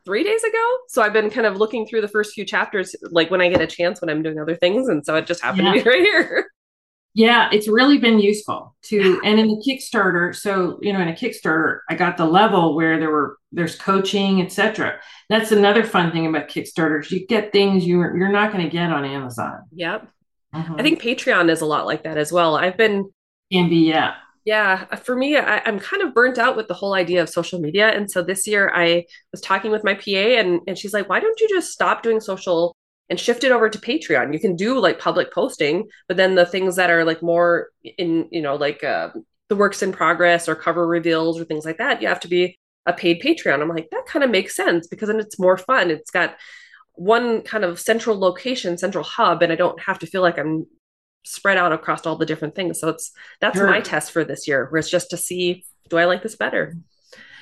three 0.04 0.24
days 0.24 0.44
ago. 0.44 0.78
So 0.90 1.02
I've 1.02 1.14
been 1.14 1.30
kind 1.30 1.48
of 1.48 1.56
looking 1.56 1.88
through 1.88 2.02
the 2.02 2.10
first 2.10 2.34
few 2.34 2.46
chapters, 2.46 2.94
like 3.04 3.32
when 3.32 3.42
I 3.42 3.48
get 3.48 3.62
a 3.62 3.68
chance 3.68 4.02
when 4.02 4.10
I'm 4.10 4.22
doing 4.22 4.40
other 4.40 4.56
things. 4.56 4.90
And 4.90 5.06
so 5.06 5.16
it 5.16 5.26
just 5.26 5.42
happened 5.42 5.68
yeah. 5.68 5.74
to 5.76 5.84
be 5.84 5.90
right 5.90 6.02
here. 6.02 6.48
Yeah, 7.14 7.50
it's 7.52 7.68
really 7.68 7.98
been 7.98 8.20
useful 8.20 8.74
to 8.84 9.20
and 9.26 9.38
in 9.40 9.48
the 9.48 9.64
Kickstarter, 9.68 10.34
so 10.34 10.80
you 10.82 10.94
know, 10.94 11.02
in 11.02 11.10
a 11.10 11.14
Kickstarter, 11.14 11.80
I 11.90 11.96
got 11.96 12.16
the 12.16 12.26
level 12.26 12.74
where 12.76 13.00
there 13.00 13.12
were 13.12 13.38
there's 13.52 13.76
coaching, 13.76 14.42
etc. 14.42 15.00
That's 15.30 15.52
another 15.52 15.84
fun 15.84 16.12
thing 16.12 16.26
about 16.26 16.48
Kickstarters. 16.48 17.12
You 17.12 17.28
get 17.28 17.52
things 17.52 17.86
you're 17.86 18.18
you're 18.18 18.32
not 18.32 18.54
going 18.54 18.64
to 18.64 18.70
get 18.70 18.92
on 18.92 19.04
Amazon. 19.04 19.64
Yep. 19.74 20.08
Mm-hmm. 20.56 20.76
I 20.78 20.84
think 20.84 21.02
Patreon 21.02 21.50
is 21.50 21.62
a 21.62 21.66
lot 21.66 21.86
like 21.86 22.04
that 22.04 22.18
as 22.18 22.32
well. 22.32 22.56
I've 22.56 22.78
been 22.78 23.10
can 23.52 23.70
be, 23.70 23.88
yeah. 23.88 24.16
Yeah, 24.44 24.86
for 24.96 25.16
me, 25.16 25.38
I, 25.38 25.58
am 25.68 25.80
kind 25.80 26.02
of 26.02 26.16
burnt 26.16 26.40
out 26.40 26.58
with 26.58 26.68
the 26.68 26.74
whole 26.74 26.96
idea 26.96 27.22
of 27.22 27.30
social 27.30 27.60
media. 27.60 27.90
And 27.90 28.10
so 28.10 28.24
this 28.24 28.48
year 28.48 28.72
I 28.74 29.06
was 29.32 29.42
talking 29.42 29.70
with 29.70 29.84
my 29.84 29.94
PA 29.94 30.40
and, 30.40 30.62
and 30.68 30.78
she's 30.78 30.94
like, 30.94 31.08
why 31.10 31.20
don't 31.20 31.40
you 31.40 31.48
just 31.48 31.72
stop 31.72 32.02
doing 32.02 32.20
social 32.20 32.76
and 33.12 33.20
shift 33.20 33.44
it 33.44 33.52
over 33.52 33.70
to 33.70 33.78
Patreon. 33.78 34.34
You 34.34 34.40
can 34.40 34.56
do 34.56 34.80
like 34.80 34.98
public 34.98 35.34
posting, 35.34 35.90
but 36.08 36.16
then 36.16 36.36
the 36.36 36.46
things 36.46 36.78
that 36.78 36.90
are 36.90 37.04
like 37.04 37.22
more 37.22 37.68
in, 37.84 38.30
you 38.32 38.42
know, 38.42 38.56
like 38.56 38.86
uh, 38.86 39.10
the 39.50 39.56
works 39.58 39.84
in 39.84 39.92
progress 39.92 40.48
or 40.48 40.56
cover 40.56 40.88
reveals 40.88 41.38
or 41.38 41.44
things 41.44 41.66
like 41.66 41.78
that, 41.80 42.02
you 42.02 42.08
have 42.08 42.22
to 42.22 42.30
be 42.30 42.58
a 42.86 42.94
paid 42.94 43.22
Patreon. 43.22 43.62
I'm 43.62 43.68
like, 43.68 43.90
that 43.92 44.06
kind 44.08 44.24
of 44.24 44.32
makes 44.32 44.56
sense 44.56 44.88
because 44.88 45.10
then 45.10 45.20
it's 45.20 45.38
more 45.38 45.58
fun. 45.58 45.92
It's 45.92 46.10
got 46.10 46.38
one 46.94 47.42
kind 47.42 47.66
of 47.66 47.82
central 47.82 48.18
location, 48.18 48.78
central 48.78 49.04
hub, 49.04 49.42
and 49.42 49.52
I 49.52 49.58
don't 49.58 49.80
have 49.82 50.00
to 50.00 50.08
feel 50.08 50.22
like 50.22 50.40
I'm 50.40 50.66
spread 51.26 51.58
out 51.58 51.74
across 51.74 52.06
all 52.06 52.16
the 52.16 52.26
different 52.26 52.56
things. 52.56 52.80
So 52.80 52.88
it's 52.88 53.12
that's 53.42 53.58
sure. 53.58 53.70
my 53.70 53.82
test 53.82 54.14
for 54.14 54.24
this 54.24 54.48
year, 54.48 54.68
where 54.70 54.80
it's 54.80 54.90
just 54.90 55.10
to 55.10 55.18
see 55.18 55.66
do 55.90 55.98
I 55.98 56.06
like 56.06 56.24
this 56.24 56.38
better. 56.38 56.78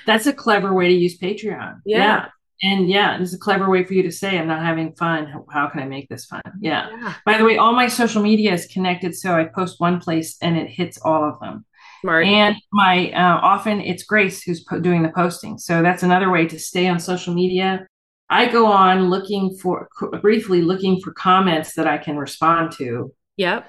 That's 0.04 0.26
a 0.26 0.32
clever 0.32 0.74
way 0.74 0.88
to 0.88 0.94
use 0.94 1.16
Patreon. 1.16 1.82
Yeah. 1.86 1.98
yeah 1.98 2.26
and 2.62 2.90
yeah, 2.90 3.18
this 3.18 3.28
is 3.28 3.34
a 3.34 3.38
clever 3.38 3.70
way 3.70 3.84
for 3.84 3.94
you 3.94 4.02
to 4.02 4.12
say, 4.12 4.38
I'm 4.38 4.46
not 4.46 4.62
having 4.62 4.92
fun. 4.94 5.44
How 5.50 5.68
can 5.68 5.80
I 5.80 5.86
make 5.86 6.08
this 6.08 6.26
fun? 6.26 6.42
Yeah. 6.60 6.88
yeah. 6.90 7.14
By 7.24 7.38
the 7.38 7.44
way, 7.44 7.56
all 7.56 7.72
my 7.72 7.88
social 7.88 8.22
media 8.22 8.52
is 8.52 8.66
connected. 8.66 9.14
So 9.14 9.34
I 9.34 9.44
post 9.44 9.80
one 9.80 10.00
place 10.00 10.36
and 10.42 10.56
it 10.56 10.68
hits 10.68 10.98
all 10.98 11.24
of 11.24 11.40
them. 11.40 11.64
Smart. 12.02 12.26
And 12.26 12.56
my, 12.72 13.10
uh, 13.12 13.40
often 13.42 13.80
it's 13.80 14.02
Grace 14.02 14.42
who's 14.42 14.62
po- 14.62 14.80
doing 14.80 15.02
the 15.02 15.08
posting. 15.08 15.58
So 15.58 15.82
that's 15.82 16.02
another 16.02 16.30
way 16.30 16.46
to 16.48 16.58
stay 16.58 16.86
on 16.88 17.00
social 17.00 17.32
media. 17.32 17.86
I 18.28 18.46
go 18.46 18.66
on 18.66 19.08
looking 19.08 19.56
for, 19.56 19.88
briefly 20.20 20.60
looking 20.62 21.00
for 21.00 21.12
comments 21.12 21.74
that 21.74 21.86
I 21.86 21.98
can 21.98 22.16
respond 22.16 22.72
to. 22.72 23.14
Yep. 23.36 23.66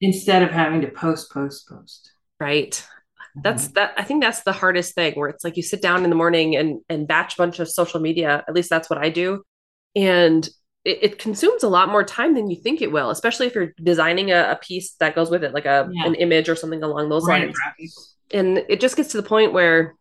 Instead 0.00 0.42
of 0.42 0.50
having 0.50 0.80
to 0.80 0.88
post, 0.88 1.30
post, 1.30 1.68
post. 1.68 2.12
Right 2.40 2.84
that's 3.36 3.68
that 3.68 3.94
i 3.96 4.02
think 4.02 4.22
that's 4.22 4.42
the 4.42 4.52
hardest 4.52 4.94
thing 4.94 5.14
where 5.14 5.28
it's 5.28 5.44
like 5.44 5.56
you 5.56 5.62
sit 5.62 5.80
down 5.80 6.04
in 6.04 6.10
the 6.10 6.16
morning 6.16 6.56
and 6.56 6.80
and 6.88 7.08
batch 7.08 7.34
a 7.34 7.36
bunch 7.38 7.58
of 7.60 7.68
social 7.68 8.00
media 8.00 8.44
at 8.46 8.54
least 8.54 8.68
that's 8.68 8.90
what 8.90 8.98
i 8.98 9.08
do 9.08 9.42
and 9.96 10.48
it, 10.84 10.98
it 11.02 11.18
consumes 11.18 11.62
a 11.62 11.68
lot 11.68 11.88
more 11.88 12.04
time 12.04 12.34
than 12.34 12.50
you 12.50 12.56
think 12.56 12.82
it 12.82 12.92
will 12.92 13.10
especially 13.10 13.46
if 13.46 13.54
you're 13.54 13.72
designing 13.82 14.30
a, 14.30 14.50
a 14.50 14.56
piece 14.56 14.94
that 15.00 15.14
goes 15.14 15.30
with 15.30 15.44
it 15.44 15.54
like 15.54 15.64
a 15.64 15.88
yeah. 15.92 16.06
an 16.06 16.14
image 16.16 16.48
or 16.48 16.56
something 16.56 16.82
along 16.82 17.08
those 17.08 17.26
right. 17.26 17.52
lines 17.78 18.16
and 18.32 18.58
it 18.68 18.80
just 18.80 18.96
gets 18.96 19.10
to 19.10 19.16
the 19.16 19.22
point 19.22 19.52
where 19.52 19.94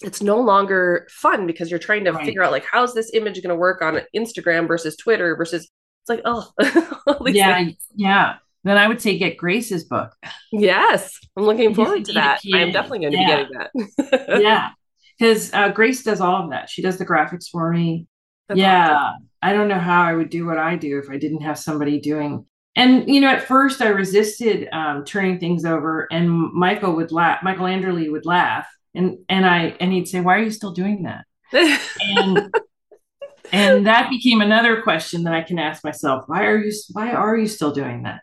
it's 0.00 0.22
no 0.22 0.40
longer 0.40 1.06
fun 1.10 1.46
because 1.46 1.70
you're 1.70 1.78
trying 1.78 2.04
to 2.04 2.12
right. 2.12 2.24
figure 2.24 2.42
out 2.42 2.52
like 2.52 2.64
how's 2.70 2.94
this 2.94 3.12
image 3.14 3.34
going 3.42 3.50
to 3.50 3.56
work 3.56 3.82
on 3.82 4.00
instagram 4.16 4.66
versus 4.66 4.96
twitter 4.96 5.36
versus 5.36 5.62
it's 5.62 6.08
like 6.08 6.22
oh 6.24 6.50
yeah 7.26 7.56
things. 7.56 7.76
yeah 7.94 8.36
then 8.68 8.78
I 8.78 8.88
would 8.88 9.00
say 9.00 9.18
get 9.18 9.36
Grace's 9.36 9.84
book. 9.84 10.12
Yes, 10.52 11.18
I'm 11.36 11.44
looking 11.44 11.74
forward 11.74 12.04
to 12.06 12.12
that. 12.14 12.40
I 12.52 12.58
am 12.58 12.72
definitely 12.72 13.00
going 13.00 13.12
to 13.12 13.18
yeah. 13.18 13.44
be 13.44 13.54
getting 13.54 13.88
that. 14.10 14.40
yeah, 14.42 14.70
because 15.18 15.52
uh, 15.52 15.68
Grace 15.70 16.02
does 16.02 16.20
all 16.20 16.44
of 16.44 16.50
that. 16.50 16.70
She 16.70 16.82
does 16.82 16.98
the 16.98 17.06
graphics 17.06 17.48
for 17.50 17.70
me. 17.72 18.06
That's 18.48 18.58
yeah, 18.58 18.94
awesome. 18.94 19.28
I 19.42 19.52
don't 19.52 19.68
know 19.68 19.78
how 19.78 20.02
I 20.02 20.14
would 20.14 20.30
do 20.30 20.46
what 20.46 20.58
I 20.58 20.76
do 20.76 20.98
if 20.98 21.10
I 21.10 21.18
didn't 21.18 21.42
have 21.42 21.58
somebody 21.58 22.00
doing. 22.00 22.46
And 22.76 23.08
you 23.08 23.20
know, 23.20 23.28
at 23.28 23.42
first 23.42 23.82
I 23.82 23.88
resisted 23.88 24.68
um, 24.72 25.04
turning 25.04 25.38
things 25.38 25.64
over, 25.64 26.06
and 26.10 26.30
Michael 26.52 26.94
would 26.96 27.12
laugh. 27.12 27.40
Michael 27.42 27.66
Anderle 27.66 28.10
would 28.10 28.26
laugh, 28.26 28.68
and 28.94 29.18
and 29.28 29.44
I 29.44 29.76
and 29.80 29.92
he'd 29.92 30.08
say, 30.08 30.20
"Why 30.20 30.36
are 30.36 30.42
you 30.42 30.50
still 30.50 30.72
doing 30.72 31.02
that?" 31.02 31.24
and 32.00 32.54
and 33.52 33.86
that 33.86 34.10
became 34.10 34.40
another 34.40 34.82
question 34.82 35.24
that 35.24 35.34
I 35.34 35.42
can 35.42 35.58
ask 35.58 35.82
myself: 35.82 36.24
Why 36.26 36.44
are 36.46 36.58
you 36.58 36.72
Why 36.92 37.12
are 37.12 37.36
you 37.36 37.48
still 37.48 37.72
doing 37.72 38.04
that? 38.04 38.20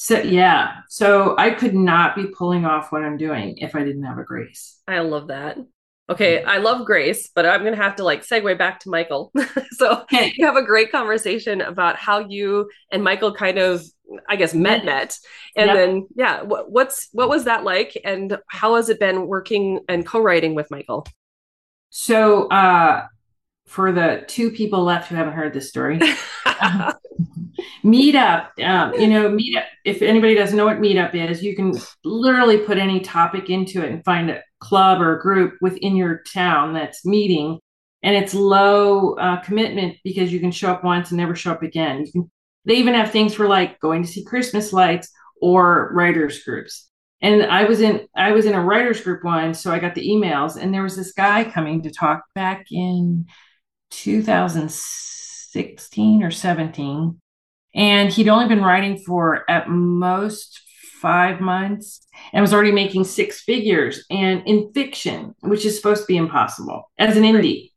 So 0.00 0.20
yeah, 0.20 0.82
so 0.88 1.34
I 1.38 1.50
could 1.50 1.74
not 1.74 2.14
be 2.14 2.28
pulling 2.28 2.64
off 2.64 2.92
what 2.92 3.02
I'm 3.02 3.16
doing 3.16 3.58
if 3.58 3.74
I 3.74 3.82
didn't 3.82 4.04
have 4.04 4.16
a 4.16 4.22
Grace. 4.22 4.78
I 4.86 5.00
love 5.00 5.26
that. 5.26 5.58
Okay, 6.08 6.44
I 6.44 6.58
love 6.58 6.86
Grace, 6.86 7.30
but 7.34 7.44
I'm 7.44 7.64
gonna 7.64 7.74
have 7.74 7.96
to 7.96 8.04
like 8.04 8.24
segue 8.24 8.56
back 8.56 8.78
to 8.80 8.90
Michael. 8.90 9.32
so 9.72 10.04
you 10.12 10.46
have 10.46 10.54
a 10.54 10.62
great 10.62 10.92
conversation 10.92 11.62
about 11.62 11.96
how 11.96 12.20
you 12.20 12.70
and 12.92 13.02
Michael 13.02 13.34
kind 13.34 13.58
of, 13.58 13.82
I 14.28 14.36
guess, 14.36 14.54
met 14.54 14.84
met, 14.84 15.18
and 15.56 15.66
yep. 15.66 15.76
then 15.76 16.06
yeah, 16.14 16.42
what, 16.42 16.70
what's 16.70 17.08
what 17.10 17.28
was 17.28 17.46
that 17.46 17.64
like, 17.64 18.00
and 18.04 18.38
how 18.46 18.76
has 18.76 18.90
it 18.90 19.00
been 19.00 19.26
working 19.26 19.80
and 19.88 20.06
co-writing 20.06 20.54
with 20.54 20.70
Michael? 20.70 21.08
So 21.90 22.46
uh, 22.46 23.08
for 23.68 23.92
the 23.92 24.24
two 24.26 24.50
people 24.50 24.82
left 24.82 25.08
who 25.08 25.16
haven't 25.16 25.34
heard 25.34 25.52
this 25.52 25.68
story. 25.68 26.00
meetup, 27.84 28.48
um, 28.62 28.94
you 28.94 29.06
know, 29.06 29.30
meetup. 29.30 29.64
If 29.84 30.02
anybody 30.02 30.34
doesn't 30.34 30.56
know 30.56 30.64
what 30.64 30.80
meetup 30.80 31.14
is, 31.14 31.42
you 31.42 31.54
can 31.54 31.74
literally 32.04 32.58
put 32.58 32.78
any 32.78 33.00
topic 33.00 33.50
into 33.50 33.84
it 33.84 33.90
and 33.90 34.04
find 34.04 34.30
a 34.30 34.42
club 34.60 35.00
or 35.00 35.16
a 35.16 35.20
group 35.20 35.54
within 35.60 35.96
your 35.96 36.22
town 36.32 36.74
that's 36.74 37.04
meeting. 37.04 37.58
And 38.02 38.16
it's 38.16 38.34
low 38.34 39.14
uh, 39.14 39.40
commitment 39.40 39.96
because 40.04 40.32
you 40.32 40.40
can 40.40 40.52
show 40.52 40.70
up 40.70 40.84
once 40.84 41.10
and 41.10 41.18
never 41.18 41.34
show 41.34 41.52
up 41.52 41.62
again. 41.62 42.04
You 42.06 42.12
can. 42.12 42.30
They 42.64 42.74
even 42.74 42.94
have 42.94 43.10
things 43.10 43.34
for 43.34 43.48
like 43.48 43.80
going 43.80 44.02
to 44.02 44.08
see 44.08 44.24
Christmas 44.24 44.72
lights 44.72 45.10
or 45.40 45.90
writers 45.94 46.42
groups. 46.44 46.88
And 47.20 47.42
I 47.44 47.64
was 47.64 47.80
in 47.80 48.06
I 48.14 48.32
was 48.32 48.46
in 48.46 48.54
a 48.54 48.62
writers 48.62 49.00
group 49.00 49.24
once, 49.24 49.60
so 49.60 49.72
I 49.72 49.80
got 49.80 49.94
the 49.94 50.06
emails, 50.06 50.56
and 50.56 50.72
there 50.72 50.84
was 50.84 50.96
this 50.96 51.12
guy 51.12 51.44
coming 51.44 51.82
to 51.82 51.90
talk 51.90 52.22
back 52.34 52.66
in 52.70 53.26
2016 53.90 56.22
or 56.22 56.30
17. 56.30 57.20
And 57.74 58.12
he'd 58.12 58.28
only 58.28 58.48
been 58.48 58.62
writing 58.62 58.98
for 58.98 59.50
at 59.50 59.68
most 59.68 60.60
five 61.00 61.40
months 61.40 62.06
and 62.32 62.42
was 62.42 62.52
already 62.52 62.72
making 62.72 63.04
six 63.04 63.40
figures 63.40 64.04
and 64.10 64.42
in 64.46 64.72
fiction, 64.72 65.34
which 65.40 65.64
is 65.64 65.76
supposed 65.76 66.02
to 66.02 66.06
be 66.06 66.16
impossible 66.16 66.90
as 66.98 67.16
an 67.16 67.22
indie. 67.22 67.70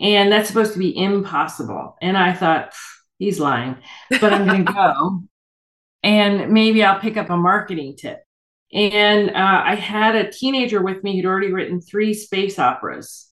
And 0.00 0.32
that's 0.32 0.48
supposed 0.48 0.72
to 0.72 0.78
be 0.78 0.96
impossible. 0.96 1.96
And 2.00 2.16
I 2.16 2.32
thought, 2.32 2.72
he's 3.18 3.40
lying, 3.40 3.76
but 4.10 4.32
I'm 4.32 4.46
going 4.46 4.64
to 4.64 4.72
go 4.72 5.22
and 6.02 6.52
maybe 6.52 6.82
I'll 6.82 7.00
pick 7.00 7.16
up 7.16 7.30
a 7.30 7.36
marketing 7.36 7.96
tip. 7.96 8.20
And 8.72 9.30
uh, 9.30 9.62
I 9.64 9.76
had 9.76 10.16
a 10.16 10.30
teenager 10.30 10.82
with 10.82 11.04
me 11.04 11.16
who'd 11.16 11.26
already 11.26 11.52
written 11.52 11.80
three 11.80 12.12
space 12.12 12.58
operas, 12.58 13.30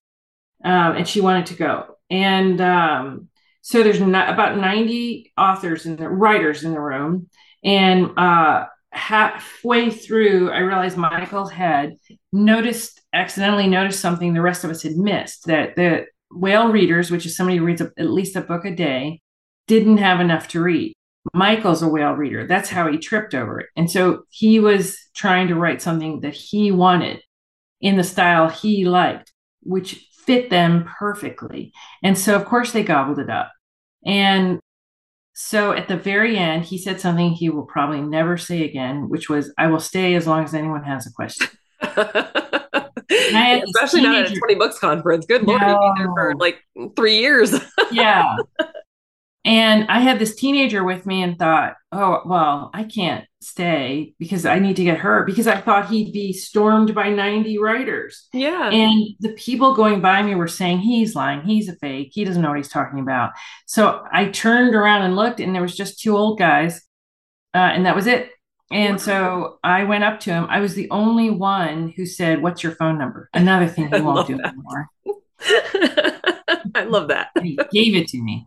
um, 0.64 0.96
and 0.96 1.08
she 1.08 1.20
wanted 1.20 1.46
to 1.46 1.54
go. 1.54 1.96
And 2.10 2.60
um, 2.60 3.28
so 3.62 3.82
there's 3.82 4.00
not, 4.00 4.32
about 4.32 4.58
90 4.58 5.32
authors 5.36 5.86
and 5.86 6.00
writers 6.00 6.64
in 6.64 6.72
the 6.72 6.80
room. 6.80 7.28
And 7.64 8.18
uh, 8.18 8.66
halfway 8.94 9.90
through 9.90 10.50
i 10.50 10.58
realized 10.58 10.98
michael 10.98 11.46
had 11.46 11.94
noticed 12.30 13.00
accidentally 13.14 13.66
noticed 13.66 14.00
something 14.00 14.34
the 14.34 14.42
rest 14.42 14.64
of 14.64 14.70
us 14.70 14.82
had 14.82 14.98
missed 14.98 15.46
that 15.46 15.74
the 15.76 16.04
whale 16.30 16.70
readers 16.70 17.10
which 17.10 17.24
is 17.24 17.34
somebody 17.34 17.56
who 17.56 17.64
reads 17.64 17.80
a, 17.80 17.90
at 17.96 18.10
least 18.10 18.36
a 18.36 18.42
book 18.42 18.66
a 18.66 18.70
day 18.70 19.18
didn't 19.66 19.98
have 19.98 20.20
enough 20.20 20.48
to 20.48 20.60
read. 20.60 20.92
Michael's 21.34 21.82
a 21.82 21.88
whale 21.88 22.12
reader. 22.12 22.46
That's 22.46 22.68
how 22.68 22.90
he 22.90 22.98
tripped 22.98 23.34
over 23.34 23.60
it. 23.60 23.68
And 23.76 23.90
so 23.90 24.24
he 24.28 24.58
was 24.60 24.98
trying 25.14 25.48
to 25.48 25.54
write 25.54 25.80
something 25.80 26.20
that 26.20 26.34
he 26.34 26.72
wanted 26.72 27.22
in 27.80 27.96
the 27.96 28.04
style 28.04 28.48
he 28.48 28.84
liked 28.84 29.32
which 29.64 30.06
fit 30.24 30.50
them 30.50 30.88
perfectly. 30.98 31.72
And 32.02 32.16
so, 32.16 32.36
of 32.36 32.44
course, 32.44 32.72
they 32.72 32.82
gobbled 32.82 33.18
it 33.18 33.30
up. 33.30 33.52
And 34.04 34.60
so 35.34 35.72
at 35.72 35.88
the 35.88 35.96
very 35.96 36.36
end, 36.36 36.64
he 36.64 36.78
said 36.78 37.00
something 37.00 37.32
he 37.32 37.50
will 37.50 37.64
probably 37.64 38.00
never 38.00 38.36
say 38.36 38.64
again, 38.64 39.08
which 39.08 39.28
was, 39.28 39.52
I 39.58 39.68
will 39.68 39.80
stay 39.80 40.14
as 40.14 40.26
long 40.26 40.44
as 40.44 40.54
anyone 40.54 40.84
has 40.84 41.06
a 41.06 41.12
question. 41.12 41.48
especially 43.12 44.02
not 44.02 44.26
at 44.26 44.32
a 44.32 44.34
20 44.34 44.54
books 44.56 44.78
conference. 44.78 45.26
Good 45.26 45.44
lord, 45.44 45.60
no. 45.62 46.12
for 46.14 46.34
like 46.36 46.62
three 46.96 47.18
years. 47.18 47.54
yeah. 47.92 48.36
And 49.44 49.86
I 49.88 50.00
had 50.00 50.20
this 50.20 50.36
teenager 50.36 50.84
with 50.84 51.04
me 51.04 51.22
and 51.22 51.36
thought, 51.36 51.74
oh, 51.90 52.20
well, 52.24 52.70
I 52.72 52.84
can't 52.84 53.24
stay 53.40 54.14
because 54.20 54.46
I 54.46 54.60
need 54.60 54.76
to 54.76 54.84
get 54.84 54.98
her 54.98 55.24
because 55.24 55.48
I 55.48 55.60
thought 55.60 55.90
he'd 55.90 56.12
be 56.12 56.32
stormed 56.32 56.94
by 56.94 57.08
90 57.10 57.58
writers. 57.58 58.28
Yeah. 58.32 58.70
And 58.70 59.04
the 59.18 59.32
people 59.32 59.74
going 59.74 60.00
by 60.00 60.22
me 60.22 60.36
were 60.36 60.46
saying, 60.46 60.78
he's 60.78 61.16
lying. 61.16 61.42
He's 61.42 61.68
a 61.68 61.74
fake. 61.74 62.10
He 62.12 62.24
doesn't 62.24 62.40
know 62.40 62.50
what 62.50 62.58
he's 62.58 62.68
talking 62.68 63.00
about. 63.00 63.32
So 63.66 64.04
I 64.12 64.26
turned 64.26 64.76
around 64.76 65.02
and 65.02 65.16
looked, 65.16 65.40
and 65.40 65.52
there 65.52 65.62
was 65.62 65.76
just 65.76 66.00
two 66.00 66.16
old 66.16 66.38
guys. 66.38 66.80
Uh, 67.52 67.58
and 67.58 67.84
that 67.84 67.96
was 67.96 68.06
it. 68.06 68.30
And 68.70 68.98
so 68.98 69.58
I 69.62 69.84
went 69.84 70.04
up 70.04 70.20
to 70.20 70.30
him. 70.30 70.46
I 70.48 70.60
was 70.60 70.74
the 70.74 70.88
only 70.90 71.28
one 71.30 71.88
who 71.94 72.06
said, 72.06 72.40
What's 72.40 72.62
your 72.62 72.72
phone 72.72 72.96
number? 72.96 73.28
Another 73.34 73.66
thing 73.66 73.92
he 73.92 74.00
won't 74.00 74.26
do 74.26 74.38
that. 74.38 74.54
anymore. 74.54 74.88
I 76.74 76.84
love 76.84 77.08
that. 77.08 77.30
he 77.42 77.58
gave 77.70 77.94
it 77.94 78.08
to 78.08 78.22
me. 78.22 78.46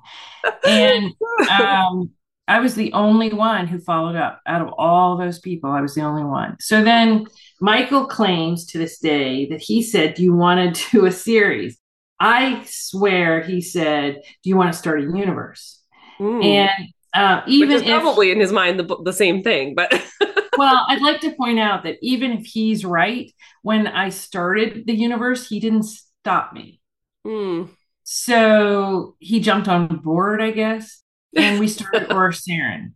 And 0.67 1.13
um, 1.49 2.11
I 2.47 2.59
was 2.59 2.75
the 2.75 2.93
only 2.93 3.29
one 3.33 3.67
who 3.67 3.79
followed 3.79 4.15
up 4.15 4.41
out 4.45 4.61
of 4.61 4.73
all 4.77 5.17
those 5.17 5.39
people. 5.39 5.71
I 5.71 5.81
was 5.81 5.95
the 5.95 6.03
only 6.03 6.23
one. 6.23 6.57
So 6.59 6.83
then 6.83 7.25
Michael 7.59 8.05
claims 8.05 8.65
to 8.67 8.77
this 8.77 8.99
day 8.99 9.47
that 9.47 9.61
he 9.61 9.81
said, 9.81 10.13
Do 10.13 10.23
you 10.23 10.33
want 10.33 10.75
to 10.75 10.91
do 10.91 11.05
a 11.05 11.11
series? 11.11 11.77
I 12.19 12.63
swear 12.67 13.41
he 13.41 13.61
said, 13.61 14.21
Do 14.43 14.49
you 14.49 14.57
want 14.57 14.71
to 14.71 14.77
start 14.77 15.01
a 15.01 15.03
universe? 15.03 15.81
Mm. 16.19 16.43
And 16.43 16.89
uh, 17.13 17.41
even 17.47 17.71
if, 17.71 17.85
probably 17.85 18.31
in 18.31 18.39
his 18.39 18.51
mind 18.51 18.79
the, 18.79 18.97
the 19.03 19.13
same 19.13 19.41
thing, 19.41 19.73
but 19.73 19.91
well, 20.57 20.85
I'd 20.87 21.01
like 21.01 21.21
to 21.21 21.31
point 21.31 21.59
out 21.59 21.83
that 21.83 21.97
even 22.01 22.31
if 22.31 22.45
he's 22.45 22.85
right, 22.85 23.31
when 23.61 23.87
I 23.87 24.09
started 24.09 24.85
the 24.85 24.95
universe, 24.95 25.47
he 25.47 25.59
didn't 25.59 25.85
stop 25.85 26.53
me. 26.53 26.79
Mm. 27.25 27.69
So 28.07 29.15
he 29.17 29.39
jumped 29.39 29.67
on 29.67 29.87
board, 29.87 30.39
I 30.39 30.51
guess, 30.51 31.01
and 31.35 31.59
we 31.59 31.67
started 31.67 32.09
Oriceran. 32.09 32.93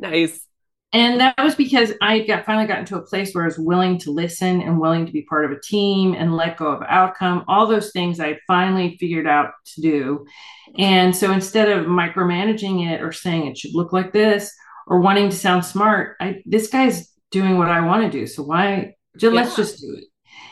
Nice. 0.00 0.44
And 0.92 1.20
that 1.20 1.38
was 1.38 1.54
because 1.54 1.92
I 2.02 2.20
got 2.20 2.44
finally 2.44 2.66
got 2.66 2.80
into 2.80 2.96
a 2.96 3.06
place 3.06 3.32
where 3.32 3.44
I 3.44 3.46
was 3.46 3.60
willing 3.60 3.96
to 3.98 4.10
listen 4.10 4.60
and 4.60 4.80
willing 4.80 5.06
to 5.06 5.12
be 5.12 5.22
part 5.22 5.44
of 5.44 5.52
a 5.52 5.60
team 5.60 6.14
and 6.14 6.34
let 6.34 6.56
go 6.56 6.66
of 6.66 6.82
outcome. 6.88 7.44
All 7.46 7.68
those 7.68 7.92
things 7.92 8.18
I 8.18 8.40
finally 8.48 8.96
figured 8.98 9.28
out 9.28 9.52
to 9.74 9.80
do. 9.80 10.26
And 10.76 11.14
so 11.14 11.30
instead 11.30 11.68
of 11.68 11.86
micromanaging 11.86 12.90
it 12.90 13.02
or 13.02 13.12
saying 13.12 13.46
it 13.46 13.56
should 13.56 13.74
look 13.74 13.92
like 13.92 14.12
this 14.12 14.52
or 14.88 14.98
wanting 14.98 15.30
to 15.30 15.36
sound 15.36 15.64
smart, 15.64 16.16
I 16.20 16.42
this 16.44 16.66
guy's 16.66 17.08
doing 17.30 17.56
what 17.56 17.68
I 17.68 17.86
want 17.86 18.02
to 18.02 18.18
do. 18.18 18.26
So 18.26 18.42
why 18.42 18.94
just, 19.16 19.32
yeah. 19.32 19.40
let's 19.42 19.54
just 19.54 19.80
do 19.80 19.94
it. 19.96 20.04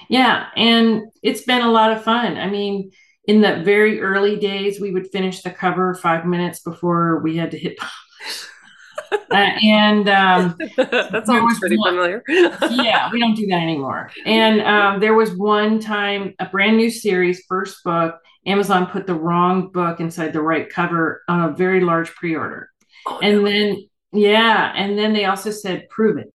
Yeah. 0.08 0.46
And 0.56 1.02
it's 1.20 1.42
been 1.42 1.62
a 1.62 1.72
lot 1.72 1.90
of 1.90 2.04
fun. 2.04 2.36
I 2.36 2.48
mean, 2.48 2.92
in 3.28 3.40
the 3.40 3.62
very 3.62 4.00
early 4.00 4.36
days, 4.36 4.80
we 4.80 4.90
would 4.90 5.12
finish 5.12 5.42
the 5.42 5.50
cover 5.50 5.94
five 5.94 6.26
minutes 6.26 6.60
before 6.60 7.20
we 7.20 7.36
had 7.36 7.52
to 7.52 7.58
hit 7.58 7.78
uh, 9.12 9.34
and 9.34 10.08
um, 10.08 10.56
that 10.76 11.22
sounds 11.26 11.58
pretty 11.58 11.76
one, 11.76 11.94
familiar. 11.94 12.22
yeah, 12.28 13.10
we 13.12 13.20
don't 13.20 13.34
do 13.34 13.46
that 13.46 13.60
anymore. 13.60 14.10
And 14.24 14.60
um, 14.62 15.00
there 15.00 15.14
was 15.14 15.34
one 15.36 15.80
time 15.80 16.34
a 16.38 16.46
brand 16.46 16.76
new 16.76 16.90
series, 16.90 17.44
first 17.48 17.82
book, 17.84 18.18
Amazon 18.46 18.86
put 18.86 19.06
the 19.06 19.14
wrong 19.14 19.70
book 19.70 20.00
inside 20.00 20.32
the 20.32 20.42
right 20.42 20.68
cover 20.68 21.22
on 21.28 21.50
a 21.50 21.52
very 21.52 21.80
large 21.80 22.10
pre-order. 22.14 22.70
Oh, 23.06 23.18
and 23.22 23.38
no. 23.38 23.50
then 23.50 23.88
yeah, 24.12 24.72
and 24.74 24.98
then 24.98 25.12
they 25.12 25.26
also 25.26 25.50
said 25.50 25.88
prove 25.90 26.16
it. 26.18 26.32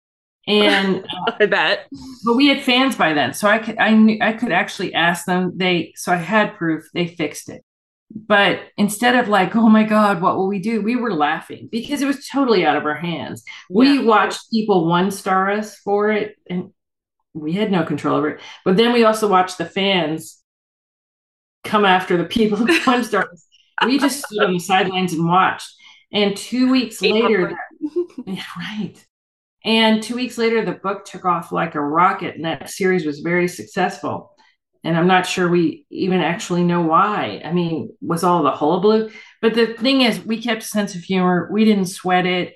And 0.51 1.05
uh, 1.27 1.31
I 1.39 1.45
bet. 1.45 1.87
But 2.25 2.35
we 2.35 2.47
had 2.47 2.61
fans 2.61 2.95
by 2.95 3.13
then, 3.13 3.33
so 3.33 3.47
I 3.47 3.59
could 3.59 3.77
I 3.77 3.91
knew 3.91 4.17
I 4.21 4.33
could 4.33 4.51
actually 4.51 4.93
ask 4.93 5.25
them. 5.25 5.53
They 5.55 5.93
so 5.95 6.11
I 6.11 6.17
had 6.17 6.55
proof. 6.57 6.85
They 6.93 7.07
fixed 7.07 7.49
it. 7.49 7.63
But 8.13 8.59
instead 8.77 9.15
of 9.15 9.29
like, 9.29 9.55
oh 9.55 9.69
my 9.69 9.83
God, 9.83 10.21
what 10.21 10.35
will 10.35 10.47
we 10.47 10.59
do? 10.59 10.81
We 10.81 10.97
were 10.97 11.13
laughing 11.13 11.69
because 11.71 12.01
it 12.01 12.07
was 12.07 12.27
totally 12.27 12.65
out 12.65 12.75
of 12.75 12.85
our 12.85 12.95
hands. 12.95 13.43
Yeah. 13.69 13.77
We 13.77 14.05
watched 14.05 14.51
people 14.51 14.87
one 14.87 15.11
star 15.11 15.49
us 15.49 15.77
for 15.77 16.11
it, 16.11 16.35
and 16.49 16.71
we 17.33 17.53
had 17.53 17.71
no 17.71 17.83
control 17.83 18.17
over 18.17 18.31
it. 18.31 18.41
But 18.65 18.75
then 18.77 18.91
we 18.91 19.05
also 19.05 19.29
watched 19.29 19.57
the 19.57 19.65
fans 19.65 20.41
come 21.63 21.85
after 21.85 22.17
the 22.17 22.25
people 22.25 22.57
who 22.57 22.65
one 22.85 23.03
stars. 23.03 23.45
we 23.85 23.99
just 23.99 24.25
stood 24.25 24.43
on 24.43 24.53
the 24.53 24.59
sidelines 24.59 25.13
and 25.13 25.27
watched. 25.27 25.71
And 26.11 26.35
two 26.35 26.69
weeks 26.69 27.01
later, 27.01 27.57
yeah, 28.25 28.43
right. 28.57 29.05
And 29.63 30.01
two 30.01 30.15
weeks 30.15 30.37
later, 30.37 30.65
the 30.65 30.71
book 30.71 31.05
took 31.05 31.25
off 31.25 31.51
like 31.51 31.75
a 31.75 31.81
rocket, 31.81 32.35
and 32.35 32.45
that 32.45 32.69
series 32.69 33.05
was 33.05 33.19
very 33.19 33.47
successful. 33.47 34.35
And 34.83 34.97
I'm 34.97 35.07
not 35.07 35.27
sure 35.27 35.47
we 35.47 35.85
even 35.91 36.21
actually 36.21 36.63
know 36.63 36.81
why. 36.81 37.41
I 37.45 37.51
mean, 37.51 37.95
was 38.01 38.23
all 38.23 38.41
the 38.41 38.51
hullabaloo? 38.51 39.11
But 39.39 39.53
the 39.53 39.67
thing 39.67 40.01
is, 40.01 40.25
we 40.25 40.41
kept 40.41 40.63
a 40.63 40.67
sense 40.67 40.95
of 40.95 41.03
humor. 41.03 41.49
We 41.51 41.65
didn't 41.65 41.85
sweat 41.85 42.25
it. 42.25 42.55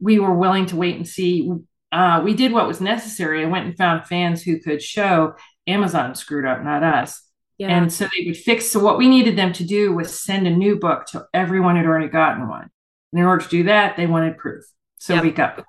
We 0.00 0.18
were 0.18 0.34
willing 0.34 0.66
to 0.66 0.76
wait 0.76 0.96
and 0.96 1.06
see. 1.06 1.50
Uh, 1.92 2.22
we 2.24 2.34
did 2.34 2.52
what 2.52 2.66
was 2.66 2.80
necessary. 2.80 3.44
I 3.44 3.48
went 3.48 3.66
and 3.66 3.76
found 3.76 4.06
fans 4.06 4.42
who 4.42 4.58
could 4.58 4.82
show 4.82 5.34
Amazon 5.66 6.14
screwed 6.14 6.46
up, 6.46 6.62
not 6.62 6.82
us. 6.82 7.22
Yeah. 7.58 7.76
And 7.76 7.92
so 7.92 8.04
they 8.04 8.26
would 8.26 8.36
fix. 8.36 8.66
So 8.66 8.80
what 8.80 8.98
we 8.98 9.08
needed 9.08 9.36
them 9.36 9.52
to 9.54 9.64
do 9.64 9.94
was 9.94 10.22
send 10.22 10.46
a 10.46 10.50
new 10.50 10.78
book 10.78 11.06
to 11.08 11.26
everyone 11.32 11.76
who'd 11.76 11.86
already 11.86 12.08
gotten 12.08 12.48
one. 12.48 12.70
And 13.12 13.20
in 13.20 13.26
order 13.26 13.44
to 13.44 13.50
do 13.50 13.62
that, 13.64 13.96
they 13.96 14.06
wanted 14.06 14.38
proof. 14.38 14.64
So 14.98 15.14
yep. 15.14 15.22
we 15.22 15.30
got 15.30 15.64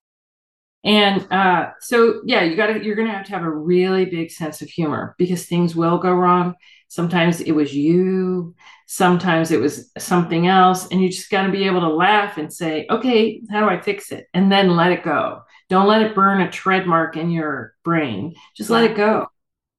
and 0.88 1.27
uh, 1.33 1.71
so, 1.81 2.21
yeah, 2.23 2.43
you 2.43 2.55
got 2.55 2.67
to, 2.67 2.81
you're 2.81 2.95
going 2.95 3.09
to 3.09 3.13
have 3.13 3.25
to 3.25 3.33
have 3.33 3.43
a 3.43 3.51
really 3.51 4.05
big 4.05 4.31
sense 4.31 4.61
of 4.61 4.69
humor 4.69 5.15
because 5.17 5.45
things 5.45 5.75
will 5.75 5.97
go 5.97 6.13
wrong. 6.13 6.55
Sometimes 6.88 7.41
it 7.41 7.51
was 7.51 7.75
you, 7.75 8.55
sometimes 8.85 9.51
it 9.51 9.59
was 9.59 9.91
something 9.97 10.47
else. 10.47 10.88
And 10.88 11.01
you 11.01 11.09
just 11.09 11.29
got 11.29 11.43
to 11.43 11.51
be 11.51 11.65
able 11.65 11.81
to 11.81 11.89
laugh 11.89 12.38
and 12.38 12.53
say, 12.53 12.88
okay, 12.89 13.41
how 13.51 13.59
do 13.59 13.67
I 13.67 13.81
fix 13.81 14.13
it? 14.13 14.27
And 14.33 14.49
then 14.49 14.77
let 14.77 14.93
it 14.93 15.03
go. 15.03 15.41
Don't 15.67 15.89
let 15.89 16.03
it 16.03 16.15
burn 16.15 16.39
a 16.39 16.49
tread 16.49 16.88
mark 16.88 17.17
in 17.17 17.31
your 17.31 17.73
brain. 17.83 18.35
Just 18.55 18.69
let 18.69 18.89
it 18.89 18.95
go. 18.95 19.27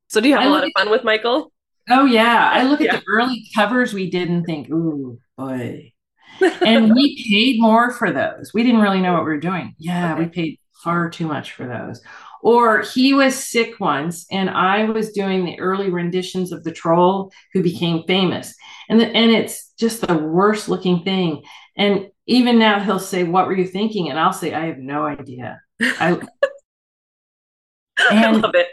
So, 0.08 0.20
do 0.20 0.28
you 0.28 0.34
have 0.34 0.44
I 0.44 0.48
a 0.48 0.50
lot 0.50 0.64
of 0.64 0.70
fun 0.76 0.90
with 0.90 1.04
Michael? 1.04 1.50
Oh, 1.88 2.04
yeah. 2.04 2.50
I 2.52 2.64
look 2.64 2.82
at 2.82 2.90
the 2.90 3.02
early 3.08 3.48
covers 3.54 3.94
we 3.94 4.10
did 4.10 4.28
and 4.28 4.44
think, 4.44 4.68
ooh, 4.68 5.18
boy. 5.38 5.94
and 6.60 6.92
we 6.92 7.24
paid 7.30 7.58
more 7.58 7.92
for 7.92 8.12
those. 8.12 8.52
We 8.52 8.62
didn't 8.62 8.82
really 8.82 9.00
know 9.00 9.14
what 9.14 9.24
we 9.24 9.30
were 9.30 9.40
doing. 9.40 9.74
Yeah, 9.78 10.12
okay. 10.12 10.22
we 10.22 10.28
paid 10.28 10.60
far 10.82 11.10
too 11.10 11.26
much 11.26 11.52
for 11.52 11.66
those. 11.66 12.00
Or 12.40 12.82
he 12.82 13.14
was 13.14 13.34
sick 13.34 13.80
once, 13.80 14.26
and 14.30 14.48
I 14.48 14.84
was 14.84 15.12
doing 15.12 15.44
the 15.44 15.58
early 15.58 15.90
renditions 15.90 16.52
of 16.52 16.62
the 16.62 16.72
troll 16.72 17.32
who 17.52 17.62
became 17.62 18.04
famous. 18.06 18.54
And, 18.88 19.00
the, 19.00 19.06
and 19.06 19.30
it's 19.32 19.72
just 19.78 20.06
the 20.06 20.16
worst 20.16 20.68
looking 20.68 21.02
thing. 21.02 21.42
And 21.76 22.08
even 22.26 22.58
now 22.58 22.80
he'll 22.80 23.00
say, 23.00 23.24
What 23.24 23.46
were 23.46 23.56
you 23.56 23.66
thinking? 23.66 24.08
And 24.08 24.18
I'll 24.18 24.32
say, 24.32 24.54
I 24.54 24.66
have 24.66 24.78
no 24.78 25.04
idea. 25.04 25.60
I, 25.80 26.12
and 28.10 28.26
I 28.26 28.30
love 28.30 28.54
it. 28.54 28.68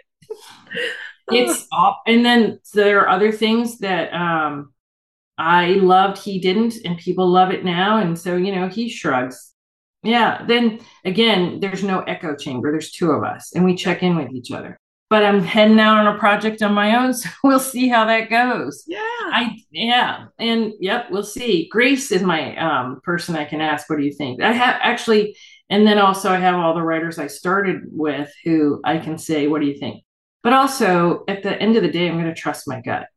it's 1.32 1.68
off. 1.72 1.98
And 2.06 2.24
then 2.24 2.60
there 2.74 3.02
are 3.02 3.10
other 3.10 3.32
things 3.32 3.80
that 3.80 4.14
um, 4.14 4.74
I 5.40 5.70
loved, 5.74 6.20
he 6.20 6.40
didn't, 6.40 6.76
and 6.86 6.98
people 6.98 7.28
love 7.28 7.52
it 7.52 7.66
now. 7.66 7.98
And 7.98 8.18
so, 8.18 8.36
you 8.36 8.56
know, 8.56 8.68
he 8.68 8.90
shrugs 8.90 9.55
yeah. 10.06 10.46
Then 10.46 10.80
again, 11.04 11.60
there's 11.60 11.84
no 11.84 12.02
echo 12.02 12.36
chamber. 12.36 12.72
There's 12.72 12.92
two 12.92 13.12
of 13.12 13.24
us 13.24 13.54
and 13.54 13.66
we 13.66 13.76
check 13.76 14.04
in 14.04 14.16
with 14.16 14.32
each 14.32 14.52
other. 14.52 14.80
But 15.10 15.24
I'm 15.24 15.42
heading 15.44 15.80
out 15.80 15.98
on 15.98 16.16
a 16.16 16.18
project 16.18 16.64
on 16.64 16.74
my 16.74 16.96
own, 16.98 17.14
so 17.14 17.30
we'll 17.44 17.60
see 17.60 17.88
how 17.88 18.06
that 18.06 18.30
goes. 18.30 18.84
Yeah. 18.88 19.00
I 19.00 19.58
yeah. 19.72 20.26
And 20.40 20.74
yep, 20.80 21.12
we'll 21.12 21.24
see. 21.24 21.68
Grace 21.70 22.12
is 22.12 22.24
my 22.24 22.56
um, 22.58 23.02
person 23.04 23.36
I 23.36 23.46
can 23.46 23.62
ask, 23.62 23.90
what 23.90 23.98
do 23.98 24.04
you 24.04 24.14
think? 24.14 24.42
I 24.42 24.52
have 24.52 24.80
actually 24.82 25.36
and 25.70 25.86
then 25.86 25.98
also 25.98 26.32
I 26.32 26.38
have 26.38 26.56
all 26.56 26.76
the 26.76 26.82
writers 26.82 27.18
I 27.18 27.28
started 27.28 27.82
with 27.86 28.32
who 28.44 28.82
I 28.84 29.00
can 29.00 29.18
say, 29.18 29.48
what 29.48 29.62
do 29.62 29.68
you 29.68 29.78
think? 29.78 30.04
But 30.44 30.54
also 30.54 31.24
at 31.28 31.42
the 31.42 31.60
end 31.60 31.76
of 31.76 31.82
the 31.82 31.90
day, 31.90 32.08
I'm 32.08 32.20
going 32.22 32.26
to 32.26 32.40
trust 32.40 32.68
my 32.68 32.82
gut. 32.82 33.08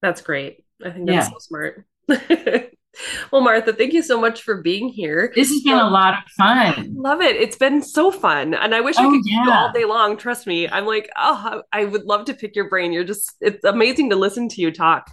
That's 0.00 0.22
great. 0.22 0.64
I 0.82 0.90
think 0.90 1.06
that's 1.06 1.28
yeah. 1.28 1.32
so 1.32 1.38
smart. 1.38 1.86
Well, 3.30 3.42
Martha, 3.42 3.72
thank 3.72 3.92
you 3.92 4.02
so 4.02 4.20
much 4.20 4.42
for 4.42 4.60
being 4.60 4.88
here. 4.88 5.32
This 5.34 5.48
has 5.48 5.62
been 5.62 5.78
a 5.78 5.88
lot 5.88 6.14
of 6.14 6.30
fun. 6.32 6.94
Love 6.96 7.20
it. 7.20 7.36
It's 7.36 7.56
been 7.56 7.82
so 7.82 8.10
fun. 8.10 8.54
And 8.54 8.74
I 8.74 8.80
wish 8.80 8.96
oh, 8.98 9.08
I 9.08 9.10
could 9.10 9.22
yeah. 9.24 9.44
all 9.48 9.72
day 9.72 9.84
long. 9.84 10.16
Trust 10.16 10.46
me. 10.46 10.68
I'm 10.68 10.86
like, 10.86 11.10
oh, 11.16 11.62
I 11.72 11.84
would 11.84 12.04
love 12.04 12.26
to 12.26 12.34
pick 12.34 12.54
your 12.54 12.68
brain. 12.68 12.92
You're 12.92 13.04
just, 13.04 13.34
it's 13.40 13.64
amazing 13.64 14.10
to 14.10 14.16
listen 14.16 14.48
to 14.50 14.60
you 14.60 14.70
talk. 14.70 15.10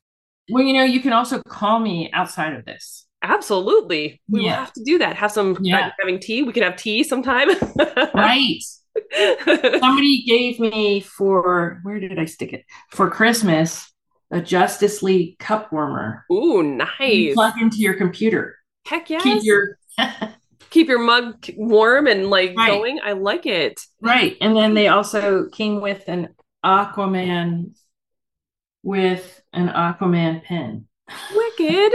Well, 0.49 0.63
you 0.63 0.73
know, 0.73 0.83
you 0.83 0.99
can 0.99 1.13
also 1.13 1.41
call 1.43 1.79
me 1.79 2.11
outside 2.11 2.53
of 2.53 2.65
this. 2.65 3.07
Absolutely. 3.21 4.21
We 4.27 4.45
yeah. 4.45 4.55
have 4.55 4.73
to 4.73 4.83
do 4.83 4.97
that. 4.99 5.15
Have 5.15 5.31
some 5.31 5.57
yeah. 5.61 5.91
having 5.99 6.19
tea. 6.19 6.43
We 6.43 6.53
can 6.53 6.63
have 6.63 6.75
tea 6.75 7.03
sometime. 7.03 7.49
right. 8.13 8.61
Somebody 9.45 10.23
gave 10.23 10.59
me 10.59 10.99
for 10.99 11.79
where 11.83 11.99
did 11.99 12.19
I 12.19 12.25
stick 12.25 12.51
it? 12.53 12.65
For 12.89 13.09
Christmas 13.09 13.91
a 14.31 14.41
Justice 14.41 15.03
League 15.03 15.37
cup 15.39 15.71
warmer. 15.71 16.25
Ooh, 16.31 16.63
nice. 16.63 16.89
You 16.99 17.33
plug 17.33 17.59
into 17.59 17.77
your 17.77 17.95
computer. 17.95 18.57
Heck 18.85 19.09
yes. 19.09 19.23
Keep 19.23 19.43
your 19.43 19.77
keep 20.69 20.87
your 20.87 20.99
mug 20.99 21.45
warm 21.55 22.07
and 22.07 22.29
like 22.29 22.55
right. 22.57 22.67
going. 22.69 22.99
I 23.03 23.11
like 23.13 23.45
it. 23.45 23.79
Right. 24.01 24.37
And 24.41 24.55
then 24.55 24.73
they 24.73 24.87
also 24.87 25.49
came 25.49 25.81
with 25.81 26.07
an 26.07 26.29
Aquaman 26.65 27.75
with 28.83 29.41
an 29.53 29.67
Aquaman 29.67 30.43
pin. 30.43 30.87
Wicked. 31.35 31.91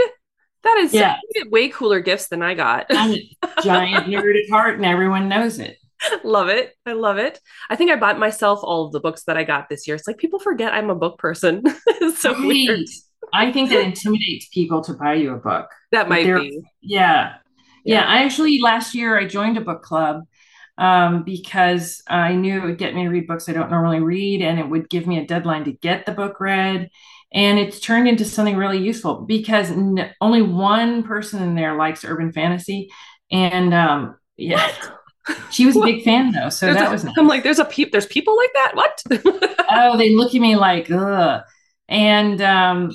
That 0.63 0.77
is 0.77 0.93
Yeah. 0.93 1.17
way 1.49 1.69
cooler 1.69 1.99
gifts 1.99 2.27
than 2.27 2.41
I 2.41 2.53
got. 2.53 2.85
I'm 2.89 3.11
a 3.13 3.61
giant 3.63 4.07
nerd 4.07 4.41
at 4.41 4.49
heart, 4.49 4.75
and 4.75 4.85
everyone 4.85 5.29
knows 5.29 5.59
it. 5.59 5.77
love 6.23 6.49
it. 6.49 6.73
I 6.85 6.93
love 6.93 7.17
it. 7.17 7.39
I 7.69 7.75
think 7.75 7.91
I 7.91 7.95
bought 7.95 8.19
myself 8.19 8.59
all 8.63 8.85
of 8.85 8.91
the 8.91 8.99
books 8.99 9.23
that 9.23 9.37
I 9.37 9.43
got 9.43 9.69
this 9.69 9.87
year. 9.87 9.95
It's 9.95 10.07
like 10.07 10.17
people 10.17 10.39
forget 10.39 10.73
I'm 10.73 10.89
a 10.89 10.95
book 10.95 11.17
person. 11.17 11.63
it's 11.87 12.21
so 12.21 12.33
weird. 12.45 12.87
I 13.33 13.51
think 13.51 13.69
that 13.69 13.83
intimidates 13.83 14.47
people 14.49 14.81
to 14.81 14.93
buy 14.93 15.15
you 15.15 15.33
a 15.33 15.37
book. 15.37 15.69
That 15.91 16.09
might 16.09 16.25
be. 16.25 16.61
Yeah. 16.81 17.35
Yeah. 17.83 18.01
Yeah. 18.01 18.03
I 18.03 18.23
actually 18.23 18.59
last 18.59 18.93
year 18.95 19.17
I 19.17 19.25
joined 19.25 19.57
a 19.57 19.61
book 19.61 19.81
club 19.81 20.23
um, 20.77 21.23
because 21.23 22.01
I 22.07 22.33
knew 22.33 22.61
it 22.61 22.65
would 22.65 22.77
get 22.77 22.95
me 22.95 23.03
to 23.03 23.09
read 23.09 23.27
books 23.27 23.49
I 23.49 23.53
don't 23.53 23.71
normally 23.71 23.99
read 23.99 24.41
and 24.41 24.59
it 24.59 24.69
would 24.69 24.89
give 24.89 25.07
me 25.07 25.19
a 25.19 25.25
deadline 25.25 25.65
to 25.65 25.71
get 25.71 26.05
the 26.05 26.11
book 26.11 26.39
read. 26.39 26.89
And 27.33 27.59
it's 27.59 27.79
turned 27.79 28.07
into 28.07 28.23
something 28.23 28.55
really 28.55 28.77
useful 28.77 29.21
because 29.21 29.71
n- 29.71 30.11
only 30.21 30.41
one 30.41 31.03
person 31.03 31.43
in 31.43 31.55
there 31.55 31.75
likes 31.75 32.05
urban 32.05 32.31
fantasy. 32.31 32.89
And 33.31 33.73
um, 33.73 34.15
yeah, 34.37 34.71
she 35.51 35.65
was 35.65 35.75
a 35.75 35.81
big 35.81 36.03
fan 36.03 36.31
though. 36.31 36.49
So 36.49 36.67
There's 36.67 36.77
that 36.77 36.87
a- 36.87 36.91
was 36.91 37.03
nice. 37.03 37.15
I'm 37.17 37.27
like, 37.27 37.43
there's 37.43 37.59
a 37.59 37.65
peep. 37.65 37.91
There's 37.91 38.05
people 38.05 38.35
like 38.37 38.53
that. 38.53 38.71
What? 38.75 39.03
oh, 39.71 39.97
they 39.97 40.15
look 40.15 40.33
at 40.33 40.41
me 40.41 40.55
like, 40.55 40.89
ugh. 40.91 41.43
And 41.89 42.41
um, 42.41 42.91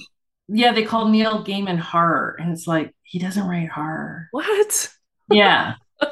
yeah, 0.49 0.73
they 0.73 0.85
called 0.85 1.11
Neil 1.11 1.45
Gaiman 1.45 1.79
horror. 1.79 2.37
And 2.39 2.53
it's 2.53 2.67
like, 2.67 2.95
he 3.03 3.19
doesn't 3.19 3.47
write 3.47 3.71
horror. 3.71 4.29
what? 4.33 4.89
Yeah. 5.31 5.75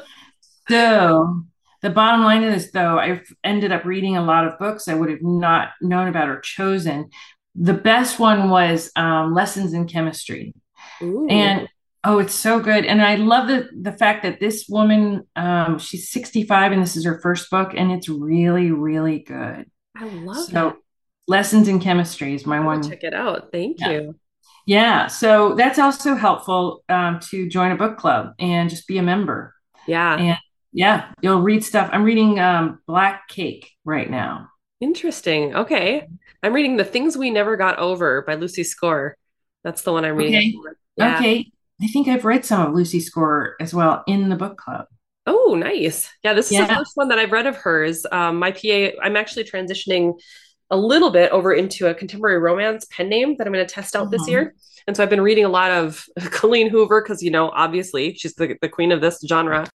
So 0.69 1.43
the 1.81 1.89
bottom 1.89 2.23
line 2.23 2.43
of 2.43 2.53
this, 2.53 2.71
though, 2.71 2.97
I've 2.97 3.27
ended 3.43 3.71
up 3.71 3.83
reading 3.83 4.15
a 4.15 4.23
lot 4.23 4.45
of 4.47 4.57
books 4.59 4.87
I 4.87 4.93
would 4.93 5.09
have 5.09 5.21
not 5.21 5.69
known 5.81 6.07
about 6.07 6.29
or 6.29 6.39
chosen. 6.39 7.09
The 7.55 7.73
best 7.73 8.19
one 8.19 8.49
was 8.49 8.91
um, 8.95 9.33
Lessons 9.33 9.73
in 9.73 9.87
Chemistry. 9.87 10.53
Ooh. 11.01 11.27
And 11.27 11.67
oh, 12.03 12.19
it's 12.19 12.33
so 12.33 12.59
good. 12.59 12.85
And 12.85 13.01
I 13.01 13.15
love 13.15 13.47
the 13.47 13.69
the 13.79 13.91
fact 13.91 14.23
that 14.23 14.39
this 14.39 14.65
woman, 14.69 15.27
um, 15.35 15.79
she's 15.79 16.09
65 16.09 16.71
and 16.71 16.81
this 16.81 16.95
is 16.95 17.05
her 17.05 17.19
first 17.21 17.49
book, 17.49 17.71
and 17.75 17.91
it's 17.91 18.09
really, 18.09 18.71
really 18.71 19.19
good. 19.19 19.69
I 19.95 20.05
love 20.05 20.37
it. 20.37 20.51
so 20.51 20.51
that. 20.69 20.75
Lessons 21.27 21.67
in 21.67 21.79
Chemistry 21.79 22.33
is 22.33 22.45
my 22.45 22.57
I'm 22.57 22.65
one. 22.65 22.87
check 22.87 23.03
it 23.03 23.13
out. 23.13 23.51
Thank 23.51 23.79
Yeah. 23.79 23.89
you. 23.91 24.15
Yeah. 24.65 25.07
So 25.07 25.55
that's 25.55 25.79
also 25.79 26.15
helpful 26.15 26.83
um, 26.89 27.19
to 27.29 27.47
join 27.47 27.71
a 27.71 27.75
book 27.75 27.97
club 27.97 28.33
and 28.39 28.69
just 28.69 28.87
be 28.87 28.97
a 28.97 29.03
member. 29.03 29.53
Yeah. 29.87 30.15
And 30.17 30.37
yeah, 30.73 31.11
you'll 31.21 31.41
read 31.41 31.63
stuff. 31.63 31.89
I'm 31.93 32.03
reading 32.03 32.39
um, 32.39 32.79
Black 32.87 33.27
Cake 33.27 33.71
right 33.85 34.09
now. 34.09 34.49
Interesting. 34.81 35.55
Okay. 35.55 36.07
I'm 36.43 36.53
reading 36.53 36.75
The 36.77 36.83
Things 36.85 37.15
We 37.17 37.29
Never 37.29 37.55
Got 37.55 37.77
Over 37.79 38.23
by 38.23 38.35
Lucy 38.35 38.63
Score. 38.63 39.15
That's 39.63 39.83
the 39.83 39.93
one 39.93 40.03
I'm 40.05 40.15
reading. 40.15 40.59
Okay. 40.59 40.75
Yeah. 40.97 41.17
Okay. 41.17 41.51
I 41.81 41.87
think 41.87 42.07
I've 42.07 42.25
read 42.25 42.45
some 42.45 42.67
of 42.67 42.73
Lucy 42.73 42.99
Score 42.99 43.55
as 43.59 43.73
well 43.73 44.03
in 44.07 44.29
the 44.29 44.35
book 44.35 44.57
club. 44.57 44.85
Oh, 45.25 45.55
nice. 45.57 46.09
Yeah, 46.23 46.33
this 46.33 46.51
is 46.51 46.57
the 46.57 46.73
first 46.75 46.91
one 46.95 47.09
that 47.09 47.19
I've 47.19 47.31
read 47.31 47.47
of 47.47 47.55
hers. 47.55 48.05
Um, 48.11 48.37
my 48.37 48.51
PA, 48.51 48.91
I'm 49.03 49.15
actually 49.15 49.43
transitioning 49.45 50.19
a 50.69 50.77
little 50.77 51.09
bit 51.11 51.31
over 51.31 51.53
into 51.53 51.87
a 51.87 51.93
contemporary 51.93 52.39
romance 52.39 52.85
pen 52.89 53.09
name 53.09 53.35
that 53.37 53.45
I'm 53.45 53.53
going 53.53 53.65
to 53.65 53.71
test 53.73 53.95
out 53.95 54.09
this 54.09 54.23
Mhm. 54.23 54.27
year. 54.29 54.55
And 54.87 54.95
so 54.95 55.03
I've 55.03 55.09
been 55.09 55.21
reading 55.21 55.45
a 55.45 55.49
lot 55.49 55.71
of 55.71 56.05
Colleen 56.31 56.69
Hoover 56.69 57.01
because, 57.01 57.21
you 57.21 57.29
know, 57.31 57.49
obviously 57.49 58.13
she's 58.15 58.33
the, 58.35 58.57
the 58.61 58.69
queen 58.69 58.91
of 58.91 59.01
this 59.01 59.19
genre. 59.27 59.67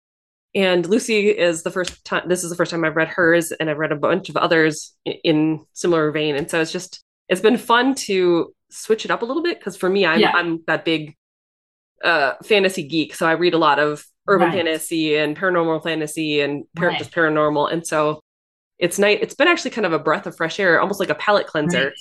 And 0.55 0.85
Lucy 0.87 1.29
is 1.29 1.63
the 1.63 1.71
first 1.71 2.03
time, 2.05 2.27
this 2.29 2.43
is 2.43 2.49
the 2.49 2.55
first 2.55 2.71
time 2.71 2.85
I've 2.85 2.95
read 2.95 3.09
hers, 3.09 3.51
and 3.51 3.69
I've 3.69 3.77
read 3.77 3.91
a 3.91 3.95
bunch 3.97 4.29
of 4.29 4.37
others 4.37 4.93
i- 5.07 5.19
in 5.23 5.65
similar 5.73 6.11
vein. 6.11 6.35
And 6.35 6.49
so 6.49 6.61
it's 6.61 6.71
just, 6.71 7.03
it's 7.29 7.41
been 7.41 7.57
fun 7.57 7.93
to 7.95 8.53
switch 8.71 9.03
it 9.05 9.11
up 9.11 9.21
a 9.21 9.25
little 9.25 9.43
bit 9.43 9.59
because 9.59 9.75
for 9.75 9.89
me, 9.89 10.05
I'm, 10.05 10.19
Yeah. 10.21 10.31
I'm 10.33 10.63
that 10.67 10.85
big 10.85 11.15
uh 12.03 12.33
fantasy 12.43 12.83
geek 12.87 13.15
so 13.15 13.25
i 13.25 13.31
read 13.31 13.53
a 13.53 13.57
lot 13.57 13.79
of 13.79 14.05
urban 14.27 14.47
Right. 14.49 14.55
fantasy 14.55 15.15
and 15.15 15.37
paranormal 15.37 15.83
fantasy 15.83 16.41
and 16.41 16.63
par- 16.75 16.89
Right. 16.89 16.97
just 16.97 17.11
paranormal 17.11 17.71
and 17.71 17.85
so 17.85 18.19
it's 18.79 18.99
night. 18.99 19.19
it's 19.21 19.35
been 19.35 19.47
actually 19.47 19.71
kind 19.71 19.85
of 19.85 19.93
a 19.93 19.99
breath 19.99 20.25
of 20.27 20.35
fresh 20.35 20.59
air 20.59 20.81
almost 20.81 20.99
like 20.99 21.09
a 21.09 21.15
palate 21.15 21.47
cleanser 21.47 21.85
Right. 21.85 21.93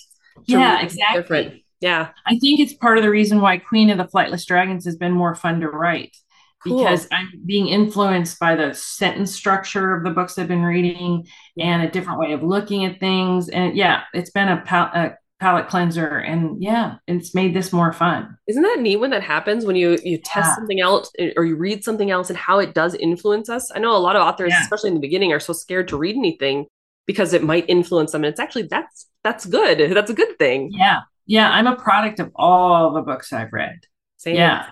Yeah, 0.47 0.83
exactly. 0.83 1.21
different 1.23 1.55
yeah 1.81 2.09
I 2.27 2.39
think 2.39 2.61
it's 2.61 2.73
part 2.73 2.99
of 2.99 3.05
the 3.05 3.11
reason 3.11 3.41
why 3.41 3.59
Queen 3.59 3.91
of 3.91 3.99
the 3.99 4.05
Flightless 4.07 4.47
Dragons 4.47 4.85
has 4.87 4.97
been 4.97 5.13
more 5.13 5.35
fun 5.35 5.61
to 5.61 5.69
write 5.69 6.17
Cool. 6.63 6.79
because 6.79 7.07
I'm 7.13 7.29
being 7.45 7.69
influenced 7.69 8.39
by 8.41 8.57
the 8.57 8.73
sentence 8.75 9.35
structure 9.35 9.95
of 9.95 10.03
the 10.03 10.11
books 10.11 10.39
I've 10.39 10.49
been 10.49 10.63
reading 10.63 11.27
and 11.59 11.83
a 11.83 11.91
different 11.91 12.19
way 12.21 12.33
of 12.33 12.43
looking 12.43 12.87
at 12.87 12.99
things. 13.01 13.51
And 13.51 13.77
yeah, 13.77 14.05
it's 14.15 14.31
been 14.31 14.49
a, 14.49 14.63
pal- 14.63 14.91
a 14.95 15.15
palate 15.41 15.69
cleanser. 15.69 16.19
And 16.19 16.63
yeah, 16.63 16.97
it's 17.07 17.35
made 17.35 17.55
this 17.55 17.73
more 17.73 17.93
fun. 17.93 18.37
isn't 18.49 18.63
that 18.63 18.79
neat 18.81 18.97
when 18.97 19.11
that 19.11 19.23
happens 19.23 19.65
when 19.67 19.77
you 19.77 19.99
you 20.05 20.17
test 20.19 20.49
Yeah. 20.49 20.55
something 20.55 20.81
else 20.81 21.11
eh, 21.19 21.33
or 21.37 21.45
you 21.45 21.57
read 21.57 21.85
something 21.85 22.11
else 22.11 22.31
and 22.31 22.37
how 22.39 22.59
it 22.61 22.73
does 22.75 22.95
influence 22.95 23.49
us 23.49 23.71
i 23.75 23.79
know 23.79 23.95
a 23.97 23.99
lot 23.99 24.17
of 24.17 24.23
authors 24.23 24.51
Yeah. 24.53 24.63
especially 24.63 24.89
in 24.89 24.95
the 24.95 25.01
beginning 25.09 25.33
are 25.33 25.41
so 25.41 25.53
scared 25.53 25.89
to 25.89 25.97
read 25.97 26.17
anything 26.17 26.67
because 27.07 27.33
it 27.35 27.43
might 27.43 27.69
influence 27.69 28.13
them 28.13 28.23
and 28.25 28.31
it's 28.33 28.41
actually 28.41 28.63
that's 28.69 29.07
that's 29.25 29.45
good 29.47 29.79
that's 29.97 30.11
a 30.11 30.15
good 30.15 30.39
thing 30.39 30.71
Yeah. 30.73 31.01
Yeah. 31.27 31.51
I'm 31.51 31.67
a 31.67 31.77
product 31.77 32.21
of 32.21 32.31
all 32.37 32.93
the 32.93 33.01
books 33.03 33.33
I've 33.33 33.53
read. 33.53 33.79
Same. 34.19 34.37
Yeah. 34.37 34.67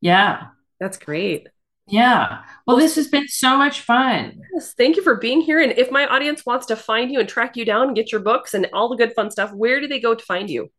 Yeah. 0.00 0.48
that's 0.80 0.98
great 0.98 1.48
Yeah. 1.86 2.42
Well, 2.66 2.78
this 2.78 2.96
has 2.96 3.08
been 3.08 3.28
so 3.28 3.58
much 3.58 3.80
fun. 3.80 4.40
Yes, 4.54 4.72
thank 4.72 4.96
you 4.96 5.02
for 5.02 5.16
being 5.16 5.42
here. 5.42 5.60
And 5.60 5.72
if 5.72 5.90
my 5.90 6.06
audience 6.06 6.46
wants 6.46 6.66
to 6.66 6.76
find 6.76 7.12
you 7.12 7.20
and 7.20 7.28
track 7.28 7.56
you 7.56 7.64
down 7.64 7.92
get 7.94 8.10
your 8.10 8.22
books 8.22 8.54
and 8.54 8.66
all 8.72 8.88
the 8.88 8.96
good 8.96 9.12
fun 9.12 9.30
stuff, 9.30 9.52
where 9.52 9.80
do 9.80 9.86
they 9.86 10.00
go 10.00 10.14
to 10.14 10.24
find 10.24 10.48
you? 10.48 10.70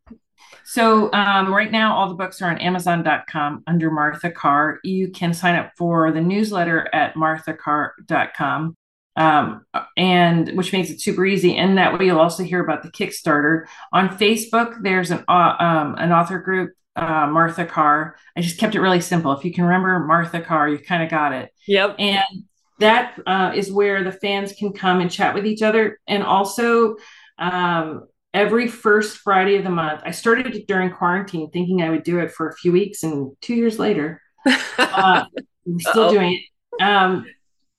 So 0.63 1.11
um, 1.13 1.53
right 1.53 1.71
now, 1.71 1.95
all 1.95 2.09
the 2.09 2.15
books 2.15 2.41
are 2.41 2.49
on 2.49 2.57
Amazon.com 2.57 3.63
under 3.67 3.91
Martha 3.91 4.31
Carr. 4.31 4.79
You 4.83 5.09
can 5.09 5.33
sign 5.33 5.55
up 5.55 5.71
for 5.77 6.11
the 6.11 6.21
newsletter 6.21 6.89
at 6.93 7.13
marthacarr.com, 7.15 8.75
um, 9.15 9.65
and 9.95 10.49
which 10.57 10.73
makes 10.73 10.89
it 10.89 11.01
super 11.01 11.25
easy. 11.25 11.55
And 11.55 11.77
that 11.77 11.97
way, 11.97 12.05
you'll 12.05 12.19
also 12.19 12.43
hear 12.43 12.63
about 12.63 12.81
the 12.81 12.89
Kickstarter 12.89 13.65
on 13.93 14.17
Facebook. 14.17 14.81
There's 14.81 15.11
an 15.11 15.23
uh, 15.27 15.55
um, 15.59 15.95
an 15.97 16.11
author 16.11 16.39
group, 16.39 16.73
uh, 16.95 17.27
Martha 17.27 17.65
Carr. 17.65 18.15
I 18.35 18.41
just 18.41 18.57
kept 18.57 18.75
it 18.75 18.81
really 18.81 19.01
simple. 19.01 19.31
If 19.33 19.43
you 19.43 19.53
can 19.53 19.65
remember 19.65 19.99
Martha 19.99 20.41
Carr, 20.41 20.69
you 20.69 20.77
kind 20.79 21.03
of 21.03 21.09
got 21.09 21.33
it. 21.33 21.51
Yep. 21.67 21.95
And 21.99 22.43
that 22.79 23.19
uh, 23.25 23.51
is 23.55 23.71
where 23.71 24.03
the 24.03 24.11
fans 24.11 24.53
can 24.53 24.73
come 24.73 24.99
and 25.01 25.11
chat 25.11 25.33
with 25.33 25.45
each 25.45 25.61
other. 25.61 25.99
And 26.07 26.23
also, 26.23 26.95
um, 27.37 28.07
every 28.33 28.67
first 28.67 29.17
Friday 29.17 29.55
of 29.55 29.63
the 29.63 29.69
month, 29.69 30.01
I 30.05 30.11
started 30.11 30.55
it 30.55 30.67
during 30.67 30.91
quarantine 30.91 31.49
thinking 31.51 31.81
I 31.81 31.89
would 31.89 32.03
do 32.03 32.19
it 32.19 32.31
for 32.31 32.49
a 32.49 32.55
few 32.55 32.71
weeks, 32.71 33.03
and 33.03 33.35
two 33.41 33.55
years 33.55 33.79
later, 33.79 34.21
uh, 34.45 35.25
I'm 35.65 35.79
still 35.79 36.11
doing 36.11 36.33
it. 36.33 36.83
Um, 36.83 37.25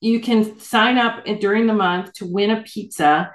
you 0.01 0.21
can 0.21 0.59
sign 0.59 0.99
up 0.99 1.25
during 1.41 1.67
the 1.67 1.75
month 1.75 2.13
to 2.15 2.27
win 2.27 2.51
a 2.51 2.63
pizza. 2.63 3.33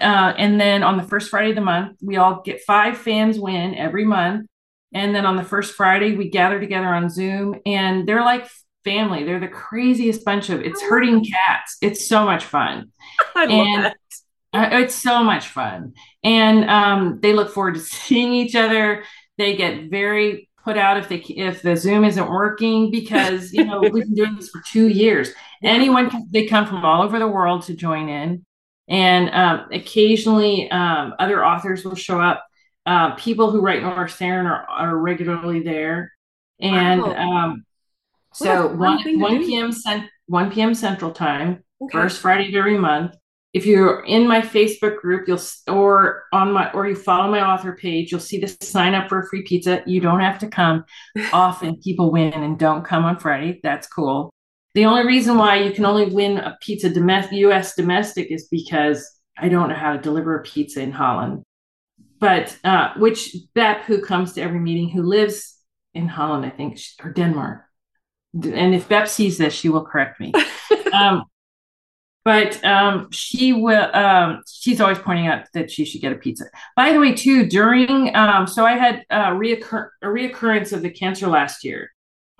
Uh, 0.00 0.34
and 0.36 0.60
then 0.60 0.82
on 0.82 0.96
the 0.96 1.02
first 1.02 1.30
Friday 1.30 1.50
of 1.50 1.54
the 1.54 1.60
month, 1.60 1.98
we 2.02 2.16
all 2.16 2.42
get 2.42 2.62
five 2.62 2.98
fans 2.98 3.38
win 3.38 3.74
every 3.74 4.04
month. 4.04 4.46
And 4.94 5.14
then 5.14 5.24
on 5.26 5.36
the 5.36 5.44
first 5.44 5.74
Friday, 5.74 6.16
we 6.16 6.28
gather 6.28 6.60
together 6.60 6.86
on 6.88 7.08
Zoom, 7.08 7.60
and 7.64 8.06
they're 8.06 8.24
like 8.24 8.48
family. 8.84 9.24
They're 9.24 9.40
the 9.40 9.48
craziest 9.48 10.24
bunch 10.24 10.50
of 10.50 10.60
it's 10.60 10.82
herding 10.82 11.24
cats. 11.24 11.76
It's 11.80 12.06
so 12.06 12.24
much 12.24 12.44
fun. 12.44 12.90
I 13.34 13.46
love 13.46 13.50
And- 13.50 13.84
that. 13.84 13.96
Uh, 14.54 14.68
It's 14.72 14.94
so 14.94 15.24
much 15.24 15.48
fun. 15.48 15.94
And 16.22 16.68
um, 16.68 17.20
they 17.22 17.32
look 17.32 17.50
forward 17.50 17.74
to 17.74 17.80
seeing 17.98 18.34
each 18.34 18.54
other. 18.54 19.02
They 19.38 19.56
get 19.56 19.90
very 19.90 20.50
put 20.62 20.76
out 20.76 20.98
if 20.98 21.08
they 21.08 21.16
if 21.16 21.62
the 21.62 21.74
Zoom 21.74 22.04
isn't 22.04 22.28
working 22.30 22.90
because 22.90 23.52
you 23.52 23.64
know 23.64 23.80
we've 23.80 23.94
been 23.94 24.14
doing 24.14 24.36
this 24.36 24.50
for 24.50 24.62
two 24.70 24.88
years. 24.88 25.30
Anyone 25.64 26.10
can, 26.10 26.26
they 26.30 26.44
come 26.46 26.66
from 26.66 26.84
all 26.84 27.02
over 27.02 27.18
the 27.18 27.26
world 27.26 27.62
to 27.62 27.74
join 27.74 28.08
in, 28.10 28.44
and 28.88 29.30
um, 29.30 29.68
occasionally 29.72 30.70
um, 30.70 31.14
other 31.18 31.44
authors 31.44 31.82
will 31.84 31.94
show 31.96 32.20
up. 32.20 32.44
Uh, 32.84 33.14
people 33.14 33.50
who 33.50 33.60
write 33.60 33.82
North 33.82 34.16
Sarin 34.18 34.44
are, 34.44 34.66
are 34.68 34.96
regularly 34.96 35.62
there, 35.62 36.12
and 36.60 37.00
Wow. 37.02 37.14
um, 37.14 37.64
so 38.34 38.66
one 38.68 38.98
one 39.20 39.44
p.m. 39.44 39.70
cent 39.72 40.08
one 40.26 40.50
p.m. 40.50 40.74
Central 40.74 41.12
Time 41.12 41.62
Okay. 41.80 41.92
first 41.98 42.20
Friday 42.20 42.48
of 42.48 42.54
every 42.54 42.78
month. 42.78 43.14
If 43.52 43.66
you're 43.66 44.02
in 44.04 44.26
my 44.26 44.40
Facebook 44.40 44.98
group, 45.00 45.28
you'll 45.28 45.40
or 45.68 46.24
on 46.32 46.52
my 46.52 46.72
or 46.72 46.88
you 46.88 46.94
follow 46.96 47.30
my 47.30 47.44
author 47.44 47.74
page, 47.74 48.10
you'll 48.10 48.20
see 48.20 48.40
the 48.40 48.48
sign 48.64 48.94
up 48.94 49.08
for 49.08 49.20
a 49.20 49.28
free 49.28 49.42
pizza. 49.42 49.82
You 49.86 50.00
don't 50.00 50.20
have 50.20 50.38
to 50.40 50.48
come. 50.48 50.84
Often 51.32 51.80
people 51.82 52.10
win 52.10 52.32
and 52.32 52.58
don't 52.58 52.82
come 52.84 53.04
on 53.04 53.18
Friday. 53.18 53.60
That's 53.62 53.86
cool. 53.86 54.30
The 54.74 54.86
only 54.86 55.06
reason 55.06 55.36
why 55.36 55.56
you 55.56 55.70
can 55.72 55.84
only 55.84 56.06
win 56.06 56.38
a 56.38 56.56
pizza 56.62 56.88
domestic 56.88 57.36
U.S. 57.38 57.74
domestic 57.74 58.30
is 58.30 58.48
because 58.50 59.06
I 59.38 59.50
don't 59.50 59.68
know 59.68 59.74
how 59.74 59.92
to 59.92 59.98
deliver 60.00 60.38
a 60.38 60.42
pizza 60.42 60.80
in 60.80 60.92
Holland. 60.92 61.42
But 62.22 62.56
uh, 62.62 62.92
which 62.98 63.34
Bep, 63.52 63.82
who 63.82 64.00
comes 64.00 64.34
to 64.34 64.42
every 64.42 64.60
meeting, 64.60 64.88
who 64.88 65.02
lives 65.02 65.58
in 65.92 66.06
Holland, 66.06 66.46
I 66.46 66.50
think, 66.50 66.78
or 67.02 67.12
Denmark. 67.12 67.64
And 68.32 68.76
if 68.76 68.88
Bep 68.88 69.08
sees 69.08 69.38
this, 69.38 69.52
she 69.52 69.68
will 69.68 69.84
correct 69.84 70.20
me. 70.20 70.32
um, 70.92 71.24
but 72.24 72.64
um, 72.64 73.10
she 73.10 73.52
will. 73.52 73.90
Um, 73.92 74.40
she's 74.48 74.80
always 74.80 75.00
pointing 75.00 75.26
out 75.26 75.46
that 75.54 75.68
she 75.68 75.84
should 75.84 76.00
get 76.00 76.12
a 76.12 76.14
pizza. 76.14 76.44
By 76.76 76.92
the 76.92 77.00
way, 77.00 77.12
too, 77.12 77.44
during 77.44 78.14
um, 78.14 78.46
so 78.46 78.64
I 78.64 78.74
had 78.74 79.04
a, 79.10 79.32
reoccur- 79.32 79.88
a 80.00 80.06
reoccurrence 80.06 80.72
of 80.72 80.82
the 80.82 80.90
cancer 80.90 81.26
last 81.26 81.64
year, 81.64 81.90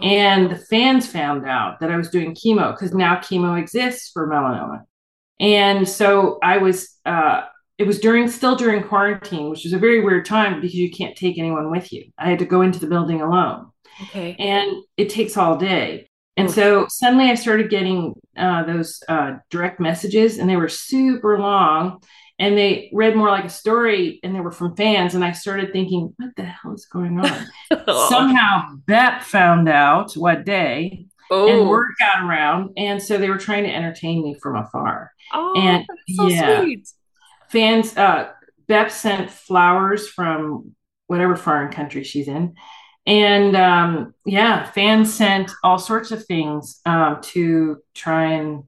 and 0.00 0.48
the 0.48 0.56
fans 0.56 1.08
found 1.08 1.44
out 1.44 1.80
that 1.80 1.90
I 1.90 1.96
was 1.96 2.08
doing 2.08 2.36
chemo 2.36 2.72
because 2.72 2.94
now 2.94 3.16
chemo 3.16 3.58
exists 3.58 4.12
for 4.12 4.28
melanoma, 4.28 4.84
and 5.40 5.88
so 5.88 6.38
I 6.40 6.58
was. 6.58 6.96
Uh, 7.04 7.46
it 7.78 7.86
was 7.86 8.00
during 8.00 8.28
still 8.28 8.56
during 8.56 8.82
quarantine, 8.82 9.50
which 9.50 9.64
was 9.64 9.72
a 9.72 9.78
very 9.78 10.02
weird 10.02 10.24
time 10.24 10.60
because 10.60 10.74
you 10.74 10.90
can't 10.90 11.16
take 11.16 11.38
anyone 11.38 11.70
with 11.70 11.92
you. 11.92 12.04
I 12.18 12.30
had 12.30 12.38
to 12.40 12.44
go 12.44 12.62
into 12.62 12.78
the 12.78 12.86
building 12.86 13.20
alone. 13.20 13.70
Okay. 14.02 14.36
And 14.38 14.82
it 14.96 15.10
takes 15.10 15.36
all 15.36 15.56
day. 15.56 16.08
And 16.36 16.50
so 16.50 16.86
suddenly 16.88 17.30
I 17.30 17.34
started 17.34 17.68
getting 17.68 18.14
uh, 18.36 18.64
those 18.64 19.02
uh, 19.06 19.34
direct 19.50 19.80
messages, 19.80 20.38
and 20.38 20.48
they 20.48 20.56
were 20.56 20.68
super 20.68 21.38
long 21.38 22.00
and 22.38 22.58
they 22.58 22.90
read 22.92 23.14
more 23.14 23.28
like 23.28 23.44
a 23.44 23.50
story 23.50 24.18
and 24.22 24.34
they 24.34 24.40
were 24.40 24.50
from 24.50 24.74
fans. 24.74 25.14
And 25.14 25.24
I 25.24 25.32
started 25.32 25.72
thinking, 25.72 26.12
what 26.16 26.30
the 26.36 26.44
hell 26.44 26.74
is 26.74 26.86
going 26.86 27.20
on? 27.20 27.46
Somehow 28.08 28.74
Bep 28.86 29.22
found 29.22 29.68
out 29.68 30.14
what 30.14 30.44
day 30.44 31.06
oh. 31.30 31.48
and 31.48 31.68
word 31.68 31.92
got 32.00 32.24
around. 32.24 32.70
And 32.76 33.02
so 33.02 33.18
they 33.18 33.28
were 33.28 33.38
trying 33.38 33.64
to 33.64 33.72
entertain 33.72 34.22
me 34.22 34.36
from 34.42 34.56
afar. 34.56 35.12
Oh, 35.32 35.54
and 35.56 35.86
so 36.16 36.26
yeah, 36.26 36.62
sweet. 36.62 36.88
Fans, 37.52 37.96
uh, 37.96 38.30
Bep 38.66 38.90
sent 38.90 39.30
flowers 39.30 40.08
from 40.08 40.74
whatever 41.06 41.36
foreign 41.36 41.70
country 41.70 42.02
she's 42.04 42.26
in 42.26 42.54
and 43.06 43.56
um, 43.56 44.14
yeah, 44.24 44.70
fans 44.70 45.12
sent 45.12 45.50
all 45.64 45.78
sorts 45.78 46.12
of 46.12 46.24
things 46.24 46.80
um, 46.86 47.20
to 47.22 47.78
try 47.94 48.34
and 48.34 48.64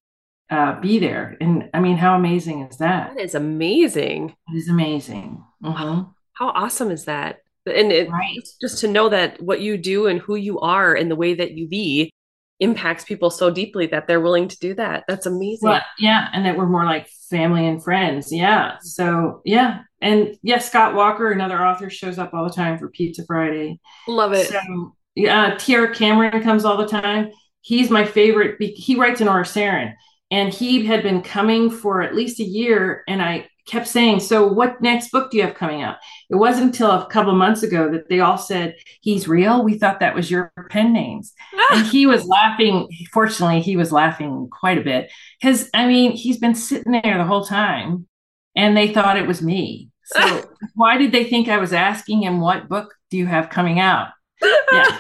uh, 0.51 0.81
be 0.81 0.99
there. 0.99 1.37
And 1.41 1.71
I 1.73 1.81
mean, 1.81 1.97
how 1.97 2.17
amazing 2.17 2.63
is 2.63 2.79
that? 2.79 3.15
That 3.15 3.23
is 3.23 3.35
amazing. 3.35 4.35
It 4.53 4.57
is 4.57 4.69
amazing. 4.69 5.45
Mm-hmm. 5.63 6.11
How 6.33 6.49
awesome 6.49 6.91
is 6.91 7.05
that? 7.05 7.41
And 7.67 7.93
it, 7.93 8.11
right. 8.11 8.47
just 8.61 8.81
to 8.81 8.89
know 8.89 9.09
that 9.09 9.41
what 9.41 9.61
you 9.61 9.79
do 9.79 10.09
and 10.09 10.21
who 10.21 10.35
you 10.35 10.59
are 10.61 10.95
and 10.95 11.11
the 11.11 11.17
way 11.17 11.35
that 11.35 11.53
you 11.53 11.69
be 11.69 12.13
impacts 12.61 13.05
people 13.05 13.31
so 13.31 13.51
deeply 13.51 13.87
that 13.89 14.07
they're 14.07 14.21
willing 14.21 14.49
to 14.49 14.59
do 14.59 14.75
that. 14.75 15.05
That's 15.09 15.27
amazing. 15.27 15.69
Well, 15.69 15.83
yeah, 15.99 16.29
and 16.33 16.47
that 16.47 16.57
we're 16.57 16.67
more 16.67 16.85
like 16.85 17.09
family 17.31 17.67
and 17.67 17.83
friends. 17.83 18.33
Yeah. 18.33 18.77
So 18.81 19.43
yeah, 19.45 19.81
and 20.01 20.29
yes, 20.29 20.39
yeah, 20.43 20.59
Scott 20.59 20.95
Walker, 20.95 21.31
another 21.31 21.65
author, 21.65 21.91
shows 21.91 22.19
up 22.19 22.33
all 22.33 22.45
the 22.45 22.55
time 22.55 22.79
for 22.79 22.89
Pizza 22.89 23.25
Friday. 23.27 23.81
Love 24.07 24.33
it. 24.33 24.49
So 24.49 24.95
yeah, 25.15 25.57
T.R. 25.57 25.89
Cameron 25.89 26.43
comes 26.43 26.65
all 26.65 26.77
the 26.77 26.87
time. 26.89 27.31
He's 27.61 27.91
my 27.91 28.05
favorite. 28.05 28.57
He 28.61 28.97
writes 28.97 29.21
in 29.21 29.29
Oriceran, 29.29 29.95
and 30.31 30.53
he 30.53 30.85
had 30.85 31.03
been 31.03 31.23
coming 31.23 31.71
for 31.71 32.03
at 32.03 32.15
least 32.15 32.41
a 32.41 32.45
year, 32.45 33.03
and 33.09 33.23
I 33.23 33.49
kept 33.67 33.89
saying, 33.89 34.21
So, 34.21 34.47
what 34.47 34.81
next 34.81 35.11
book 35.11 35.31
do 35.31 35.37
you 35.37 35.45
have 35.45 35.55
coming 35.55 35.83
out? 35.83 35.97
It 36.31 36.37
wasn't 36.37 36.67
until 36.67 36.91
a 36.91 37.07
couple 37.07 37.35
months 37.35 37.63
ago 37.63 37.91
that 37.91 38.09
they 38.09 38.21
all 38.21 38.39
said, 38.39 38.77
He's 39.01 39.29
real. 39.29 39.63
We 39.63 39.79
thought 39.79 40.01
that 40.01 40.15
was 40.15 40.31
your 40.31 40.53
pen 40.71 40.93
names. 40.93 41.33
Ah. 41.55 41.79
and 41.79 41.87
he 41.87 42.07
was 42.07 42.27
laughing. 42.27 42.89
Fortunately, 43.13 43.61
he 43.61 43.77
was 43.77 43.93
laughing 43.93 44.49
quite 44.51 44.79
a 44.79 44.85
bit 44.85 45.11
because, 45.41 45.69
I 45.75 45.87
mean, 45.87 46.13
he's 46.13 46.39
been 46.39 46.55
sitting 46.55 46.93
there 46.93 47.19
the 47.19 47.25
whole 47.25 47.45
time 47.45 48.07
and 48.55 48.77
they 48.77 48.93
thought 48.93 49.19
it 49.19 49.27
was 49.27 49.43
me. 49.43 49.91
So, 50.05 50.21
ah. 50.21 50.43
why 50.75 50.99
did 50.99 51.13
they 51.13 51.25
think 51.25 51.49
I 51.49 51.59
was 51.59 51.73
asking 51.73 52.23
him, 52.23 52.41
What 52.41 52.69
book 52.69 52.95
do 53.11 53.17
you 53.17 53.27
have 53.27 53.51
coming 53.51 53.81
out? 53.81 54.09
Yeah. 54.73 54.99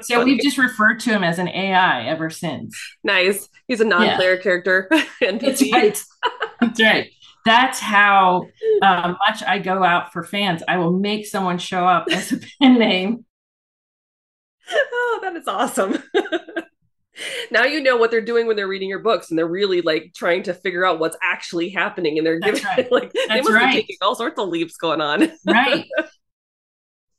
so 0.00 0.20
funny. 0.20 0.32
we've 0.32 0.42
just 0.42 0.56
referred 0.56 0.98
to 1.00 1.10
him 1.10 1.22
as 1.22 1.38
an 1.38 1.46
AI 1.46 2.06
ever 2.06 2.30
since. 2.30 2.74
Nice. 3.04 3.46
He's 3.68 3.82
a 3.82 3.84
non-player 3.84 4.36
yeah. 4.36 4.42
character. 4.42 4.88
That's 5.20 5.70
right. 5.70 6.02
That's 6.60 6.80
right 6.80 7.10
that's 7.44 7.80
how 7.80 8.48
uh, 8.82 9.14
much 9.28 9.42
I 9.42 9.58
go 9.58 9.82
out 9.82 10.12
for 10.12 10.22
fans. 10.22 10.62
I 10.66 10.78
will 10.78 10.92
make 10.92 11.26
someone 11.26 11.58
show 11.58 11.86
up 11.86 12.08
as 12.10 12.32
a 12.32 12.38
pen 12.60 12.78
name. 12.78 13.24
Oh, 14.70 15.18
that 15.22 15.36
is 15.36 15.48
awesome. 15.48 16.02
now 17.50 17.64
you 17.64 17.82
know 17.82 17.96
what 17.96 18.10
they're 18.10 18.20
doing 18.20 18.46
when 18.46 18.56
they're 18.56 18.68
reading 18.68 18.88
your 18.88 19.00
books 19.00 19.30
and 19.30 19.38
they're 19.38 19.46
really 19.46 19.82
like 19.82 20.12
trying 20.14 20.42
to 20.44 20.54
figure 20.54 20.84
out 20.84 20.98
what's 20.98 21.16
actually 21.22 21.68
happening 21.68 22.16
and 22.16 22.26
they're 22.26 22.40
That's 22.40 22.60
giving 22.60 22.76
right. 22.76 22.92
like 22.92 23.12
That's 23.12 23.28
they 23.28 23.40
must 23.40 23.52
right. 23.52 23.74
be 23.74 23.80
taking 23.80 23.96
all 24.00 24.14
sorts 24.14 24.38
of 24.38 24.48
leaps 24.48 24.76
going 24.76 25.00
on. 25.00 25.30
Right. 25.46 25.86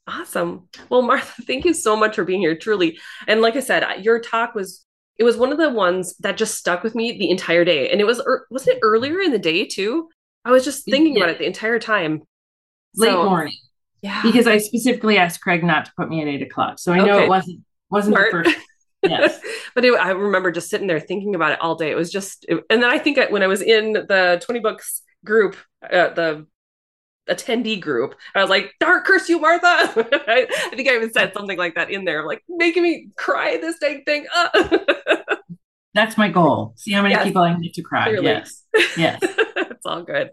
awesome. 0.08 0.68
Well, 0.90 1.02
Martha, 1.02 1.42
thank 1.44 1.66
you 1.66 1.74
so 1.74 1.96
much 1.96 2.16
for 2.16 2.24
being 2.24 2.42
here, 2.42 2.56
truly. 2.56 2.98
And 3.28 3.42
like 3.42 3.56
I 3.56 3.62
said, 3.62 4.04
your 4.04 4.20
talk 4.20 4.56
was 4.56 4.86
it 5.18 5.24
was 5.24 5.38
one 5.38 5.52
of 5.52 5.58
the 5.58 5.70
ones 5.70 6.16
that 6.18 6.38
just 6.38 6.56
stuck 6.56 6.84
with 6.84 6.96
me 6.96 7.18
the 7.18 7.30
entire 7.30 7.64
day. 7.64 7.90
And 7.90 8.02
it 8.02 8.06
was, 8.06 8.20
er, 8.20 8.48
wasn't 8.50 8.78
it 8.78 8.80
earlier 8.82 9.20
in 9.22 9.32
the 9.32 9.40
day 9.40 9.66
too? 9.66 10.10
I 10.46 10.52
was 10.52 10.66
just 10.66 10.86
thinking 10.86 11.16
yeah. 11.16 11.24
about 11.24 11.36
it 11.36 11.40
the 11.40 11.46
entire 11.46 11.80
time. 11.80 12.24
Late 12.96 13.12
so, 13.12 13.24
morning. 13.24 13.54
Yeah. 14.02 14.22
Because 14.24 14.48
I 14.48 14.58
specifically 14.58 15.18
asked 15.18 15.42
Craig 15.42 15.64
not 15.64 15.86
to 15.86 15.92
put 15.96 16.10
me 16.10 16.22
at 16.22 16.28
eight 16.28 16.42
o'clock. 16.42 16.80
So 16.80 16.92
I 16.92 16.98
know 16.98 17.16
okay. 17.16 17.26
it 17.26 17.30
wasn't, 17.30 17.62
wasn't 17.90 18.16
Smart. 18.16 18.32
the 18.32 18.44
first. 18.44 18.58
Yes. 19.06 19.38
but 19.76 19.84
it, 19.84 19.94
I 20.00 20.12
remember 20.12 20.50
just 20.50 20.70
sitting 20.70 20.88
there 20.88 20.98
thinking 20.98 21.36
about 21.36 21.52
it 21.52 21.60
all 21.60 21.76
day. 21.76 21.92
It 21.92 21.98
was 21.98 22.10
just, 22.10 22.46
it, 22.48 22.64
and 22.70 22.82
then 22.82 22.90
I 22.90 22.98
think 22.98 23.20
when 23.32 23.44
I 23.44 23.48
was 23.48 23.62
in 23.62 23.92
the 23.92 24.42
20 24.42 24.62
books 24.62 25.02
group, 25.26 25.58
uh, 25.84 26.14
the 26.14 26.48
attendee 27.30 27.80
group. 27.80 28.16
I 28.36 28.42
was 28.42 28.50
like, 28.50 28.74
"Dark 28.80 29.06
curse 29.06 29.30
you, 29.30 29.40
Martha." 29.40 29.66
I, 29.68 30.48
I, 30.72 30.76
think 30.76 30.90
I 30.90 30.96
even 30.96 31.14
said 31.14 31.34
something 31.34 31.58
like 31.58 31.76
that 31.76 31.90
in 31.90 32.06
there, 32.06 32.26
like 32.26 32.44
making 32.50 32.84
me 32.84 33.10
cry 33.18 33.58
this 33.58 33.78
dang 33.80 34.04
thing. 34.04 34.26
Uh. 34.34 34.68
That's 35.94 36.18
my 36.18 36.28
goal. 36.30 36.74
See 36.76 36.92
how 36.92 37.04
many 37.04 37.14
yes. 37.14 37.24
people 37.24 37.44
I 37.44 37.56
need 37.56 37.74
to 37.74 37.84
cry. 37.84 38.06
Clearly. 38.06 38.26
Yes, 38.26 38.64
yes, 38.98 39.20
it's 39.22 39.86
all 39.86 40.04
good. 40.04 40.32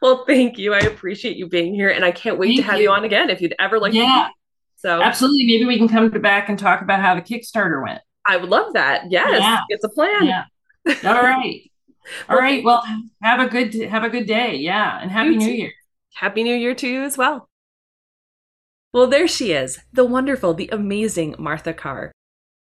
Well, 0.00 0.24
thank 0.26 0.58
you. 0.58 0.72
I 0.72 0.78
appreciate 0.78 1.36
you 1.36 1.48
being 1.48 1.74
here, 1.74 1.90
and 1.90 2.04
I 2.04 2.12
can't 2.12 2.38
wait 2.38 2.48
thank 2.48 2.60
to 2.60 2.62
have 2.64 2.78
you. 2.78 2.84
you. 2.84 2.90
on 2.90 3.04
again 3.04 3.28
if 3.30 3.40
you'd 3.40 3.54
ever 3.58 3.78
like. 3.78 3.92
Yeah. 3.92 4.28
To 4.28 4.34
so 4.76 5.02
absolutely, 5.02 5.46
maybe 5.46 5.66
we 5.66 5.76
can 5.76 5.88
come 5.88 6.08
back 6.08 6.48
and 6.48 6.58
talk 6.58 6.80
about 6.80 7.00
how 7.00 7.14
the 7.14 7.20
Kickstarter 7.20 7.82
went. 7.82 8.00
I 8.26 8.38
would 8.38 8.48
love 8.48 8.72
that. 8.72 9.10
Yes, 9.10 9.40
yeah. 9.40 9.60
it's 9.68 9.84
a 9.84 9.88
plan. 9.90 10.24
Yeah. 10.24 10.44
All 11.04 11.22
right. 11.22 11.70
All 12.28 12.38
right. 12.38 12.64
Well, 12.64 12.82
have 13.22 13.40
a 13.40 13.50
good 13.50 13.74
have 13.74 14.04
a 14.04 14.08
good 14.08 14.26
day. 14.26 14.56
Yeah, 14.56 14.98
and 15.00 15.10
happy 15.10 15.36
New 15.36 15.50
Year. 15.50 15.72
Happy 16.14 16.42
New 16.42 16.54
Year 16.54 16.74
to 16.74 16.88
you 16.88 17.02
as 17.02 17.16
well. 17.16 17.48
Well, 18.92 19.06
there 19.06 19.28
she 19.28 19.52
is, 19.52 19.78
the 19.92 20.04
wonderful, 20.04 20.52
the 20.52 20.68
amazing 20.72 21.36
Martha 21.38 21.72
Carr. 21.72 22.12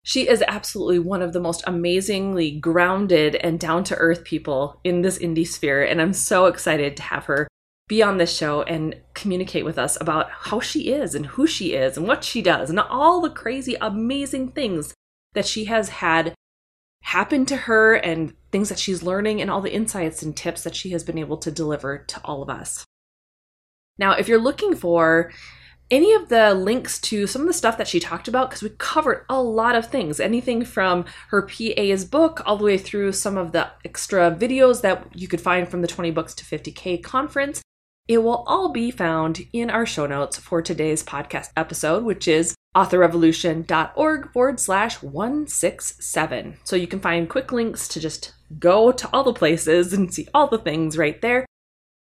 She 0.03 0.27
is 0.27 0.43
absolutely 0.47 0.99
one 0.99 1.21
of 1.21 1.33
the 1.33 1.39
most 1.39 1.63
amazingly 1.65 2.51
grounded 2.51 3.35
and 3.35 3.59
down 3.59 3.83
to 3.85 3.95
earth 3.95 4.23
people 4.23 4.79
in 4.83 5.01
this 5.01 5.17
indie 5.19 5.47
sphere. 5.47 5.83
And 5.83 6.01
I'm 6.01 6.13
so 6.13 6.45
excited 6.45 6.97
to 6.97 7.03
have 7.03 7.25
her 7.25 7.47
be 7.87 8.01
on 8.01 8.17
this 8.17 8.35
show 8.35 8.63
and 8.63 8.95
communicate 9.13 9.65
with 9.65 9.77
us 9.77 9.99
about 9.99 10.29
how 10.31 10.59
she 10.59 10.91
is 10.91 11.15
and 11.15 11.25
who 11.25 11.45
she 11.45 11.73
is 11.73 11.97
and 11.97 12.07
what 12.07 12.23
she 12.23 12.41
does 12.41 12.69
and 12.69 12.79
all 12.79 13.21
the 13.21 13.29
crazy, 13.29 13.75
amazing 13.81 14.51
things 14.51 14.93
that 15.33 15.45
she 15.45 15.65
has 15.65 15.89
had 15.89 16.33
happen 17.03 17.45
to 17.45 17.55
her 17.55 17.95
and 17.95 18.33
things 18.51 18.69
that 18.69 18.79
she's 18.79 19.03
learning 19.03 19.41
and 19.41 19.51
all 19.51 19.61
the 19.61 19.73
insights 19.73 20.23
and 20.23 20.35
tips 20.35 20.63
that 20.63 20.75
she 20.75 20.91
has 20.91 21.03
been 21.03 21.17
able 21.17 21.37
to 21.37 21.51
deliver 21.51 21.97
to 21.97 22.19
all 22.23 22.41
of 22.41 22.49
us. 22.49 22.85
Now, 23.97 24.13
if 24.13 24.27
you're 24.27 24.39
looking 24.39 24.75
for 24.75 25.31
any 25.91 26.13
of 26.13 26.29
the 26.29 26.53
links 26.55 26.99
to 26.99 27.27
some 27.27 27.43
of 27.43 27.47
the 27.47 27.53
stuff 27.53 27.77
that 27.77 27.87
she 27.87 27.99
talked 27.99 28.27
about, 28.27 28.49
because 28.49 28.63
we 28.63 28.69
covered 28.77 29.25
a 29.29 29.41
lot 29.41 29.75
of 29.75 29.87
things, 29.87 30.19
anything 30.19 30.65
from 30.65 31.05
her 31.29 31.43
PA's 31.43 32.05
book 32.05 32.41
all 32.45 32.57
the 32.57 32.63
way 32.63 32.77
through 32.77 33.11
some 33.11 33.37
of 33.37 33.51
the 33.51 33.69
extra 33.85 34.31
videos 34.31 34.81
that 34.81 35.05
you 35.13 35.27
could 35.27 35.41
find 35.41 35.67
from 35.67 35.81
the 35.81 35.87
20 35.87 36.09
Books 36.11 36.33
to 36.35 36.45
50K 36.45 37.03
conference, 37.03 37.61
it 38.07 38.17
will 38.17 38.43
all 38.47 38.69
be 38.69 38.91
found 38.91 39.45
in 39.53 39.69
our 39.69 39.85
show 39.85 40.05
notes 40.07 40.37
for 40.37 40.61
today's 40.61 41.03
podcast 41.03 41.49
episode, 41.55 42.03
which 42.03 42.27
is 42.27 42.55
authorrevolution.org 42.75 44.33
forward 44.33 44.59
slash 44.59 45.01
167. 45.01 46.57
So 46.63 46.75
you 46.75 46.87
can 46.87 46.99
find 46.99 47.29
quick 47.29 47.51
links 47.51 47.87
to 47.89 47.99
just 47.99 48.33
go 48.59 48.91
to 48.91 49.09
all 49.13 49.23
the 49.23 49.31
places 49.31 49.93
and 49.93 50.13
see 50.13 50.27
all 50.33 50.47
the 50.47 50.57
things 50.57 50.97
right 50.97 51.21
there. 51.21 51.45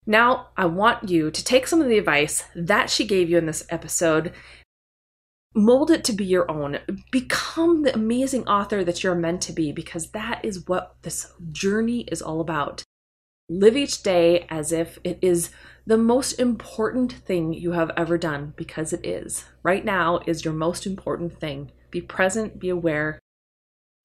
Now, 0.05 0.49
I 0.57 0.65
want 0.65 1.09
you 1.09 1.31
to 1.31 1.43
take 1.43 1.65
some 1.65 1.81
of 1.81 1.87
the 1.87 1.97
advice 1.97 2.43
that 2.55 2.89
she 2.89 3.05
gave 3.05 3.29
you 3.29 3.37
in 3.37 3.45
this 3.45 3.65
episode, 3.69 4.33
mold 5.55 5.91
it 5.91 6.03
to 6.05 6.13
be 6.13 6.25
your 6.25 6.49
own, 6.51 6.79
become 7.11 7.83
the 7.83 7.93
amazing 7.93 8.47
author 8.47 8.83
that 8.83 9.03
you're 9.03 9.15
meant 9.15 9.41
to 9.43 9.53
be, 9.53 9.71
because 9.71 10.11
that 10.11 10.43
is 10.43 10.67
what 10.67 10.95
this 11.03 11.31
journey 11.51 12.01
is 12.11 12.21
all 12.21 12.41
about. 12.41 12.83
Live 13.49 13.77
each 13.77 14.03
day 14.03 14.45
as 14.49 14.71
if 14.71 14.99
it 15.03 15.19
is 15.21 15.51
the 15.85 15.97
most 15.97 16.33
important 16.33 17.11
thing 17.11 17.53
you 17.53 17.71
have 17.71 17.91
ever 17.95 18.17
done, 18.17 18.53
because 18.57 18.93
it 18.93 19.05
is. 19.05 19.45
Right 19.63 19.85
now 19.85 20.19
is 20.25 20.43
your 20.43 20.53
most 20.53 20.85
important 20.85 21.39
thing. 21.39 21.71
Be 21.91 22.01
present, 22.01 22.59
be 22.59 22.69
aware, 22.69 23.19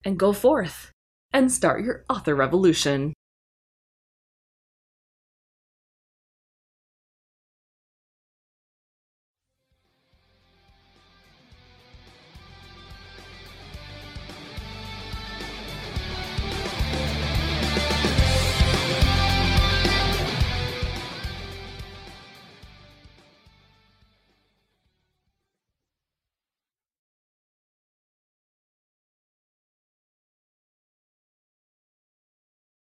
and 0.04 0.18
go 0.18 0.32
forth 0.32 0.92
and 1.32 1.50
start 1.50 1.82
your 1.82 2.04
author 2.08 2.34
revolution. 2.34 3.14